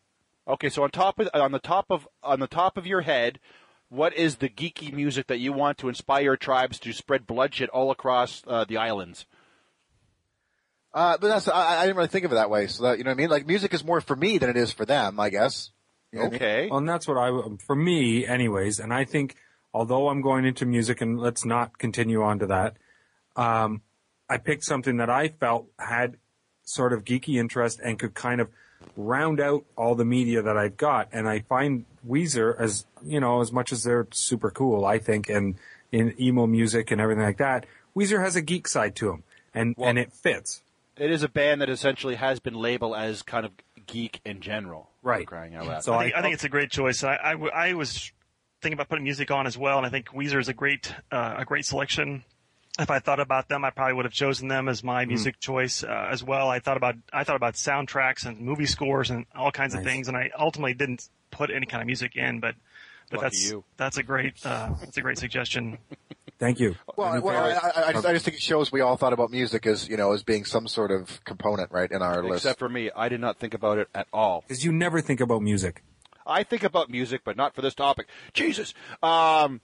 Okay, 0.48 0.68
so 0.68 0.82
on 0.84 0.90
top 0.90 1.18
of 1.18 1.28
on 1.34 1.52
the 1.52 1.58
top 1.58 1.86
of 1.90 2.06
on 2.22 2.40
the 2.40 2.46
top 2.46 2.76
of 2.76 2.86
your 2.86 3.00
head, 3.00 3.40
what 3.88 4.14
is 4.14 4.36
the 4.36 4.48
geeky 4.48 4.92
music 4.92 5.28
that 5.28 5.38
you 5.38 5.52
want 5.52 5.78
to 5.78 5.88
inspire 5.88 6.36
tribes 6.36 6.78
to 6.80 6.92
spread 6.92 7.26
bloodshed 7.26 7.68
all 7.68 7.90
across 7.90 8.42
uh, 8.46 8.64
the 8.64 8.76
islands? 8.76 9.26
Uh, 10.92 11.18
but 11.20 11.28
that's 11.28 11.48
I, 11.48 11.80
I 11.80 11.82
didn't 11.82 11.96
really 11.96 12.08
think 12.08 12.24
of 12.24 12.32
it 12.32 12.36
that 12.36 12.50
way. 12.50 12.66
So 12.68 12.84
that 12.84 12.98
you 12.98 13.04
know 13.04 13.10
what 13.10 13.18
I 13.18 13.18
mean. 13.18 13.30
Like 13.30 13.46
music 13.46 13.74
is 13.74 13.84
more 13.84 14.00
for 14.00 14.16
me 14.16 14.38
than 14.38 14.48
it 14.48 14.56
is 14.56 14.72
for 14.72 14.84
them. 14.84 15.20
I 15.20 15.30
guess. 15.30 15.70
You 16.12 16.20
know 16.20 16.24
what 16.24 16.28
I 16.28 16.30
mean? 16.30 16.42
Okay. 16.42 16.68
Well, 16.70 16.78
and 16.78 16.88
that's 16.88 17.06
what 17.06 17.18
I, 17.18 17.26
w- 17.26 17.58
for 17.66 17.76
me, 17.76 18.26
anyways. 18.26 18.78
And 18.78 18.94
I 18.94 19.04
think, 19.04 19.36
although 19.74 20.08
I'm 20.08 20.22
going 20.22 20.46
into 20.46 20.64
music, 20.64 21.00
and 21.00 21.18
let's 21.18 21.44
not 21.44 21.78
continue 21.78 22.22
on 22.22 22.38
to 22.38 22.46
that, 22.46 22.76
um, 23.34 23.82
I 24.28 24.38
picked 24.38 24.64
something 24.64 24.96
that 24.96 25.10
I 25.10 25.28
felt 25.28 25.66
had 25.78 26.16
sort 26.62 26.92
of 26.92 27.04
geeky 27.04 27.38
interest 27.38 27.80
and 27.84 27.98
could 27.98 28.14
kind 28.14 28.40
of 28.40 28.48
round 28.96 29.40
out 29.40 29.64
all 29.76 29.94
the 29.94 30.04
media 30.04 30.42
that 30.42 30.56
I've 30.56 30.76
got. 30.76 31.08
And 31.12 31.28
I 31.28 31.40
find 31.40 31.84
Weezer 32.08 32.58
as, 32.58 32.86
you 33.04 33.20
know, 33.20 33.40
as 33.40 33.52
much 33.52 33.72
as 33.72 33.82
they're 33.84 34.06
super 34.12 34.50
cool, 34.50 34.84
I 34.84 34.98
think, 34.98 35.28
and 35.28 35.56
in 35.92 36.14
emo 36.20 36.46
music 36.46 36.90
and 36.90 37.00
everything 37.00 37.24
like 37.24 37.38
that, 37.38 37.66
Weezer 37.96 38.20
has 38.20 38.36
a 38.36 38.42
geek 38.42 38.68
side 38.68 38.94
to 38.96 39.06
them, 39.06 39.22
and 39.54 39.74
and 39.78 39.98
it 39.98 40.12
fits. 40.12 40.62
It 40.96 41.10
is 41.10 41.22
a 41.22 41.28
band 41.28 41.60
that 41.60 41.68
essentially 41.68 42.14
has 42.16 42.40
been 42.40 42.54
labeled 42.54 42.96
as 42.96 43.22
kind 43.22 43.44
of 43.46 43.52
geek 43.86 44.20
in 44.24 44.40
general. 44.40 44.88
Right. 45.02 45.26
Crying 45.26 45.54
out 45.54 45.66
loud. 45.66 45.84
So 45.84 45.94
I 45.94 46.04
think, 46.04 46.14
I- 46.14 46.18
I 46.18 46.22
think 46.22 46.34
it's 46.34 46.44
a 46.44 46.48
great 46.48 46.70
choice. 46.70 47.04
I 47.04 47.16
I 47.54 47.72
was 47.74 48.10
thinking 48.60 48.74
about 48.74 48.88
putting 48.88 49.04
music 49.04 49.30
on 49.30 49.46
as 49.46 49.56
well, 49.56 49.76
and 49.78 49.86
I 49.86 49.90
think 49.90 50.08
Weezer 50.08 50.40
is 50.40 50.48
a 50.48 50.54
great 50.54 50.92
uh, 51.12 51.36
a 51.38 51.44
great 51.44 51.64
selection. 51.64 52.24
If 52.78 52.90
I 52.90 52.98
thought 52.98 53.20
about 53.20 53.48
them, 53.48 53.64
I 53.64 53.70
probably 53.70 53.94
would 53.94 54.04
have 54.04 54.12
chosen 54.12 54.48
them 54.48 54.68
as 54.68 54.84
my 54.84 55.06
music 55.06 55.40
choice 55.40 55.82
uh, 55.82 56.08
as 56.10 56.22
well. 56.22 56.48
I 56.50 56.58
thought 56.58 56.76
about 56.76 56.96
I 57.12 57.24
thought 57.24 57.36
about 57.36 57.54
soundtracks 57.54 58.26
and 58.26 58.38
movie 58.40 58.66
scores 58.66 59.10
and 59.10 59.24
all 59.34 59.50
kinds 59.52 59.74
of 59.74 59.82
things, 59.82 60.08
and 60.08 60.16
I 60.16 60.30
ultimately 60.38 60.74
didn't 60.74 61.08
put 61.30 61.50
any 61.50 61.66
kind 61.66 61.82
of 61.82 61.86
music 61.86 62.16
in. 62.16 62.40
But 62.40 62.54
but 63.10 63.18
Lucky 63.18 63.24
that's 63.24 63.50
you. 63.50 63.64
that's 63.76 63.96
a 63.98 64.02
great 64.02 64.44
uh, 64.44 64.70
that's 64.80 64.96
a 64.96 65.02
great 65.02 65.18
suggestion. 65.18 65.78
Thank 66.38 66.60
you. 66.60 66.74
Well, 66.96 67.22
well 67.22 67.44
I, 67.44 67.50
I, 67.50 67.88
I, 67.88 67.92
just, 67.92 68.06
I 68.06 68.12
just 68.12 68.24
think 68.26 68.36
it 68.36 68.42
shows 68.42 68.70
we 68.70 68.82
all 68.82 68.96
thought 68.96 69.14
about 69.14 69.30
music 69.30 69.66
as 69.66 69.88
you 69.88 69.96
know 69.96 70.12
as 70.12 70.22
being 70.22 70.44
some 70.44 70.68
sort 70.68 70.90
of 70.90 71.24
component, 71.24 71.72
right, 71.72 71.90
in 71.90 72.02
our 72.02 72.22
list. 72.22 72.44
Except 72.44 72.58
for 72.58 72.68
me, 72.68 72.90
I 72.94 73.08
did 73.08 73.20
not 73.20 73.38
think 73.38 73.54
about 73.54 73.78
it 73.78 73.88
at 73.94 74.06
all. 74.12 74.44
Because 74.46 74.64
you 74.64 74.72
never 74.72 75.00
think 75.00 75.20
about 75.20 75.40
music. 75.40 75.82
I 76.26 76.42
think 76.42 76.62
about 76.62 76.90
music, 76.90 77.22
but 77.24 77.36
not 77.36 77.54
for 77.54 77.62
this 77.62 77.74
topic. 77.74 78.08
Jesus. 78.34 78.74
Um, 79.02 79.60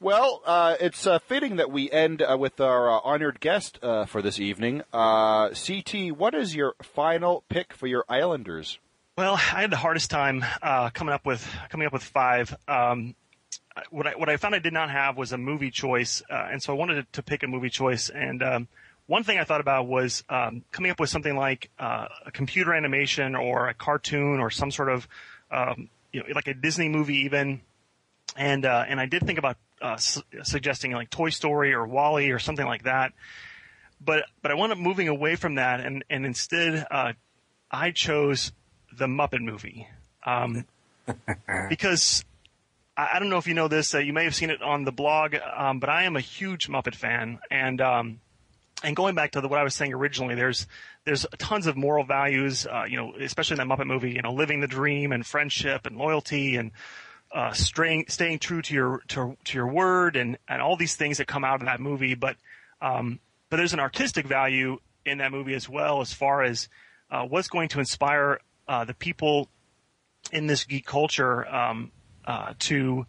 well, 0.00 0.42
uh, 0.44 0.76
it's 0.80 1.06
uh, 1.06 1.18
fitting 1.20 1.56
that 1.56 1.70
we 1.70 1.90
end 1.90 2.20
uh, 2.20 2.36
with 2.36 2.60
our 2.60 2.90
uh, 2.90 3.00
honored 3.04 3.40
guest 3.40 3.78
uh, 3.82 4.04
for 4.04 4.20
this 4.20 4.38
evening. 4.38 4.82
Uh, 4.92 5.50
CT, 5.50 6.16
what 6.16 6.34
is 6.34 6.54
your 6.54 6.74
final 6.82 7.44
pick 7.48 7.72
for 7.72 7.86
your 7.86 8.04
Islanders? 8.08 8.78
Well, 9.18 9.34
I 9.34 9.60
had 9.60 9.70
the 9.70 9.76
hardest 9.76 10.10
time 10.10 10.42
uh, 10.62 10.88
coming 10.88 11.12
up 11.12 11.26
with 11.26 11.46
coming 11.68 11.86
up 11.86 11.92
with 11.92 12.02
five. 12.02 12.56
Um, 12.66 13.14
what 13.90 14.06
I 14.06 14.12
what 14.12 14.30
I 14.30 14.38
found 14.38 14.54
I 14.54 14.58
did 14.58 14.72
not 14.72 14.88
have 14.88 15.18
was 15.18 15.32
a 15.32 15.38
movie 15.38 15.70
choice, 15.70 16.22
uh, 16.30 16.48
and 16.50 16.62
so 16.62 16.72
I 16.72 16.76
wanted 16.76 17.12
to 17.12 17.22
pick 17.22 17.42
a 17.42 17.46
movie 17.46 17.68
choice. 17.68 18.08
And 18.08 18.42
um, 18.42 18.68
one 19.06 19.22
thing 19.22 19.38
I 19.38 19.44
thought 19.44 19.60
about 19.60 19.86
was 19.86 20.24
um, 20.30 20.64
coming 20.72 20.90
up 20.90 20.98
with 20.98 21.10
something 21.10 21.36
like 21.36 21.68
uh, 21.78 22.06
a 22.24 22.30
computer 22.30 22.72
animation 22.72 23.36
or 23.36 23.68
a 23.68 23.74
cartoon 23.74 24.40
or 24.40 24.48
some 24.48 24.70
sort 24.70 24.88
of 24.88 25.06
um, 25.50 25.90
you 26.10 26.20
know 26.20 26.26
like 26.34 26.48
a 26.48 26.54
Disney 26.54 26.88
movie 26.88 27.24
even. 27.26 27.60
And 28.34 28.64
uh, 28.64 28.86
and 28.88 28.98
I 28.98 29.04
did 29.04 29.26
think 29.26 29.38
about 29.38 29.58
uh, 29.82 29.96
su- 29.96 30.22
suggesting 30.42 30.92
like 30.92 31.10
Toy 31.10 31.28
Story 31.28 31.74
or 31.74 31.86
WALL-E 31.86 32.30
or 32.30 32.38
something 32.38 32.66
like 32.66 32.84
that. 32.84 33.12
But 34.02 34.24
but 34.40 34.50
I 34.50 34.54
wound 34.54 34.72
up 34.72 34.78
moving 34.78 35.08
away 35.08 35.36
from 35.36 35.56
that 35.56 35.80
and 35.80 36.02
and 36.08 36.24
instead 36.24 36.86
uh, 36.90 37.12
I 37.70 37.90
chose 37.90 38.52
the 38.96 39.06
Muppet 39.06 39.40
movie. 39.40 39.86
Um, 40.24 40.64
because 41.68 42.24
I, 42.96 43.10
I 43.14 43.18
don't 43.18 43.28
know 43.28 43.38
if 43.38 43.46
you 43.46 43.54
know 43.54 43.68
this, 43.68 43.94
uh, 43.94 43.98
you 43.98 44.12
may 44.12 44.24
have 44.24 44.34
seen 44.34 44.50
it 44.50 44.62
on 44.62 44.84
the 44.84 44.92
blog, 44.92 45.34
um, 45.56 45.80
but 45.80 45.88
I 45.88 46.04
am 46.04 46.16
a 46.16 46.20
huge 46.20 46.68
Muppet 46.68 46.94
fan. 46.94 47.38
And, 47.50 47.80
um, 47.80 48.20
and 48.84 48.94
going 48.94 49.14
back 49.14 49.32
to 49.32 49.40
the, 49.40 49.48
what 49.48 49.58
I 49.58 49.62
was 49.64 49.74
saying 49.74 49.92
originally, 49.92 50.34
there's, 50.34 50.66
there's 51.04 51.26
tons 51.38 51.66
of 51.66 51.76
moral 51.76 52.04
values, 52.04 52.66
uh, 52.66 52.84
you 52.88 52.96
know, 52.96 53.14
especially 53.20 53.60
in 53.60 53.66
that 53.66 53.78
Muppet 53.78 53.86
movie, 53.86 54.12
you 54.12 54.22
know, 54.22 54.32
living 54.32 54.60
the 54.60 54.68
dream 54.68 55.12
and 55.12 55.26
friendship 55.26 55.86
and 55.86 55.96
loyalty 55.96 56.56
and, 56.56 56.70
uh, 57.32 57.52
staying, 57.52 58.04
staying 58.08 58.38
true 58.38 58.60
to 58.62 58.74
your, 58.74 59.02
to, 59.08 59.36
to 59.44 59.56
your 59.56 59.66
word 59.66 60.16
and, 60.16 60.36
and 60.48 60.60
all 60.60 60.76
these 60.76 60.96
things 60.96 61.18
that 61.18 61.26
come 61.26 61.44
out 61.44 61.60
of 61.60 61.66
that 61.66 61.80
movie. 61.80 62.14
But, 62.14 62.36
um, 62.80 63.18
but 63.50 63.56
there's 63.56 63.72
an 63.72 63.80
artistic 63.80 64.26
value 64.26 64.78
in 65.04 65.18
that 65.18 65.32
movie 65.32 65.54
as 65.54 65.68
well, 65.68 66.00
as 66.00 66.12
far 66.12 66.42
as, 66.42 66.68
uh, 67.10 67.24
what's 67.24 67.48
going 67.48 67.68
to 67.68 67.78
inspire, 67.78 68.40
uh, 68.72 68.86
the 68.86 68.94
people 68.94 69.48
in 70.32 70.46
this 70.46 70.64
geek 70.64 70.86
culture, 70.86 71.46
um, 71.54 71.92
uh, 72.24 72.54
to 72.58 73.04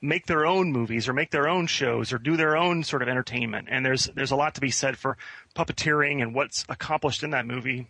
make 0.00 0.26
their 0.26 0.46
own 0.46 0.70
movies 0.70 1.08
or 1.08 1.12
make 1.12 1.32
their 1.32 1.48
own 1.48 1.66
shows 1.66 2.12
or 2.12 2.18
do 2.18 2.36
their 2.36 2.56
own 2.56 2.84
sort 2.84 3.02
of 3.02 3.08
entertainment. 3.08 3.66
And 3.68 3.84
there's 3.84 4.04
there's 4.14 4.30
a 4.30 4.36
lot 4.36 4.54
to 4.54 4.60
be 4.60 4.70
said 4.70 4.96
for 4.96 5.16
puppeteering 5.56 6.22
and 6.22 6.36
what's 6.36 6.64
accomplished 6.68 7.24
in 7.24 7.30
that 7.30 7.46
movie. 7.46 7.88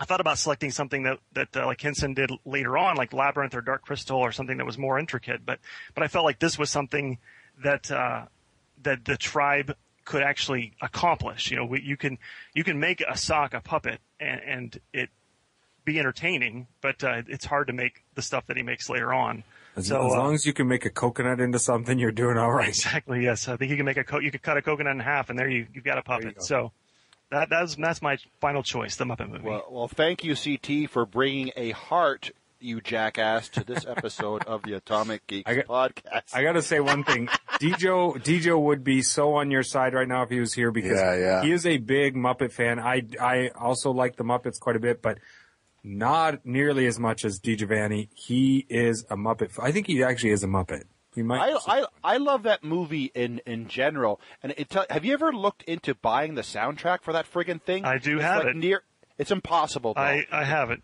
I 0.00 0.06
thought 0.06 0.20
about 0.22 0.38
selecting 0.38 0.70
something 0.70 1.02
that 1.02 1.18
that 1.34 1.54
uh, 1.54 1.66
like 1.66 1.82
Henson 1.82 2.14
did 2.14 2.30
later 2.46 2.78
on, 2.78 2.96
like 2.96 3.12
Labyrinth 3.12 3.54
or 3.54 3.60
Dark 3.60 3.82
Crystal, 3.82 4.18
or 4.18 4.32
something 4.32 4.56
that 4.56 4.64
was 4.64 4.78
more 4.78 4.98
intricate. 4.98 5.44
But 5.44 5.58
but 5.94 6.02
I 6.02 6.08
felt 6.08 6.24
like 6.24 6.38
this 6.38 6.58
was 6.58 6.70
something 6.70 7.18
that 7.62 7.90
uh, 7.90 8.24
that 8.84 9.04
the 9.04 9.18
tribe 9.18 9.76
could 10.06 10.22
actually 10.22 10.72
accomplish. 10.80 11.50
You 11.50 11.58
know, 11.58 11.74
you 11.74 11.98
can 11.98 12.16
you 12.54 12.64
can 12.64 12.80
make 12.80 13.02
a 13.02 13.18
sock 13.18 13.52
a 13.52 13.60
puppet 13.60 14.00
and, 14.18 14.40
and 14.46 14.80
it 14.94 15.10
be 15.92 15.98
entertaining, 15.98 16.66
but 16.80 17.02
uh, 17.02 17.22
it's 17.28 17.44
hard 17.44 17.66
to 17.68 17.72
make 17.72 18.04
the 18.14 18.22
stuff 18.22 18.46
that 18.46 18.56
he 18.56 18.62
makes 18.62 18.88
later 18.88 19.12
on. 19.12 19.42
As, 19.76 19.86
So, 19.88 20.06
as 20.06 20.12
uh, 20.12 20.18
long 20.18 20.34
as 20.34 20.44
you 20.46 20.52
can 20.52 20.68
make 20.68 20.84
a 20.84 20.90
coconut 20.90 21.40
into 21.40 21.58
something, 21.58 21.98
you're 21.98 22.12
doing 22.12 22.36
all 22.36 22.52
right. 22.52 22.68
Exactly. 22.68 23.22
Yes, 23.24 23.48
I 23.48 23.56
think 23.56 23.70
you 23.70 23.76
can 23.76 23.86
make 23.86 23.96
a 23.96 24.04
co- 24.04 24.18
you 24.20 24.30
could 24.30 24.42
cut 24.42 24.56
a 24.56 24.62
coconut 24.62 24.92
in 24.94 25.00
half, 25.00 25.30
and 25.30 25.38
there 25.38 25.48
you 25.48 25.66
you've 25.72 25.84
got 25.84 25.98
a 25.98 26.02
puppet. 26.02 26.36
go. 26.36 26.42
So 26.42 26.72
that 27.30 27.48
that's 27.50 27.76
that's 27.76 28.02
my 28.02 28.18
final 28.40 28.62
choice, 28.62 28.96
the 28.96 29.04
Muppet 29.04 29.30
movie. 29.30 29.44
Well, 29.48 29.64
well, 29.70 29.88
thank 29.88 30.24
you, 30.24 30.34
CT, 30.34 30.90
for 30.90 31.04
bringing 31.06 31.52
a 31.56 31.70
heart, 31.70 32.30
you 32.60 32.80
jackass, 32.80 33.48
to 33.50 33.62
this 33.64 33.86
episode 33.86 34.42
of 34.44 34.62
the 34.64 34.72
Atomic 34.74 35.26
Geeks 35.26 35.48
I 35.50 35.54
got- 35.56 35.66
podcast. 35.66 36.34
I 36.34 36.42
got 36.42 36.52
to 36.52 36.62
say 36.62 36.80
one 36.80 37.04
thing. 37.04 37.26
Dijo, 37.60 38.16
Dijo 38.22 38.60
would 38.60 38.82
be 38.84 39.02
so 39.02 39.34
on 39.34 39.50
your 39.50 39.62
side 39.62 39.92
right 39.94 40.06
now 40.08 40.22
if 40.22 40.30
he 40.30 40.40
was 40.40 40.52
here 40.54 40.70
because 40.72 40.98
Yeah, 40.98 41.16
yeah. 41.16 41.42
he 41.42 41.52
is 41.52 41.66
a 41.66 41.76
big 41.78 42.14
Muppet 42.16 42.50
fan. 42.52 42.78
I, 42.80 43.02
I 43.20 43.48
also 43.48 43.90
like 43.92 44.16
the 44.16 44.24
Muppets 44.24 44.58
quite 44.60 44.76
a 44.76 44.80
bit, 44.80 45.02
but 45.02 45.18
not 45.82 46.44
nearly 46.44 46.86
as 46.86 46.98
much 46.98 47.24
as 47.24 47.40
DiGiovanni. 47.40 48.08
He 48.14 48.66
is 48.68 49.04
a 49.10 49.16
Muppet. 49.16 49.50
I 49.62 49.72
think 49.72 49.86
he 49.86 50.02
actually 50.02 50.30
is 50.30 50.42
a 50.42 50.46
Muppet. 50.46 50.84
He 51.14 51.22
might. 51.22 51.56
I, 51.66 51.80
I 51.80 51.86
I 52.04 52.16
love 52.18 52.44
that 52.44 52.62
movie 52.62 53.10
in 53.14 53.40
in 53.46 53.66
general. 53.68 54.20
And 54.42 54.54
it 54.56 54.68
tell, 54.70 54.86
have 54.90 55.04
you 55.04 55.14
ever 55.14 55.32
looked 55.32 55.62
into 55.64 55.94
buying 55.94 56.34
the 56.34 56.42
soundtrack 56.42 57.02
for 57.02 57.12
that 57.12 57.30
friggin' 57.30 57.62
thing? 57.62 57.84
I 57.84 57.98
do 57.98 58.16
It's 58.16 58.24
have 58.24 58.44
like 58.44 58.54
it. 58.54 58.56
Near, 58.56 58.82
it's 59.16 59.30
impossible. 59.30 59.94
Though. 59.94 60.00
I 60.02 60.26
I 60.30 60.44
have 60.44 60.70
it. 60.70 60.80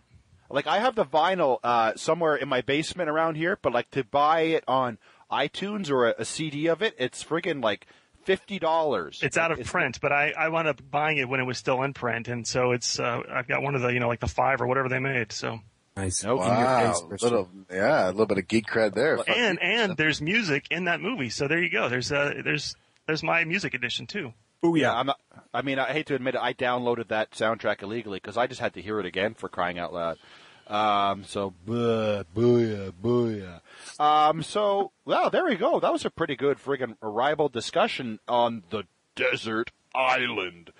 Like 0.51 0.67
I 0.67 0.79
have 0.79 0.95
the 0.95 1.05
vinyl 1.05 1.59
uh, 1.63 1.95
somewhere 1.97 2.37
in 2.37 2.49
my 2.49 2.63
basement 2.63 3.11
around 3.11 3.37
here, 3.37 3.59
but 3.61 3.73
like 3.73 3.91
to 3.93 4.05
buy 4.05 4.41
it 4.43 4.65
on 4.67 4.99
iTunes 5.31 5.91
or 5.91 6.09
a, 6.09 6.15
a 6.19 6.25
CD 6.25 6.67
of 6.67 6.83
it, 6.83 6.95
it's 6.99 7.23
friggin' 7.23 7.63
like 7.63 7.87
fifty 8.25 8.59
dollars. 8.59 9.21
It's 9.23 9.37
out 9.37 9.51
of 9.53 9.63
print, 9.65 10.01
but 10.01 10.13
I, 10.13 10.33
I 10.37 10.49
wound 10.49 10.69
up 10.69 10.81
buying 10.91 11.19
it 11.19 11.29
when 11.29 11.41
it 11.41 11.45
was 11.45 11.59
still 11.59 11.83
in 11.83 11.93
print, 11.95 12.29
and 12.29 12.47
so 12.47 12.73
it's 12.73 12.99
uh, 12.99 13.21
I've 13.31 13.47
got 13.49 13.63
one 13.63 13.75
of 13.75 13.83
the 13.83 13.89
you 13.89 14.01
know 14.01 14.09
like 14.09 14.21
the 14.21 14.29
five 14.29 14.61
or 14.61 14.67
whatever 14.67 14.89
they 14.89 14.99
made. 14.99 15.33
So 15.33 15.61
Nice. 15.97 16.25
Nope. 16.25 16.41
In 16.41 16.47
your 16.47 16.55
Wow, 16.57 16.93
face, 16.93 17.03
Christian. 17.07 17.29
little, 17.31 17.49
yeah, 17.71 18.07
a 18.09 18.11
little 18.11 18.27
bit 18.27 18.39
of 18.39 18.49
geek 18.49 18.67
cred 18.67 18.95
there. 18.95 19.17
Fuck 19.19 19.29
and 19.29 19.59
you. 19.63 19.69
and 19.69 19.97
there's 19.97 20.21
music 20.21 20.67
in 20.71 20.85
that 20.87 21.01
movie, 21.01 21.31
so 21.31 21.47
there 21.47 21.63
you 21.63 21.71
go. 21.71 21.89
There's 21.89 22.11
uh 22.11 22.35
there's 22.45 22.75
there's 23.07 23.23
my 23.23 23.45
music 23.45 23.75
edition 23.75 24.07
too. 24.07 24.33
Booyah. 24.63 24.81
Yeah, 24.81 24.95
I'm 24.95 25.07
not, 25.07 25.21
I 25.53 25.61
mean, 25.63 25.79
I 25.79 25.93
hate 25.93 26.07
to 26.07 26.15
admit 26.15 26.35
it, 26.37 26.41
I 26.41 26.53
downloaded 26.55 27.09
that 27.09 27.33
soundtrack 27.33 27.83
illegally 27.83 28.17
because 28.17 28.37
I 28.39 28.47
just 28.47 28.61
had 28.61 28.75
to 28.75 28.83
hear 28.83 28.99
it 28.99 29.05
again 29.07 29.35
for 29.35 29.49
crying 29.49 29.79
out 29.79 29.93
loud. 29.93 30.17
Um, 30.67 31.25
so, 31.25 31.55
boo, 31.67 32.25
booyah, 32.35 32.93
booyah. 32.93 33.61
Um, 34.01 34.43
so, 34.43 34.93
well, 35.05 35.31
there 35.31 35.45
we 35.45 35.57
go. 35.57 35.81
That 35.81 35.93
was 35.93 36.05
a 36.05 36.11
pretty 36.11 36.37
good 36.37 36.59
friggin' 36.59 36.97
arrival 37.03 37.49
discussion 37.49 38.19
on 38.27 38.63
the 38.71 38.85
desert 39.15 39.71
island. 39.95 40.71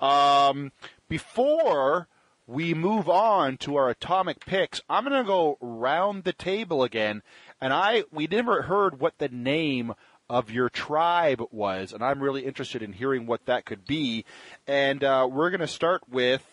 Um, 0.00 0.72
before 1.08 2.08
we 2.46 2.74
move 2.74 3.08
on 3.08 3.56
to 3.58 3.76
our 3.76 3.90
atomic 3.90 4.44
picks, 4.44 4.80
I'm 4.88 5.04
going 5.04 5.22
to 5.22 5.26
go 5.26 5.58
round 5.60 6.24
the 6.24 6.32
table 6.32 6.82
again, 6.82 7.22
and 7.60 7.72
I 7.72 8.04
we 8.10 8.26
never 8.26 8.62
heard 8.62 9.00
what 9.00 9.18
the 9.18 9.28
name 9.28 9.94
of 10.28 10.50
your 10.50 10.68
tribe 10.68 11.42
was, 11.50 11.92
and 11.92 12.02
I'm 12.02 12.22
really 12.22 12.44
interested 12.44 12.82
in 12.82 12.92
hearing 12.92 13.26
what 13.26 13.46
that 13.46 13.64
could 13.64 13.86
be. 13.86 14.24
And 14.66 15.04
uh, 15.04 15.28
we're 15.30 15.50
going 15.50 15.60
to 15.60 15.66
start 15.66 16.02
with 16.08 16.44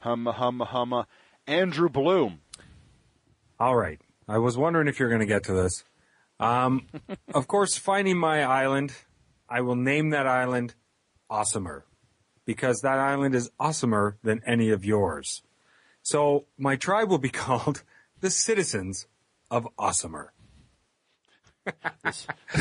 hum 0.00 0.26
hum 0.26 0.60
hum 0.60 1.04
Andrew 1.50 1.88
Bloom. 1.88 2.40
All 3.58 3.76
right. 3.76 4.00
I 4.28 4.38
was 4.38 4.56
wondering 4.56 4.86
if 4.86 5.00
you're 5.00 5.08
going 5.08 5.20
to 5.20 5.26
get 5.26 5.44
to 5.44 5.52
this. 5.52 5.84
Um, 6.38 6.86
of 7.34 7.48
course, 7.48 7.76
finding 7.76 8.16
my 8.16 8.44
island, 8.44 8.92
I 9.48 9.60
will 9.62 9.74
name 9.74 10.10
that 10.10 10.28
island 10.28 10.74
Awesomer 11.28 11.82
because 12.46 12.80
that 12.82 12.98
island 12.98 13.34
is 13.34 13.50
awesomer 13.60 14.14
than 14.22 14.40
any 14.46 14.70
of 14.70 14.84
yours. 14.84 15.42
So 16.02 16.46
my 16.56 16.76
tribe 16.76 17.10
will 17.10 17.18
be 17.18 17.28
called 17.44 17.82
the 18.20 18.30
Citizens 18.30 19.08
of 19.50 19.68
Awesomer. 19.76 20.28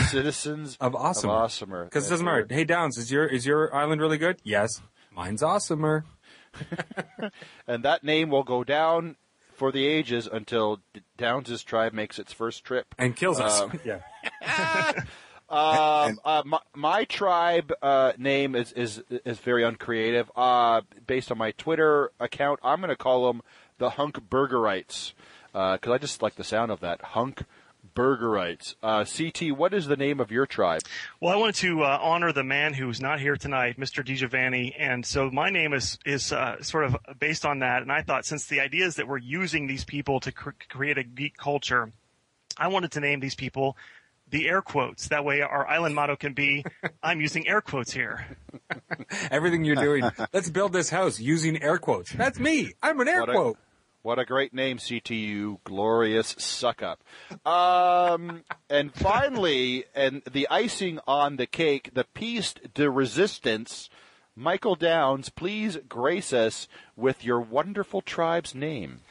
Citizens 0.07 0.77
Of 0.81 0.93
Awesomer. 0.93 1.45
Of 1.45 1.51
Awesomer. 1.51 1.85
Because 1.85 2.07
it 2.07 2.09
doesn't 2.09 2.25
matter. 2.25 2.45
Hey 2.49 2.63
Downs, 2.63 2.97
is 2.97 3.11
your 3.11 3.25
is 3.25 3.45
your 3.45 3.73
island 3.73 4.01
really 4.01 4.17
good? 4.17 4.41
Yes. 4.43 4.81
Mine's 5.15 5.41
awesomer. 5.41 6.03
And 7.67 7.83
that 7.83 8.03
name 8.03 8.29
will 8.29 8.43
go 8.43 8.63
down 8.63 9.15
for 9.53 9.71
the 9.71 9.85
ages 9.85 10.27
until 10.31 10.79
D- 10.93 11.01
Downs' 11.17 11.63
tribe 11.63 11.93
makes 11.93 12.17
its 12.17 12.33
first 12.33 12.63
trip. 12.63 12.95
And 12.97 13.15
kills 13.15 13.39
us. 13.39 13.61
Um, 13.61 13.79
yeah. 13.85 14.91
Um, 15.51 16.19
uh, 16.23 16.43
my, 16.45 16.59
my 16.75 17.05
tribe 17.05 17.73
uh, 17.81 18.13
name 18.19 18.53
is, 18.53 18.71
is 18.73 19.01
is 19.09 19.39
very 19.39 19.63
uncreative. 19.63 20.29
Uh, 20.35 20.81
based 21.07 21.31
on 21.31 21.39
my 21.39 21.53
Twitter 21.53 22.11
account, 22.19 22.59
I'm 22.63 22.81
going 22.81 22.89
to 22.89 22.95
call 22.95 23.25
them 23.25 23.41
the 23.79 23.89
Hunk 23.89 24.29
Burgerites 24.29 25.13
because 25.51 25.91
I 25.91 25.97
just 25.97 26.21
like 26.21 26.35
the 26.35 26.43
sound 26.43 26.69
of 26.71 26.81
that 26.81 27.01
Hunk 27.01 27.45
Burgerites. 27.99 28.75
Uh, 28.81 29.03
CT, 29.03 29.57
what 29.57 29.73
is 29.73 29.87
the 29.87 29.97
name 29.97 30.21
of 30.21 30.31
your 30.31 30.45
tribe? 30.45 30.81
Well, 31.19 31.33
I 31.33 31.35
wanted 31.35 31.55
to 31.55 31.83
uh, 31.83 31.99
honor 32.01 32.31
the 32.31 32.45
man 32.45 32.73
who's 32.73 33.01
not 33.01 33.19
here 33.19 33.35
tonight, 33.35 33.77
Mr. 33.77 34.05
DiGiovanni, 34.05 34.73
and 34.79 35.05
so 35.05 35.29
my 35.29 35.49
name 35.49 35.73
is 35.73 35.99
is 36.05 36.31
uh, 36.31 36.61
sort 36.63 36.85
of 36.85 36.95
based 37.19 37.45
on 37.45 37.59
that. 37.59 37.81
And 37.81 37.91
I 37.91 38.01
thought 38.01 38.25
since 38.25 38.45
the 38.45 38.61
idea 38.61 38.85
is 38.85 38.95
that 38.95 39.07
we're 39.09 39.17
using 39.17 39.67
these 39.67 39.83
people 39.83 40.21
to 40.21 40.31
cr- 40.31 40.51
create 40.69 40.97
a 40.97 41.03
geek 41.03 41.35
culture, 41.35 41.91
I 42.57 42.69
wanted 42.69 42.91
to 42.93 43.01
name 43.01 43.19
these 43.19 43.35
people 43.35 43.75
the 44.29 44.47
air 44.47 44.61
quotes. 44.61 45.09
That 45.09 45.25
way, 45.25 45.41
our 45.41 45.67
island 45.67 45.93
motto 45.93 46.15
can 46.15 46.33
be, 46.33 46.63
"I'm 47.03 47.19
using 47.19 47.49
air 47.49 47.59
quotes 47.59 47.91
here." 47.91 48.25
Everything 49.29 49.65
you're 49.65 49.75
doing. 49.75 50.09
Let's 50.31 50.49
build 50.49 50.71
this 50.71 50.89
house 50.89 51.19
using 51.19 51.61
air 51.61 51.77
quotes. 51.77 52.13
That's 52.13 52.39
me. 52.39 52.71
I'm 52.81 52.99
an 53.01 53.09
air 53.09 53.19
What 53.21 53.29
a- 53.29 53.33
quote. 53.33 53.57
What 54.01 54.17
a 54.17 54.25
great 54.25 54.53
name, 54.53 54.77
CTU, 54.77 55.57
glorious 55.65 56.33
suck 56.37 56.81
up. 56.81 57.03
Um, 57.45 58.43
and 58.69 58.93
finally, 58.93 59.83
and 59.93 60.21
the 60.31 60.47
icing 60.49 60.99
on 61.05 61.35
the 61.35 61.45
cake, 61.45 61.91
the 61.93 62.05
piece 62.05 62.53
de 62.73 62.89
resistance. 62.89 63.89
Michael 64.35 64.75
Downs, 64.75 65.27
please 65.27 65.77
grace 65.89 66.31
us 66.31 66.69
with 66.95 67.25
your 67.25 67.41
wonderful 67.41 67.99
tribe's 68.01 68.55
name. 68.55 69.01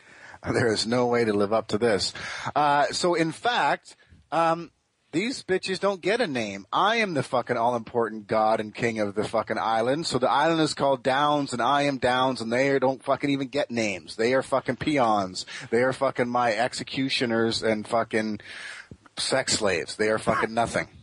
There 0.42 0.72
is 0.72 0.86
no 0.86 1.06
way 1.06 1.26
to 1.26 1.34
live 1.34 1.52
up 1.52 1.68
to 1.68 1.78
this. 1.78 2.14
Uh, 2.56 2.86
so 2.86 3.14
in 3.14 3.32
fact, 3.32 3.94
um, 4.32 4.70
these 5.10 5.42
bitches 5.42 5.80
don't 5.80 6.02
get 6.02 6.20
a 6.20 6.26
name. 6.26 6.66
I 6.72 6.96
am 6.96 7.14
the 7.14 7.22
fucking 7.22 7.56
all 7.56 7.76
important 7.76 8.26
god 8.26 8.60
and 8.60 8.74
king 8.74 9.00
of 9.00 9.14
the 9.14 9.24
fucking 9.24 9.58
island. 9.58 10.06
So 10.06 10.18
the 10.18 10.30
island 10.30 10.60
is 10.60 10.74
called 10.74 11.02
Downs 11.02 11.52
and 11.52 11.62
I 11.62 11.82
am 11.82 11.98
Downs 11.98 12.40
and 12.40 12.52
they 12.52 12.78
don't 12.78 13.02
fucking 13.02 13.30
even 13.30 13.48
get 13.48 13.70
names. 13.70 14.16
They 14.16 14.34
are 14.34 14.42
fucking 14.42 14.76
peons. 14.76 15.46
They 15.70 15.82
are 15.82 15.92
fucking 15.92 16.28
my 16.28 16.52
executioners 16.52 17.62
and 17.62 17.88
fucking 17.88 18.40
sex 19.16 19.54
slaves. 19.54 19.96
They 19.96 20.08
are 20.08 20.18
fucking 20.18 20.52
nothing. 20.52 20.88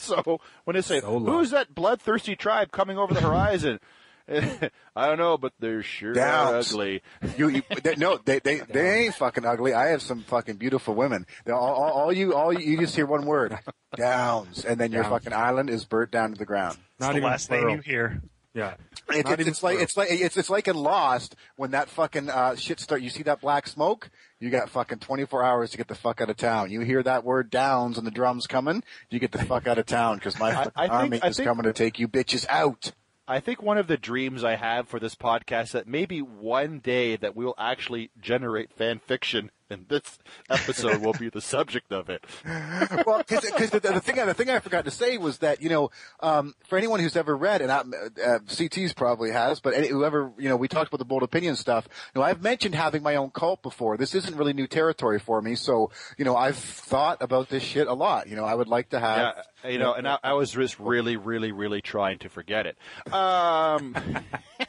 So 0.00 0.40
when 0.62 0.76
they 0.76 0.82
say, 0.82 1.00
So 1.00 1.18
"Who's 1.18 1.50
that 1.50 1.74
bloodthirsty 1.74 2.36
tribe 2.36 2.70
coming 2.70 2.96
over 2.96 3.12
the 3.12 3.20
horizon?" 3.20 3.80
I 4.96 5.06
don't 5.06 5.18
know, 5.18 5.38
but 5.38 5.52
they're 5.58 5.82
sure 5.82 6.12
Downs. 6.12 6.72
ugly. 6.72 7.02
You, 7.36 7.48
you 7.48 7.62
they, 7.82 7.94
no, 7.96 8.18
they, 8.22 8.38
they, 8.40 8.60
they 8.70 9.04
ain't 9.04 9.14
fucking 9.14 9.44
ugly. 9.44 9.72
I 9.74 9.88
have 9.88 10.02
some 10.02 10.22
fucking 10.22 10.56
beautiful 10.56 10.94
women. 10.94 11.26
They're 11.44 11.54
all, 11.54 11.74
all, 11.74 11.90
all 11.92 12.12
you, 12.12 12.34
all 12.34 12.52
you, 12.52 12.72
you 12.72 12.78
just 12.78 12.94
hear 12.94 13.06
one 13.06 13.24
word, 13.24 13.58
downs, 13.96 14.64
and 14.64 14.78
then 14.78 14.92
your 14.92 15.02
Downs. 15.02 15.12
fucking 15.14 15.32
island 15.32 15.70
is 15.70 15.84
burnt 15.84 16.10
down 16.10 16.32
to 16.32 16.38
the 16.38 16.44
ground. 16.44 16.76
It's 16.98 17.00
Not 17.00 17.12
the 17.12 17.18
even 17.18 17.30
last 17.30 17.50
name 17.50 17.68
you 17.70 17.78
hear. 17.78 18.20
Yeah. 18.54 18.74
It's, 19.10 19.28
Not 19.28 19.38
it's, 19.40 19.48
it's 19.48 19.62
like 19.62 19.78
it's 19.78 19.96
like 19.96 20.08
it's 20.10 20.36
it's 20.36 20.50
like 20.50 20.68
in 20.68 20.76
Lost 20.76 21.36
when 21.56 21.70
that 21.70 21.88
fucking 21.88 22.28
uh, 22.28 22.56
shit 22.56 22.80
start. 22.80 23.02
You 23.02 23.10
see 23.10 23.22
that 23.24 23.40
black 23.40 23.68
smoke? 23.68 24.10
You 24.40 24.50
got 24.50 24.68
fucking 24.70 24.98
24 24.98 25.42
hours 25.44 25.70
to 25.70 25.76
get 25.76 25.86
the 25.88 25.94
fuck 25.94 26.20
out 26.20 26.30
of 26.30 26.36
town. 26.36 26.70
You 26.70 26.80
hear 26.80 27.02
that 27.02 27.24
word 27.24 27.50
downs 27.50 27.98
and 27.98 28.06
the 28.06 28.10
drums 28.10 28.46
coming, 28.46 28.82
you 29.10 29.18
get 29.20 29.32
the 29.32 29.44
fuck 29.44 29.66
out 29.66 29.78
of 29.78 29.86
town 29.86 30.16
because 30.16 30.38
my 30.38 30.52
fucking 30.52 30.72
I 30.76 30.86
army 30.88 31.20
I 31.22 31.28
is 31.28 31.36
think- 31.36 31.46
coming 31.46 31.64
to 31.64 31.72
take 31.72 31.98
you 31.98 32.08
bitches 32.08 32.46
out. 32.48 32.92
I 33.30 33.40
think 33.40 33.62
one 33.62 33.76
of 33.76 33.88
the 33.88 33.98
dreams 33.98 34.42
I 34.42 34.56
have 34.56 34.88
for 34.88 34.98
this 34.98 35.14
podcast 35.14 35.72
that 35.72 35.86
maybe 35.86 36.22
one 36.22 36.78
day 36.78 37.14
that 37.16 37.36
we 37.36 37.44
will 37.44 37.54
actually 37.58 38.10
generate 38.18 38.72
fan 38.72 39.00
fiction, 39.00 39.50
and 39.70 39.86
this 39.88 40.18
episode 40.48 41.02
will 41.02 41.12
be 41.12 41.28
the 41.28 41.40
subject 41.40 41.92
of 41.92 42.08
it. 42.08 42.24
well, 43.06 43.18
because 43.18 43.70
the, 43.70 43.80
the 43.80 44.00
thing 44.00 44.16
the 44.16 44.34
thing 44.34 44.50
I 44.50 44.58
forgot 44.60 44.84
to 44.84 44.90
say 44.90 45.18
was 45.18 45.38
that 45.38 45.62
you 45.62 45.68
know 45.68 45.90
um, 46.20 46.54
for 46.68 46.78
anyone 46.78 47.00
who's 47.00 47.16
ever 47.16 47.36
read 47.36 47.62
and 47.62 47.70
I, 47.70 47.82
uh, 48.24 48.38
CT's 48.48 48.94
probably 48.94 49.30
has, 49.30 49.60
but 49.60 49.74
any, 49.74 49.88
whoever 49.88 50.32
you 50.38 50.48
know 50.48 50.56
we 50.56 50.68
talked 50.68 50.88
about 50.88 50.98
the 50.98 51.04
bold 51.04 51.22
opinion 51.22 51.56
stuff. 51.56 51.88
You 52.14 52.20
know, 52.20 52.26
I've 52.26 52.42
mentioned 52.42 52.74
having 52.74 53.02
my 53.02 53.16
own 53.16 53.30
cult 53.30 53.62
before. 53.62 53.96
This 53.96 54.14
isn't 54.14 54.36
really 54.36 54.52
new 54.52 54.66
territory 54.66 55.18
for 55.18 55.40
me, 55.42 55.54
so 55.54 55.90
you 56.16 56.24
know 56.24 56.36
I've 56.36 56.56
thought 56.56 57.22
about 57.22 57.48
this 57.48 57.62
shit 57.62 57.86
a 57.86 57.94
lot. 57.94 58.28
You 58.28 58.36
know, 58.36 58.44
I 58.44 58.54
would 58.54 58.68
like 58.68 58.90
to 58.90 59.00
have. 59.00 59.34
Yeah, 59.64 59.70
you 59.70 59.78
know, 59.78 59.92
and 59.92 60.08
I, 60.08 60.18
I 60.22 60.32
was 60.34 60.52
just 60.52 60.78
really, 60.78 61.16
really, 61.16 61.52
really 61.52 61.80
trying 61.80 62.18
to 62.20 62.28
forget 62.28 62.66
it. 62.66 63.12
Um, 63.12 63.96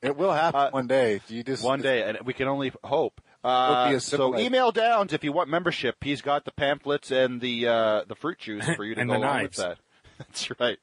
It 0.03 0.17
will 0.17 0.33
happen 0.33 0.71
one 0.71 0.87
day. 0.87 1.21
You 1.29 1.43
just 1.43 1.63
one 1.63 1.81
day, 1.81 2.03
and 2.03 2.17
we 2.25 2.33
can 2.33 2.49
only 2.49 2.73
hope. 2.83 3.21
It'll 3.43 3.51
Uh, 3.55 3.91
be 3.93 3.99
so 3.99 4.37
email 4.39 4.71
Downs 4.71 5.11
if 5.13 5.23
you 5.23 5.31
want 5.33 5.49
membership. 5.49 5.97
He's 6.01 6.21
got 6.21 6.45
the 6.45 6.51
pamphlets 6.51 7.11
and 7.11 7.41
the 7.41 7.67
uh, 7.67 8.03
the 8.07 8.15
fruit 8.15 8.39
juice 8.39 8.65
for 8.75 8.83
you 8.85 8.95
to 8.95 9.01
And 9.01 9.09
go 9.09 9.15
the 9.15 9.19
along 9.19 9.37
knives. 9.37 9.57
with 9.57 9.67
that. 9.67 9.77
That's 10.17 10.49
right. 10.59 10.77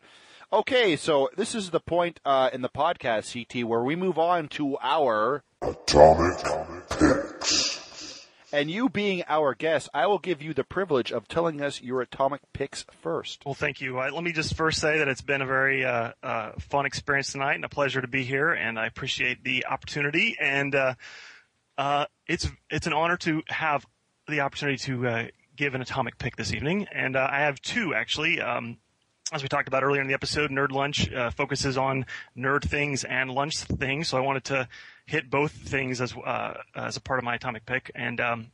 Okay, 0.52 0.96
so 0.96 1.30
this 1.36 1.54
is 1.54 1.70
the 1.70 1.78
point 1.80 2.18
uh, 2.24 2.50
in 2.52 2.60
the 2.60 2.68
podcast, 2.68 3.32
CT, 3.32 3.64
where 3.68 3.82
we 3.82 3.94
move 3.96 4.18
on 4.18 4.48
to 4.48 4.76
our 4.82 5.44
Atomic 5.62 6.38
Picks. 6.98 8.26
and 8.52 8.68
you 8.68 8.88
being 8.88 9.22
our 9.28 9.54
guest, 9.54 9.88
I 9.94 10.08
will 10.08 10.18
give 10.18 10.42
you 10.42 10.52
the 10.52 10.64
privilege 10.64 11.12
of 11.12 11.28
telling 11.28 11.62
us 11.62 11.80
your 11.80 12.00
atomic 12.00 12.40
picks 12.52 12.84
first. 13.00 13.42
Well, 13.46 13.54
thank 13.54 13.80
you. 13.80 14.00
Uh, 14.00 14.10
let 14.12 14.24
me 14.24 14.32
just 14.32 14.56
first 14.56 14.80
say 14.80 14.98
that 14.98 15.06
it's 15.06 15.22
been 15.22 15.40
a 15.40 15.46
very 15.46 15.84
uh, 15.84 16.12
uh, 16.22 16.52
fun 16.58 16.84
experience 16.84 17.30
tonight 17.30 17.54
and 17.54 17.64
a 17.64 17.68
pleasure 17.68 18.00
to 18.00 18.08
be 18.08 18.24
here, 18.24 18.50
and 18.50 18.76
I 18.76 18.86
appreciate 18.86 19.44
the 19.44 19.66
opportunity. 19.66 20.36
And 20.40 20.74
uh, 21.80 22.04
it's 22.26 22.46
it's 22.68 22.86
an 22.86 22.92
honor 22.92 23.16
to 23.16 23.42
have 23.48 23.86
the 24.28 24.40
opportunity 24.40 24.76
to 24.76 25.08
uh, 25.08 25.26
give 25.56 25.74
an 25.74 25.80
atomic 25.80 26.18
pick 26.18 26.36
this 26.36 26.52
evening, 26.52 26.86
and 26.92 27.16
uh, 27.16 27.26
I 27.30 27.40
have 27.40 27.60
two 27.62 27.94
actually. 27.94 28.38
Um, 28.38 28.76
as 29.32 29.42
we 29.42 29.48
talked 29.48 29.66
about 29.66 29.82
earlier 29.82 30.02
in 30.02 30.06
the 30.06 30.12
episode, 30.12 30.50
Nerd 30.50 30.72
Lunch 30.72 31.10
uh, 31.10 31.30
focuses 31.30 31.78
on 31.78 32.04
nerd 32.36 32.64
things 32.64 33.04
and 33.04 33.30
lunch 33.30 33.60
things, 33.60 34.08
so 34.08 34.18
I 34.18 34.20
wanted 34.20 34.44
to 34.44 34.68
hit 35.06 35.30
both 35.30 35.52
things 35.52 36.02
as 36.02 36.14
uh, 36.14 36.54
as 36.76 36.98
a 36.98 37.00
part 37.00 37.18
of 37.18 37.24
my 37.24 37.36
atomic 37.36 37.64
pick. 37.64 37.90
And 37.94 38.20
um, 38.20 38.48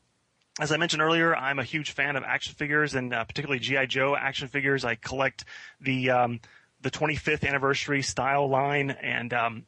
as 0.61 0.71
I 0.71 0.77
mentioned 0.77 1.03
earlier, 1.03 1.35
I'm 1.35 1.59
a 1.59 1.65
huge 1.65 1.91
fan 1.91 2.15
of 2.15 2.23
action 2.23 2.55
figures 2.55 2.95
and 2.95 3.11
particularly 3.11 3.59
GI 3.59 3.89
Joe 3.89 4.15
action 4.15 4.47
figures. 4.47 4.85
I 4.85 4.95
collect 4.95 5.45
the 5.81 6.11
um, 6.11 6.41
the 6.81 6.93
25th 6.93 7.45
anniversary 7.45 8.03
style 8.03 8.49
line, 8.49 8.93
and 8.93 9.35
um, 9.35 9.65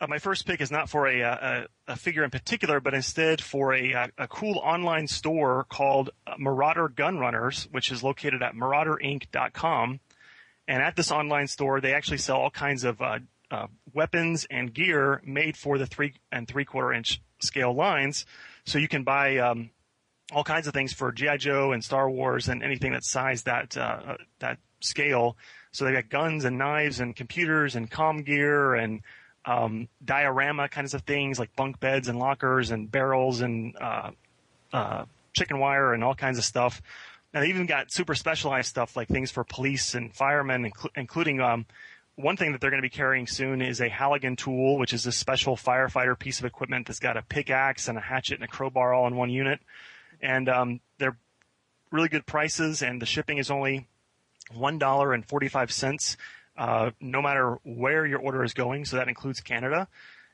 uh, 0.00 0.06
my 0.08 0.18
first 0.18 0.46
pick 0.46 0.60
is 0.60 0.70
not 0.70 0.88
for 0.88 1.06
a, 1.06 1.20
a, 1.20 1.66
a 1.88 1.96
figure 1.96 2.24
in 2.24 2.30
particular, 2.30 2.80
but 2.80 2.94
instead 2.94 3.40
for 3.40 3.74
a, 3.74 3.92
a, 3.92 4.08
a 4.18 4.28
cool 4.28 4.58
online 4.58 5.06
store 5.06 5.66
called 5.68 6.10
uh, 6.26 6.34
Marauder 6.38 6.88
Gun 6.88 7.18
Runners, 7.18 7.68
which 7.70 7.92
is 7.92 8.02
located 8.02 8.42
at 8.42 8.54
marauderinc.com. 8.54 10.00
And 10.66 10.82
at 10.82 10.96
this 10.96 11.10
online 11.10 11.48
store, 11.48 11.80
they 11.80 11.94
actually 11.94 12.18
sell 12.18 12.36
all 12.36 12.50
kinds 12.50 12.84
of 12.84 13.02
uh, 13.02 13.18
uh, 13.50 13.66
weapons 13.92 14.46
and 14.50 14.72
gear 14.72 15.20
made 15.24 15.56
for 15.56 15.76
the 15.76 15.86
three 15.86 16.14
and 16.32 16.48
three 16.48 16.64
quarter 16.64 16.92
inch 16.92 17.20
scale 17.40 17.74
lines. 17.74 18.24
So 18.64 18.78
you 18.78 18.88
can 18.88 19.02
buy 19.02 19.38
um, 19.38 19.70
all 20.32 20.44
kinds 20.44 20.66
of 20.66 20.72
things 20.72 20.92
for 20.92 21.12
GI 21.12 21.38
Joe 21.38 21.72
and 21.72 21.84
Star 21.84 22.08
Wars 22.08 22.48
and 22.48 22.62
anything 22.62 22.92
that's 22.92 23.10
size 23.10 23.42
that 23.42 23.76
uh, 23.76 24.16
that 24.38 24.58
scale. 24.80 25.36
So 25.72 25.84
they've 25.84 25.94
got 25.94 26.08
guns 26.08 26.44
and 26.44 26.56
knives 26.56 27.00
and 27.00 27.14
computers 27.14 27.76
and 27.76 27.90
com 27.90 28.22
gear 28.22 28.74
and 28.74 29.02
um, 29.44 29.88
diorama 30.04 30.68
kinds 30.68 30.94
of 30.94 31.02
things 31.02 31.38
like 31.38 31.54
bunk 31.56 31.80
beds 31.80 32.08
and 32.08 32.18
lockers 32.18 32.70
and 32.70 32.90
barrels 32.90 33.40
and 33.40 33.76
uh, 33.80 34.10
uh, 34.72 35.04
chicken 35.32 35.58
wire 35.58 35.94
and 35.94 36.04
all 36.04 36.14
kinds 36.14 36.38
of 36.38 36.44
stuff. 36.44 36.82
And 37.32 37.44
they 37.44 37.48
even 37.48 37.66
got 37.66 37.92
super 37.92 38.14
specialized 38.14 38.68
stuff 38.68 38.96
like 38.96 39.08
things 39.08 39.30
for 39.30 39.44
police 39.44 39.94
and 39.94 40.14
firemen, 40.14 40.70
inclu- 40.70 40.90
including 40.96 41.40
um, 41.40 41.64
one 42.16 42.36
thing 42.36 42.52
that 42.52 42.60
they're 42.60 42.70
going 42.70 42.82
to 42.82 42.86
be 42.86 42.90
carrying 42.90 43.26
soon 43.26 43.62
is 43.62 43.80
a 43.80 43.88
Halligan 43.88 44.36
tool, 44.36 44.78
which 44.78 44.92
is 44.92 45.06
a 45.06 45.12
special 45.12 45.56
firefighter 45.56 46.18
piece 46.18 46.40
of 46.40 46.44
equipment 46.44 46.86
that's 46.86 46.98
got 46.98 47.16
a 47.16 47.22
pickaxe 47.22 47.88
and 47.88 47.96
a 47.96 48.00
hatchet 48.00 48.34
and 48.34 48.44
a 48.44 48.48
crowbar 48.48 48.92
all 48.92 49.06
in 49.06 49.16
one 49.16 49.30
unit. 49.30 49.60
And 50.20 50.48
um, 50.48 50.80
they're 50.98 51.16
really 51.90 52.08
good 52.08 52.26
prices, 52.26 52.82
and 52.82 53.00
the 53.00 53.06
shipping 53.06 53.38
is 53.38 53.50
only 53.50 53.86
one 54.52 54.78
dollar 54.78 55.14
and 55.14 55.24
forty 55.24 55.48
five 55.48 55.70
cents, 55.72 56.16
uh, 56.60 56.90
no 57.00 57.22
matter 57.22 57.58
where 57.64 58.04
your 58.04 58.18
order 58.18 58.44
is 58.44 58.52
going. 58.52 58.84
So 58.84 58.96
that 58.96 59.08
includes 59.08 59.40
Canada. 59.40 59.88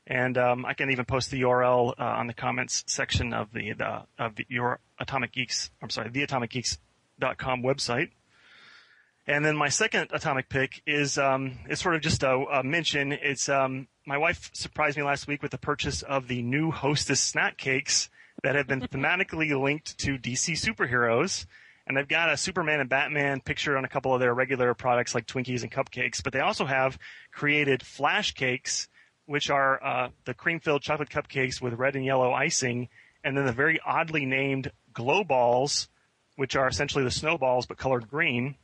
And 0.05 0.37
um, 0.37 0.65
I 0.65 0.73
can 0.73 0.91
even 0.91 1.05
post 1.05 1.31
the 1.31 1.41
URL 1.41 1.93
uh, 1.97 2.03
on 2.03 2.27
the 2.27 2.33
comments 2.33 2.83
section 2.85 3.33
of 3.33 3.53
the, 3.53 3.73
the 3.73 4.03
of 4.19 4.35
the, 4.35 4.45
your 4.49 4.79
Atomic 4.99 5.31
Geeks. 5.31 5.69
I'm 5.81 5.89
sorry, 5.89 6.09
theatomicgeeks.com 6.09 7.63
website. 7.63 8.09
And 9.25 9.43
then 9.43 9.55
my 9.55 9.69
second 9.69 10.09
atomic 10.13 10.47
pick 10.49 10.81
is 10.85 11.17
um, 11.17 11.59
it's 11.69 11.81
sort 11.81 11.95
of 11.95 12.01
just 12.01 12.23
a, 12.23 12.31
a 12.31 12.63
mention. 12.63 13.13
It's 13.13 13.47
um, 13.47 13.87
my 14.05 14.17
wife 14.17 14.49
surprised 14.53 14.97
me 14.97 15.03
last 15.03 15.27
week 15.27 15.41
with 15.41 15.51
the 15.51 15.57
purchase 15.57 16.01
of 16.01 16.27
the 16.27 16.41
new 16.41 16.71
Hostess 16.71 17.21
snack 17.21 17.57
cakes 17.57 18.09
that 18.43 18.55
have 18.55 18.67
been 18.67 18.81
thematically 18.87 19.57
linked 19.61 19.97
to 19.99 20.17
DC 20.17 20.53
superheroes. 20.55 21.45
And 21.87 21.95
they've 21.95 22.07
got 22.07 22.31
a 22.31 22.35
Superman 22.35 22.81
and 22.81 22.89
Batman 22.89 23.39
picture 23.39 23.77
on 23.77 23.85
a 23.85 23.87
couple 23.87 24.13
of 24.13 24.19
their 24.19 24.33
regular 24.33 24.73
products 24.73 25.15
like 25.15 25.25
Twinkies 25.25 25.63
and 25.63 25.71
cupcakes, 25.71 26.21
but 26.21 26.33
they 26.33 26.41
also 26.41 26.65
have 26.65 26.99
created 27.31 27.81
flash 27.81 28.33
cakes, 28.33 28.89
which 29.25 29.49
are 29.49 29.81
uh, 29.81 30.09
the 30.25 30.33
cream-filled 30.33 30.81
chocolate 30.81 31.09
cupcakes 31.09 31.61
with 31.61 31.73
red 31.75 31.95
and 31.95 32.03
yellow 32.03 32.33
icing, 32.33 32.89
and 33.23 33.37
then 33.37 33.45
the 33.45 33.53
very 33.53 33.79
oddly 33.85 34.25
named 34.25 34.71
glow 34.93 35.23
balls, 35.23 35.87
which 36.35 36.57
are 36.57 36.67
essentially 36.67 37.05
the 37.05 37.11
snowballs 37.11 37.65
but 37.65 37.77
colored 37.77 38.09
green. 38.09 38.55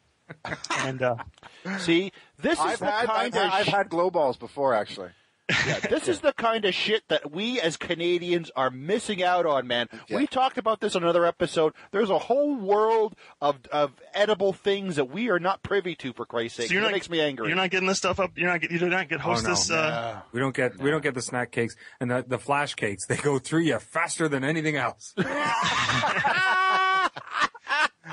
and 0.80 1.02
uh, 1.02 1.16
See, 1.80 2.12
this 2.42 2.60
is 2.60 2.60
I've 2.60 2.80
the 2.80 2.86
had 2.86 3.08
kind 3.08 3.36
I've, 3.36 3.46
of 3.46 3.54
I've 3.54 3.68
had 3.68 3.90
glow 3.90 4.10
balls 4.10 4.36
before, 4.36 4.74
actually. 4.74 5.10
Yeah, 5.50 5.80
this 5.90 6.08
is 6.08 6.22
the 6.22 6.34
kind 6.34 6.66
of 6.66 6.74
shit 6.74 7.04
that 7.10 7.32
we 7.32 7.60
as 7.60 7.78
Canadians 7.78 8.50
are 8.56 8.70
missing 8.70 9.22
out 9.22 9.46
on, 9.46 9.68
man. 9.68 9.88
We 10.10 10.28
talked 10.28 10.58
about 10.58 10.80
this 10.80 10.96
on 10.96 11.04
another 11.04 11.26
episode. 11.26 11.74
There's 11.92 12.10
a 12.10 12.20
whole 12.20 12.56
world 12.56 13.16
of 13.42 13.58
of 13.72 13.92
edible 14.14 14.54
things 14.54 14.96
that 14.96 15.10
we 15.10 15.30
are 15.30 15.40
not 15.40 15.62
privy 15.64 15.96
to. 15.96 16.14
For 16.14 16.26
Christ's 16.26 16.58
sake, 16.58 16.68
so 16.68 16.74
you're 16.74 16.82
it 16.84 16.86
not, 16.86 16.92
makes 16.94 17.10
me 17.10 17.20
angry. 17.20 17.48
You're 17.48 17.56
not 17.58 17.70
getting 17.72 17.88
this 17.88 17.98
stuff 17.98 18.20
up. 18.20 18.32
You're 18.38 18.50
not. 18.50 18.62
Get, 18.62 18.72
you 18.72 18.80
do 18.80 18.90
not 18.90 19.10
get 19.10 19.20
Hostess. 19.20 19.70
no. 19.70 19.76
uh, 19.76 20.22
We 20.32 20.40
don't 20.40 20.56
get 20.56 20.78
we 20.78 20.92
don't 20.92 21.02
get 21.04 21.14
the 21.14 21.22
snack 21.22 21.52
cakes 21.52 21.76
and 22.00 22.10
the, 22.12 22.24
the 22.28 22.40
flash 22.40 22.76
cakes. 22.76 23.06
They 23.06 23.18
go 23.18 23.40
through 23.40 23.62
you 23.62 23.80
faster 23.80 24.28
than 24.28 24.44
anything 24.44 24.76
else. 24.76 25.14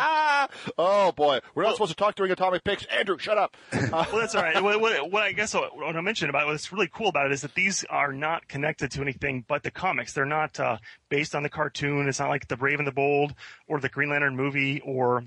oh 0.78 1.12
boy, 1.12 1.40
we're 1.54 1.62
not 1.62 1.74
supposed 1.74 1.90
to 1.90 1.96
talk 1.96 2.14
during 2.14 2.32
atomic 2.32 2.64
picks. 2.64 2.84
Andrew, 2.86 3.18
shut 3.18 3.38
up. 3.38 3.56
Well, 3.90 4.20
that's 4.20 4.34
all 4.34 4.42
right. 4.42 4.62
What, 4.62 4.80
what, 4.80 5.10
what 5.10 5.22
I 5.22 5.32
guess 5.32 5.52
what, 5.52 5.76
what 5.76 5.96
I 5.96 6.00
mentioned 6.00 6.30
about 6.30 6.46
what's 6.46 6.72
really 6.72 6.88
cool 6.92 7.08
about 7.08 7.26
it 7.26 7.32
is 7.32 7.42
that 7.42 7.54
these 7.54 7.84
are 7.90 8.12
not 8.12 8.48
connected 8.48 8.90
to 8.92 9.02
anything 9.02 9.44
but 9.46 9.62
the 9.62 9.70
comics. 9.70 10.12
They're 10.12 10.24
not 10.24 10.58
uh, 10.58 10.78
based 11.08 11.34
on 11.34 11.42
the 11.42 11.48
cartoon. 11.48 12.08
It's 12.08 12.20
not 12.20 12.28
like 12.28 12.48
the 12.48 12.56
Brave 12.56 12.78
and 12.78 12.86
the 12.86 12.92
Bold 12.92 13.34
or 13.68 13.80
the 13.80 13.88
Green 13.88 14.10
Lantern 14.10 14.36
movie 14.36 14.80
or 14.80 15.24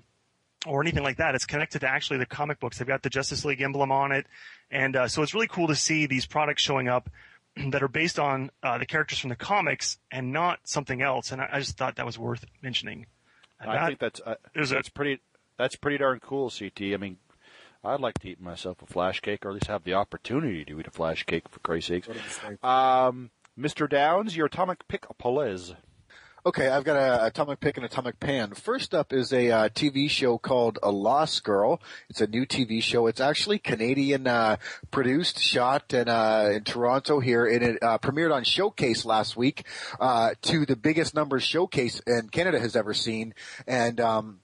or 0.66 0.82
anything 0.82 1.04
like 1.04 1.18
that. 1.18 1.36
It's 1.36 1.45
connected 1.45 1.80
to 1.80 1.90
actually 1.90 2.20
the 2.20 2.26
comic 2.26 2.60
books. 2.60 2.78
They've 2.78 2.88
got 2.88 3.04
the 3.04 3.10
Justice 3.10 3.44
League 3.45 3.62
emblem 3.62 3.91
on 3.91 4.12
it, 4.12 4.26
and 4.72 4.95
uh, 4.95 5.08
so 5.08 5.22
it's 5.22 5.34
really 5.34 5.48
cool 5.48 5.68
to 5.68 5.76
see 5.76 6.06
these 6.06 6.26
products 6.26 6.62
showing 6.62 6.88
up 6.88 7.10
that 7.70 7.84
are 7.84 7.88
based 7.88 8.20
on 8.20 8.50
uh, 8.62 8.78
the 8.78 8.86
characters 8.86 9.20
from 9.20 9.30
the 9.30 9.36
comics 9.36 9.98
and 10.12 10.32
not 10.32 10.60
something 10.64 11.02
else. 11.02 11.32
And 11.32 11.41
I, 11.41 11.50
I 11.54 11.60
just 11.60 11.78
thought 11.78 11.95
that 11.98 12.06
was 12.06 12.18
worth 12.18 12.45
mentioning. 12.62 13.06
And 13.64 13.72
I 13.72 13.76
that- 13.76 13.88
think 13.88 13.99
that's 13.99 14.22
uh, 14.26 14.35
is 14.56 14.72
a- 14.72 14.76
that's 14.76 14.90
pretty 14.90 15.22
that's 15.57 15.76
pretty 15.76 15.98
darn 15.98 16.19
cool, 16.19 16.49
CT. 16.49 16.94
I 16.94 16.98
mean, 16.98 17.18
I'd 17.84 17.99
like 17.99 18.18
to 18.19 18.30
eat 18.30 18.40
myself 18.41 18.81
a 18.81 18.85
flash 18.85 19.19
cake, 19.19 19.45
or 19.45 19.49
at 19.49 19.53
least 19.56 19.68
have 19.68 19.84
the 19.84 19.94
opportunity 19.94 20.64
to 20.65 20.80
eat 20.80 20.88
a 20.88 20.91
flash 20.91 21.23
cake 21.23 21.48
for 21.49 21.60
Christ's 21.60 21.90
sakes. 21.90 22.07
Um, 22.64 23.31
Mr. 23.60 23.90
Downs, 23.90 24.35
your 24.35 24.45
atomic 24.48 24.88
pick, 24.88 25.06
please. 25.18 25.73
Okay, 26.45 26.68
I've 26.68 26.84
got 26.84 26.98
a 26.98 27.28
atomic 27.28 27.61
pick 27.61 27.78
and 27.78 27.86
atomic 27.86 28.20
pan. 28.20 28.52
First 28.52 28.94
up 28.94 29.14
is 29.14 29.32
a 29.32 29.49
uh, 29.49 29.70
TV 29.70 30.10
show 30.10 30.38
called 30.38 30.78
A 30.84 30.91
Lost 30.91 31.45
Girl. 31.45 31.82
It's 32.10 32.20
a 32.20 32.28
new 32.28 32.45
TV 32.45 32.84
show. 32.84 33.07
It's 33.07 33.22
actually 33.22 33.60
Canadian 33.60 34.28
uh, 34.28 34.57
produced, 34.91 35.40
shot 35.40 35.94
in 35.94 36.10
uh, 36.10 36.49
in 36.52 36.65
Toronto 36.65 37.22
here, 37.22 37.45
and 37.45 37.64
it 37.64 37.82
uh, 37.82 37.98
premiered 37.98 38.36
on 38.36 38.44
Showcase 38.44 39.06
last 39.06 39.38
week 39.38 39.65
uh, 40.02 40.32
to 40.41 40.65
the 40.65 40.76
biggest 40.76 41.15
numbers 41.15 41.44
Showcase 41.44 42.02
in 42.06 42.28
Canada 42.28 42.60
has 42.60 42.76
ever 42.76 42.94
seen, 42.94 43.34
and. 43.65 44.02
Um, 44.02 44.40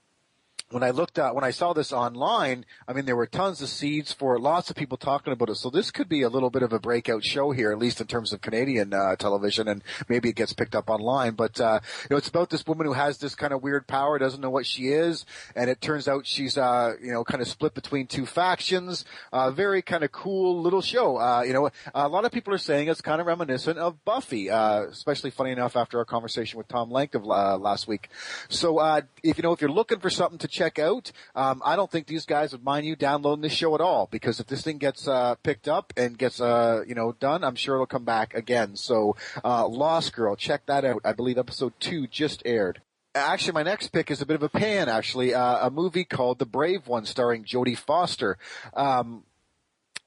when 0.72 0.84
I 0.84 0.92
looked 0.92 1.18
at 1.18 1.34
when 1.34 1.44
I 1.44 1.52
saw 1.52 1.74
this 1.74 1.92
online, 1.92 2.66
I 2.88 2.94
mean 2.94 3.06
there 3.06 3.16
were 3.16 3.26
tons 3.26 3.62
of 3.62 3.70
seeds 3.70 4.14
for 4.14 4.40
lots 4.40 4.70
of 4.70 4.76
people 4.76 4.98
talking 4.98 5.34
about 5.34 5.50
it. 5.50 5.56
So 5.56 5.70
this 5.70 5.90
could 5.90 6.08
be 6.08 6.22
a 6.22 6.30
little 6.30 6.50
bit 6.50 6.64
of 6.64 6.74
a 6.74 6.80
breakout 6.80 7.24
show 7.24 7.52
here, 7.52 7.72
at 7.72 7.80
least 7.80 8.02
in 8.02 8.08
terms 8.08 8.34
of 8.34 8.42
Canadian 8.42 8.94
uh, 8.94 9.16
television, 9.16 9.68
and 9.68 9.84
maybe 10.08 10.30
it 10.30 10.36
gets 10.36 10.54
picked 10.54 10.76
up 10.76 10.90
online. 10.90 11.34
But 11.34 11.60
uh, 11.60 11.80
you 12.04 12.08
know, 12.12 12.18
it's 12.18 12.28
about 12.28 12.50
this 12.50 12.66
woman 12.68 12.86
who 12.86 12.94
has 12.94 13.18
this 13.18 13.36
kind 13.36 13.54
of 13.54 13.64
weird 13.64 13.88
power, 13.88 14.20
doesn't 14.20 14.42
know 14.42 14.50
what 14.50 14.66
she 14.66 14.90
is, 14.90 15.26
and 15.56 15.70
it 15.70 15.82
turns 15.82 16.08
out 16.08 16.28
she's 16.28 16.58
uh, 16.58 16.94
you 17.02 17.12
know 17.12 17.24
kind 17.24 17.42
of 17.42 17.48
split 17.48 17.74
between 17.74 18.06
two 18.06 18.26
factions. 18.26 19.06
Uh, 19.34 19.50
very 19.52 19.82
kind 19.82 20.04
of 20.04 20.12
cool 20.12 20.62
little 20.62 20.82
show. 20.82 21.18
Uh, 21.18 21.42
you 21.42 21.54
know, 21.54 21.70
a 21.96 22.08
lot 22.08 22.26
of 22.26 22.32
people 22.32 22.54
are 22.54 22.60
saying 22.60 22.88
it's 22.88 23.02
kind 23.02 23.20
of 23.20 23.28
reminiscent 23.28 23.80
of 23.80 24.04
Buffy, 24.06 24.50
uh, 24.52 24.84
especially 24.84 25.32
funny 25.32 25.52
enough 25.52 25.76
after 25.76 25.98
our 25.98 26.06
conversation 26.06 26.58
with 26.58 26.68
Tom 26.68 26.92
Lank 26.92 27.16
of 27.16 27.24
uh, 27.26 27.58
last 27.58 27.88
week. 27.88 28.10
So 28.50 28.78
uh, 28.78 29.02
if 29.24 29.38
you 29.38 29.42
know 29.42 29.52
if 29.52 29.62
you're 29.62 29.72
looking 29.72 30.00
for 30.00 30.12
something 30.12 30.38
to 30.40 30.59
check 30.60 30.78
out, 30.78 31.12
um, 31.36 31.62
I 31.64 31.78
don't 31.78 31.90
think 31.90 32.08
these 32.08 32.26
guys 32.26 32.52
would 32.52 32.64
mind 32.64 32.86
you 32.86 32.98
downloading 32.98 33.42
this 33.42 33.54
show 33.54 33.74
at 33.76 33.82
all 33.82 34.10
because 34.12 34.42
if 34.42 34.48
this 34.48 34.62
thing 34.62 34.78
gets 34.78 35.08
uh, 35.08 35.36
picked 35.42 35.70
up 35.70 35.94
and 35.96 36.18
gets 36.18 36.42
uh, 36.42 36.84
you 36.86 36.96
know 36.96 37.14
done, 37.14 37.46
I'm 37.46 37.56
sure 37.56 37.76
it'll 37.76 37.86
come 37.86 38.04
back 38.04 38.34
again. 38.34 38.76
So 38.76 39.16
uh, 39.44 39.68
Lost 39.68 40.14
Girl, 40.14 40.36
check 40.36 40.66
that 40.66 40.84
out. 40.84 41.02
I 41.06 41.14
believe 41.14 41.38
episode 41.38 41.74
two 41.80 42.08
just 42.08 42.44
aired. 42.46 42.82
Actually, 43.16 43.54
my 43.54 43.64
next 43.64 43.88
pick 43.88 44.12
is 44.12 44.22
a 44.22 44.26
bit 44.26 44.36
of 44.36 44.44
a 44.44 44.50
pan. 44.50 44.90
Actually, 44.90 45.34
uh, 45.34 45.68
a 45.68 45.72
movie 45.72 46.04
called 46.04 46.40
The 46.40 46.46
Brave 46.46 46.88
One, 46.88 47.06
starring 47.06 47.44
Jodie 47.44 47.78
Foster. 47.78 48.38
Um, 48.74 49.24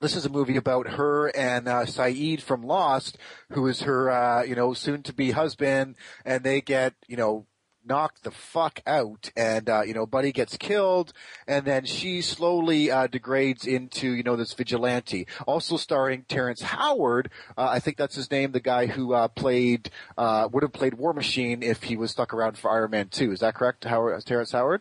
this 0.00 0.16
is 0.16 0.26
a 0.26 0.30
movie 0.30 0.56
about 0.56 0.86
her 0.88 1.28
and 1.28 1.68
uh, 1.68 1.84
Sayid 1.84 2.42
from 2.42 2.62
Lost, 2.62 3.18
who 3.50 3.66
is 3.68 3.82
her, 3.82 4.10
uh, 4.10 4.42
you 4.42 4.54
know, 4.54 4.72
soon-to-be 4.72 5.30
husband, 5.30 5.96
and 6.24 6.44
they 6.44 6.60
get, 6.60 6.94
you 7.08 7.16
know, 7.16 7.46
knocked 7.84 8.22
the 8.22 8.30
fuck 8.30 8.80
out 8.86 9.30
and 9.36 9.68
uh, 9.68 9.82
you 9.82 9.94
know 9.94 10.06
buddy 10.06 10.32
gets 10.32 10.56
killed 10.56 11.12
and 11.46 11.64
then 11.64 11.84
she 11.84 12.22
slowly 12.22 12.90
uh, 12.90 13.06
degrades 13.06 13.66
into 13.66 14.12
you 14.12 14.22
know 14.22 14.36
this 14.36 14.52
vigilante 14.52 15.26
also 15.46 15.76
starring 15.76 16.24
terrence 16.28 16.62
howard 16.62 17.30
uh, 17.56 17.68
i 17.70 17.78
think 17.78 17.96
that's 17.96 18.14
his 18.14 18.30
name 18.30 18.52
the 18.52 18.60
guy 18.60 18.86
who 18.86 19.14
uh, 19.14 19.28
played 19.28 19.90
uh, 20.16 20.48
would 20.52 20.62
have 20.62 20.72
played 20.72 20.94
war 20.94 21.12
machine 21.12 21.62
if 21.62 21.84
he 21.84 21.96
was 21.96 22.10
stuck 22.10 22.32
around 22.32 22.56
for 22.56 22.70
iron 22.70 22.90
man 22.90 23.08
2 23.08 23.32
is 23.32 23.40
that 23.40 23.54
correct 23.54 23.84
howard, 23.84 24.24
terrence 24.24 24.52
howard 24.52 24.80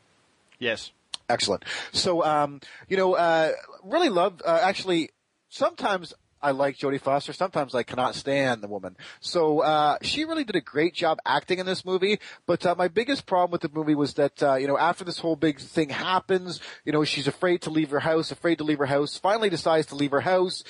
Yes. 0.62 0.92
Excellent. 1.28 1.66
So, 1.92 2.24
um, 2.24 2.62
you 2.88 2.96
know, 2.96 3.16
uh, 3.16 3.52
really 3.84 4.10
love, 4.10 4.42
uh, 4.46 4.60
actually, 4.62 5.10
sometimes 5.50 6.14
I 6.42 6.52
like 6.52 6.78
Jodie 6.78 7.00
Foster. 7.00 7.34
Sometimes 7.34 7.76
I 7.76 7.84
cannot 7.84 8.16
stand 8.16 8.62
the 8.62 8.68
woman. 8.68 8.98
So, 9.20 9.60
uh, 9.60 9.98
she 10.02 10.26
really 10.26 10.44
did 10.44 10.56
a 10.56 10.62
great 10.62 10.94
job 10.94 11.20
acting 11.26 11.60
in 11.60 11.66
this 11.66 11.86
movie. 11.86 12.20
But, 12.46 12.66
uh, 12.66 12.76
my 12.78 12.88
biggest 12.88 13.26
problem 13.26 13.52
with 13.52 13.62
the 13.62 13.70
movie 13.74 13.96
was 13.96 14.16
that, 14.16 14.42
uh, 14.42 14.56
you 14.56 14.68
know, 14.68 14.78
after 14.78 15.04
this 15.04 15.20
whole 15.20 15.36
big 15.36 15.60
thing 15.60 15.90
happens, 15.90 16.60
you 16.86 16.92
know, 16.92 17.04
she's 17.04 17.28
afraid 17.28 17.62
to 17.64 17.70
leave 17.70 17.92
her 17.92 18.00
house, 18.00 18.32
afraid 18.32 18.58
to 18.58 18.64
leave 18.64 18.80
her 18.80 18.86
house, 18.86 19.18
finally 19.18 19.50
decides 19.50 19.88
to 19.88 19.96
leave 19.96 20.12
her 20.12 20.22
house, 20.22 20.64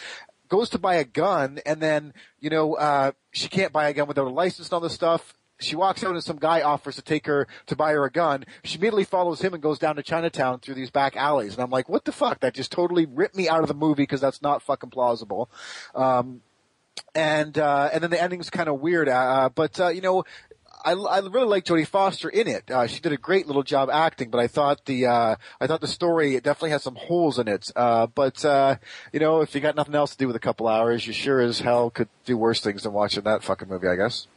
goes 0.49 0.69
to 0.71 0.77
buy 0.77 0.95
a 0.95 1.05
gun, 1.05 1.59
and 1.65 1.81
then, 1.81 2.13
you 2.39 2.49
know, 2.49 2.75
uh, 2.75 3.11
she 3.31 3.47
can't 3.47 3.71
buy 3.71 3.87
a 3.87 3.93
gun 3.93 4.07
without 4.07 4.27
a 4.27 4.29
license 4.29 4.67
and 4.67 4.73
all 4.73 4.79
this 4.81 4.93
stuff. 4.93 5.33
She 5.61 5.75
walks 5.75 6.03
out 6.03 6.13
and 6.13 6.23
some 6.23 6.37
guy 6.37 6.61
offers 6.61 6.95
to 6.95 7.01
take 7.01 7.25
her 7.27 7.47
to 7.67 7.75
buy 7.75 7.91
her 7.91 8.05
a 8.05 8.11
gun. 8.11 8.45
She 8.63 8.77
immediately 8.77 9.03
follows 9.03 9.41
him 9.41 9.53
and 9.53 9.61
goes 9.61 9.79
down 9.79 9.95
to 9.95 10.03
Chinatown 10.03 10.59
through 10.59 10.75
these 10.75 10.91
back 10.91 11.15
alleys. 11.15 11.53
And 11.53 11.63
I'm 11.63 11.69
like, 11.69 11.89
what 11.89 12.05
the 12.05 12.11
fuck? 12.11 12.39
That 12.39 12.53
just 12.53 12.71
totally 12.71 13.05
ripped 13.05 13.35
me 13.35 13.47
out 13.47 13.61
of 13.61 13.67
the 13.67 13.73
movie 13.73 14.03
because 14.03 14.21
that's 14.21 14.41
not 14.41 14.61
fucking 14.61 14.89
plausible. 14.89 15.49
Um, 15.95 16.41
and 17.15 17.57
uh, 17.57 17.89
and 17.93 18.03
then 18.03 18.09
the 18.09 18.21
ending's 18.21 18.49
kind 18.49 18.69
of 18.69 18.79
weird. 18.79 19.09
Uh, 19.09 19.49
but 19.53 19.79
uh, 19.79 19.89
you 19.89 20.01
know, 20.01 20.23
I, 20.83 20.93
I 20.93 21.19
really 21.19 21.47
like 21.47 21.65
Jodie 21.65 21.87
Foster 21.87 22.29
in 22.29 22.47
it. 22.47 22.69
Uh, 22.69 22.87
she 22.87 22.99
did 22.99 23.11
a 23.11 23.17
great 23.17 23.47
little 23.47 23.63
job 23.63 23.89
acting, 23.89 24.29
but 24.29 24.39
I 24.39 24.47
thought 24.47 24.85
the 24.85 25.05
uh, 25.05 25.35
I 25.59 25.67
thought 25.67 25.81
the 25.81 25.87
story 25.87 26.33
definitely 26.39 26.71
has 26.71 26.83
some 26.83 26.95
holes 26.95 27.39
in 27.39 27.47
it. 27.47 27.71
Uh, 27.75 28.07
but 28.07 28.43
uh, 28.45 28.75
you 29.11 29.19
know, 29.19 29.41
if 29.41 29.53
you 29.53 29.61
got 29.61 29.75
nothing 29.75 29.95
else 29.95 30.11
to 30.11 30.17
do 30.17 30.27
with 30.27 30.35
a 30.35 30.39
couple 30.39 30.67
hours, 30.67 31.05
you 31.05 31.13
sure 31.13 31.39
as 31.39 31.59
hell 31.59 31.89
could 31.89 32.09
do 32.25 32.37
worse 32.37 32.61
things 32.61 32.83
than 32.83 32.93
watching 32.93 33.23
that 33.23 33.43
fucking 33.43 33.67
movie. 33.69 33.87
I 33.87 33.95
guess. 33.95 34.27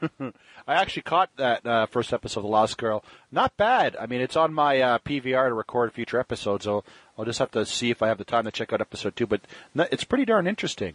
I 0.20 0.74
actually 0.74 1.02
caught 1.02 1.30
that 1.36 1.66
uh, 1.66 1.86
first 1.86 2.12
episode 2.12 2.40
of 2.40 2.44
The 2.44 2.50
Lost 2.50 2.78
Girl. 2.78 3.04
Not 3.30 3.56
bad. 3.56 3.96
I 3.96 4.06
mean, 4.06 4.20
it's 4.20 4.36
on 4.36 4.52
my 4.52 4.80
uh, 4.80 4.98
PVR 4.98 5.48
to 5.48 5.54
record 5.54 5.92
future 5.92 6.18
episodes, 6.18 6.64
so 6.64 6.84
I'll 7.18 7.24
just 7.24 7.38
have 7.38 7.50
to 7.52 7.66
see 7.66 7.90
if 7.90 8.02
I 8.02 8.08
have 8.08 8.18
the 8.18 8.24
time 8.24 8.44
to 8.44 8.50
check 8.50 8.72
out 8.72 8.80
episode 8.80 9.16
two. 9.16 9.26
But 9.26 9.42
it's 9.74 10.04
pretty 10.04 10.24
darn 10.24 10.46
interesting. 10.46 10.94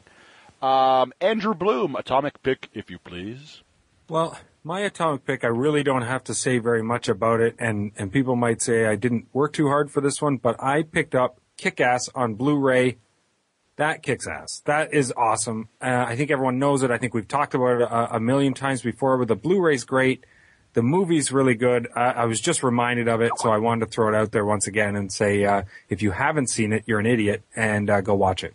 Um, 0.62 1.14
Andrew 1.22 1.54
Bloom, 1.54 1.96
atomic 1.96 2.42
pick, 2.42 2.70
if 2.74 2.90
you 2.90 3.00
please. 3.00 3.62
Well, 4.08 4.38
my 4.64 4.82
atomic 4.82 5.26
pick, 5.26 5.44
I 5.44 5.48
really 5.48 5.84
don't 5.84 6.04
have 6.04 6.24
to 6.26 6.34
say 6.34 6.58
very 6.60 6.82
much 6.82 7.10
about 7.10 7.40
it, 7.42 7.56
and, 7.60 7.92
and 7.98 8.12
people 8.12 8.36
might 8.36 8.62
say 8.62 8.86
I 8.86 8.96
didn't 8.96 9.28
work 9.34 9.54
too 9.54 9.68
hard 9.68 9.92
for 9.92 10.02
this 10.02 10.22
one, 10.22 10.38
but 10.38 10.56
I 10.62 10.84
picked 10.84 11.16
up 11.16 11.40
Kick 11.58 11.80
Ass 11.80 12.10
on 12.16 12.36
Blu-ray. 12.36 12.98
That 13.78 14.04
kicks 14.04 14.28
ass. 14.28 14.62
That 14.66 14.94
is 14.94 15.14
awesome. 15.18 15.68
Uh, 15.82 16.06
I 16.08 16.16
think 16.16 16.32
everyone 16.32 16.60
knows 16.60 16.84
it. 16.84 16.92
I 16.92 16.98
think 16.98 17.14
we've 17.14 17.28
talked 17.28 17.54
about 17.56 17.82
it 17.82 17.84
a, 17.84 18.16
a 18.16 18.20
million 18.20 18.54
times 18.54 18.82
before, 18.82 19.18
but 19.18 19.28
the 19.28 19.36
Blu-ray's 19.36 19.84
great. 19.84 20.26
The 20.74 20.82
movie's 20.82 21.32
really 21.32 21.56
good. 21.56 21.88
Uh, 21.96 22.14
I 22.16 22.26
was 22.26 22.40
just 22.40 22.64
reminded 22.64 23.08
of 23.08 23.22
it, 23.22 23.32
so 23.38 23.50
I 23.50 23.58
wanted 23.58 23.86
to 23.86 23.92
throw 23.92 24.10
it 24.10 24.16
out 24.16 24.32
there 24.32 24.46
once 24.46 24.68
again 24.68 24.96
and 24.96 25.12
say, 25.12 25.44
uh, 25.46 25.64
if 25.90 26.02
you 26.02 26.12
haven't 26.12 26.50
seen 26.50 26.74
it, 26.74 26.84
you're 26.86 27.00
an 27.00 27.06
idiot, 27.06 27.44
and 27.56 27.90
uh, 27.90 28.02
go 28.02 28.14
watch 28.14 28.44
it. 28.44 28.54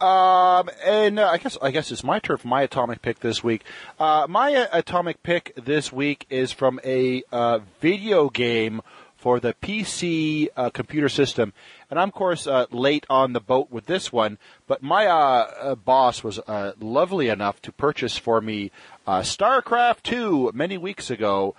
Um, 0.00 0.68
and 0.84 1.18
uh, 1.18 1.28
I 1.28 1.38
guess 1.38 1.56
I 1.62 1.70
guess 1.70 1.90
it's 1.90 2.04
my 2.04 2.18
turn 2.18 2.36
for 2.36 2.48
my 2.48 2.62
atomic 2.62 3.00
pick 3.00 3.20
this 3.20 3.42
week. 3.42 3.62
Uh, 3.98 4.26
my 4.28 4.54
uh, 4.54 4.66
atomic 4.72 5.22
pick 5.22 5.54
this 5.56 5.92
week 5.92 6.26
is 6.28 6.52
from 6.52 6.78
a 6.84 7.22
uh, 7.32 7.60
video 7.80 8.28
game 8.28 8.82
for 9.24 9.40
the 9.40 9.54
PC 9.54 10.48
uh, 10.54 10.68
computer 10.68 11.08
system, 11.08 11.54
and 11.88 11.98
I'm 11.98 12.08
of 12.08 12.14
course 12.14 12.46
uh, 12.46 12.66
late 12.70 13.06
on 13.08 13.32
the 13.32 13.40
boat 13.40 13.70
with 13.70 13.86
this 13.86 14.12
one. 14.12 14.36
But 14.66 14.82
my 14.82 15.74
boss 15.82 16.22
was 16.22 16.38
lovely 16.78 17.30
enough 17.30 17.62
to 17.62 17.72
purchase 17.72 18.18
for 18.18 18.42
me 18.42 18.70
StarCraft 19.08 20.02
2 20.02 20.52
many 20.52 20.76
weeks 20.76 21.08
ago 21.08 21.54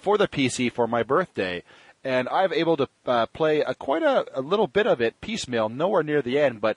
for 0.00 0.18
the 0.18 0.26
PC 0.26 0.72
for 0.72 0.88
my 0.88 1.04
birthday. 1.04 1.62
And 2.02 2.28
I've 2.28 2.52
able 2.52 2.76
to 2.78 2.88
play 3.32 3.60
a, 3.60 3.76
quite 3.76 4.02
a, 4.02 4.26
a 4.36 4.40
little 4.40 4.66
bit 4.66 4.88
of 4.88 5.00
it 5.00 5.20
piecemeal, 5.20 5.68
nowhere 5.68 6.02
near 6.02 6.20
the 6.20 6.40
end, 6.40 6.60
but 6.60 6.76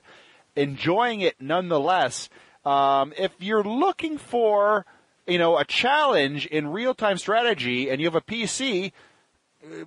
enjoying 0.54 1.20
it 1.20 1.34
nonetheless. 1.40 2.28
Um, 2.64 3.12
if 3.18 3.32
you're 3.40 3.64
looking 3.64 4.18
for, 4.18 4.86
you 5.26 5.38
know, 5.38 5.58
a 5.58 5.64
challenge 5.64 6.46
in 6.46 6.68
real-time 6.68 7.18
strategy 7.18 7.90
and 7.90 8.00
you 8.00 8.06
have 8.06 8.14
a 8.14 8.20
PC, 8.20 8.86
uh, 8.86 9.07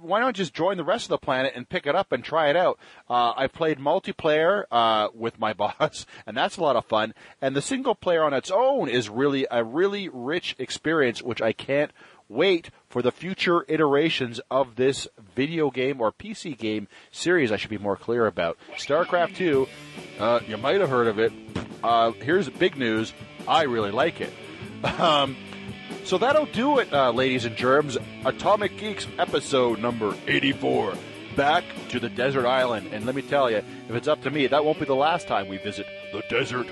why 0.02 0.19
not 0.19 0.35
just 0.35 0.53
join 0.53 0.77
the 0.77 0.84
rest 0.84 1.06
of 1.06 1.10
the 1.10 1.18
planet 1.18 1.53
and 1.56 1.68
pick 1.68 1.85
it 1.85 1.95
up 1.95 2.11
and 2.11 2.23
try 2.23 2.49
it 2.49 2.56
out? 2.56 2.77
Uh, 3.10 3.34
I 3.35 3.48
played 3.48 3.80
multiplayer 3.80 4.64
uh, 4.72 5.10
with 5.14 5.39
my 5.39 5.53
boss, 5.61 6.06
and 6.26 6.35
that's 6.35 6.57
a 6.57 6.61
lot 6.61 6.76
of 6.76 6.85
fun. 6.85 7.14
And 7.41 7.56
the 7.56 7.61
single 7.61 7.95
player 7.95 8.23
on 8.23 8.34
its 8.34 8.52
own 8.52 8.89
is 8.89 9.10
really 9.10 9.48
a 9.49 9.64
really 9.64 10.10
rich 10.10 10.56
experience, 10.60 11.22
which 11.22 11.41
I 11.41 11.53
can't 11.53 11.91
wait 12.27 12.69
for 12.89 13.02
the 13.02 13.11
future 13.11 13.65
iterations 13.68 14.39
of 14.49 14.76
this 14.76 15.07
video 15.35 15.69
game 15.69 15.99
or 16.02 16.11
PC 16.11 16.57
game 16.57 16.88
series. 17.11 17.52
I 17.52 17.57
should 17.57 17.69
be 17.69 17.77
more 17.77 17.98
clear 17.98 18.26
about 18.26 18.57
StarCraft 18.77 19.35
Two. 19.35 19.68
Uh, 20.19 20.39
you 20.48 20.57
might 20.57 20.80
have 20.80 20.89
heard 20.89 21.07
of 21.07 21.19
it. 21.19 21.31
Uh, 21.84 22.11
here's 22.11 22.49
big 22.49 22.77
news. 22.77 23.14
I 23.48 23.64
really 23.64 23.91
like 23.91 24.22
it. 24.22 24.34
Um, 24.84 25.38
so 26.03 26.18
that'll 26.18 26.45
do 26.48 26.80
it, 26.80 26.91
uh, 26.94 27.11
ladies 27.11 27.45
and 27.45 27.56
germs. 27.56 27.98
Atomic 28.26 28.78
Geeks 28.78 29.07
episode 29.18 29.80
number 29.80 30.15
84. 30.28 30.94
Back 31.36 31.64
to 31.90 31.99
the 31.99 32.10
desert 32.10 32.45
island. 32.45 32.90
And 32.91 33.06
let 33.06 33.15
me 33.15 33.22
tell 33.22 33.49
you, 33.49 33.57
if 33.57 33.91
it's 33.95 34.07
up 34.07 34.22
to 34.23 34.32
me, 34.32 34.48
that 34.48 34.65
won't 34.65 34.80
be 34.80 34.86
the 34.86 34.95
last 34.95 35.28
time 35.28 35.48
we 35.48 35.57
visit 35.57 35.86
the 36.11 36.22
desert 36.30 36.68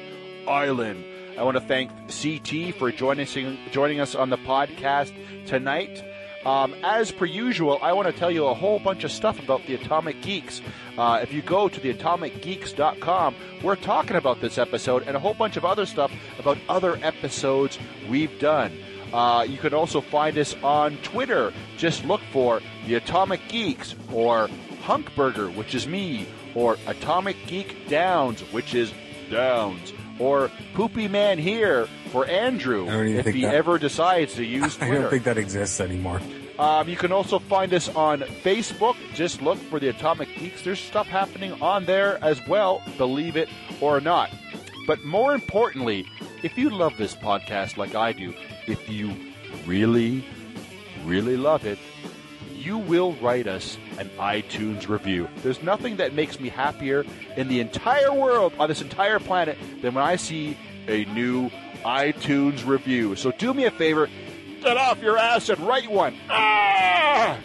island. 0.47 1.03
I 1.37 1.43
want 1.43 1.55
to 1.55 1.61
thank 1.61 1.89
CT 2.09 2.75
for 2.75 2.91
joining 2.91 3.57
joining 3.71 4.01
us 4.01 4.15
on 4.15 4.29
the 4.29 4.37
podcast 4.37 5.13
tonight. 5.45 6.03
Um, 6.45 6.73
as 6.83 7.11
per 7.11 7.25
usual, 7.25 7.79
I 7.81 7.93
want 7.93 8.07
to 8.07 8.13
tell 8.13 8.31
you 8.31 8.47
a 8.47 8.53
whole 8.53 8.79
bunch 8.79 9.03
of 9.03 9.11
stuff 9.11 9.41
about 9.43 9.65
the 9.65 9.75
Atomic 9.75 10.21
Geeks. 10.21 10.61
Uh, 10.97 11.19
if 11.21 11.33
you 11.33 11.41
go 11.41 11.67
to 11.67 11.79
theatomicgeeks.com, 11.79 13.35
we're 13.61 13.75
talking 13.75 14.15
about 14.15 14.39
this 14.39 14.57
episode 14.57 15.03
and 15.03 15.15
a 15.17 15.19
whole 15.19 15.33
bunch 15.33 15.57
of 15.57 15.65
other 15.65 15.85
stuff 15.85 16.11
about 16.39 16.57
other 16.69 16.97
episodes 17.01 17.77
we've 18.09 18.37
done. 18.39 18.71
Uh, 19.13 19.45
you 19.47 19.57
can 19.57 19.73
also 19.73 20.01
find 20.01 20.37
us 20.37 20.55
on 20.63 20.97
Twitter. 20.97 21.53
Just 21.77 22.05
look 22.05 22.21
for 22.31 22.61
the 22.85 22.95
Atomic 22.95 23.41
Geeks 23.47 23.95
or 24.11 24.49
Hunkburger, 24.83 25.53
which 25.55 25.75
is 25.75 25.87
me, 25.87 26.27
or 26.55 26.77
Atomic 26.87 27.37
Geek 27.47 27.89
Downs, 27.89 28.41
which 28.51 28.73
is 28.75 28.93
Downs 29.29 29.93
or 30.19 30.51
Poopy 30.73 31.07
Man 31.07 31.37
here 31.37 31.87
for 32.11 32.25
Andrew 32.25 32.87
if 32.89 33.27
he 33.27 33.43
that, 33.43 33.55
ever 33.55 33.79
decides 33.79 34.35
to 34.35 34.43
use 34.45 34.75
Twitter. 34.75 34.93
I 34.93 35.01
don't 35.01 35.09
think 35.09 35.23
that 35.23 35.37
exists 35.37 35.79
anymore. 35.79 36.21
Um, 36.59 36.89
you 36.89 36.97
can 36.97 37.13
also 37.13 37.39
find 37.39 37.73
us 37.73 37.87
on 37.95 38.19
Facebook. 38.19 38.97
Just 39.13 39.41
look 39.41 39.57
for 39.57 39.79
the 39.79 39.87
Atomic 39.87 40.27
Geeks. 40.37 40.61
There's 40.61 40.79
stuff 40.79 41.07
happening 41.07 41.53
on 41.61 41.85
there 41.85 42.21
as 42.21 42.45
well, 42.47 42.83
believe 42.97 43.37
it 43.37 43.47
or 43.79 44.01
not. 44.01 44.29
But 44.85 45.05
more 45.05 45.33
importantly, 45.33 46.05
if 46.43 46.57
you 46.57 46.69
love 46.69 46.97
this 46.97 47.15
podcast 47.15 47.77
like 47.77 47.95
I 47.95 48.11
do, 48.11 48.33
if 48.69 48.89
you 48.89 49.13
really, 49.65 50.25
really 51.05 51.37
love 51.37 51.65
it, 51.65 51.79
you 52.53 52.77
will 52.77 53.13
write 53.13 53.47
us 53.47 53.77
an 53.97 54.09
iTunes 54.19 54.87
review. 54.87 55.27
There's 55.37 55.63
nothing 55.63 55.97
that 55.97 56.13
makes 56.13 56.39
me 56.39 56.49
happier 56.49 57.05
in 57.37 57.47
the 57.47 57.61
entire 57.61 58.13
world, 58.13 58.53
on 58.59 58.69
this 58.69 58.81
entire 58.81 59.19
planet, 59.19 59.57
than 59.81 59.93
when 59.93 60.03
I 60.03 60.17
see 60.17 60.57
a 60.87 61.05
new 61.05 61.49
iTunes 61.83 62.65
review. 62.65 63.15
So 63.15 63.31
do 63.31 63.53
me 63.53 63.65
a 63.65 63.71
favor, 63.71 64.09
get 64.61 64.77
off 64.77 65.01
your 65.01 65.17
ass 65.17 65.49
and 65.49 65.59
write 65.59 65.89
one. 65.89 66.15
Ah! 66.29 67.37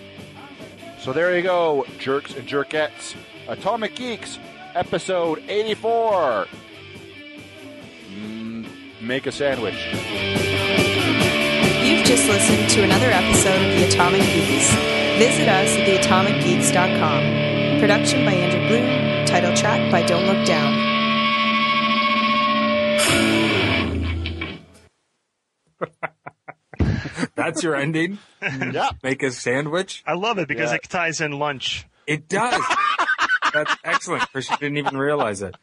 So 1.00 1.12
there 1.12 1.36
you 1.36 1.42
go, 1.42 1.86
jerks 1.98 2.34
and 2.34 2.48
jerkettes. 2.48 3.14
Atomic 3.46 3.94
Geeks, 3.94 4.38
episode 4.74 5.42
84. 5.48 6.46
Mm, 8.10 8.66
make 9.02 9.26
a 9.26 9.32
sandwich. 9.32 10.83
You've 12.04 12.18
just 12.18 12.28
listened 12.28 12.68
to 12.68 12.82
another 12.82 13.10
episode 13.10 13.56
of 13.64 13.78
The 13.80 13.88
Atomic 13.88 14.20
Geeks. 14.20 14.68
Visit 15.16 15.48
us 15.48 15.70
at 15.74 15.88
theatomicgeeks.com. 15.88 17.80
Production 17.80 18.26
by 18.26 18.32
Andrew 18.34 18.68
Bloom. 18.68 19.24
Title 19.26 19.56
track 19.56 19.90
by 19.90 20.02
Don't 20.02 20.26
Look 20.26 20.46
Down. 20.46 20.74
That's 27.34 27.62
your 27.62 27.74
ending? 27.76 28.18
Yeah. 28.72 28.90
Make 29.02 29.22
a 29.22 29.30
sandwich? 29.30 30.02
I 30.06 30.12
love 30.12 30.36
it 30.38 30.48
because 30.48 30.68
Yeah. 30.70 30.76
it 30.76 30.82
ties 30.82 31.22
in 31.22 31.32
lunch. 31.38 31.86
It 32.06 32.28
does. 32.28 32.62
That's 33.54 33.74
excellent. 33.82 34.30
Christian 34.32 34.58
didn't 34.60 34.76
even 34.76 34.98
realize 34.98 35.40
it. 35.40 35.54